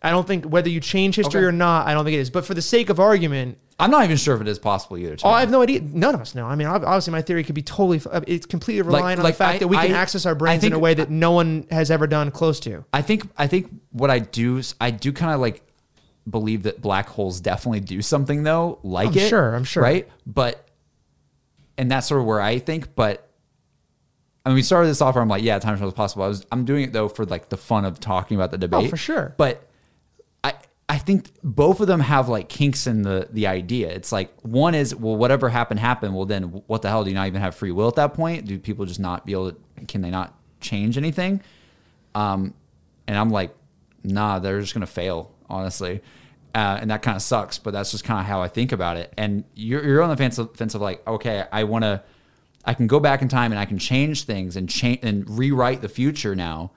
I 0.03 0.11
don't 0.11 0.27
think 0.27 0.47
whether 0.47 0.71
you 0.71 0.81
change 0.81 1.17
history 1.17 1.41
Okay. 1.41 1.47
or 1.47 1.53
not. 1.53 1.87
I 1.87 1.93
don't 1.93 2.05
think 2.07 2.15
it 2.17 2.21
is. 2.21 2.31
But 2.31 2.47
for 2.47 2.55
the 2.55 2.63
sake 2.63 2.89
of 2.89 2.99
argument, 2.99 3.59
I'm 3.79 3.91
not 3.91 4.05
even 4.05 4.17
sure 4.17 4.35
if 4.35 4.41
it 4.41 4.49
is 4.49 4.59
possible 4.59 4.97
either. 4.97 5.17
oh, 5.25 5.29
I 5.29 5.41
have 5.41 5.51
no 5.51 5.61
idea. 5.61 5.81
None 5.83 6.15
of 6.15 6.23
us 6.23 6.35
know. 6.35 6.47
I 6.47 6.55
mean, 6.55 6.67
obviously, 6.69 7.11
my 7.13 7.21
theory 7.21 7.45
could 7.45 7.55
be 7.55 7.63
totally. 7.63 8.01
Uh, 8.11 8.23
it's 8.27 8.47
completely 8.47 8.81
reliant 8.83 9.19
on 9.21 9.25
like, 9.25 9.35
the 9.35 9.39
fact 9.39 9.57
I- 9.57 9.59
that 9.59 9.69
we 9.69 9.77
can 9.77 9.93
I- 9.93 9.99
access 9.99 10.25
our 10.25 10.35
brains 10.35 10.65
in 10.65 10.73
a 10.73 10.79
way 10.79 10.95
that 10.95 11.11
no 11.11 11.33
one 11.33 11.67
has 11.71 11.91
ever 11.91 12.07
done 12.07 12.31
close 12.31 12.61
to. 12.61 12.85
I 12.95 13.03
think 13.03 13.29
I 13.37 13.47
think 13.47 13.71
what 13.93 14.11
I 14.11 14.21
do 14.21 14.63
I 14.81 14.91
do 14.91 15.13
kind 15.13 15.35
of 15.35 15.41
like 15.41 15.63
believe 16.31 16.65
that 16.65 16.81
black 16.81 17.09
holes 17.09 17.41
definitely 17.41 17.81
do 17.81 18.03
something 18.03 18.43
though, 18.43 18.79
like 18.83 19.09
I'm 19.09 19.19
it. 19.19 19.29
sure, 19.29 19.55
I'm 19.55 19.65
sure. 19.65 19.83
Right? 19.83 20.09
But 20.27 20.67
and 21.77 21.91
that's 21.91 22.07
sort 22.07 22.21
of 22.21 22.27
where 22.27 22.41
I 22.41 22.59
think, 22.59 22.95
but 22.95 23.29
I 24.45 24.51
mean 24.51 24.57
we 24.57 24.63
started 24.63 24.89
this 24.89 25.01
off 25.01 25.15
where 25.15 25.23
I'm 25.23 25.29
like, 25.29 25.43
yeah, 25.43 25.59
time 25.59 25.75
travel 25.75 25.89
is 25.89 25.95
possible. 25.95 26.25
I 26.25 26.29
was 26.29 26.47
I'm 26.53 26.65
doing 26.65 26.85
it 26.85 26.93
though 26.93 27.09
for 27.09 27.25
like 27.25 27.49
the 27.49 27.57
fun 27.57 27.85
of 27.85 28.01
talking 28.01 28.37
about 28.37 28.51
the 28.51 28.59
debate. 28.59 28.87
Oh, 28.87 28.89
for 28.89 28.97
sure. 28.97 29.35
But 29.37 29.67
I 30.45 30.55
I 30.89 30.99
think 30.99 31.31
both 31.43 31.81
of 31.81 31.87
them 31.87 32.01
have 32.01 32.29
like 32.29 32.49
kinks 32.49 32.87
in 32.87 33.03
the 33.03 33.29
the 33.31 33.47
idea. 33.47 33.89
It's 33.91 34.13
like 34.13 34.33
one 34.43 34.75
is 34.75 34.95
well, 34.95 35.17
whatever 35.17 35.49
happened 35.49 35.81
happened. 35.81 36.15
Well, 36.15 36.27
then 36.27 36.45
what 36.67 36.83
the 36.83 36.89
hell 36.89 37.05
do 37.05 37.11
you 37.11 37.15
not 37.15 37.27
even 37.27 37.41
have 37.41 37.55
free 37.55 37.71
will 37.71 37.89
at 37.89 37.97
that 37.97 38.15
point? 38.15 38.47
Do 38.47 38.59
people 38.59 38.85
just 38.87 39.01
not 39.01 39.25
be 39.27 39.33
able 39.33 39.53
to? 39.53 39.59
Can 39.87 40.03
they 40.03 40.11
not 40.11 40.35
change 40.61 40.99
anything? 40.99 41.43
Um, 42.15 42.55
and 43.07 43.17
I'm 43.17 43.31
like, 43.31 43.55
nah, 44.05 44.39
they're 44.39 44.61
just 44.61 44.75
gonna 44.75 44.87
fail, 44.87 45.33
honestly. 45.49 46.03
Uh, 46.55 46.79
and 46.81 46.91
that 46.91 47.03
kind 47.03 47.17
of 47.17 47.23
sucks, 47.23 47.59
but 47.59 47.73
that's 47.73 47.93
just 47.93 48.03
kind 48.03 48.19
of 48.19 48.27
how 48.27 48.43
I 48.43 48.49
think 48.49 48.73
about 48.73 48.97
it. 48.97 49.13
And 49.17 49.45
you're, 49.55 49.85
you're 49.85 50.03
on 50.03 50.11
the 50.11 50.17
fence 50.17 50.37
of, 50.39 50.57
fence 50.57 50.75
of 50.75 50.81
like, 50.81 51.07
okay, 51.07 51.45
I 51.53 51.65
want 51.65 51.85
to, 51.85 52.03
I 52.65 52.75
can 52.75 52.87
go 52.89 52.99
back 52.99 53.23
in 53.23 53.29
time 53.29 53.53
and 53.53 53.59
I 53.59 53.67
can 53.67 53.79
change 53.79 54.25
things 54.25 54.57
and 54.57 54.69
change 54.69 54.99
and 55.03 55.29
rewrite 55.39 55.81
the 55.81 55.89
future 55.89 56.35
now. 56.35 56.73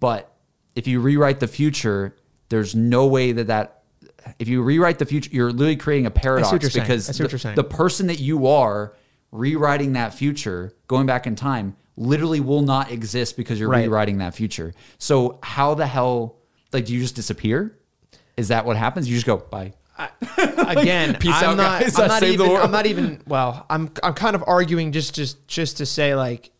But 0.00 0.32
if 0.74 0.86
you 0.86 1.00
rewrite 1.00 1.40
the 1.40 1.48
future, 1.48 2.16
there's 2.48 2.74
no 2.74 3.06
way 3.06 3.32
that 3.32 3.46
that 3.46 3.82
if 4.38 4.48
you 4.48 4.62
rewrite 4.62 4.98
the 4.98 5.06
future, 5.06 5.30
you're 5.32 5.50
literally 5.50 5.76
creating 5.76 6.06
a 6.06 6.10
paradox 6.10 6.50
because 6.74 7.08
I 7.08 7.12
see 7.12 7.22
what 7.22 7.30
the, 7.30 7.52
the 7.56 7.64
person 7.64 8.06
that 8.08 8.20
you 8.20 8.46
are 8.46 8.94
rewriting 9.32 9.92
that 9.94 10.14
future, 10.14 10.74
going 10.88 11.06
back 11.06 11.26
in 11.26 11.36
time, 11.36 11.76
literally 11.96 12.40
will 12.40 12.62
not 12.62 12.90
exist 12.90 13.36
because 13.36 13.58
you're 13.60 13.68
Right. 13.68 13.86
rewriting 13.86 14.18
that 14.18 14.34
future. 14.34 14.74
So 14.98 15.38
how 15.42 15.74
the 15.74 15.86
hell 15.86 16.36
like 16.72 16.86
do 16.86 16.94
you 16.94 17.00
just 17.00 17.14
disappear? 17.16 17.76
Is 18.40 18.48
that 18.48 18.64
what 18.66 18.76
happens? 18.76 19.08
You 19.08 19.14
just 19.14 19.26
go 19.26 19.36
bye. 19.36 19.72
again, 20.38 21.14
Peace 21.16 21.34
I'm 21.36 21.50
out, 21.50 21.56
not. 21.58 21.80
guys. 21.82 21.98
I'm 21.98 22.04
I 22.04 22.06
not 22.08 22.20
saved 22.20 22.38
the 22.38 22.44
even. 22.44 22.48
world. 22.54 22.64
I'm 22.64 22.70
not 22.72 22.86
even. 22.86 23.22
Well, 23.26 23.66
I'm. 23.70 23.90
I'm 24.02 24.14
kind 24.14 24.34
of 24.34 24.42
arguing 24.46 24.92
just 24.92 25.14
just 25.14 25.46
just 25.46 25.76
to 25.76 25.86
say 25.86 26.14
like, 26.14 26.50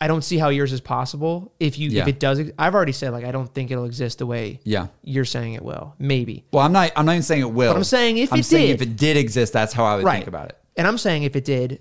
I 0.00 0.08
don't 0.08 0.22
see 0.22 0.36
how 0.36 0.50
yours 0.50 0.72
is 0.74 0.80
possible. 0.82 1.54
If 1.58 1.78
you 1.78 1.88
Yeah. 1.88 2.02
if 2.02 2.08
it 2.08 2.20
does, 2.20 2.38
ex- 2.38 2.50
I've 2.58 2.74
already 2.74 2.92
said 2.92 3.12
like 3.12 3.24
I 3.24 3.32
don't 3.32 3.52
think 3.52 3.70
it'll 3.70 3.86
exist 3.86 4.18
the 4.18 4.26
way 4.26 4.60
Yeah. 4.64 4.88
you're 5.02 5.24
saying 5.24 5.54
it 5.54 5.62
will. 5.62 5.94
Maybe. 5.98 6.44
Well, 6.52 6.62
I'm 6.64 6.72
not. 6.72 6.92
I'm 6.96 7.06
not 7.06 7.12
even 7.12 7.22
saying 7.22 7.40
it 7.40 7.50
will. 7.52 7.72
But 7.72 7.78
I'm 7.78 7.84
saying 7.84 8.18
if 8.18 8.32
I'm 8.32 8.40
it 8.40 8.44
saying 8.44 8.66
did. 8.68 8.74
if 8.74 8.82
it 8.82 8.96
did 8.96 9.16
exist, 9.16 9.52
that's 9.54 9.72
how 9.72 9.84
I 9.84 9.96
would 9.96 10.04
think 10.04 10.26
about 10.26 10.50
it. 10.50 10.58
And 10.76 10.86
I'm 10.86 10.98
saying 10.98 11.22
if 11.22 11.34
it 11.34 11.44
did, 11.46 11.80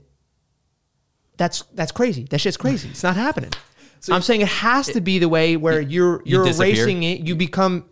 that's 1.38 1.64
that's 1.74 1.92
crazy. 1.92 2.24
That 2.30 2.40
shit's 2.40 2.58
crazy. 2.58 2.90
It's 2.90 3.04
not 3.04 3.16
happening. 3.18 3.52
I'm 4.10 4.22
saying 4.22 4.42
it 4.42 4.48
has 4.48 4.86
to 4.90 5.02
be 5.02 5.18
the 5.20 5.28
way 5.28 5.58
where 5.58 5.82
you're 5.82 6.18
you 6.18 6.38
you're 6.38 6.46
disappear? 6.46 6.76
erasing 6.76 7.04
it. 7.04 7.22
You 7.22 7.36
become, 7.36 7.86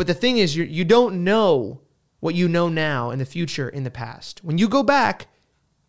but 0.00 0.06
the 0.06 0.14
thing 0.14 0.38
is, 0.38 0.56
you 0.56 0.64
you 0.64 0.84
don't 0.84 1.22
know 1.24 1.80
what 2.20 2.34
you 2.34 2.48
know 2.48 2.68
now 2.68 3.10
in 3.10 3.18
the 3.18 3.24
future 3.36 3.68
in 3.68 3.82
the 3.84 3.90
past. 3.90 4.42
When 4.42 4.56
you 4.58 4.66
go 4.68 4.82
back, 4.82 5.26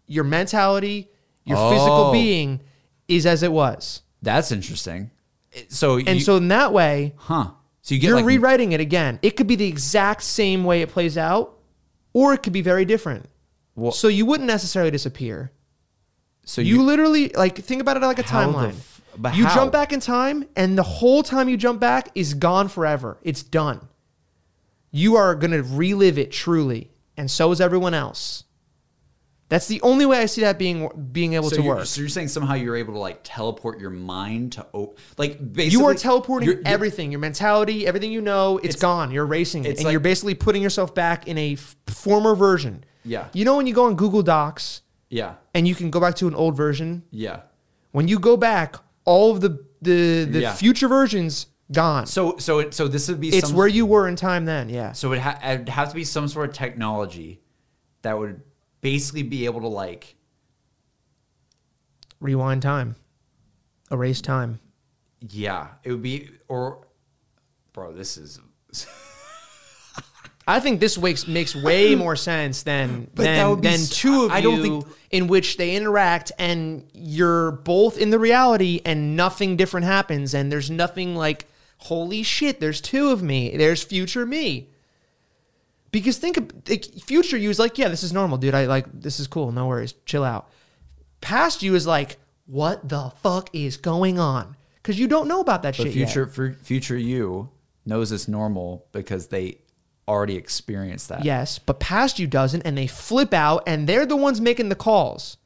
your 0.08 0.24
mentality, 0.26 1.10
your 1.46 1.58
physical 1.72 2.06
Oh. 2.10 2.12
being 2.12 2.60
is 3.08 3.26
as 3.26 3.42
it 3.44 3.52
was, 3.52 4.02
That's 4.22 4.52
interesting. 4.52 5.12
So 5.70 5.98
and 5.98 6.16
you, 6.20 6.20
so 6.20 6.36
in 6.38 6.48
that 6.50 6.72
way, 6.74 7.14
huh? 7.18 7.52
So 7.82 7.96
you 7.96 8.02
get 8.02 8.08
you're 8.08 8.18
like 8.18 8.26
rewriting 8.26 8.72
it 8.74 8.80
again. 8.80 9.20
It 9.22 9.32
could 9.38 9.48
be 9.48 9.56
the 9.56 9.68
exact 9.68 10.24
same 10.24 10.64
way 10.64 10.82
it 10.82 10.90
plays 10.90 11.18
out, 11.18 11.58
or 12.14 12.34
it 12.34 12.44
could 12.44 12.54
be 12.54 12.62
very 12.62 12.86
different. 12.86 13.28
Well- 13.76 13.92
so 13.94 14.08
you 14.08 14.26
wouldn't 14.26 14.48
necessarily 14.48 14.92
disappear. 14.92 15.52
so 16.46 16.62
You, 16.62 16.84
literally 16.84 17.30
like 17.44 17.56
think 17.58 17.82
about 17.82 17.96
it 17.98 18.02
like 18.04 18.20
a 18.20 18.24
timeline. 18.24 18.76
f- 18.78 19.02
you 19.38 19.46
how? 19.46 19.56
jump 19.56 19.72
back 19.72 19.92
in 19.94 20.00
time, 20.00 20.46
and 20.56 20.78
the 20.78 20.84
whole 21.00 21.24
time 21.24 21.50
you 21.50 21.58
jump 21.58 21.80
back 21.80 22.10
is 22.16 22.34
gone 22.34 22.68
forever. 22.68 23.18
It's 23.24 23.44
done. 23.44 23.80
You 24.92 25.16
are 25.16 25.36
gonna 25.36 25.64
relive 25.64 26.18
it 26.18 26.32
truly, 26.32 26.92
and 27.18 27.30
so 27.32 27.52
is 27.52 27.62
everyone 27.62 27.94
else. 27.94 28.44
That's 29.50 29.68
the 29.68 29.82
only 29.82 30.06
way 30.06 30.20
I 30.20 30.28
see 30.28 30.42
that 30.42 30.58
being 30.58 30.90
being 31.12 31.34
able 31.34 31.50
so 31.50 31.58
to 31.58 31.62
work. 31.62 31.86
So 31.86 32.00
you're 32.00 32.10
saying 32.10 32.30
somehow 32.30 32.54
you're 32.54 32.78
able 32.78 32.94
to 32.94 33.00
like 33.00 33.20
teleport 33.24 33.82
your 33.82 33.90
mind 33.90 34.54
to 34.54 34.66
like 35.18 35.38
basically 35.54 35.78
You 35.80 35.86
are 35.88 35.94
teleporting 35.94 36.46
you're- 36.48 36.62
you're- 36.62 36.72
everything, 36.74 37.12
your 37.12 37.20
mentality, 37.20 37.86
everything 37.86 38.14
you 38.14 38.22
know. 38.22 38.58
It's, 38.60 38.68
It's- 38.76 38.82
gone. 38.82 39.12
You're 39.12 39.26
erasing 39.26 39.66
it, 39.66 39.76
and 39.78 39.84
like- 39.86 39.92
you're 39.92 40.00
basically 40.00 40.36
putting 40.36 40.62
yourself 40.62 40.96
back 40.96 41.28
in 41.28 41.38
a 41.38 41.54
f- 41.54 41.76
former 41.88 42.34
version. 42.34 42.86
Yeah. 43.04 43.28
You 43.34 43.44
know 43.44 43.58
when 43.58 43.68
you 43.68 43.74
go 43.74 43.86
on 43.86 43.96
Google 43.96 44.24
Docs 44.24 44.82
Yeah. 45.10 45.34
and 45.54 45.68
you 45.68 45.76
can 45.76 45.90
go 45.92 46.00
back 46.00 46.16
to 46.16 46.28
an 46.30 46.36
old 46.36 46.56
version. 46.56 47.04
Yeah. 47.12 47.42
When 47.92 48.08
you 48.08 48.20
go 48.20 48.38
back, 48.38 48.78
all 49.04 49.32
of 49.32 49.42
the 49.42 49.66
the 49.82 50.26
the 50.26 50.42
Yeah. 50.42 50.54
future 50.54 50.88
versions 50.88 51.48
gone. 51.72 52.06
So 52.06 52.38
so 52.38 52.60
it, 52.60 52.74
so 52.74 52.88
this 52.88 53.08
would 53.10 53.20
be 53.22 53.30
it's 53.30 53.48
some, 53.50 53.58
where 53.58 53.68
you 53.68 53.86
were 53.86 54.08
in 54.08 54.16
time 54.16 54.46
then. 54.46 54.70
Yeah. 54.70 54.92
so 54.94 55.12
it 55.14 55.20
ha- 55.20 55.40
it'd 55.44 55.70
have 55.70 55.90
to 55.90 55.96
be 55.96 56.04
some 56.04 56.28
sort 56.28 56.50
of 56.50 56.56
technology 56.56 57.42
that 58.02 58.18
would 58.18 58.42
basically 58.82 59.24
be 59.24 59.46
able 59.46 59.62
to 59.62 59.68
like 59.68 60.16
Rewind 62.20 62.62
time. 62.62 62.96
Erase 63.92 64.22
time. 64.22 64.60
yeah 65.30 65.68
it 65.84 65.92
would 65.92 66.02
be 66.02 66.30
or 66.48 66.88
bro 67.74 67.92
this 67.92 68.18
is 68.18 68.40
I 70.48 70.60
think 70.60 70.80
this 70.80 70.98
makes 70.98 71.28
makes 71.28 71.56
way 71.56 71.94
more 72.06 72.16
sense 72.16 72.64
than 72.64 73.08
But 73.14 73.24
than, 73.24 73.62
than 73.62 73.74
s- 73.74 73.90
two 73.90 74.26
of 74.26 74.32
I 74.32 74.42
don't 74.42 74.62
think- 74.62 74.86
in 75.12 75.28
which 75.28 75.58
they 75.58 75.76
interact 75.76 76.32
and 76.40 76.86
you're 76.94 77.52
both 77.52 77.98
in 77.98 78.10
the 78.12 78.20
reality 78.20 78.82
and 78.86 79.16
nothing 79.18 79.58
different 79.58 79.86
happens 79.86 80.34
and 80.34 80.50
there's 80.52 80.72
nothing 80.72 81.16
like 81.16 81.46
holy 81.82 82.24
shit 82.24 82.60
there's 82.60 82.80
two 82.82 83.10
of 83.10 83.22
me 83.24 83.56
there's 83.58 83.84
future 83.84 84.26
me 84.26 84.70
because 85.92 86.18
think 86.18 86.38
of 86.38 86.52
like, 86.70 86.86
future 87.04 87.38
you 87.38 87.50
is 87.50 87.60
like 87.60 87.78
yeah 87.78 87.88
this 87.88 88.04
is 88.04 88.14
normal 88.14 88.38
dude 88.38 88.54
I 88.54 88.66
like 88.66 88.86
this 88.94 89.20
is 89.20 89.28
cool 89.28 89.52
no 89.52 89.68
worries 89.68 89.94
chill 90.06 90.24
out 90.24 90.50
past 91.22 91.64
you 91.64 91.76
is 91.76 91.86
like 91.88 92.18
what 92.46 92.88
the 92.88 93.12
fuck 93.22 93.50
is 93.54 93.78
going 93.78 94.20
on 94.20 94.56
because 94.76 95.00
you 95.00 95.08
don't 95.08 95.28
know 95.28 95.40
about 95.42 95.64
that 95.64 95.76
but 95.78 95.88
shit 95.88 95.96
yet. 95.96 96.08
future 96.08 96.28
for 96.28 96.54
future 96.62 96.98
you 96.98 97.50
knows 97.86 98.12
it's 98.12 98.28
normal 98.28 98.86
because 98.92 99.28
they 99.28 99.58
already 100.08 100.36
experienced 100.36 101.10
that 101.10 101.24
Yes, 101.24 101.58
but 101.58 101.80
past 101.80 102.20
you 102.20 102.28
doesn't, 102.28 102.64
and 102.64 102.78
they 102.78 102.88
flip 102.88 103.34
out, 103.34 103.64
and 103.66 103.88
they're 103.88 104.06
the 104.06 104.16
ones 104.18 104.42
making 104.42 104.68
the 104.70 104.76
calls. 104.76 105.38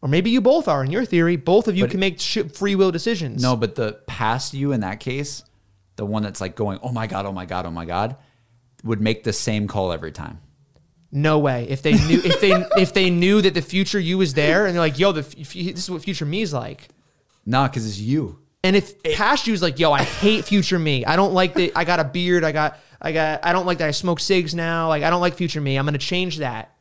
Or 0.00 0.08
maybe 0.08 0.30
you 0.30 0.40
both 0.40 0.66
are. 0.66 0.82
In 0.82 0.90
your 0.90 1.04
theory, 1.04 1.36
both 1.36 1.68
of 1.68 1.76
you 1.76 1.84
But- 1.84 1.90
can 1.90 2.00
make 2.00 2.18
sh- 2.18 2.38
free 2.54 2.74
will 2.74 2.90
decisions. 2.90 3.42
No, 3.42 3.54
but 3.54 3.74
the 3.74 3.98
past 4.06 4.54
you 4.54 4.72
in 4.72 4.80
that 4.80 4.98
case, 4.98 5.44
the 5.96 6.06
one 6.06 6.22
that's 6.22 6.40
like 6.40 6.56
going, 6.56 6.78
oh 6.82 6.92
my 6.92 7.06
god, 7.06 7.26
oh 7.26 7.32
my 7.32 7.44
god, 7.46 7.66
oh 7.66 7.70
my 7.70 7.84
god, 7.84 8.16
would 8.84 9.00
make 9.00 9.24
the 9.24 9.32
same 9.32 9.68
call 9.68 9.92
every 9.92 10.12
time. 10.12 10.40
no 11.10 11.38
way. 11.38 11.66
If 11.68 11.82
they 11.82 11.92
knew, 11.92 12.20
if 12.24 12.40
they 12.40 12.52
if 12.80 12.92
they 12.94 13.10
knew 13.10 13.42
that 13.42 13.54
the 13.54 13.62
future 13.62 14.00
you 14.00 14.18
was 14.18 14.34
there, 14.34 14.66
and 14.66 14.74
they're 14.74 14.80
like, 14.80 14.98
"Yo, 14.98 15.12
the 15.12 15.20
f- 15.20 15.52
this 15.52 15.78
is 15.78 15.90
what 15.90 16.02
future 16.02 16.24
me 16.24 16.42
is 16.42 16.52
like." 16.52 16.88
Nah, 17.44 17.68
because 17.68 17.86
it's 17.86 17.98
you. 17.98 18.38
And 18.64 18.76
if 18.76 19.02
past 19.14 19.46
you 19.46 19.52
is 19.52 19.60
like, 19.60 19.78
"Yo, 19.78 19.92
I 19.92 20.02
hate 20.04 20.44
future 20.44 20.78
me. 20.78 21.04
I 21.04 21.16
don't 21.16 21.34
like 21.34 21.54
that. 21.54 21.72
I 21.76 21.84
got 21.84 22.00
a 22.00 22.04
beard. 22.04 22.44
I 22.44 22.52
got, 22.52 22.78
I 23.00 23.12
got. 23.12 23.44
I 23.44 23.52
don't 23.52 23.66
like 23.66 23.78
that. 23.78 23.88
I 23.88 23.90
smoke 23.90 24.20
cigs 24.20 24.54
now. 24.54 24.88
Like, 24.88 25.02
I 25.02 25.10
don't 25.10 25.20
like 25.20 25.34
future 25.34 25.60
me. 25.60 25.76
I'm 25.76 25.84
gonna 25.84 25.98
change 25.98 26.38
that." 26.38 26.74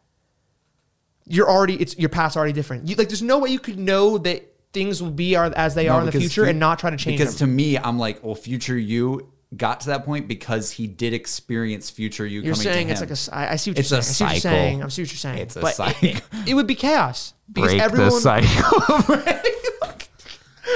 You're 1.27 1.49
already. 1.49 1.75
It's 1.75 1.97
your 1.97 2.09
past 2.09 2.37
already 2.37 2.53
different. 2.53 2.87
You 2.87 2.95
like. 2.95 3.09
There's 3.09 3.21
no 3.21 3.39
way 3.39 3.49
you 3.49 3.59
could 3.59 3.77
know 3.79 4.17
that 4.19 4.50
things 4.73 5.01
will 5.01 5.11
be 5.11 5.35
are, 5.35 5.51
as 5.55 5.75
they 5.75 5.85
No, 5.87 5.93
are 5.95 5.99
in 6.01 6.05
the 6.05 6.11
future 6.13 6.43
fu- 6.45 6.49
and 6.49 6.59
not 6.59 6.79
try 6.79 6.89
to 6.89 6.97
change 6.97 7.17
Because 7.19 7.37
them. 7.37 7.49
to 7.49 7.53
me, 7.53 7.77
I'm 7.77 7.97
like, 7.99 8.23
well, 8.23 8.35
future 8.35 8.77
you 8.77 9.29
got 9.57 9.81
to 9.81 9.87
that 9.87 10.05
point 10.05 10.27
because 10.29 10.71
he 10.71 10.87
did 10.87 11.13
experience 11.13 11.89
future 11.89 12.25
you. 12.25 12.41
You're 12.41 12.53
coming 12.53 12.63
saying 12.63 12.87
to 12.87 12.91
it's 12.93 13.01
him. 13.01 13.05
like 13.05 13.09
a. 13.09 13.13
s- 13.13 13.29
I 13.33 13.51
I 13.51 13.55
see 13.57 13.71
what 13.71 13.79
It's 13.79 13.91
you're 13.91 13.99
a 13.99 14.03
saying. 14.03 14.03
I 14.03 14.13
see 14.13 14.23
what 14.23 14.31
you're 14.33 14.39
cycle. 14.41 14.57
saying. 14.57 14.83
I 14.83 14.87
see 14.87 15.01
what 15.01 15.11
you're 15.11 15.17
saying. 15.17 15.37
It's 15.39 15.55
a 15.55 15.59
but 15.61 15.67
it- 15.67 16.03
It, 16.03 16.15
cycle. 16.23 16.39
it 16.47 16.53
would 16.53 16.67
be 16.67 16.75
chaos 16.75 17.33
because 17.51 17.71
Break 17.71 17.81
everyone. 17.81 18.09
the 18.09 18.19
cycle. 18.21 19.17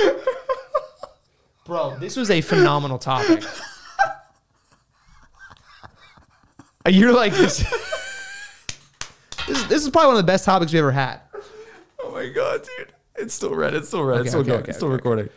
Bro, 1.66 1.98
this 2.00 2.16
was 2.16 2.30
a 2.30 2.42
phenomenal 2.42 2.98
topic. 3.00 3.44
You're 6.88 7.14
like 7.14 7.34
this. 7.34 7.58
This, 9.48 9.64
this 9.64 9.84
is 9.84 9.90
probably 9.90 10.08
one 10.10 10.16
of 10.18 10.24
the 10.24 10.32
best 10.32 10.46
topics 10.46 10.72
we 10.72 10.78
ever 10.80 10.92
had. 10.92 11.22
oh 12.04 12.12
my 12.12 12.30
god, 12.30 12.62
dude! 12.78 12.94
It's 13.18 13.34
still 13.34 13.56
red. 13.56 13.74
It's 13.74 13.88
still 13.88 14.04
red. 14.04 14.16
Okay, 14.20 14.22
it's 14.22 14.30
still 14.32 14.42
okay, 14.42 14.50
going. 14.50 14.62
okay, 14.62 14.70
it's 14.70 14.78
still 14.78 14.90
recording. 14.90 15.30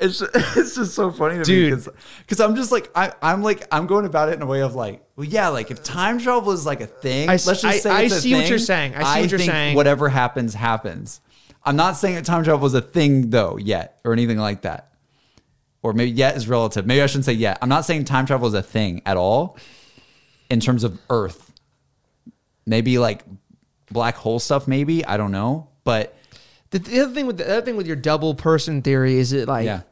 It's 0.00 0.20
it's 0.56 0.74
just 0.74 0.94
so 0.94 1.10
funny 1.10 1.36
to 1.38 1.42
Dude. 1.44 1.86
me 1.86 1.92
because 2.20 2.40
I'm 2.40 2.54
just 2.54 2.70
like 2.72 2.90
I 2.94 3.12
I'm 3.22 3.42
like 3.42 3.66
I'm 3.72 3.86
going 3.86 4.04
about 4.04 4.28
it 4.28 4.34
in 4.34 4.42
a 4.42 4.46
way 4.46 4.60
of 4.60 4.74
like 4.74 5.02
well 5.16 5.26
yeah 5.26 5.48
like 5.48 5.70
if 5.70 5.82
time 5.82 6.18
travel 6.18 6.52
is 6.52 6.66
like 6.66 6.82
a 6.82 6.86
thing 6.86 7.28
I 7.30 7.32
let's 7.32 7.46
just 7.46 7.64
I- 7.64 7.78
say 7.78 7.90
I 7.90 8.02
it's 8.02 8.14
a 8.16 8.20
see 8.20 8.34
what 8.34 8.48
you're 8.48 8.58
saying. 8.58 8.94
I 8.94 9.14
see 9.14 9.20
what 9.22 9.30
you're 9.30 9.38
think 9.38 9.50
saying. 9.50 9.76
whatever 9.76 10.08
happens 10.10 10.52
happens. 10.54 11.20
I'm 11.64 11.76
not 11.76 11.96
saying 11.96 12.14
that 12.16 12.24
time 12.26 12.44
travel 12.44 12.66
is 12.66 12.74
a 12.74 12.80
thing 12.82 13.30
though 13.30 13.56
yet 13.56 13.98
or 14.04 14.12
anything 14.12 14.38
like 14.38 14.62
that. 14.62 14.92
Or 15.82 15.92
maybe 15.92 16.10
yet 16.10 16.36
is 16.36 16.48
relative. 16.48 16.84
Maybe 16.86 17.00
I 17.00 17.06
shouldn't 17.06 17.24
say 17.26 17.32
yet. 17.34 17.58
I'm 17.62 17.68
not 17.68 17.84
saying 17.84 18.04
time 18.04 18.26
travel 18.26 18.48
is 18.48 18.54
a 18.54 18.62
thing 18.62 19.02
at 19.06 19.16
all 19.16 19.56
in 20.50 20.60
terms 20.60 20.84
of 20.84 20.98
Earth. 21.10 21.52
Maybe 22.66 22.98
like 22.98 23.22
black 23.90 24.16
hole 24.16 24.38
stuff. 24.40 24.66
Maybe 24.68 25.04
I 25.04 25.16
don't 25.16 25.30
know, 25.30 25.68
but 25.84 26.16
The, 26.70 26.78
the 26.78 27.00
other 27.00 27.14
thing 27.14 27.26
with 27.26 27.38
the 27.38 27.46
other 27.46 27.62
thing 27.62 27.76
with 27.76 27.86
your 27.86 27.96
double 27.96 28.34
person 28.34 28.82
theory 28.82 29.18
is 29.18 29.32
it 29.32 29.46
like 29.48 29.66
yeah. 29.66 29.82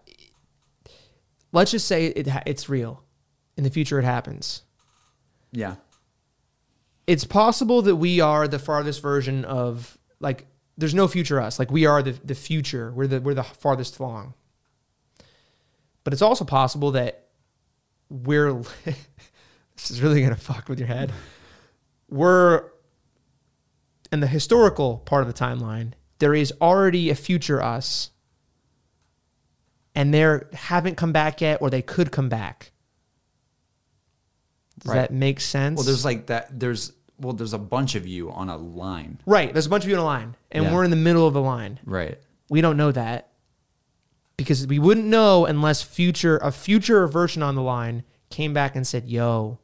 let's 1.53 1.71
just 1.71 1.87
say 1.87 2.07
it 2.07 2.29
it's 2.47 2.69
real. 2.69 3.03
In 3.57 3.63
the 3.63 3.71
future, 3.71 4.01
it 4.01 4.05
happens. 4.05 4.63
Yeah. 5.53 5.77
It's 7.07 7.25
possible 7.25 7.83
that 7.83 7.97
we 7.97 8.21
are 8.21 8.49
the 8.49 8.59
farthest 8.59 9.01
version 9.01 9.45
of 9.45 9.97
like. 10.21 10.47
There's 10.77 10.95
no 10.95 11.07
future 11.07 11.41
us. 11.41 11.61
Like 11.61 11.71
we 11.71 11.87
are 11.87 12.03
the 12.03 12.13
the 12.25 12.35
future. 12.35 12.91
We're 12.93 13.07
the 13.07 13.21
we're 13.21 13.35
the 13.35 13.45
farthest 13.45 14.01
along. 14.01 14.35
But 16.03 16.13
it's 16.13 16.23
also 16.23 16.45
possible 16.45 16.91
that 16.93 17.29
we're. 18.09 18.53
this 18.85 19.91
is 19.91 20.03
really 20.03 20.21
gonna 20.23 20.35
fuck 20.35 20.69
with 20.69 20.81
your 20.81 20.89
head. 20.89 21.13
We're 22.09 22.65
in 24.11 24.19
the 24.19 24.27
historical 24.27 24.99
part 24.99 25.23
of 25.23 25.33
the 25.33 25.35
timeline. 25.35 25.93
There 26.19 26.35
is 26.35 26.53
already 26.61 27.11
a 27.11 27.15
future 27.15 27.63
us, 27.63 28.11
and 29.95 30.13
they 30.15 30.41
haven't 30.53 30.97
come 30.97 31.13
back 31.13 31.41
yet, 31.41 31.61
or 31.61 31.71
they 31.71 31.83
could 31.83 32.11
come 32.13 32.29
back. 32.29 32.73
Does 34.79 34.91
Right. 34.91 34.95
that 35.03 35.13
make 35.13 35.41
sense? 35.41 35.77
Well, 35.77 35.85
there's 35.87 36.05
like 36.05 36.27
that. 36.27 36.59
There's 36.59 36.93
well, 37.21 37.33
there's 37.33 37.53
a 37.53 37.59
bunch 37.59 37.95
of 37.95 38.09
you 38.09 38.33
on 38.33 38.49
a 38.49 38.57
line, 38.57 39.21
right. 39.25 39.53
There's 39.53 39.67
a 39.67 39.69
bunch 39.71 39.85
of 39.85 39.89
you 39.89 39.95
in 39.95 40.01
a 40.01 40.05
line, 40.05 40.35
and 40.51 40.65
Yeah. 40.65 40.75
we're 40.75 40.83
in 40.83 40.91
the 40.91 40.97
middle 40.97 41.27
of 41.29 41.33
the 41.35 41.41
line. 41.41 41.79
right? 41.85 42.19
We 42.51 42.61
don't 42.61 42.77
know 42.77 42.91
that. 42.93 43.31
because 44.37 44.67
we 44.67 44.81
wouldn't 44.81 45.07
know 45.07 45.47
unless 45.47 45.81
future 45.81 46.39
a 46.39 46.51
future 46.51 47.07
version 47.07 47.41
on 47.41 47.55
the 47.55 47.63
line 47.63 48.03
came 48.31 48.53
back 48.53 48.75
and 48.75 48.85
said, 48.85 49.07
"Yo, 49.09 49.61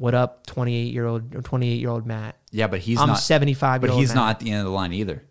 what 0.00 0.14
up, 0.14 0.46
28 0.46 0.92
year 0.94 1.06
old 1.06 1.34
or 1.34 1.42
28 1.42 1.74
year 1.78 1.90
old 1.90 2.06
Matt? 2.06 2.36
Yeah, 2.50 2.66
but 2.68 2.80
he's 2.80 2.98
I'm 2.98 3.08
not 3.08 3.18
75 3.18 3.80
But 3.82 3.90
he's 3.90 4.08
Matt." 4.08 4.14
not 4.16 4.30
at 4.30 4.40
the 4.40 4.50
end 4.50 4.60
of 4.60 4.64
the 4.64 4.70
line 4.72 4.92
either. 4.92 5.22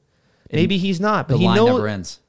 Maybe 0.51 0.77
he's 0.77 0.99
not, 0.99 1.27
but 1.27 1.33
The 1.35 1.39
he 1.39 1.45
line 1.45 1.55
knows. 1.57 1.69
never 1.69 1.87
ends. 1.87 2.19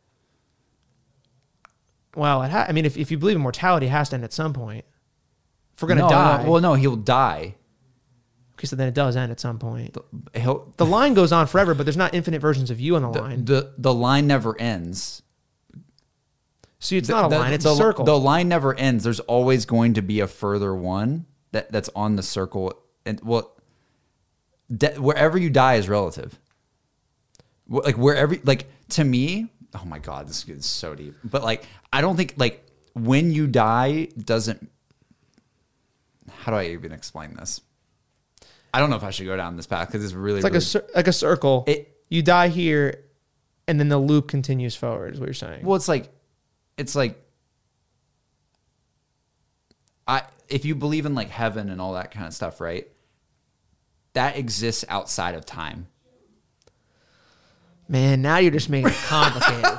Well, 2.17 2.43
it 2.43 2.51
ha- 2.51 2.67
I 2.69 2.73
mean, 2.73 2.85
if, 2.85 2.97
if 2.97 3.11
you 3.11 3.19
believe 3.19 3.37
in 3.37 3.43
mortality, 3.43 3.87
it 3.87 3.91
has 3.91 4.09
to 4.11 4.17
end 4.17 4.25
at 4.25 4.33
some 4.33 4.53
point. 4.53 4.85
If 5.75 5.83
we're 5.83 5.89
gonna 5.89 6.01
No, 6.01 6.09
no, 6.09 6.15
die, 6.15 6.45
well, 6.49 6.61
no, 6.61 6.75
he'll 6.75 6.97
die. 6.97 7.55
okay, 8.55 8.67
so 8.67 8.75
then 8.77 8.89
it 8.89 8.95
does 8.95 9.17
end 9.17 9.31
at 9.31 9.39
some 9.41 9.59
point. 9.59 9.97
He'll, 10.35 10.73
The 10.77 10.87
line 10.87 11.15
goes 11.15 11.33
on 11.33 11.47
forever, 11.47 11.75
but 11.75 11.85
there's 11.87 11.97
not 11.97 12.13
infinite 12.15 12.41
versions 12.41 12.71
of 12.71 12.81
you 12.81 12.97
on 12.97 13.03
the, 13.03 13.11
the, 13.13 13.21
line. 13.21 13.45
the 13.45 13.73
the 13.79 13.95
line 13.95 14.27
never 14.27 14.59
ends. 14.61 15.23
See, 16.79 16.97
it's 16.97 17.09
The- 17.09 17.15
not 17.15 17.27
a 17.27 17.29
the- 17.29 17.39
line; 17.39 17.53
it's 17.53 17.65
the, 17.65 17.73
a 17.73 17.77
circle. 17.77 18.05
The 18.05 18.19
line 18.19 18.49
never 18.49 18.75
ends. 18.75 19.05
There's 19.05 19.21
always 19.21 19.65
going 19.67 19.95
to 19.95 20.03
be 20.03 20.21
a 20.21 20.27
further 20.27 20.75
one 20.75 21.27
that 21.53 21.71
that's 21.73 21.91
on 21.95 22.17
the 22.17 22.23
circle, 22.23 22.73
and 23.05 23.21
well, 23.23 23.57
de- 24.75 24.95
wherever 25.01 25.39
you 25.39 25.51
die 25.51 25.75
is 25.75 25.89
relative. 25.89 26.39
Like 27.69 27.97
wherever, 27.97 28.37
like 28.45 28.67
to 28.91 29.05
me, 29.05 29.49
oh 29.75 29.85
my 29.85 29.99
god, 29.99 30.29
this 30.29 30.49
is 30.49 30.67
so 30.67 30.95
deep. 30.95 31.15
But 31.23 31.43
like, 31.43 31.65
I 31.93 32.01
don't 32.01 32.17
think 32.17 32.35
like 32.37 32.67
when 32.95 33.33
you 33.33 33.47
die 33.47 34.09
doesn't. 34.19 34.71
How 36.31 36.53
do 36.53 36.59
I 36.59 36.67
even 36.69 36.93
explain 36.93 37.35
this? 37.35 37.61
I 38.73 38.79
don't 38.81 38.91
know 38.91 38.97
if 38.97 39.05
I 39.05 39.11
should 39.11 39.27
go 39.27 39.37
down 39.37 39.57
this 39.57 39.67
path 39.67 39.89
because 39.89 40.05
it's 40.05 40.15
really 40.15 40.39
it's 40.39 40.45
like 40.45 40.53
really, 40.53 40.63
a 40.63 40.67
cir- 40.67 40.87
like 40.95 41.09
a 41.09 41.13
circle. 41.13 41.65
It- 41.67 41.97
you 42.09 42.23
die 42.23 42.49
here, 42.49 43.05
and 43.69 43.79
then 43.79 43.89
the 43.89 43.99
loop 43.99 44.27
continues 44.27 44.75
forward. 44.75 45.15
Is 45.15 45.21
what 45.21 45.27
you're 45.27 45.35
saying? 45.35 45.65
Well, 45.65 45.77
it's 45.77 45.87
like, 45.87 46.09
it's 46.77 46.97
like, 46.97 47.23
I 50.09 50.25
if 50.51 50.65
you 50.65 50.75
believe 50.75 51.07
in 51.07 51.15
like 51.15 51.31
heaven 51.31 51.69
and 51.71 51.81
all 51.81 51.95
that 51.95 52.11
kind 52.11 52.27
of 52.27 52.35
stuff, 52.35 52.61
right? 52.61 52.89
That 54.15 54.37
exists 54.37 54.85
outside 54.89 55.35
of 55.35 55.47
time. 55.47 55.87
Man, 57.89 58.23
now 58.23 58.39
you're 58.39 58.53
just 58.53 58.69
making 58.69 58.91
it 58.91 58.97
complicated. 59.07 59.79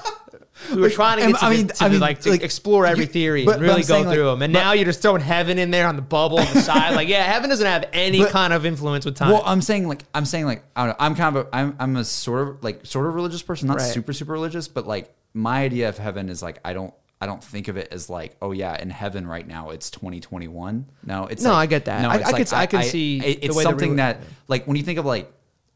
we 0.73 0.81
were 0.81 0.89
trying 0.89 1.19
to 1.19 1.27
get 1.27 1.39
to, 1.39 1.45
I 1.45 1.55
the- 1.63 1.73
to 1.73 1.83
I 1.83 1.87
the, 1.87 1.91
mean, 1.93 2.01
like 2.01 2.19
to 2.21 2.29
like, 2.31 2.43
explore 2.43 2.85
every 2.85 3.05
you- 3.05 3.09
theory 3.11 3.45
but- 3.45 3.55
and 3.55 3.61
really 3.63 3.81
go 3.81 3.87
saying, 3.87 4.05
like- 4.05 4.15
through 4.15 4.25
them, 4.25 4.41
and 4.41 4.53
but- 4.53 4.59
now 4.59 4.73
you're 4.73 4.85
just 4.85 5.01
throwing 5.01 5.21
heaven 5.21 5.57
in 5.57 5.71
there 5.71 5.87
on 5.87 5.95
the 5.95 6.01
bubble 6.01 6.39
on 6.39 6.53
the 6.53 6.61
side. 6.61 6.93
Like, 6.95 7.07
yeah, 7.07 7.23
heaven 7.23 7.49
doesn't 7.49 7.65
have 7.65 7.85
any 7.93 8.19
But- 8.19 8.31
kind 8.31 8.51
of 8.53 8.65
influence 8.65 9.05
with 9.05 9.15
time. 9.15 9.31
Well, 9.31 9.43
I'm 9.45 9.61
saying 9.61 9.87
like 9.87 10.03
I'm 10.13 10.25
saying 10.25 10.45
like 10.45 10.63
I 10.75 10.85
don't 10.85 10.89
know. 10.99 11.05
I'm 11.05 11.15
kind 11.15 11.35
of 11.37 11.47
a, 11.47 11.55
I'm 11.55 11.75
I'm 11.79 11.95
a 11.97 12.03
sort 12.03 12.47
of 12.47 12.63
like 12.63 12.85
sort 12.85 13.07
of 13.07 13.15
religious 13.15 13.41
person, 13.41 13.67
not 13.69 13.77
Right. 13.77 13.91
super 13.93 14.11
super 14.13 14.33
religious, 14.33 14.67
but 14.67 14.85
like 14.87 15.13
my 15.33 15.63
idea 15.63 15.87
of 15.89 15.97
heaven 15.97 16.27
is 16.29 16.41
like 16.41 16.59
I 16.65 16.73
don't 16.73 16.93
I 17.23 17.27
don't 17.27 17.43
think 17.43 17.67
of 17.67 17.77
it 17.77 17.89
as 17.91 18.09
like 18.09 18.35
oh 18.41 18.51
yeah 18.51 18.81
in 18.81 18.89
heaven 18.89 19.27
right 19.27 19.47
now 19.47 19.69
it's 19.69 19.91
2021. 19.91 20.87
No, 21.05 21.27
it's 21.27 21.43
No, 21.43 21.51
like- 21.51 21.59
I 21.59 21.65
get 21.67 21.85
that. 21.85 22.03
I- 22.05 22.15
it's 22.39 22.51
I 22.53 22.65
could- 22.65 22.77
I 22.77 22.81
could 22.81 22.89
see 22.89 23.19
it- 23.19 23.41
the 23.41 23.45
it's 23.45 23.55
way 23.55 23.63
that 23.63 23.69
something 23.69 23.95
that 23.97 24.21
like 24.47 24.65
when 24.65 24.75
you 24.75 24.83
think 24.83 24.97
of 24.99 25.05
like 25.05 25.31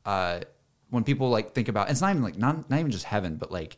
uh 0.05 0.39
when 0.89 1.03
people 1.03 1.29
like 1.29 1.53
think 1.53 1.67
about 1.67 1.89
it's 1.89 2.01
not 2.01 2.09
even 2.11 2.23
like 2.23 2.37
not 2.37 2.69
not 2.69 2.79
even 2.79 2.91
just 2.91 3.05
heaven, 3.05 3.35
but 3.37 3.51
like 3.51 3.77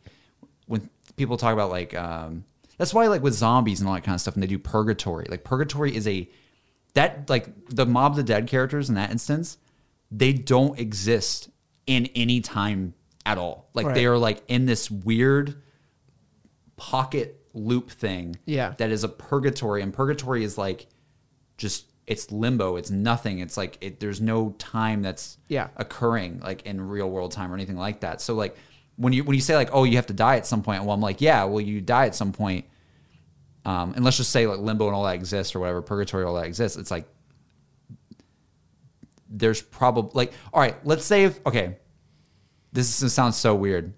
when 0.67 0.89
people 1.17 1.35
talk 1.37 1.51
about 1.53 1.69
like 1.69 1.93
um 1.97 2.45
that's 2.77 2.93
why 2.93 3.07
like 3.07 3.21
with 3.21 3.33
zombies 3.33 3.79
and 3.81 3.89
all 3.89 3.95
that 3.95 4.03
kind 4.03 4.15
of 4.15 4.21
stuff 4.21 4.35
and 4.35 4.43
they 4.43 4.47
do 4.47 4.59
purgatory. 4.59 5.25
Like 5.29 5.43
purgatory 5.43 5.95
is 5.95 6.07
a 6.07 6.29
that 6.93 7.29
like 7.29 7.49
the 7.69 7.85
mob 7.85 8.13
of 8.13 8.17
the 8.17 8.23
dead 8.23 8.47
characters 8.47 8.87
in 8.89 8.95
that 8.95 9.11
instance 9.11 9.57
they 10.09 10.31
don't 10.31 10.79
exist 10.79 11.49
in 11.85 12.05
any 12.15 12.39
time 12.39 12.93
at 13.25 13.37
all 13.37 13.69
like 13.73 13.87
Right. 13.87 13.95
they 13.95 14.05
are 14.05 14.17
like 14.17 14.41
in 14.47 14.65
this 14.65 14.89
weird 14.89 15.61
pocket 16.77 17.41
loop 17.57 17.89
thing 17.89 18.35
Yeah. 18.45 18.73
that 18.77 18.91
is 18.91 19.03
a 19.03 19.09
purgatory 19.09 19.81
and 19.81 19.93
purgatory 19.93 20.43
is 20.43 20.57
like 20.57 20.87
just 21.57 21.85
it's 22.05 22.31
limbo 22.31 22.75
it's 22.77 22.89
nothing 22.91 23.39
it's 23.39 23.57
like 23.57 23.77
it, 23.81 23.99
there's 23.99 24.21
no 24.21 24.51
time 24.59 25.01
that's 25.01 25.37
Yeah. 25.49 25.67
occurring 25.75 26.39
like 26.39 26.61
in 26.65 26.79
real 26.79 27.09
world 27.09 27.31
time 27.31 27.51
or 27.51 27.55
anything 27.55 27.77
like 27.77 28.01
that 28.01 28.21
so 28.21 28.33
like 28.35 28.55
when 28.95 29.11
you 29.13 29.23
when 29.23 29.35
you 29.35 29.41
say 29.41 29.55
like 29.55 29.69
oh 29.73 29.83
you 29.83 29.95
have 29.97 30.07
to 30.07 30.13
die 30.13 30.37
at 30.37 30.45
some 30.45 30.61
point 30.63 30.83
well 30.83 30.91
i'm 30.93 31.01
like 31.01 31.19
yeah 31.21 31.43
well 31.45 31.61
you 31.61 31.81
die 31.81 32.05
at 32.05 32.15
some 32.15 32.31
point 32.31 32.65
um, 33.65 33.93
and 33.95 34.05
let's 34.05 34.15
just 34.17 34.31
say 34.31 34.47
like 34.47 34.59
limbo 34.59 34.85
and 34.87 34.95
all 34.95 35.03
that 35.03 35.15
exists 35.15 35.53
or 35.53 35.59
whatever 35.59 35.81
purgatory 35.81 36.23
all 36.23 36.35
that 36.35 36.45
exists 36.45 36.77
it's 36.77 36.89
like 36.91 37.05
there's 39.29 39.61
probably 39.61 40.11
like 40.13 40.33
all 40.53 40.61
right 40.61 40.75
let's 40.85 41.05
say 41.05 41.25
if 41.25 41.45
okay 41.45 41.75
this 42.71 43.01
is, 43.01 43.13
sounds 43.13 43.35
so 43.35 43.55
weird 43.55 43.93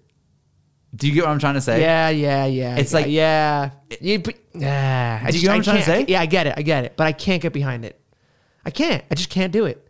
do 0.94 1.06
you 1.06 1.14
get 1.14 1.24
what 1.24 1.30
i'm 1.30 1.38
trying 1.38 1.54
to 1.54 1.60
say 1.60 1.80
yeah, 1.80 2.08
yeah, 2.08 2.46
yeah. 2.46 2.76
It's 2.76 2.92
yeah, 2.92 2.98
like- 2.98 3.06
yeah, 3.08 3.70
you, 4.00 4.18
but, 4.18 4.34
yeah. 4.54 5.20
I 5.22 5.30
Do 5.30 5.36
you 5.36 5.42
just, 5.42 5.44
get 5.44 5.50
what 5.50 5.56
I'm 5.56 5.62
trying 5.62 5.78
to 5.78 5.84
say? 5.84 6.04
Yeah, 6.08 6.20
I 6.20 6.26
get 6.26 6.46
it. 6.46 6.54
I 6.56 6.62
get 6.62 6.84
it. 6.84 6.96
But 6.96 7.06
I 7.06 7.12
can't 7.12 7.40
get 7.40 7.52
behind 7.52 7.84
it. 7.84 8.00
I 8.64 8.70
can't. 8.70 9.04
I 9.10 9.14
just 9.14 9.30
can't 9.30 9.52
do 9.52 9.66
it. 9.66 9.86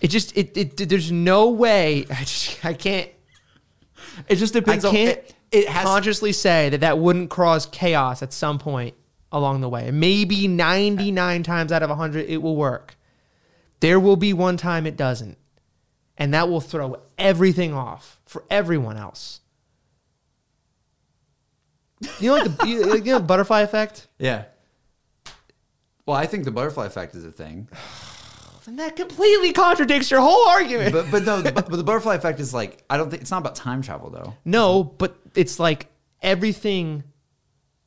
It 0.00 0.08
just 0.08 0.36
it, 0.36 0.56
it 0.56 0.88
there's 0.88 1.12
no 1.12 1.50
way. 1.50 2.06
I 2.10 2.20
just 2.20 2.64
I 2.64 2.72
can't. 2.72 3.10
it 4.28 4.36
just 4.36 4.54
depends. 4.54 4.84
I 4.84 4.90
can't 4.90 5.18
on 5.18 5.24
it, 5.24 5.34
it 5.52 5.68
has 5.68 5.84
consciously 5.84 6.32
say 6.32 6.70
that 6.70 6.80
that 6.80 6.98
wouldn't 6.98 7.30
cause 7.30 7.66
chaos 7.66 8.22
at 8.22 8.32
some 8.32 8.58
point 8.58 8.94
along 9.32 9.60
the 9.60 9.68
way. 9.68 9.90
Maybe 9.90 10.48
99 10.48 11.42
times 11.42 11.72
out 11.72 11.82
of 11.82 11.90
100 11.90 12.28
it 12.28 12.38
will 12.38 12.56
work. 12.56 12.96
There 13.80 14.00
will 14.00 14.16
be 14.16 14.32
one 14.32 14.56
time 14.56 14.86
it 14.86 14.96
doesn't. 14.96 15.36
And 16.16 16.34
that 16.34 16.48
will 16.48 16.60
throw 16.60 17.00
everything 17.16 17.72
off 17.72 18.20
for 18.26 18.44
everyone 18.50 18.96
else. 18.96 19.39
You 22.18 22.30
know 22.30 22.36
like 22.36 22.56
the 22.58 22.66
you, 22.66 22.96
you 22.96 23.12
know 23.12 23.20
butterfly 23.20 23.60
effect? 23.60 24.08
yeah 24.18 24.44
well 26.06 26.16
i 26.16 26.26
think 26.26 26.44
the 26.44 26.50
butterfly 26.50 26.86
effect 26.86 27.14
is 27.14 27.24
a 27.24 27.32
thing 27.32 27.68
And 28.66 28.78
that 28.78 28.94
completely 28.94 29.52
contradicts 29.52 30.10
your 30.12 30.20
whole 30.20 30.46
argument. 30.48 30.92
but 30.92 31.10
but 31.10 31.24
no 31.24 31.42
but 31.42 31.68
the 31.70 31.82
butterfly 31.82 32.14
effect 32.14 32.38
is 32.40 32.54
like 32.54 32.84
i 32.88 32.96
don't 32.96 33.10
think 33.10 33.22
it's 33.22 33.30
not 33.30 33.38
about 33.38 33.56
time 33.56 33.82
travel 33.82 34.10
though 34.10 34.34
no, 34.44 34.84
but 34.84 35.16
it's 35.34 35.58
like 35.58 35.88
everything 36.22 37.02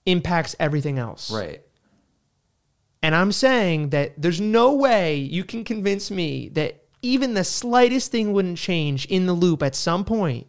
impacts 0.05 0.55
everything 0.59 0.97
else. 0.99 1.31
right 1.31 1.61
And 3.01 3.15
I'm 3.15 3.31
saying 3.31 3.89
that 3.91 4.13
there's 4.21 4.41
no 4.41 4.73
way 4.73 5.15
you 5.17 5.43
can 5.43 5.63
convince 5.63 6.09
me 6.11 6.49
that 6.49 6.83
even 7.01 7.33
the 7.33 7.43
slightest 7.43 8.11
thing 8.11 8.33
wouldn't 8.33 8.57
change 8.57 9.05
in 9.05 9.25
the 9.25 9.33
loop 9.33 9.61
at 9.63 9.75
some 9.75 10.03
point 10.03 10.47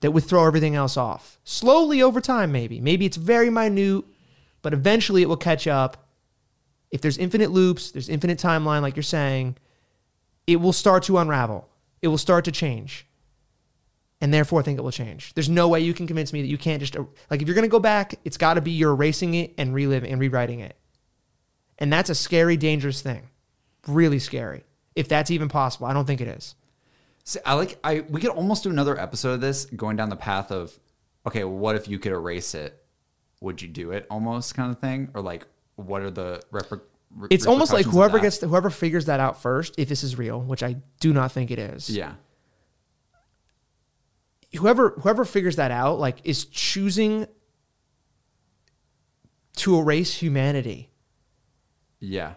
that 0.00 0.12
would 0.12 0.24
throw 0.24 0.46
everything 0.46 0.74
else 0.74 0.96
off. 0.96 1.38
Slowly 1.44 2.02
over 2.02 2.20
time, 2.20 2.52
maybe. 2.52 2.80
Maybe 2.80 3.06
it's 3.06 3.16
very 3.16 3.50
minute, 3.50 4.04
but 4.62 4.72
eventually 4.72 5.22
it 5.22 5.28
will 5.28 5.36
catch 5.36 5.66
up. 5.66 6.08
If 6.90 7.00
there's 7.00 7.18
infinite 7.18 7.50
loops, 7.50 7.90
there's 7.92 8.08
infinite 8.08 8.38
timeline, 8.38 8.82
like 8.82 8.96
you're 8.96 9.02
saying, 9.02 9.56
it 10.46 10.56
will 10.56 10.72
start 10.72 11.04
to 11.04 11.18
unravel. 11.18 11.68
It 12.02 12.08
will 12.08 12.18
start 12.18 12.44
to 12.46 12.52
change. 12.52 13.06
And 14.22 14.34
therefore, 14.34 14.60
I 14.60 14.62
think 14.62 14.78
it 14.78 14.82
will 14.82 14.90
change. 14.90 15.32
There's 15.34 15.48
no 15.48 15.68
way 15.68 15.80
you 15.80 15.94
can 15.94 16.06
convince 16.06 16.32
me 16.32 16.42
that 16.42 16.48
you 16.48 16.58
can't 16.58 16.80
just, 16.80 16.96
like, 17.30 17.40
if 17.40 17.48
you're 17.48 17.54
going 17.54 17.62
to 17.62 17.68
go 17.68 17.78
back, 17.78 18.16
it's 18.24 18.36
got 18.36 18.54
to 18.54 18.60
be 18.60 18.70
you're 18.70 18.92
erasing 18.92 19.34
it 19.34 19.54
and 19.56 19.74
reliving 19.74 20.10
and 20.10 20.20
rewriting 20.20 20.60
it. 20.60 20.76
And 21.78 21.90
that's 21.92 22.10
a 22.10 22.14
scary, 22.14 22.56
dangerous 22.58 23.00
thing. 23.00 23.30
Really 23.86 24.18
scary. 24.18 24.64
If 24.94 25.08
that's 25.08 25.30
even 25.30 25.48
possible. 25.48 25.86
I 25.86 25.94
don't 25.94 26.04
think 26.04 26.20
it 26.20 26.28
is. 26.28 26.54
See, 27.30 27.38
I 27.46 27.54
like 27.54 27.78
I 27.84 28.00
we 28.08 28.20
could 28.20 28.30
almost 28.30 28.64
do 28.64 28.70
another 28.70 28.98
episode 28.98 29.34
of 29.34 29.40
this 29.40 29.64
going 29.66 29.94
down 29.96 30.08
the 30.08 30.16
path 30.16 30.50
of 30.50 30.76
okay, 31.24 31.44
what 31.44 31.76
if 31.76 31.86
you 31.86 32.00
could 32.00 32.10
erase 32.10 32.56
it? 32.56 32.82
Would 33.40 33.62
you 33.62 33.68
do 33.68 33.92
it 33.92 34.04
almost 34.10 34.56
kind 34.56 34.72
of 34.72 34.80
thing? 34.80 35.12
Or 35.14 35.20
like 35.22 35.46
what 35.76 36.02
are 36.02 36.10
the 36.10 36.42
reper- 36.50 36.80
It's 37.30 37.46
almost 37.46 37.72
like 37.72 37.86
whoever 37.86 38.18
gets 38.18 38.40
whoever 38.40 38.68
figures 38.68 39.04
that 39.04 39.20
out 39.20 39.40
first, 39.40 39.76
if 39.78 39.88
this 39.88 40.02
is 40.02 40.18
real, 40.18 40.40
which 40.40 40.64
I 40.64 40.78
do 40.98 41.12
not 41.12 41.30
think 41.30 41.52
it 41.52 41.60
is. 41.60 41.88
Yeah. 41.88 42.14
Whoever 44.58 44.90
whoever 44.98 45.24
figures 45.24 45.54
that 45.54 45.70
out, 45.70 46.00
like, 46.00 46.16
is 46.24 46.46
choosing 46.46 47.28
to 49.58 49.78
erase 49.78 50.14
humanity 50.14 50.90
Yeah. 52.00 52.34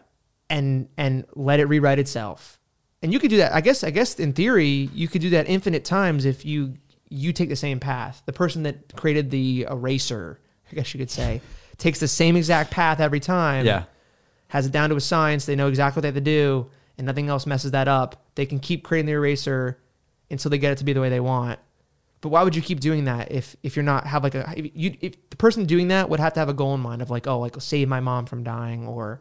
and 0.52 0.88
and 0.98 1.26
let 1.34 1.60
it 1.60 1.66
rewrite 1.66 1.98
itself. 1.98 2.60
And 3.04 3.12
you 3.12 3.20
could 3.20 3.30
do 3.30 3.38
that. 3.38 3.54
I 3.54 3.62
guess 3.62 3.84
I 3.84 3.92
guess 3.92 4.16
in 4.16 4.34
theory 4.34 4.90
you 4.94 5.08
could 5.08 5.22
do 5.22 5.30
that 5.32 5.48
infinite 5.48 5.84
times 5.84 6.26
if 6.26 6.46
you 6.46 6.76
you 7.10 7.34
take 7.34 7.50
the 7.50 7.56
same 7.56 7.80
path. 7.80 8.24
The 8.26 8.34
person 8.34 8.64
that 8.64 8.96
created 8.96 9.30
the 9.30 9.68
eraser, 9.70 10.40
I 10.72 10.76
guess 10.76 10.94
you 10.94 11.00
could 11.00 11.12
say, 11.12 11.42
takes 11.78 12.00
the 12.00 12.08
same 12.08 12.36
exact 12.36 12.72
path 12.72 13.00
every 13.02 13.20
time. 13.20 13.66
Yeah. 13.66 13.84
Has 14.48 14.66
it 14.66 14.72
down 14.72 14.90
to 14.90 14.96
a 14.96 15.02
science. 15.02 15.46
They 15.46 15.56
know 15.56 15.68
exactly 15.68 16.00
what 16.00 16.02
they 16.04 16.08
have 16.08 16.16
to 16.16 16.22
do, 16.22 16.70
and 16.98 17.06
nothing 17.06 17.28
else 17.28 17.46
messes 17.46 17.72
that 17.72 17.88
up. 17.88 18.26
They 18.36 18.46
can 18.46 18.60
keep 18.60 18.84
creating 18.84 19.08
the 19.08 19.14
eraser 19.14 19.80
until 20.30 20.50
they 20.50 20.58
get 20.58 20.72
it 20.72 20.78
to 20.78 20.86
be 20.86 20.94
the 20.94 21.02
way 21.02 21.10
they 21.10 21.20
want. 21.20 21.60
But 22.22 22.30
why 22.30 22.44
would 22.44 22.56
you 22.56 22.62
keep 22.62 22.80
doing 22.80 23.04
that 23.04 23.34
if 23.34 23.58
if 23.64 23.76
you're 23.76 23.84
not 23.84 24.08
have 24.08 24.24
like 24.24 24.34
a 24.34 24.54
if 24.56 24.72
you 24.74 24.96
if 25.02 25.30
the 25.30 25.36
person 25.36 25.66
doing 25.66 25.90
that 25.90 26.10
would 26.10 26.22
have 26.22 26.34
to 26.34 26.40
have 26.40 26.48
a 26.48 26.54
goal 26.54 26.74
in 26.74 26.80
mind 26.80 27.02
of 27.02 27.10
like 27.10 27.28
oh 27.28 27.40
like 27.40 27.60
save 27.60 27.90
my 27.90 28.00
mom 28.00 28.28
from 28.28 28.46
dying 28.46 28.88
or 28.88 29.20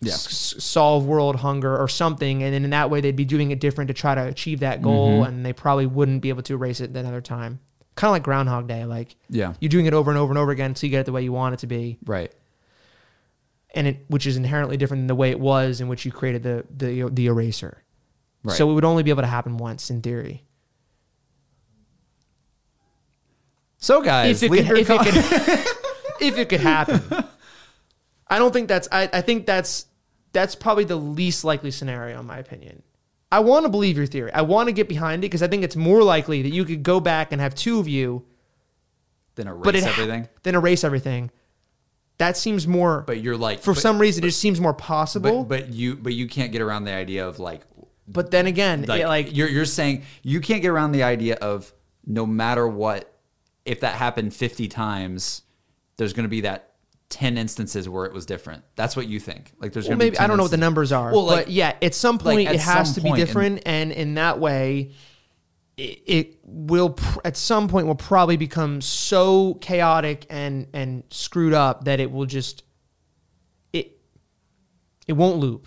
Yeah. 0.00 0.12
s- 0.12 0.54
solve 0.58 1.06
world 1.06 1.36
hunger 1.36 1.76
or 1.76 1.88
something 1.88 2.42
and 2.42 2.54
then 2.54 2.64
in 2.64 2.70
that 2.70 2.88
way 2.90 3.00
they'd 3.00 3.16
be 3.16 3.24
doing 3.24 3.50
it 3.50 3.58
different 3.60 3.88
to 3.88 3.94
try 3.94 4.14
to 4.14 4.24
achieve 4.26 4.60
that 4.60 4.80
goal 4.82 5.20
Mm-hmm. 5.20 5.28
and 5.28 5.46
they 5.46 5.52
probably 5.52 5.86
wouldn't 5.86 6.22
be 6.22 6.28
able 6.28 6.42
to 6.42 6.54
erase 6.54 6.80
it 6.80 6.90
another 6.96 7.20
time 7.20 7.60
kind 7.96 8.10
of 8.10 8.12
like 8.12 8.22
Groundhog 8.22 8.68
Day. 8.68 8.84
Like 8.84 9.16
Yeah. 9.28 9.54
you're 9.60 9.68
doing 9.70 9.86
it 9.86 9.92
over 9.94 10.10
and 10.10 10.18
over 10.18 10.30
and 10.30 10.38
over 10.38 10.52
again 10.52 10.70
until 10.70 10.86
you 10.86 10.92
get 10.92 11.00
it 11.00 11.06
the 11.06 11.12
way 11.12 11.22
you 11.22 11.32
want 11.32 11.54
it 11.54 11.58
to 11.60 11.66
be, 11.66 11.98
Right. 12.06 12.32
and 13.74 13.88
it 13.88 14.04
which 14.06 14.24
is 14.24 14.36
inherently 14.36 14.76
different 14.76 15.00
than 15.00 15.06
the 15.08 15.16
way 15.16 15.30
it 15.30 15.40
was 15.40 15.80
in 15.80 15.88
which 15.88 16.04
you 16.04 16.12
created 16.12 16.44
the 16.44 16.64
the 16.70 17.08
the 17.12 17.26
eraser. 17.26 17.82
Right. 18.44 18.56
So 18.56 18.70
it 18.70 18.74
would 18.74 18.84
only 18.84 19.02
be 19.02 19.10
able 19.10 19.22
to 19.22 19.26
happen 19.28 19.56
once 19.56 19.90
in 19.90 20.00
theory. 20.00 20.44
So 23.78 24.00
guys, 24.00 24.42
if 24.44 24.52
it, 24.52 24.64
could, 24.66 24.78
if, 24.78 24.90
it 24.90 24.98
could, 25.00 25.06
if 26.20 26.38
it 26.38 26.48
could 26.48 26.60
happen. 26.60 27.02
I 28.28 28.38
don't 28.38 28.52
think 28.52 28.68
that's. 28.68 28.86
I, 28.92 29.08
I 29.12 29.20
think 29.22 29.44
that's 29.44 29.86
that's 30.32 30.54
probably 30.54 30.84
the 30.84 30.96
least 30.96 31.44
likely 31.44 31.70
scenario 31.70 32.20
in 32.20 32.26
my 32.26 32.38
opinion. 32.38 32.82
I 33.30 33.40
want 33.40 33.64
to 33.64 33.68
believe 33.68 33.96
your 33.96 34.06
theory. 34.06 34.32
I 34.32 34.42
want 34.42 34.68
to 34.68 34.72
get 34.72 34.88
behind 34.88 35.22
it 35.22 35.26
because 35.26 35.42
I 35.42 35.48
think 35.48 35.62
it's 35.62 35.76
more 35.76 36.02
likely 36.02 36.42
that 36.42 36.50
you 36.50 36.64
could 36.64 36.82
go 36.82 36.98
back 36.98 37.30
and 37.30 37.40
have 37.40 37.54
two 37.54 37.78
of 37.78 37.86
you, 37.86 38.24
then 39.34 39.48
erase 39.48 39.64
but 39.64 39.74
it 39.74 39.84
everything. 39.84 40.28
then 40.42 40.54
erase 40.54 40.82
everything. 40.82 41.30
That 42.16 42.36
seems 42.36 42.66
more. 42.66 43.02
But 43.06 43.20
you're 43.20 43.36
like 43.36 43.60
for 43.60 43.74
but, 43.74 43.80
some 43.80 43.98
reason, 43.98 44.24
it 44.24 44.28
just 44.28 44.40
seems 44.40 44.60
more 44.60 44.74
possible. 44.74 45.44
But, 45.44 45.66
but 45.66 45.72
you 45.72 45.96
but 45.96 46.14
you 46.14 46.26
can't 46.26 46.52
get 46.52 46.62
around 46.62 46.84
the 46.84 46.92
idea 46.92 47.28
of 47.28 47.38
like 47.38 47.62
But 48.06 48.30
then 48.30 48.46
again, 48.46 48.86
like, 48.86 49.02
it, 49.02 49.08
like 49.08 49.36
you're 49.36 49.48
you're 49.48 49.64
saying 49.66 50.04
you 50.22 50.40
can't 50.40 50.62
get 50.62 50.68
around 50.68 50.92
the 50.92 51.02
idea 51.02 51.36
of 51.36 51.72
no 52.06 52.26
matter 52.26 52.66
what 52.66 53.14
if 53.66 53.80
that 53.80 53.94
happened 53.94 54.32
50 54.32 54.66
times 54.68 55.42
there's 55.98 56.14
going 56.14 56.24
to 56.24 56.30
be 56.30 56.40
that 56.40 56.67
10 57.10 57.38
instances 57.38 57.88
where 57.88 58.04
it 58.04 58.12
was 58.12 58.26
different 58.26 58.62
that's 58.76 58.94
what 58.94 59.06
you 59.06 59.18
think 59.18 59.52
like 59.60 59.72
there's 59.72 59.86
Well, 59.88 59.96
going 59.96 59.98
to 60.00 60.04
be 60.04 60.10
maybe 60.10 60.18
I 60.18 60.26
don't 60.26 60.36
know 60.36 60.42
what 60.42 60.50
the 60.50 60.58
numbers 60.58 60.92
are, 60.92 61.10
Well, 61.10 61.24
like- 61.24 61.46
but 61.46 61.52
yeah, 61.52 61.74
at 61.80 61.94
some 61.94 62.16
like, 62.16 62.24
point 62.36 62.48
at 62.48 62.54
it 62.56 62.60
has 62.60 62.94
to 62.96 63.00
be 63.00 63.08
point, 63.08 63.20
and- 63.20 63.26
different, 63.26 63.62
and, 63.64 63.92
in 63.92 64.14
that 64.14 64.38
way, 64.38 64.92
it, 65.78 66.02
it 66.06 66.38
will 66.44 66.90
pr- 66.90 67.20
at 67.24 67.36
some 67.36 67.68
point 67.68 67.86
will 67.86 67.94
probably 67.94 68.36
become 68.36 68.80
so 68.82 69.54
chaotic 69.54 70.26
and 70.28 70.66
and 70.74 71.04
screwed 71.10 71.54
up 71.54 71.84
that 71.84 71.98
it 72.00 72.10
will 72.10 72.26
just 72.26 72.62
it 73.72 73.96
it 75.06 75.12
won't 75.14 75.36
loop. 75.38 75.66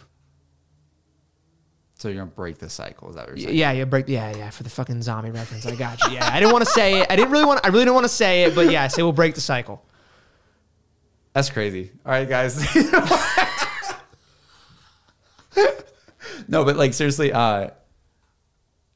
so 1.97 2.07
you're 2.09 2.18
going 2.18 2.30
to 2.30 2.35
break 2.35 2.57
the 2.57 2.69
cycle 2.69 3.09
is 3.09 3.15
that 3.15 3.27
what 3.30 3.38
you're 3.38 3.47
saying 3.47 3.57
Yeah, 3.57 3.72
yeah, 3.72 3.85
break. 3.85 4.07
Yeah, 4.07 4.35
yeah, 4.35 4.49
for 4.49 4.63
the 4.63 4.69
fucking 4.69 5.01
zombie 5.01 5.31
reference, 5.31 5.65
I 5.65 5.76
got 5.76 6.03
you. 6.03 6.11
Yeah, 6.13 6.30
I 6.31 6.39
didn't 6.39 6.51
want 6.51 6.65
to 6.65 6.72
say 6.72 6.99
it. 7.01 7.07
I 7.09 7.15
didn't 7.15 7.31
really 7.31 7.45
want. 7.45 7.61
I 7.63 7.69
really 7.69 7.85
didn't 7.85 7.95
want 7.95 8.05
to 8.05 8.09
say 8.09 8.43
it, 8.43 8.53
but 8.53 8.69
yeah, 8.72 8.84
I 8.84 8.88
say 8.89 9.01
we'll 9.03 9.11
break 9.13 9.34
the 9.35 9.41
cycle. 9.41 9.85
That's 11.34 11.49
crazy 11.49 11.91
all 12.06 12.12
right 12.12 12.28
guys 12.30 12.64
no 16.48 16.64
but 16.66 16.76
like 16.76 16.94
seriously 16.94 17.32
uh 17.32 17.70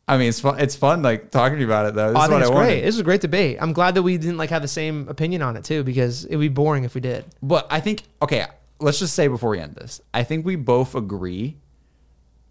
I 0.08 0.18
mean, 0.20 0.30
it's 0.30 0.40
fun. 0.40 0.60
It's 0.60 0.76
fun, 0.76 1.02
like 1.02 1.32
talking 1.32 1.56
to 1.56 1.62
you 1.62 1.66
about 1.66 1.88
it, 1.88 1.96
though. 1.96 2.10
This 2.14 2.18
I 2.20 2.26
is 2.26 2.30
think 2.30 2.34
what 2.34 2.42
it's 2.44 2.52
I 2.52 2.54
wanted. 2.54 2.68
great. 2.68 2.82
This 2.82 2.94
is 2.94 3.02
a 3.02 3.04
great 3.04 3.22
debate. 3.22 3.58
I'm 3.60 3.74
glad 3.74 3.96
that 3.96 4.04
we 4.04 4.20
didn't 4.20 4.38
like 4.38 4.52
have 4.52 4.62
the 4.62 4.68
same 4.68 5.08
opinion 5.10 5.42
on 5.42 5.58
it 5.58 5.64
too, 5.64 5.84
because 5.84 6.26
it'd 6.26 6.40
be 6.40 6.48
boring 6.48 6.84
if 6.84 6.94
we 6.94 7.02
did. 7.02 7.26
But 7.42 7.66
I 7.72 7.80
think 7.80 8.04
okay, 8.22 8.46
let's 8.80 9.00
just 9.00 9.16
say 9.16 9.28
before 9.28 9.50
we 9.50 9.60
end 9.60 9.74
this, 9.74 10.02
I 10.14 10.22
think 10.24 10.46
we 10.46 10.58
both 10.58 10.94
agree 10.94 11.58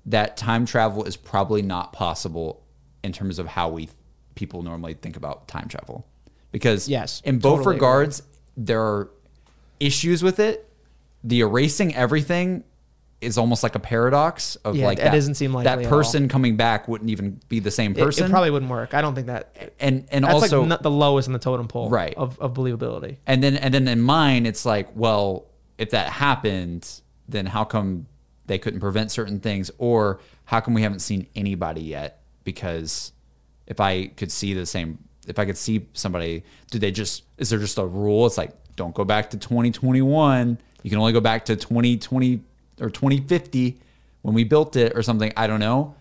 that 0.06 0.36
time 0.36 0.66
travel 0.66 1.04
is 1.04 1.16
probably 1.16 1.62
not 1.62 1.92
possible 1.92 2.64
in 3.04 3.12
terms 3.12 3.38
of 3.38 3.46
how 3.46 3.68
we 3.68 3.88
people 4.34 4.64
normally 4.64 4.94
think 4.94 5.16
about 5.16 5.46
time 5.46 5.68
travel. 5.68 6.08
Because 6.50 6.88
Yes, 6.88 7.22
in 7.24 7.38
both 7.38 7.58
totally 7.58 7.76
agree. 7.76 7.86
regards, 7.86 8.22
there 8.56 8.82
are 8.82 9.10
issues 9.84 10.22
with 10.22 10.40
it. 10.40 10.68
The 11.22 11.40
erasing 11.40 11.94
everything 11.94 12.64
is 13.20 13.38
almost 13.38 13.62
like 13.62 13.74
a 13.74 13.78
paradox 13.78 14.56
of 14.56 14.76
Yeah, 14.76 14.86
like 14.86 14.98
that 14.98 15.12
doesn't 15.12 15.36
seem 15.36 15.52
likely 15.52 15.64
that 15.64 15.84
at 15.84 15.88
person 15.88 16.28
coming 16.28 16.56
back 16.56 16.86
wouldn't 16.88 17.10
even 17.10 17.40
be 17.48 17.58
the 17.58 17.70
same 17.70 17.92
It- 17.92 17.98
person. 17.98 18.26
It, 18.26 18.30
probably 18.30 18.50
wouldn't 18.50 18.70
work. 18.70 18.92
I 18.92 19.00
don't 19.00 19.14
think 19.14 19.28
that. 19.28 19.72
and 19.80 20.06
and 20.10 20.24
That's 20.24 20.34
also 20.34 20.60
like 20.60 20.68
not 20.68 20.82
the 20.82 20.90
lowest 20.90 21.26
in 21.28 21.32
the 21.32 21.38
totem 21.38 21.66
pole, 21.68 21.88
Right. 21.88 22.14
Of, 22.16 22.38
of 22.40 22.52
believability. 22.54 23.16
And 23.26 23.42
then 23.42 23.56
and 23.56 23.72
then 23.72 23.88
in 23.88 24.00
mine, 24.00 24.44
it's 24.46 24.66
like, 24.66 24.88
well, 24.94 25.46
if 25.78 25.90
that 25.90 26.08
happened, 26.08 27.00
then 27.28 27.46
how 27.46 27.64
come 27.64 28.06
they 28.46 28.58
couldn't 28.58 28.80
prevent 28.80 29.10
certain 29.10 29.40
things, 29.40 29.70
or 29.78 30.20
how 30.44 30.60
come 30.60 30.74
we 30.74 30.82
haven't 30.82 31.00
seen 31.00 31.26
anybody 31.34 31.80
yet? 31.80 32.20
Because 32.44 33.12
if 33.66 33.80
I 33.80 34.08
could 34.08 34.30
see 34.30 34.52
the 34.52 34.66
same, 34.66 34.98
if 35.26 35.38
I 35.38 35.46
could 35.46 35.56
see 35.56 35.86
somebody, 35.94 36.44
do 36.70 36.78
they 36.78 36.90
just 36.90 37.22
is 37.38 37.48
there 37.48 37.58
just 37.58 37.78
a 37.78 37.86
rule? 37.86 38.26
It's 38.26 38.36
like 38.36 38.52
don't 38.76 38.94
go 38.94 39.04
back 39.04 39.30
to 39.30 39.36
2021. 39.38 40.58
You 40.82 40.90
can 40.90 40.98
only 40.98 41.12
go 41.12 41.20
back 41.20 41.44
to 41.46 41.56
2020 41.56 42.40
or 42.80 42.90
2050 42.90 43.78
when 44.22 44.34
we 44.34 44.44
built 44.44 44.76
it 44.76 44.92
or 44.96 45.02
something. 45.02 45.32
I 45.36 45.46
don't 45.46 45.60
know. 45.60 45.94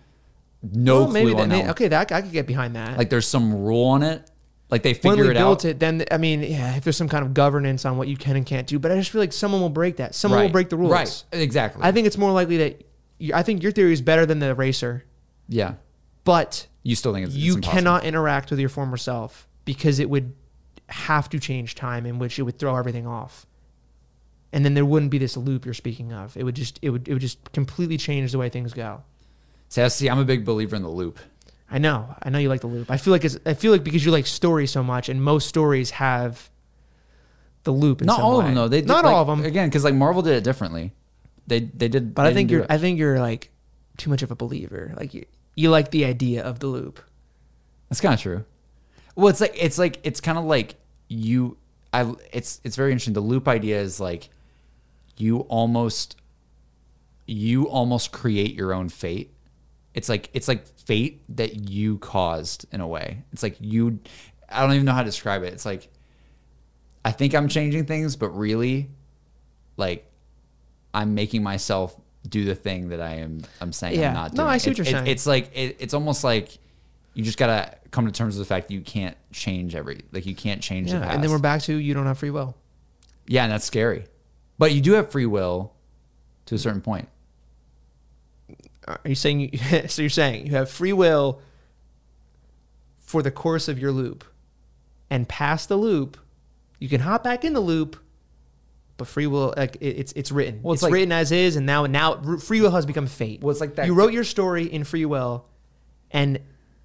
No 0.62 0.96
Well, 1.00 1.04
clue 1.06 1.12
maybe 1.12 1.32
on 1.40 1.48
that. 1.50 1.64
may- 1.64 1.70
okay, 1.70 1.88
that 1.88 2.10
I 2.12 2.22
could 2.22 2.32
get 2.32 2.46
behind 2.46 2.76
that. 2.76 2.96
Like 2.98 3.10
there's 3.10 3.26
some 3.26 3.54
rule 3.54 3.86
on 3.88 4.02
it. 4.02 4.30
Like 4.70 4.82
they 4.82 4.94
when 4.94 5.16
figure 5.16 5.24
we 5.24 5.30
it 5.30 5.34
built 5.34 5.60
out. 5.64 5.70
it, 5.70 5.78
then 5.78 6.04
I 6.10 6.16
mean, 6.16 6.42
yeah, 6.42 6.74
if 6.76 6.84
there's 6.84 6.96
some 6.96 7.08
kind 7.08 7.24
of 7.24 7.34
governance 7.34 7.84
on 7.84 7.96
what 7.98 8.08
you 8.08 8.16
can 8.16 8.34
and 8.34 8.46
can't 8.46 8.66
do, 8.66 8.78
but 8.78 8.90
I 8.90 8.96
just 8.96 9.10
feel 9.10 9.20
like 9.20 9.32
someone 9.32 9.60
will 9.60 9.68
break 9.68 9.96
that. 9.96 10.14
Someone 10.14 10.40
will 10.42 10.48
break 10.50 10.70
the 10.70 10.76
rules. 10.76 10.90
Right. 10.90 11.24
Exactly. 11.32 11.82
I 11.84 11.92
think 11.92 12.06
it's 12.06 12.18
more 12.18 12.32
likely 12.32 12.56
that. 12.56 12.82
You, 13.18 13.34
I 13.34 13.42
think 13.42 13.62
your 13.62 13.72
theory 13.72 13.92
is 13.92 14.00
better 14.00 14.26
than 14.26 14.40
the 14.40 14.46
eraser, 14.48 15.04
yeah. 15.48 15.74
but 16.24 16.66
You 16.82 16.96
still 16.96 17.12
think 17.14 17.26
it's, 17.26 17.36
you 17.36 17.58
it's 17.58 17.68
cannot 17.68 18.04
interact 18.04 18.50
with 18.50 18.58
your 18.58 18.68
former 18.70 18.96
self 18.96 19.46
because 19.64 20.00
it 20.00 20.10
would 20.10 20.32
have 20.88 21.28
to 21.30 21.38
change 21.38 21.74
time 21.74 22.06
in 22.06 22.18
which 22.18 22.38
it 22.38 22.42
would 22.42 22.58
throw 22.58 22.76
everything 22.76 23.06
off. 23.06 23.46
And 24.52 24.64
then 24.64 24.74
there 24.74 24.84
wouldn't 24.84 25.10
be 25.10 25.18
this 25.18 25.36
loop 25.36 25.64
you're 25.64 25.74
speaking 25.74 26.12
of. 26.12 26.36
It 26.36 26.44
would 26.44 26.54
just 26.54 26.78
it 26.82 26.90
would 26.90 27.08
it 27.08 27.12
would 27.12 27.22
just 27.22 27.52
completely 27.52 27.96
change 27.96 28.32
the 28.32 28.38
way 28.38 28.48
things 28.48 28.72
go. 28.72 29.02
See, 29.68 29.88
see, 29.88 30.08
I'm 30.08 30.18
a 30.18 30.24
big 30.24 30.44
believer 30.44 30.76
in 30.76 30.82
the 30.82 30.88
loop. 30.88 31.18
I 31.70 31.78
know. 31.78 32.14
I 32.22 32.30
know 32.30 32.38
you 32.38 32.48
like 32.48 32.60
the 32.60 32.68
loop. 32.68 32.90
I 32.90 32.96
feel 32.96 33.12
like 33.12 33.24
it's 33.24 33.36
I 33.44 33.54
feel 33.54 33.72
like 33.72 33.82
because 33.82 34.04
you 34.04 34.12
like 34.12 34.26
stories 34.26 34.70
so 34.70 34.82
much 34.82 35.08
and 35.08 35.22
most 35.22 35.48
stories 35.48 35.90
have 35.90 36.50
the 37.64 37.72
loop 37.72 38.00
in 38.00 38.06
Not 38.06 38.20
all 38.20 38.38
of 38.38 38.44
them 38.44 38.54
though. 38.54 38.68
They 38.68 38.80
did, 38.80 38.88
Not 38.88 39.04
like, 39.04 39.12
all 39.12 39.22
of 39.22 39.26
them. 39.26 39.44
again 39.44 39.68
because 39.68 39.82
like 39.82 39.94
Marvel 39.94 40.22
did 40.22 40.34
it 40.34 40.44
differently. 40.44 40.92
They 41.46 41.60
they 41.60 41.88
did. 41.88 42.14
But 42.14 42.24
they 42.24 42.30
I 42.30 42.34
think 42.34 42.50
you're. 42.50 42.66
I 42.68 42.78
think 42.78 42.98
you're 42.98 43.18
like 43.18 43.50
too 43.96 44.10
much 44.10 44.22
of 44.22 44.30
a 44.30 44.36
believer. 44.36 44.92
Like 44.96 45.14
you 45.14 45.24
you 45.56 45.70
like 45.70 45.90
the 45.90 46.04
idea 46.04 46.42
of 46.42 46.60
the 46.60 46.66
loop. 46.68 47.00
That's 47.88 48.00
kind 48.00 48.14
of 48.14 48.20
true. 48.20 48.44
Well, 49.14 49.28
it's 49.28 49.40
like 49.40 49.54
it's 49.58 49.78
like 49.78 50.00
it's 50.02 50.20
kind 50.20 50.38
of 50.38 50.44
like 50.44 50.74
you. 51.08 51.56
I. 51.92 52.12
It's 52.32 52.60
it's 52.64 52.76
very 52.76 52.90
interesting. 52.92 53.14
The 53.14 53.20
loop 53.20 53.46
idea 53.48 53.80
is 53.80 54.00
like 54.00 54.28
you 55.16 55.40
almost 55.40 56.16
you 57.26 57.64
almost 57.68 58.12
create 58.12 58.54
your 58.54 58.72
own 58.74 58.88
fate. 58.88 59.32
It's 59.94 60.08
like 60.08 60.30
it's 60.32 60.48
like 60.48 60.66
fate 60.66 61.22
that 61.36 61.70
you 61.70 61.98
caused 61.98 62.66
in 62.72 62.80
a 62.80 62.86
way. 62.88 63.22
It's 63.32 63.42
like 63.42 63.56
you. 63.60 64.00
I 64.50 64.62
don't 64.62 64.72
even 64.74 64.84
know 64.84 64.92
how 64.92 65.00
to 65.02 65.06
describe 65.06 65.42
it. 65.44 65.52
It's 65.52 65.64
like 65.64 65.88
I 67.04 67.12
think 67.12 67.34
I'm 67.34 67.48
changing 67.48 67.86
things, 67.86 68.16
but 68.16 68.30
really, 68.30 68.90
like 69.76 70.10
I'm 70.92 71.14
making 71.14 71.42
myself 71.42 71.98
do 72.28 72.44
the 72.44 72.54
thing 72.54 72.88
that 72.88 73.00
I 73.00 73.16
am. 73.16 73.42
I'm 73.60 73.72
saying 73.72 74.00
Yeah. 74.00 74.08
I'm 74.08 74.14
not 74.14 74.32
No, 74.32 74.42
doing. 74.44 74.48
I 74.48 74.58
see 74.58 74.70
what 74.70 74.78
It's- 74.80 74.90
you're 74.90 74.98
it- 75.00 75.04
saying. 75.04 75.12
It's 75.12 75.26
like 75.26 75.50
it, 75.56 75.76
it's 75.78 75.94
almost 75.94 76.24
like 76.24 76.58
you 77.14 77.22
just 77.24 77.38
gotta 77.38 77.74
come 77.90 78.06
to 78.06 78.12
terms 78.12 78.36
with 78.36 78.46
the 78.46 78.52
fact 78.54 78.68
that 78.68 78.74
you 78.74 78.80
can't 78.80 79.16
change 79.32 79.74
every 79.74 80.02
like 80.12 80.26
you 80.26 80.34
can't 80.34 80.60
change 80.60 80.90
the 80.90 80.96
Yeah. 80.98 81.02
past. 81.04 81.14
And 81.14 81.22
then 81.24 81.30
we're 81.30 81.38
back 81.38 81.62
to 81.62 81.74
you 81.76 81.94
don't 81.94 82.06
have 82.06 82.18
free 82.18 82.30
will. 82.30 82.56
yeah, 83.26 83.44
and 83.44 83.52
that's 83.52 83.64
scary. 83.64 84.04
But 84.58 84.72
you 84.72 84.80
do 84.80 84.92
have 84.92 85.10
free 85.10 85.26
will 85.26 85.72
to 86.46 86.54
a 86.54 86.58
certain 86.58 86.80
point. 86.80 87.08
Are 88.86 89.00
you 89.04 89.14
saying 89.14 89.40
you, 89.40 89.58
so 89.88 90.02
you're 90.02 90.08
saying 90.10 90.46
you 90.46 90.52
have 90.52 90.70
free 90.70 90.92
will 90.92 91.40
for 93.00 93.22
the 93.22 93.30
course 93.30 93.68
of 93.68 93.78
your 93.78 93.92
loop 93.92 94.24
and 95.10 95.28
past 95.28 95.68
the 95.68 95.76
loop 95.76 96.16
you 96.78 96.88
can 96.88 97.00
hop 97.00 97.22
back 97.22 97.44
in 97.44 97.52
the 97.52 97.60
loop 97.60 97.96
but 98.96 99.06
free 99.06 99.26
will 99.26 99.54
like 99.56 99.76
it, 99.76 99.86
it's 99.98 100.12
it's 100.12 100.32
written 100.32 100.60
Well, 100.62 100.72
it's 100.74 100.78
it's, 100.78 100.84
like- 100.84 100.92
written 100.92 101.12
as 101.12 101.30
is 101.32 101.56
and 101.56 101.64
now 101.66 101.86
now 101.86 102.20
free 102.38 102.60
will 102.60 102.70
has 102.72 102.84
become 102.86 103.06
fate 103.06 103.40
Well, 103.42 103.50
it's 103.52 103.60
like 103.60 103.76
that- 103.76 103.86
you 103.86 103.94
wrote 103.94 104.12
your 104.12 104.24
story 104.24 104.64
in 104.64 104.84
free 104.84 105.04
will 105.06 105.46
and 106.10 106.38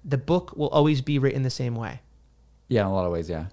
the 0.04 0.18
book 0.18 0.56
will 0.56 0.68
always 0.68 1.00
be 1.00 1.18
written 1.18 1.42
the 1.42 1.50
same 1.50 1.74
way 1.74 2.00
Yeah, 2.68 2.82
in 2.82 2.86
a 2.86 2.92
lot 2.94 3.04
of 3.06 3.12
ways, 3.12 3.28
yeah. 3.28 3.46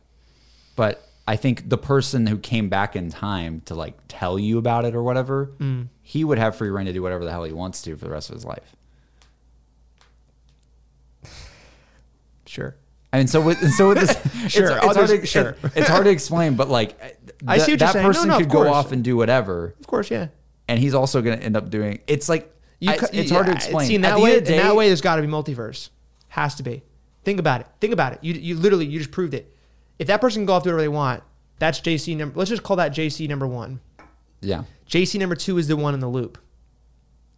But 0.75 1.03
I 1.27 1.35
think 1.35 1.67
the 1.69 1.77
person 1.77 2.25
who 2.27 2.37
came 2.37 2.69
back 2.69 2.95
in 2.95 3.09
time 3.09 3.61
to 3.65 3.75
like 3.75 3.95
tell 4.07 4.39
you 4.39 4.57
about 4.57 4.85
it 4.85 4.95
or 4.95 5.03
whatever, 5.03 5.51
Mm. 5.59 5.87
he 6.01 6.23
would 6.23 6.37
have 6.37 6.55
free 6.55 6.69
reign 6.69 6.85
to 6.85 6.93
do 6.93 7.01
whatever 7.01 7.25
the 7.25 7.31
hell 7.31 7.43
he 7.43 7.51
wants 7.51 7.81
to 7.81 7.95
for 7.97 8.05
the 8.05 8.11
rest 8.11 8.29
of 8.29 8.35
his 8.35 8.45
life. 8.45 8.75
sure 12.45 12.75
I 13.13 13.17
mean, 13.19 13.27
so 13.27 13.39
with 13.41 13.57
so 13.73 13.87
with 13.89 13.99
this, 13.99 14.11
Sure, 14.51 14.67
it's, 14.77 14.85
it's 14.85 14.95
hard 14.95 15.07
to, 15.09 15.25
sure. 15.25 15.49
it- 15.63 15.71
it's 15.77 15.87
hard 15.87 16.03
to 16.05 16.11
explain, 16.11 16.55
but 16.55 16.67
like, 16.69 16.99
I 17.47 17.57
see 17.57 17.75
that. 17.77 17.95
No, 17.95 18.01
person 18.03 18.27
no, 18.27 18.35
of 18.35 18.41
could 18.41 18.49
go 18.49 18.67
off 18.71 18.91
and 18.91 19.01
do 19.03 19.15
whatever, 19.15 19.75
of 19.79 19.87
course 19.87 20.11
yeah 20.11 20.27
and 20.69 20.77
he's 20.77 20.93
also 20.93 21.21
going 21.21 21.39
to 21.39 21.43
end 21.45 21.55
up 21.55 21.69
doing. 21.69 21.99
It's 22.07 22.27
like 22.27 22.53
You 22.79 22.91
I- 22.91 22.97
it's 23.13 23.31
hard 23.31 23.45
to 23.45 23.53
explain. 23.53 23.87
See, 23.87 23.95
in 23.95 24.01
that 24.01 24.19
way, 24.19 24.41
the 24.41 24.51
in 24.53 24.61
that 24.61 24.75
way, 24.75 24.87
there's 24.87 24.99
got 24.99 25.15
to 25.15 25.21
be 25.21 25.27
multiverse. 25.29 25.89
Has 26.29 26.55
to 26.55 26.63
be. 26.63 26.83
Think 27.23 27.39
about 27.39 27.61
it. 27.61 27.67
Think 27.81 27.93
about 27.93 28.13
it. 28.13 28.19
You, 28.21 28.33
you 28.33 28.55
literally, 28.55 28.85
you 28.85 28.99
just 28.99 29.11
proved 29.11 29.33
it. 29.33 29.53
If 29.99 30.07
that 30.07 30.21
person 30.21 30.41
can 30.41 30.45
go 30.45 30.53
off 30.53 30.63
do 30.63 30.69
whatever 30.69 30.81
they 30.81 30.87
want, 30.87 31.23
that's 31.59 31.79
JC 31.81 32.15
number. 32.15 32.37
Let's 32.37 32.49
just 32.49 32.63
call 32.63 32.75
that 32.77 32.91
JC 32.93 33.27
number 33.27 33.47
one. 33.47 33.79
yeah. 34.41 34.63
JC 34.87 35.19
number 35.19 35.35
two 35.35 35.57
is 35.57 35.67
the 35.67 35.75
one 35.75 35.93
in 35.93 35.99
the 35.99 36.07
loop. 36.07 36.37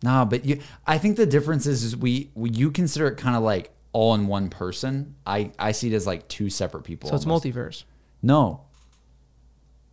No, 0.03 0.23
but 0.25 0.45
you. 0.45 0.59
I 0.85 0.97
think 0.99 1.17
the 1.17 1.25
difference 1.25 1.65
is, 1.65 1.83
is 1.83 1.97
we, 1.97 2.29
we 2.35 2.51
you 2.51 2.69
consider 2.71 3.07
it 3.07 3.17
kind 3.17 3.35
of 3.35 3.41
like 3.41 3.71
all 3.91 4.13
in 4.13 4.27
one 4.27 4.49
person. 4.49 5.15
I 5.25 5.51
I 5.57 5.71
see 5.71 5.91
it 5.91 5.95
as 5.95 6.05
like 6.05 6.27
two 6.27 6.49
separate 6.51 6.83
people. 6.83 7.09
So 7.09 7.15
it's 7.15 7.25
almost. 7.25 7.43
multiverse. 7.45 7.83
No. 8.21 8.61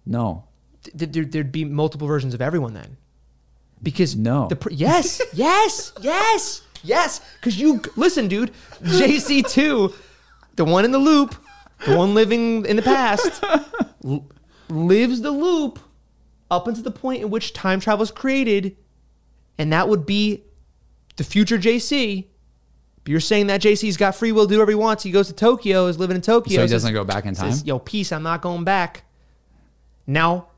No. 0.04 0.44
Th- 0.96 1.10
there, 1.10 1.24
there'd 1.24 1.50
be 1.52 1.64
multiple 1.64 2.06
versions 2.06 2.34
of 2.34 2.42
everyone 2.42 2.74
then. 2.74 2.96
Because 3.82 4.16
No. 4.16 4.48
the 4.48 4.56
pr- 4.56 4.70
yes, 4.72 5.20
yes, 5.32 5.92
yes, 6.00 6.62
yes. 6.86 7.20
Because 7.40 7.58
you 7.58 7.80
listen, 7.96 8.28
dude. 8.28 8.52
JC 8.82 9.48
two, 9.48 9.92
the 10.56 10.64
one 10.64 10.84
in 10.84 10.90
the 10.92 10.98
loop, 10.98 11.34
the 11.86 11.96
one 11.96 12.14
living 12.14 12.64
in 12.66 12.76
the 12.76 12.82
past, 12.82 13.42
l- 14.04 14.26
lives 14.68 15.20
the 15.20 15.30
loop 15.30 15.78
up 16.50 16.66
until 16.68 16.82
the 16.82 16.90
point 16.90 17.22
in 17.22 17.30
which 17.30 17.52
time 17.52 17.80
travel 17.80 18.02
is 18.02 18.10
created, 18.10 18.76
and 19.58 19.72
that 19.72 19.88
would 19.88 20.06
be 20.06 20.44
the 21.16 21.24
future 21.24 21.58
JC. 21.58 22.26
But 23.04 23.10
you're 23.10 23.20
saying 23.20 23.46
that 23.48 23.60
JC's 23.60 23.96
got 23.96 24.16
free 24.16 24.32
will, 24.32 24.46
to 24.46 24.50
do 24.50 24.56
whatever 24.56 24.72
he 24.72 24.76
wants. 24.76 25.02
He 25.04 25.10
goes 25.12 25.28
to 25.28 25.32
Tokyo, 25.32 25.86
is 25.86 25.98
living 25.98 26.16
in 26.16 26.22
Tokyo. 26.22 26.56
So 26.56 26.62
he 26.62 26.68
says- 26.68 26.82
doesn't 26.82 26.92
go 26.94 27.04
back 27.04 27.24
in 27.24 27.34
time? 27.34 27.52
says, 27.52 27.64
Yo, 27.64 27.78
peace. 27.78 28.10
I'm 28.12 28.22
not 28.24 28.42
going 28.42 28.64
back. 28.64 29.04
Now, 30.08 30.48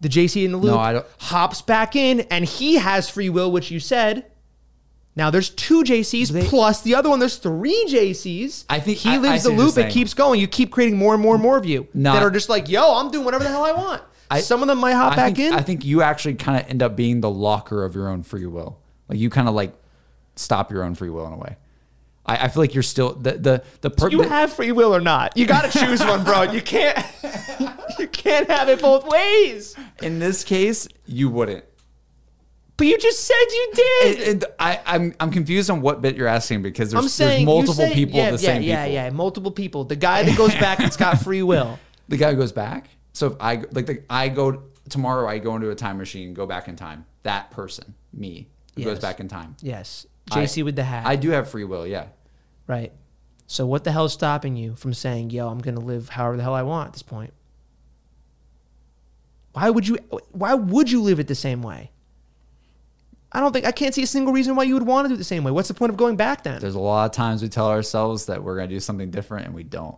the 0.00 0.08
JC 0.08 0.44
in 0.44 0.52
the 0.52 0.58
loop 0.58 0.74
No, 0.74 1.04
hops 1.18 1.62
back 1.62 1.96
in, 1.96 2.20
and 2.30 2.44
he 2.44 2.74
has 2.76 3.08
free 3.08 3.30
will, 3.30 3.50
which 3.50 3.70
you 3.70 3.80
said. 3.80 4.26
Now 5.16 5.30
there's 5.30 5.50
two 5.50 5.84
JCs 5.84 6.28
They- 6.32 6.46
plus 6.46 6.80
the 6.82 6.94
other 6.96 7.08
one. 7.08 7.18
There's 7.20 7.36
three 7.36 7.84
JCs. 7.88 8.64
I 8.68 8.80
think- 8.80 8.98
he 8.98 9.10
I- 9.10 9.14
I 9.14 9.18
lives 9.18 9.42
see 9.44 9.50
the 9.50 9.56
loop. 9.56 9.78
It 9.78 9.90
keeps 9.92 10.12
going. 10.14 10.40
You 10.40 10.48
keep 10.48 10.72
creating 10.72 10.98
more 10.98 11.14
and 11.14 11.22
more 11.22 11.34
and 11.34 11.42
more 11.42 11.56
of 11.56 11.64
you 11.64 11.86
No, 11.94 12.12
that 12.14 12.22
are 12.22 12.30
just 12.30 12.48
like, 12.48 12.68
yo, 12.68 12.94
I'm 12.96 13.10
doing 13.10 13.24
whatever 13.24 13.44
the 13.44 13.50
hell 13.50 13.64
I 13.64 13.72
want. 13.72 14.02
I- 14.30 14.40
Some 14.40 14.62
of 14.62 14.68
them 14.68 14.78
might 14.78 14.94
hop 14.94 15.12
I 15.12 15.16
back 15.16 15.36
think, 15.36 15.38
in. 15.38 15.52
I 15.52 15.60
think 15.62 15.84
you 15.84 16.02
actually 16.02 16.34
kind 16.34 16.60
of 16.60 16.68
end 16.68 16.82
up 16.82 16.96
being 16.96 17.20
the 17.20 17.30
locker 17.30 17.84
of 17.84 17.94
your 17.94 18.08
own 18.08 18.22
free 18.24 18.46
will. 18.46 18.78
Like 19.08 19.18
you 19.18 19.30
kind 19.30 19.48
of 19.48 19.54
like 19.54 19.72
stop 20.34 20.72
your 20.72 20.82
own 20.82 20.94
free 20.94 21.10
will 21.10 21.26
in 21.26 21.32
a 21.32 21.36
way. 21.38 21.56
I, 22.26 22.36
I 22.46 22.48
feel 22.48 22.62
like 22.62 22.72
you're 22.74 22.82
still 22.82 23.12
the 23.14 23.32
the 23.32 23.62
the, 23.82 23.90
per- 23.90 24.08
you 24.08 24.22
have 24.22 24.52
free 24.52 24.72
will 24.72 24.94
or 24.96 25.00
not. 25.00 25.36
You 25.36 25.46
got 25.46 25.70
to 25.70 25.78
choose 25.78 26.00
one, 26.00 26.24
bro. 26.24 26.42
You 26.42 26.62
can't. 26.62 26.98
you 27.98 28.08
can't 28.08 28.48
have 28.48 28.68
it 28.70 28.80
both 28.80 29.06
ways. 29.06 29.76
in 30.02 30.18
this 30.18 30.42
case 30.42 30.88
you 31.06 31.28
wouldn't. 31.28 31.64
But 32.76 32.88
you 32.88 32.98
just 32.98 33.20
said 33.20 33.34
you 33.50 33.70
did. 33.74 34.18
And- 34.18 34.28
and 34.28 34.44
I, 34.58 34.80
I'm 34.84 35.14
I'm 35.20 35.30
confused 35.30 35.70
on 35.70 35.80
what 35.80 36.02
bit 36.02 36.16
you're 36.16 36.26
asking 36.28 36.62
because 36.62 36.90
there's, 36.90 37.02
I'm 37.04 37.08
saying 37.08 37.46
there's 37.46 37.66
multiple 37.66 37.88
people 37.94 38.16
Yeah, 38.16 38.30
the 38.32 38.36
yeah, 38.36 38.36
same 38.36 38.62
yeah, 38.62 38.82
people. 38.84 38.94
yeah. 38.94 39.10
Multiple 39.10 39.50
people. 39.52 39.84
The 39.84 39.96
guy 39.96 40.24
that 40.24 40.36
goes 40.36 40.54
back 40.56 40.80
and's 40.80 40.96
got 40.96 41.20
free 41.20 41.42
will. 41.52 41.78
The 42.08 42.16
guy 42.16 42.34
goes 42.34 42.50
back. 42.52 42.88
So 43.12 43.28
if 43.28 43.34
I 43.40 43.62
like 43.72 43.86
the 43.86 44.02
I 44.10 44.28
go 44.28 44.64
tomorrow, 44.88 45.28
I 45.28 45.38
go 45.38 45.54
into 45.54 45.70
a 45.70 45.74
time 45.76 45.98
machine, 45.98 46.34
go 46.34 46.46
back 46.46 46.66
in 46.68 46.74
time. 46.74 47.04
That 47.22 47.50
person, 47.52 47.94
me, 48.12 48.48
who 48.74 48.82
Yes. 48.82 48.90
goes 48.94 48.98
back 48.98 49.20
in 49.20 49.28
time. 49.28 49.54
Yes, 49.62 50.04
I- 50.32 50.42
JC 50.44 50.64
with 50.64 50.74
the 50.74 50.82
hat. 50.84 51.06
I 51.06 51.14
do 51.16 51.30
have 51.30 51.48
free 51.48 51.64
will. 51.64 51.86
Yeah. 51.86 52.06
right. 52.66 52.92
So 53.46 53.66
what 53.66 53.84
the 53.84 53.92
hell 53.92 54.06
is 54.06 54.12
stopping 54.12 54.56
you 54.56 54.74
from 54.74 54.94
saying, 54.94 55.30
"Yo, 55.30 55.46
I'm 55.48 55.58
gonna 55.58 55.78
live 55.78 56.08
however 56.08 56.38
the 56.38 56.42
hell 56.42 56.54
I 56.54 56.62
want" 56.62 56.88
at 56.88 56.92
this 56.94 57.02
point? 57.02 57.32
Why 59.52 59.70
would 59.70 59.86
you? 59.86 59.98
Why 60.32 60.54
would 60.54 60.90
you 60.90 61.02
live 61.02 61.20
it 61.20 61.28
the 61.28 61.34
same 61.34 61.62
way? 61.62 61.90
I 63.34 63.40
don't 63.40 63.52
think 63.52 63.66
I 63.66 63.72
can't 63.72 63.92
see 63.94 64.02
a 64.02 64.06
single 64.06 64.32
reason 64.32 64.54
why 64.54 64.62
you 64.62 64.74
would 64.74 64.86
want 64.86 65.06
to 65.06 65.08
do 65.08 65.14
it 65.14 65.18
the 65.18 65.24
same 65.24 65.42
way. 65.44 65.50
What's 65.50 65.68
the 65.68 65.74
point 65.74 65.90
of 65.90 65.96
going 65.96 66.16
back 66.16 66.44
then, 66.44 66.60
There's 66.60 66.76
a 66.76 66.78
lot 66.80 67.06
of 67.06 67.12
times 67.12 67.42
we 67.42 67.48
tell 67.48 67.68
ourselves 67.68 68.26
that 68.26 68.42
we're 68.44 68.56
gonna 68.56 68.68
do 68.68 68.80
something 68.80 69.10
different 69.10 69.46
and 69.46 69.54
we 69.54 69.64
don't. 69.64 69.96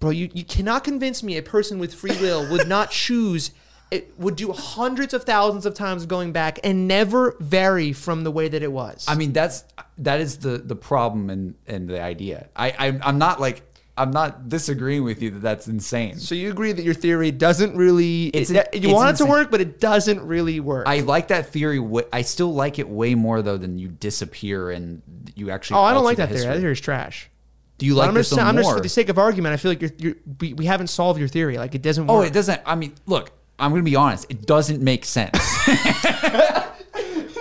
bro? 0.00 0.10
You 0.10 0.28
you 0.34 0.44
cannot 0.44 0.82
convince 0.84 1.22
me 1.22 1.36
a 1.36 1.42
person 1.42 1.78
with 1.78 1.94
free 1.94 2.16
will 2.20 2.50
would 2.50 2.68
not 2.68 2.90
choose. 3.04 3.52
It 3.90 4.18
would 4.18 4.34
do 4.34 4.50
hundreds 4.50 5.14
of 5.14 5.22
thousands 5.22 5.66
of 5.66 5.74
times 5.74 6.04
going 6.04 6.32
back 6.32 6.58
and 6.64 6.88
never 6.88 7.36
vary 7.38 7.92
from 7.92 8.24
the 8.24 8.30
way 8.32 8.48
that 8.48 8.62
it 8.62 8.72
was. 8.72 9.04
I 9.06 9.14
mean, 9.14 9.32
that's 9.32 9.62
that 9.98 10.20
is 10.20 10.38
the 10.38 10.58
the 10.58 10.74
problem 10.74 11.30
and 11.30 11.54
and 11.66 11.88
the 11.88 12.02
idea. 12.02 12.48
I, 12.56 12.70
I 12.70 12.98
I'm 13.02 13.18
not 13.18 13.40
like 13.40 13.62
I'm 13.96 14.10
not 14.10 14.48
disagreeing 14.48 15.04
with 15.04 15.22
you 15.22 15.30
that 15.30 15.42
that's 15.42 15.68
insane. 15.68 16.18
So 16.18 16.34
you 16.34 16.50
agree 16.50 16.72
that 16.72 16.82
your 16.84 16.94
theory 16.94 17.30
doesn't 17.30 17.76
really 17.76 18.26
It's 18.26 18.50
it- 18.50 18.74
you 18.74 18.88
it's 18.88 18.92
want 18.92 19.14
it 19.14 19.24
to 19.24 19.30
work, 19.30 19.50
but 19.50 19.60
it 19.60 19.78
doesn't 19.78 20.20
really 20.26 20.58
work. 20.58 20.88
I 20.88 21.00
like 21.00 21.28
that 21.28 21.50
theory. 21.50 21.80
I 22.12 22.22
still 22.22 22.52
like 22.52 22.78
it 22.78 22.88
way 22.88 23.14
more 23.14 23.40
though 23.40 23.56
than 23.56 23.78
you 23.78 23.88
disappear 23.88 24.70
and 24.70 25.02
you 25.36 25.50
actually. 25.50 25.78
oh, 25.78 25.82
I 25.82 25.94
don't 25.94 26.04
like 26.04 26.16
that 26.16 26.28
theory. 26.28 26.40
That 26.40 26.46
history. 26.46 26.60
theory 26.60 26.72
is 26.72 26.80
trash. 26.80 27.30
Do 27.78 27.86
you 27.86 27.94
like 27.94 28.08
I'm 28.08 28.14
this 28.14 28.30
just, 28.30 28.38
one 28.38 28.46
I'm 28.46 28.56
just 28.56 28.72
for 28.72 28.80
the 28.80 28.88
sake 28.88 29.08
of 29.08 29.18
argument. 29.18 29.52
I 29.52 29.56
feel 29.56 29.70
like 29.70 29.82
you're, 29.82 29.92
you're 29.98 30.14
we, 30.40 30.54
we 30.54 30.64
haven't 30.64 30.88
solved 30.88 31.18
your 31.18 31.28
theory. 31.28 31.58
Like 31.58 31.74
it 31.74 31.82
doesn't. 31.82 32.08
oh, 32.08 32.22
it 32.22 32.32
doesn't. 32.32 32.62
I 32.66 32.74
mean, 32.74 32.94
look. 33.06 33.32
I'm 33.56 33.70
gonna 33.70 33.84
be 33.84 33.94
honest. 33.94 34.26
It 34.30 34.46
doesn't 34.46 34.82
make 34.82 35.04
sense. 35.04 35.38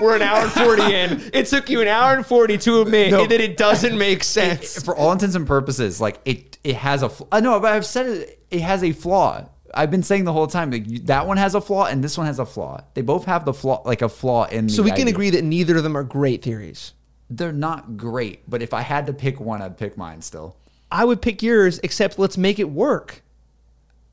We're 0.03 0.15
an 0.17 0.21
hour 0.21 0.43
and 0.43 0.51
forty 0.51 0.93
in. 0.93 1.31
It 1.33 1.47
took 1.47 1.69
you 1.69 1.81
an 1.81 1.87
hour 1.87 2.13
and 2.13 2.25
forty 2.25 2.57
to 2.59 2.81
admit 2.81 3.11
No. 3.11 3.25
that 3.25 3.39
it 3.41 3.57
doesn't 3.57 3.97
make 3.97 4.23
sense. 4.23 4.83
For 4.83 4.95
all 4.95 5.11
intents 5.11 5.35
and 5.35 5.47
purposes, 5.47 6.01
like 6.01 6.19
it, 6.25 6.57
it 6.63 6.75
has 6.75 7.01
a. 7.03 7.09
fl- 7.09 7.23
uh, 7.31 7.39
know, 7.39 7.59
but 7.59 7.71
I've 7.71 7.85
said 7.85 8.05
it. 8.07 8.39
It 8.51 8.61
has 8.61 8.83
a 8.83 8.91
flaw. 8.91 9.45
I've 9.73 9.89
been 9.89 10.03
saying 10.03 10.25
the 10.25 10.33
whole 10.33 10.45
time 10.47 10.69
that 10.71 10.85
you, 10.85 10.99
that 10.99 11.25
one 11.25 11.37
has 11.37 11.55
a 11.55 11.61
flaw 11.61 11.85
and 11.85 12.03
this 12.03 12.15
one 12.17 12.27
has 12.27 12.37
a 12.37 12.45
flaw. 12.45 12.81
They 12.93 13.01
both 13.01 13.25
have 13.25 13.43
the 13.45 13.53
flaw, 13.53 13.81
like 13.85 14.01
a 14.03 14.09
flaw 14.09 14.45
in. 14.45 14.69
so 14.69 14.77
the 14.77 14.83
we 14.83 14.89
can 14.91 15.01
idea. 15.03 15.13
agree 15.13 15.29
that 15.31 15.43
neither 15.43 15.77
of 15.77 15.83
them 15.83 15.97
are 15.97 16.03
great 16.03 16.43
theories. 16.43 16.93
they're 17.29 17.51
not 17.51 17.97
great, 17.97 18.47
but 18.47 18.61
if 18.61 18.71
I 18.73 18.81
had 18.81 19.07
to 19.07 19.13
pick 19.13 19.39
one, 19.39 19.61
I'd 19.63 19.77
pick 19.77 19.97
mine 19.97 20.21
still. 20.21 20.57
I 20.91 21.05
would 21.05 21.21
pick 21.23 21.41
yours, 21.41 21.79
except 21.81 22.19
let's 22.19 22.37
make 22.37 22.59
it 22.59 22.69
work. 22.69 23.23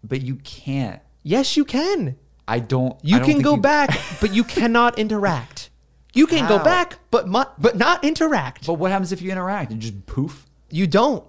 But 0.02 0.22
you 0.22 0.36
can't. 0.36 1.00
Yes, 1.22 1.56
you 1.58 1.66
can. 1.66 2.16
I 2.48 2.58
don't. 2.60 2.96
You 3.04 3.16
I 3.16 3.18
don't 3.18 3.26
can 3.26 3.34
think 3.36 3.44
go 3.44 3.54
you- 3.56 3.60
back, 3.60 3.90
but 4.20 4.32
you 4.34 4.42
cannot 4.44 4.98
interact. 4.98 5.69
You 6.12 6.26
can 6.26 6.48
go 6.48 6.58
back, 6.58 6.98
but 7.10 7.28
mu- 7.28 7.44
but 7.58 7.76
not 7.76 8.04
interact. 8.04 8.66
But 8.66 8.74
what 8.74 8.90
happens 8.90 9.12
if 9.12 9.22
you 9.22 9.30
interact? 9.30 9.72
You 9.72 9.78
just 9.78 10.06
poof. 10.06 10.46
You 10.70 10.86
don't. 10.86 11.24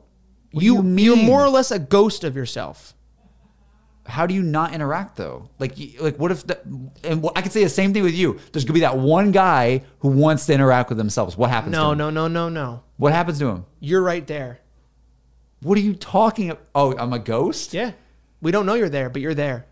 What 0.52 0.60
do 0.62 0.66
you, 0.66 0.84
you 0.84 1.16
you're 1.16 1.16
more 1.18 1.44
or 1.44 1.50
less 1.50 1.72
a 1.72 1.80
ghost 1.80 2.24
of 2.24 2.36
yourself. 2.36 2.94
How 4.06 4.26
do 4.26 4.34
you 4.34 4.42
not 4.42 4.74
interact 4.74 5.16
though? 5.16 5.50
Like, 5.60 5.78
like 6.00 6.18
what 6.18 6.32
if? 6.32 6.46
The, 6.46 6.60
and 7.04 7.26
I 7.36 7.42
could 7.42 7.52
say 7.52 7.64
the 7.64 7.70
same 7.70 7.94
thing 7.94 8.04
with 8.04 8.16
you. 8.16 8.40
There's 8.52 8.66
gonna 8.66 8.74
be 8.74 8.80
that 8.82 8.98
one 8.98 9.32
guy 9.32 9.84
who 10.00 10.10
wants 10.10 10.48
to 10.48 10.54
interact 10.54 10.90
with 10.90 10.98
themselves. 10.98 11.38
What 11.38 11.50
happens? 11.52 11.74
No, 11.74 11.86
to 11.86 11.92
him? 11.92 11.98
No, 12.00 12.10
no, 12.10 12.28
no, 12.28 12.50
no, 12.50 12.50
no. 12.50 12.84
What 12.98 13.14
happens 13.14 13.40
to 13.40 13.48
him? 13.48 13.66
You're 13.80 14.02
right 14.02 14.26
there. 14.26 14.60
What 15.62 15.78
are 15.78 15.82
you 15.82 15.94
talking? 15.94 16.50
About? 16.50 16.66
Oh, 16.74 16.98
I'm 16.98 17.14
a 17.14 17.20
ghost. 17.20 17.74
Yeah. 17.74 17.92
We 18.42 18.52
don't 18.52 18.66
know 18.66 18.74
you're 18.74 18.90
there, 18.90 19.10
but 19.10 19.22
you're 19.22 19.36
there. 19.36 19.68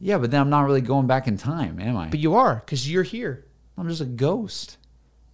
Yeah, 0.00 0.18
but 0.18 0.30
then 0.30 0.40
I'm 0.40 0.50
not 0.50 0.64
really 0.64 0.80
going 0.80 1.06
back 1.06 1.26
in 1.26 1.36
time, 1.36 1.80
am 1.80 1.96
I? 1.96 2.08
But 2.08 2.20
you 2.20 2.34
are 2.34 2.56
because 2.56 2.90
you're 2.90 3.02
here. 3.02 3.44
I'm 3.76 3.88
just 3.88 4.00
a 4.00 4.06
ghost. 4.06 4.76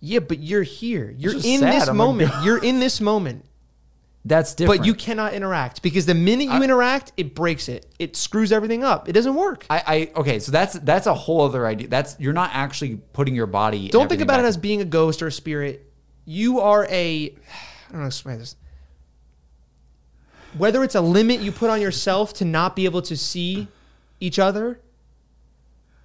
Yeah, 0.01 0.19
but 0.19 0.39
you're 0.39 0.63
here. 0.63 1.15
You're 1.17 1.35
in 1.35 1.61
sad 1.61 1.81
this 1.81 1.89
I'm 1.89 1.97
moment. 1.97 2.33
You're 2.43 2.63
in 2.63 2.79
this 2.79 3.01
moment. 3.01 3.45
That's 4.27 4.55
different. 4.55 4.81
But 4.81 4.87
you 4.87 4.95
cannot 4.95 5.35
interact 5.35 5.83
because 5.83 6.07
the 6.07 6.15
minute 6.15 6.45
you 6.45 6.51
I- 6.51 6.63
interact, 6.63 7.13
it 7.17 7.35
breaks 7.35 7.69
it. 7.69 7.87
It 7.99 8.17
screws 8.17 8.53
everything 8.53 8.83
up. 8.83 9.09
It 9.09 9.13
doesn't 9.13 9.35
work. 9.35 9.67
I, 9.69 9.83
I 9.87 10.21
okay, 10.21 10.39
so 10.39 10.51
that's 10.51 10.75
that's 10.75 11.07
a 11.07 11.15
whole 11.15 11.43
other 11.43 11.67
idea. 11.67 11.89
That's 11.89 12.17
you're 12.19 12.33
not 12.33 12.51
actually 12.55 12.97
putting 13.13 13.35
your 13.35 13.47
body. 13.47 13.89
Don't 13.89 14.09
think 14.09 14.23
about 14.23 14.41
it 14.41 14.47
as 14.47 14.57
being 14.57 14.81
a 14.81 14.87
ghost 14.87 15.21
or 15.21 15.27
a 15.27 15.33
spirit. 15.33 15.91
You 16.25 16.61
are 16.61 16.87
a. 16.87 17.27
I 17.89 17.93
don't 17.93 17.93
know 17.93 17.99
how 17.99 18.01
to 18.01 18.07
explain 18.07 18.39
this. 18.39 18.57
Whether 20.57 20.85
it's 20.85 20.95
a 20.95 21.01
limit 21.01 21.41
you 21.41 21.53
put 21.53 21.69
on 21.69 21.81
yourself 21.81 22.33
to 22.35 22.45
not 22.45 22.77
be 22.77 22.87
able 22.87 23.03
to 23.03 23.17
see 23.17 23.69
each 24.21 24.39
other, 24.39 24.81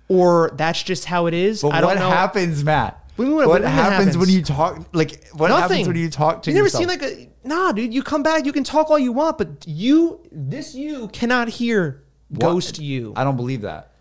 or 0.08 0.52
that's 0.56 0.84
just 0.84 1.06
how 1.06 1.26
it 1.28 1.34
is. 1.34 1.62
But 1.62 1.74
I 1.74 1.82
don't 1.82 1.90
what 1.92 2.00
know. 2.00 2.10
happens, 2.10 2.64
Matt? 2.64 3.04
What 3.16 3.28
what 3.28 3.48
what 3.48 3.62
happens, 3.64 3.90
happens? 4.16 4.18
when 4.18 4.30
you 4.30 4.42
talk? 4.42 4.88
Like 4.94 5.28
what 5.34 5.50
Nothing. 5.50 5.62
happens 5.62 5.88
when 5.88 5.98
you 5.98 6.10
talk 6.10 6.44
to 6.44 6.52
you 6.52 6.56
never 6.56 6.66
yourself? 6.68 6.82
seen 6.82 6.88
like 6.88 7.04
a 7.04 7.30
nah, 7.48 7.72
dude. 7.74 7.94
You 7.94 8.02
come 8.04 8.24
back, 8.24 8.46
you 8.46 8.54
can 8.54 8.64
talk 8.64 8.90
all 8.90 9.00
you 9.00 9.12
want, 9.12 9.38
but 9.38 9.66
you, 9.68 10.22
this 10.32 10.74
you, 10.74 11.10
cannot 11.10 11.50
hear 11.50 12.04
What? 12.30 12.40
ghost 12.42 12.80
you 12.80 13.14
I 13.18 13.24
don't 13.26 13.36
believe 13.36 13.62
that. 13.62 13.92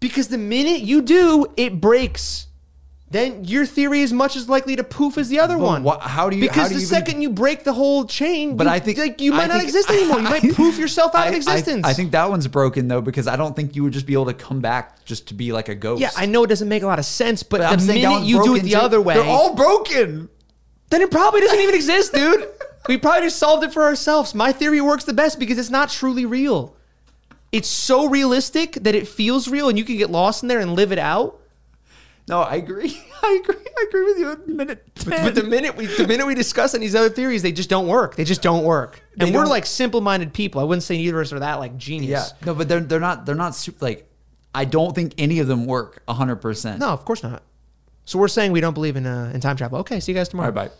because 0.00 0.28
the 0.28 0.38
minute 0.38 0.80
you 0.82 1.02
do, 1.02 1.46
it 1.56 1.80
breaks. 1.80 2.46
Then 3.14 3.44
your 3.44 3.64
theory 3.64 4.00
is 4.00 4.12
much 4.12 4.34
as 4.34 4.48
likely 4.48 4.74
to 4.74 4.82
poof 4.82 5.16
as 5.18 5.28
the 5.28 5.38
other 5.38 5.56
But 5.56 5.62
one. 5.62 5.82
wha- 5.84 6.00
how 6.00 6.28
do 6.28 6.36
you- 6.36 6.42
Because 6.42 6.70
do 6.70 6.74
the 6.74 6.80
you 6.80 6.86
even- 6.86 6.96
second 6.96 7.22
you 7.22 7.30
break 7.30 7.62
the 7.62 7.72
whole 7.72 8.04
chain, 8.06 8.56
But 8.56 8.66
you, 8.66 8.72
I 8.72 8.80
think 8.80 8.98
like 8.98 9.20
you 9.20 9.32
I 9.32 9.36
might 9.36 9.46
not 9.50 9.62
exist 9.62 9.88
anymore. 9.96 10.16
You 10.18 10.24
might 10.24 10.52
poof 10.54 10.78
yourself 10.78 11.14
out 11.14 11.26
I- 11.26 11.28
of 11.28 11.34
existence. 11.36 11.86
I, 11.86 11.92
think 11.92 12.10
that 12.10 12.28
one's 12.28 12.48
broken 12.48 12.88
though 12.88 13.00
because 13.00 13.28
I 13.28 13.36
don't 13.36 13.54
think 13.54 13.76
you 13.76 13.84
would 13.84 13.92
just 13.92 14.04
be 14.06 14.14
able 14.14 14.26
to 14.26 14.34
come 14.34 14.60
back 14.60 15.04
just 15.04 15.28
to 15.28 15.34
be 15.34 15.52
like 15.52 15.68
a 15.68 15.76
ghost. 15.76 16.00
Yeah, 16.00 16.10
I 16.16 16.26
know 16.26 16.42
it 16.42 16.48
doesn't 16.48 16.68
make 16.68 16.82
a 16.82 16.86
lot 16.86 16.98
of 16.98 17.04
sense, 17.04 17.44
but, 17.44 17.60
But 17.60 17.72
I'm 17.72 17.78
the 17.86 17.92
minute 17.94 18.24
you 18.24 18.42
do 18.42 18.56
it 18.56 18.64
the 18.64 18.70
too. 18.70 18.78
other 18.78 19.00
way, 19.00 19.14
they're 19.14 19.24
all 19.24 19.54
broken. 19.54 20.28
then 20.90 21.00
it 21.00 21.10
probably 21.12 21.40
doesn't 21.40 21.60
even 21.60 21.74
exist, 21.74 22.12
dude. 22.12 22.48
We 22.88 22.98
probably 22.98 23.22
just 23.28 23.38
solved 23.38 23.64
it 23.64 23.72
for 23.72 23.84
ourselves. 23.84 24.34
My 24.34 24.52
theory 24.52 24.80
works 24.82 25.04
the 25.04 25.14
best 25.14 25.38
because 25.38 25.56
it's 25.56 25.70
not 25.70 25.88
truly 25.88 26.26
real. 26.26 26.76
It's 27.50 27.68
so 27.68 28.06
realistic 28.08 28.72
that 28.82 28.94
it 28.94 29.08
feels 29.08 29.48
real 29.48 29.70
and 29.70 29.78
you 29.78 29.84
can 29.84 29.96
get 29.96 30.10
lost 30.10 30.42
in 30.42 30.48
there 30.50 30.58
and 30.60 30.74
live 30.74 30.92
it 30.92 30.98
out. 30.98 31.40
No, 32.26 32.40
I 32.40 32.54
agree. 32.56 32.98
I 33.22 33.40
agree. 33.42 33.56
I 33.66 33.84
agree 33.88 34.04
with 34.04 34.18
you. 34.18 34.32
At 34.32 34.48
minute 34.48 34.94
ten. 34.94 35.24
But 35.24 35.34
the 35.34 35.42
minute 35.42 35.76
we 35.76 35.86
the 35.86 36.06
minute 36.08 36.26
we 36.26 36.34
discuss 36.34 36.74
any 36.74 36.86
these 36.86 36.94
other 36.94 37.10
theories, 37.10 37.42
they 37.42 37.52
just 37.52 37.68
don't 37.68 37.86
work. 37.86 38.16
They 38.16 38.24
just 38.24 38.42
don't 38.42 38.64
work. 38.64 39.02
They 39.16 39.26
and 39.26 39.34
we're 39.34 39.46
like 39.46 39.66
simple-minded 39.66 40.32
people. 40.32 40.60
I 40.60 40.64
wouldn't 40.64 40.82
say 40.82 40.96
either 40.96 41.20
of 41.20 41.26
us 41.26 41.32
are 41.32 41.40
that 41.40 41.58
like 41.58 41.76
genius. 41.76 42.10
yeah, 42.10 42.46
no, 42.46 42.54
but 42.54 42.68
they're 42.68 42.80
they're 42.80 43.00
not 43.00 43.26
they're 43.26 43.34
not 43.34 43.54
super, 43.54 43.84
like. 43.84 44.10
I 44.56 44.64
don't 44.64 44.94
think 44.94 45.14
any 45.18 45.40
of 45.40 45.48
them 45.48 45.66
work 45.66 46.02
hundred 46.08 46.36
percent. 46.36 46.78
No, 46.78 46.90
of 46.90 47.04
course 47.04 47.24
not. 47.24 47.42
So 48.04 48.20
we're 48.20 48.28
saying 48.28 48.52
we 48.52 48.60
don't 48.60 48.74
believe 48.74 48.94
in 48.94 49.04
uh, 49.04 49.32
in 49.34 49.40
time 49.40 49.56
travel. 49.56 49.80
Okay, 49.80 49.98
see 49.98 50.12
you 50.12 50.18
guys 50.18 50.28
tomorrow. 50.28 50.52
right, 50.52 50.70
bye. 50.70 50.74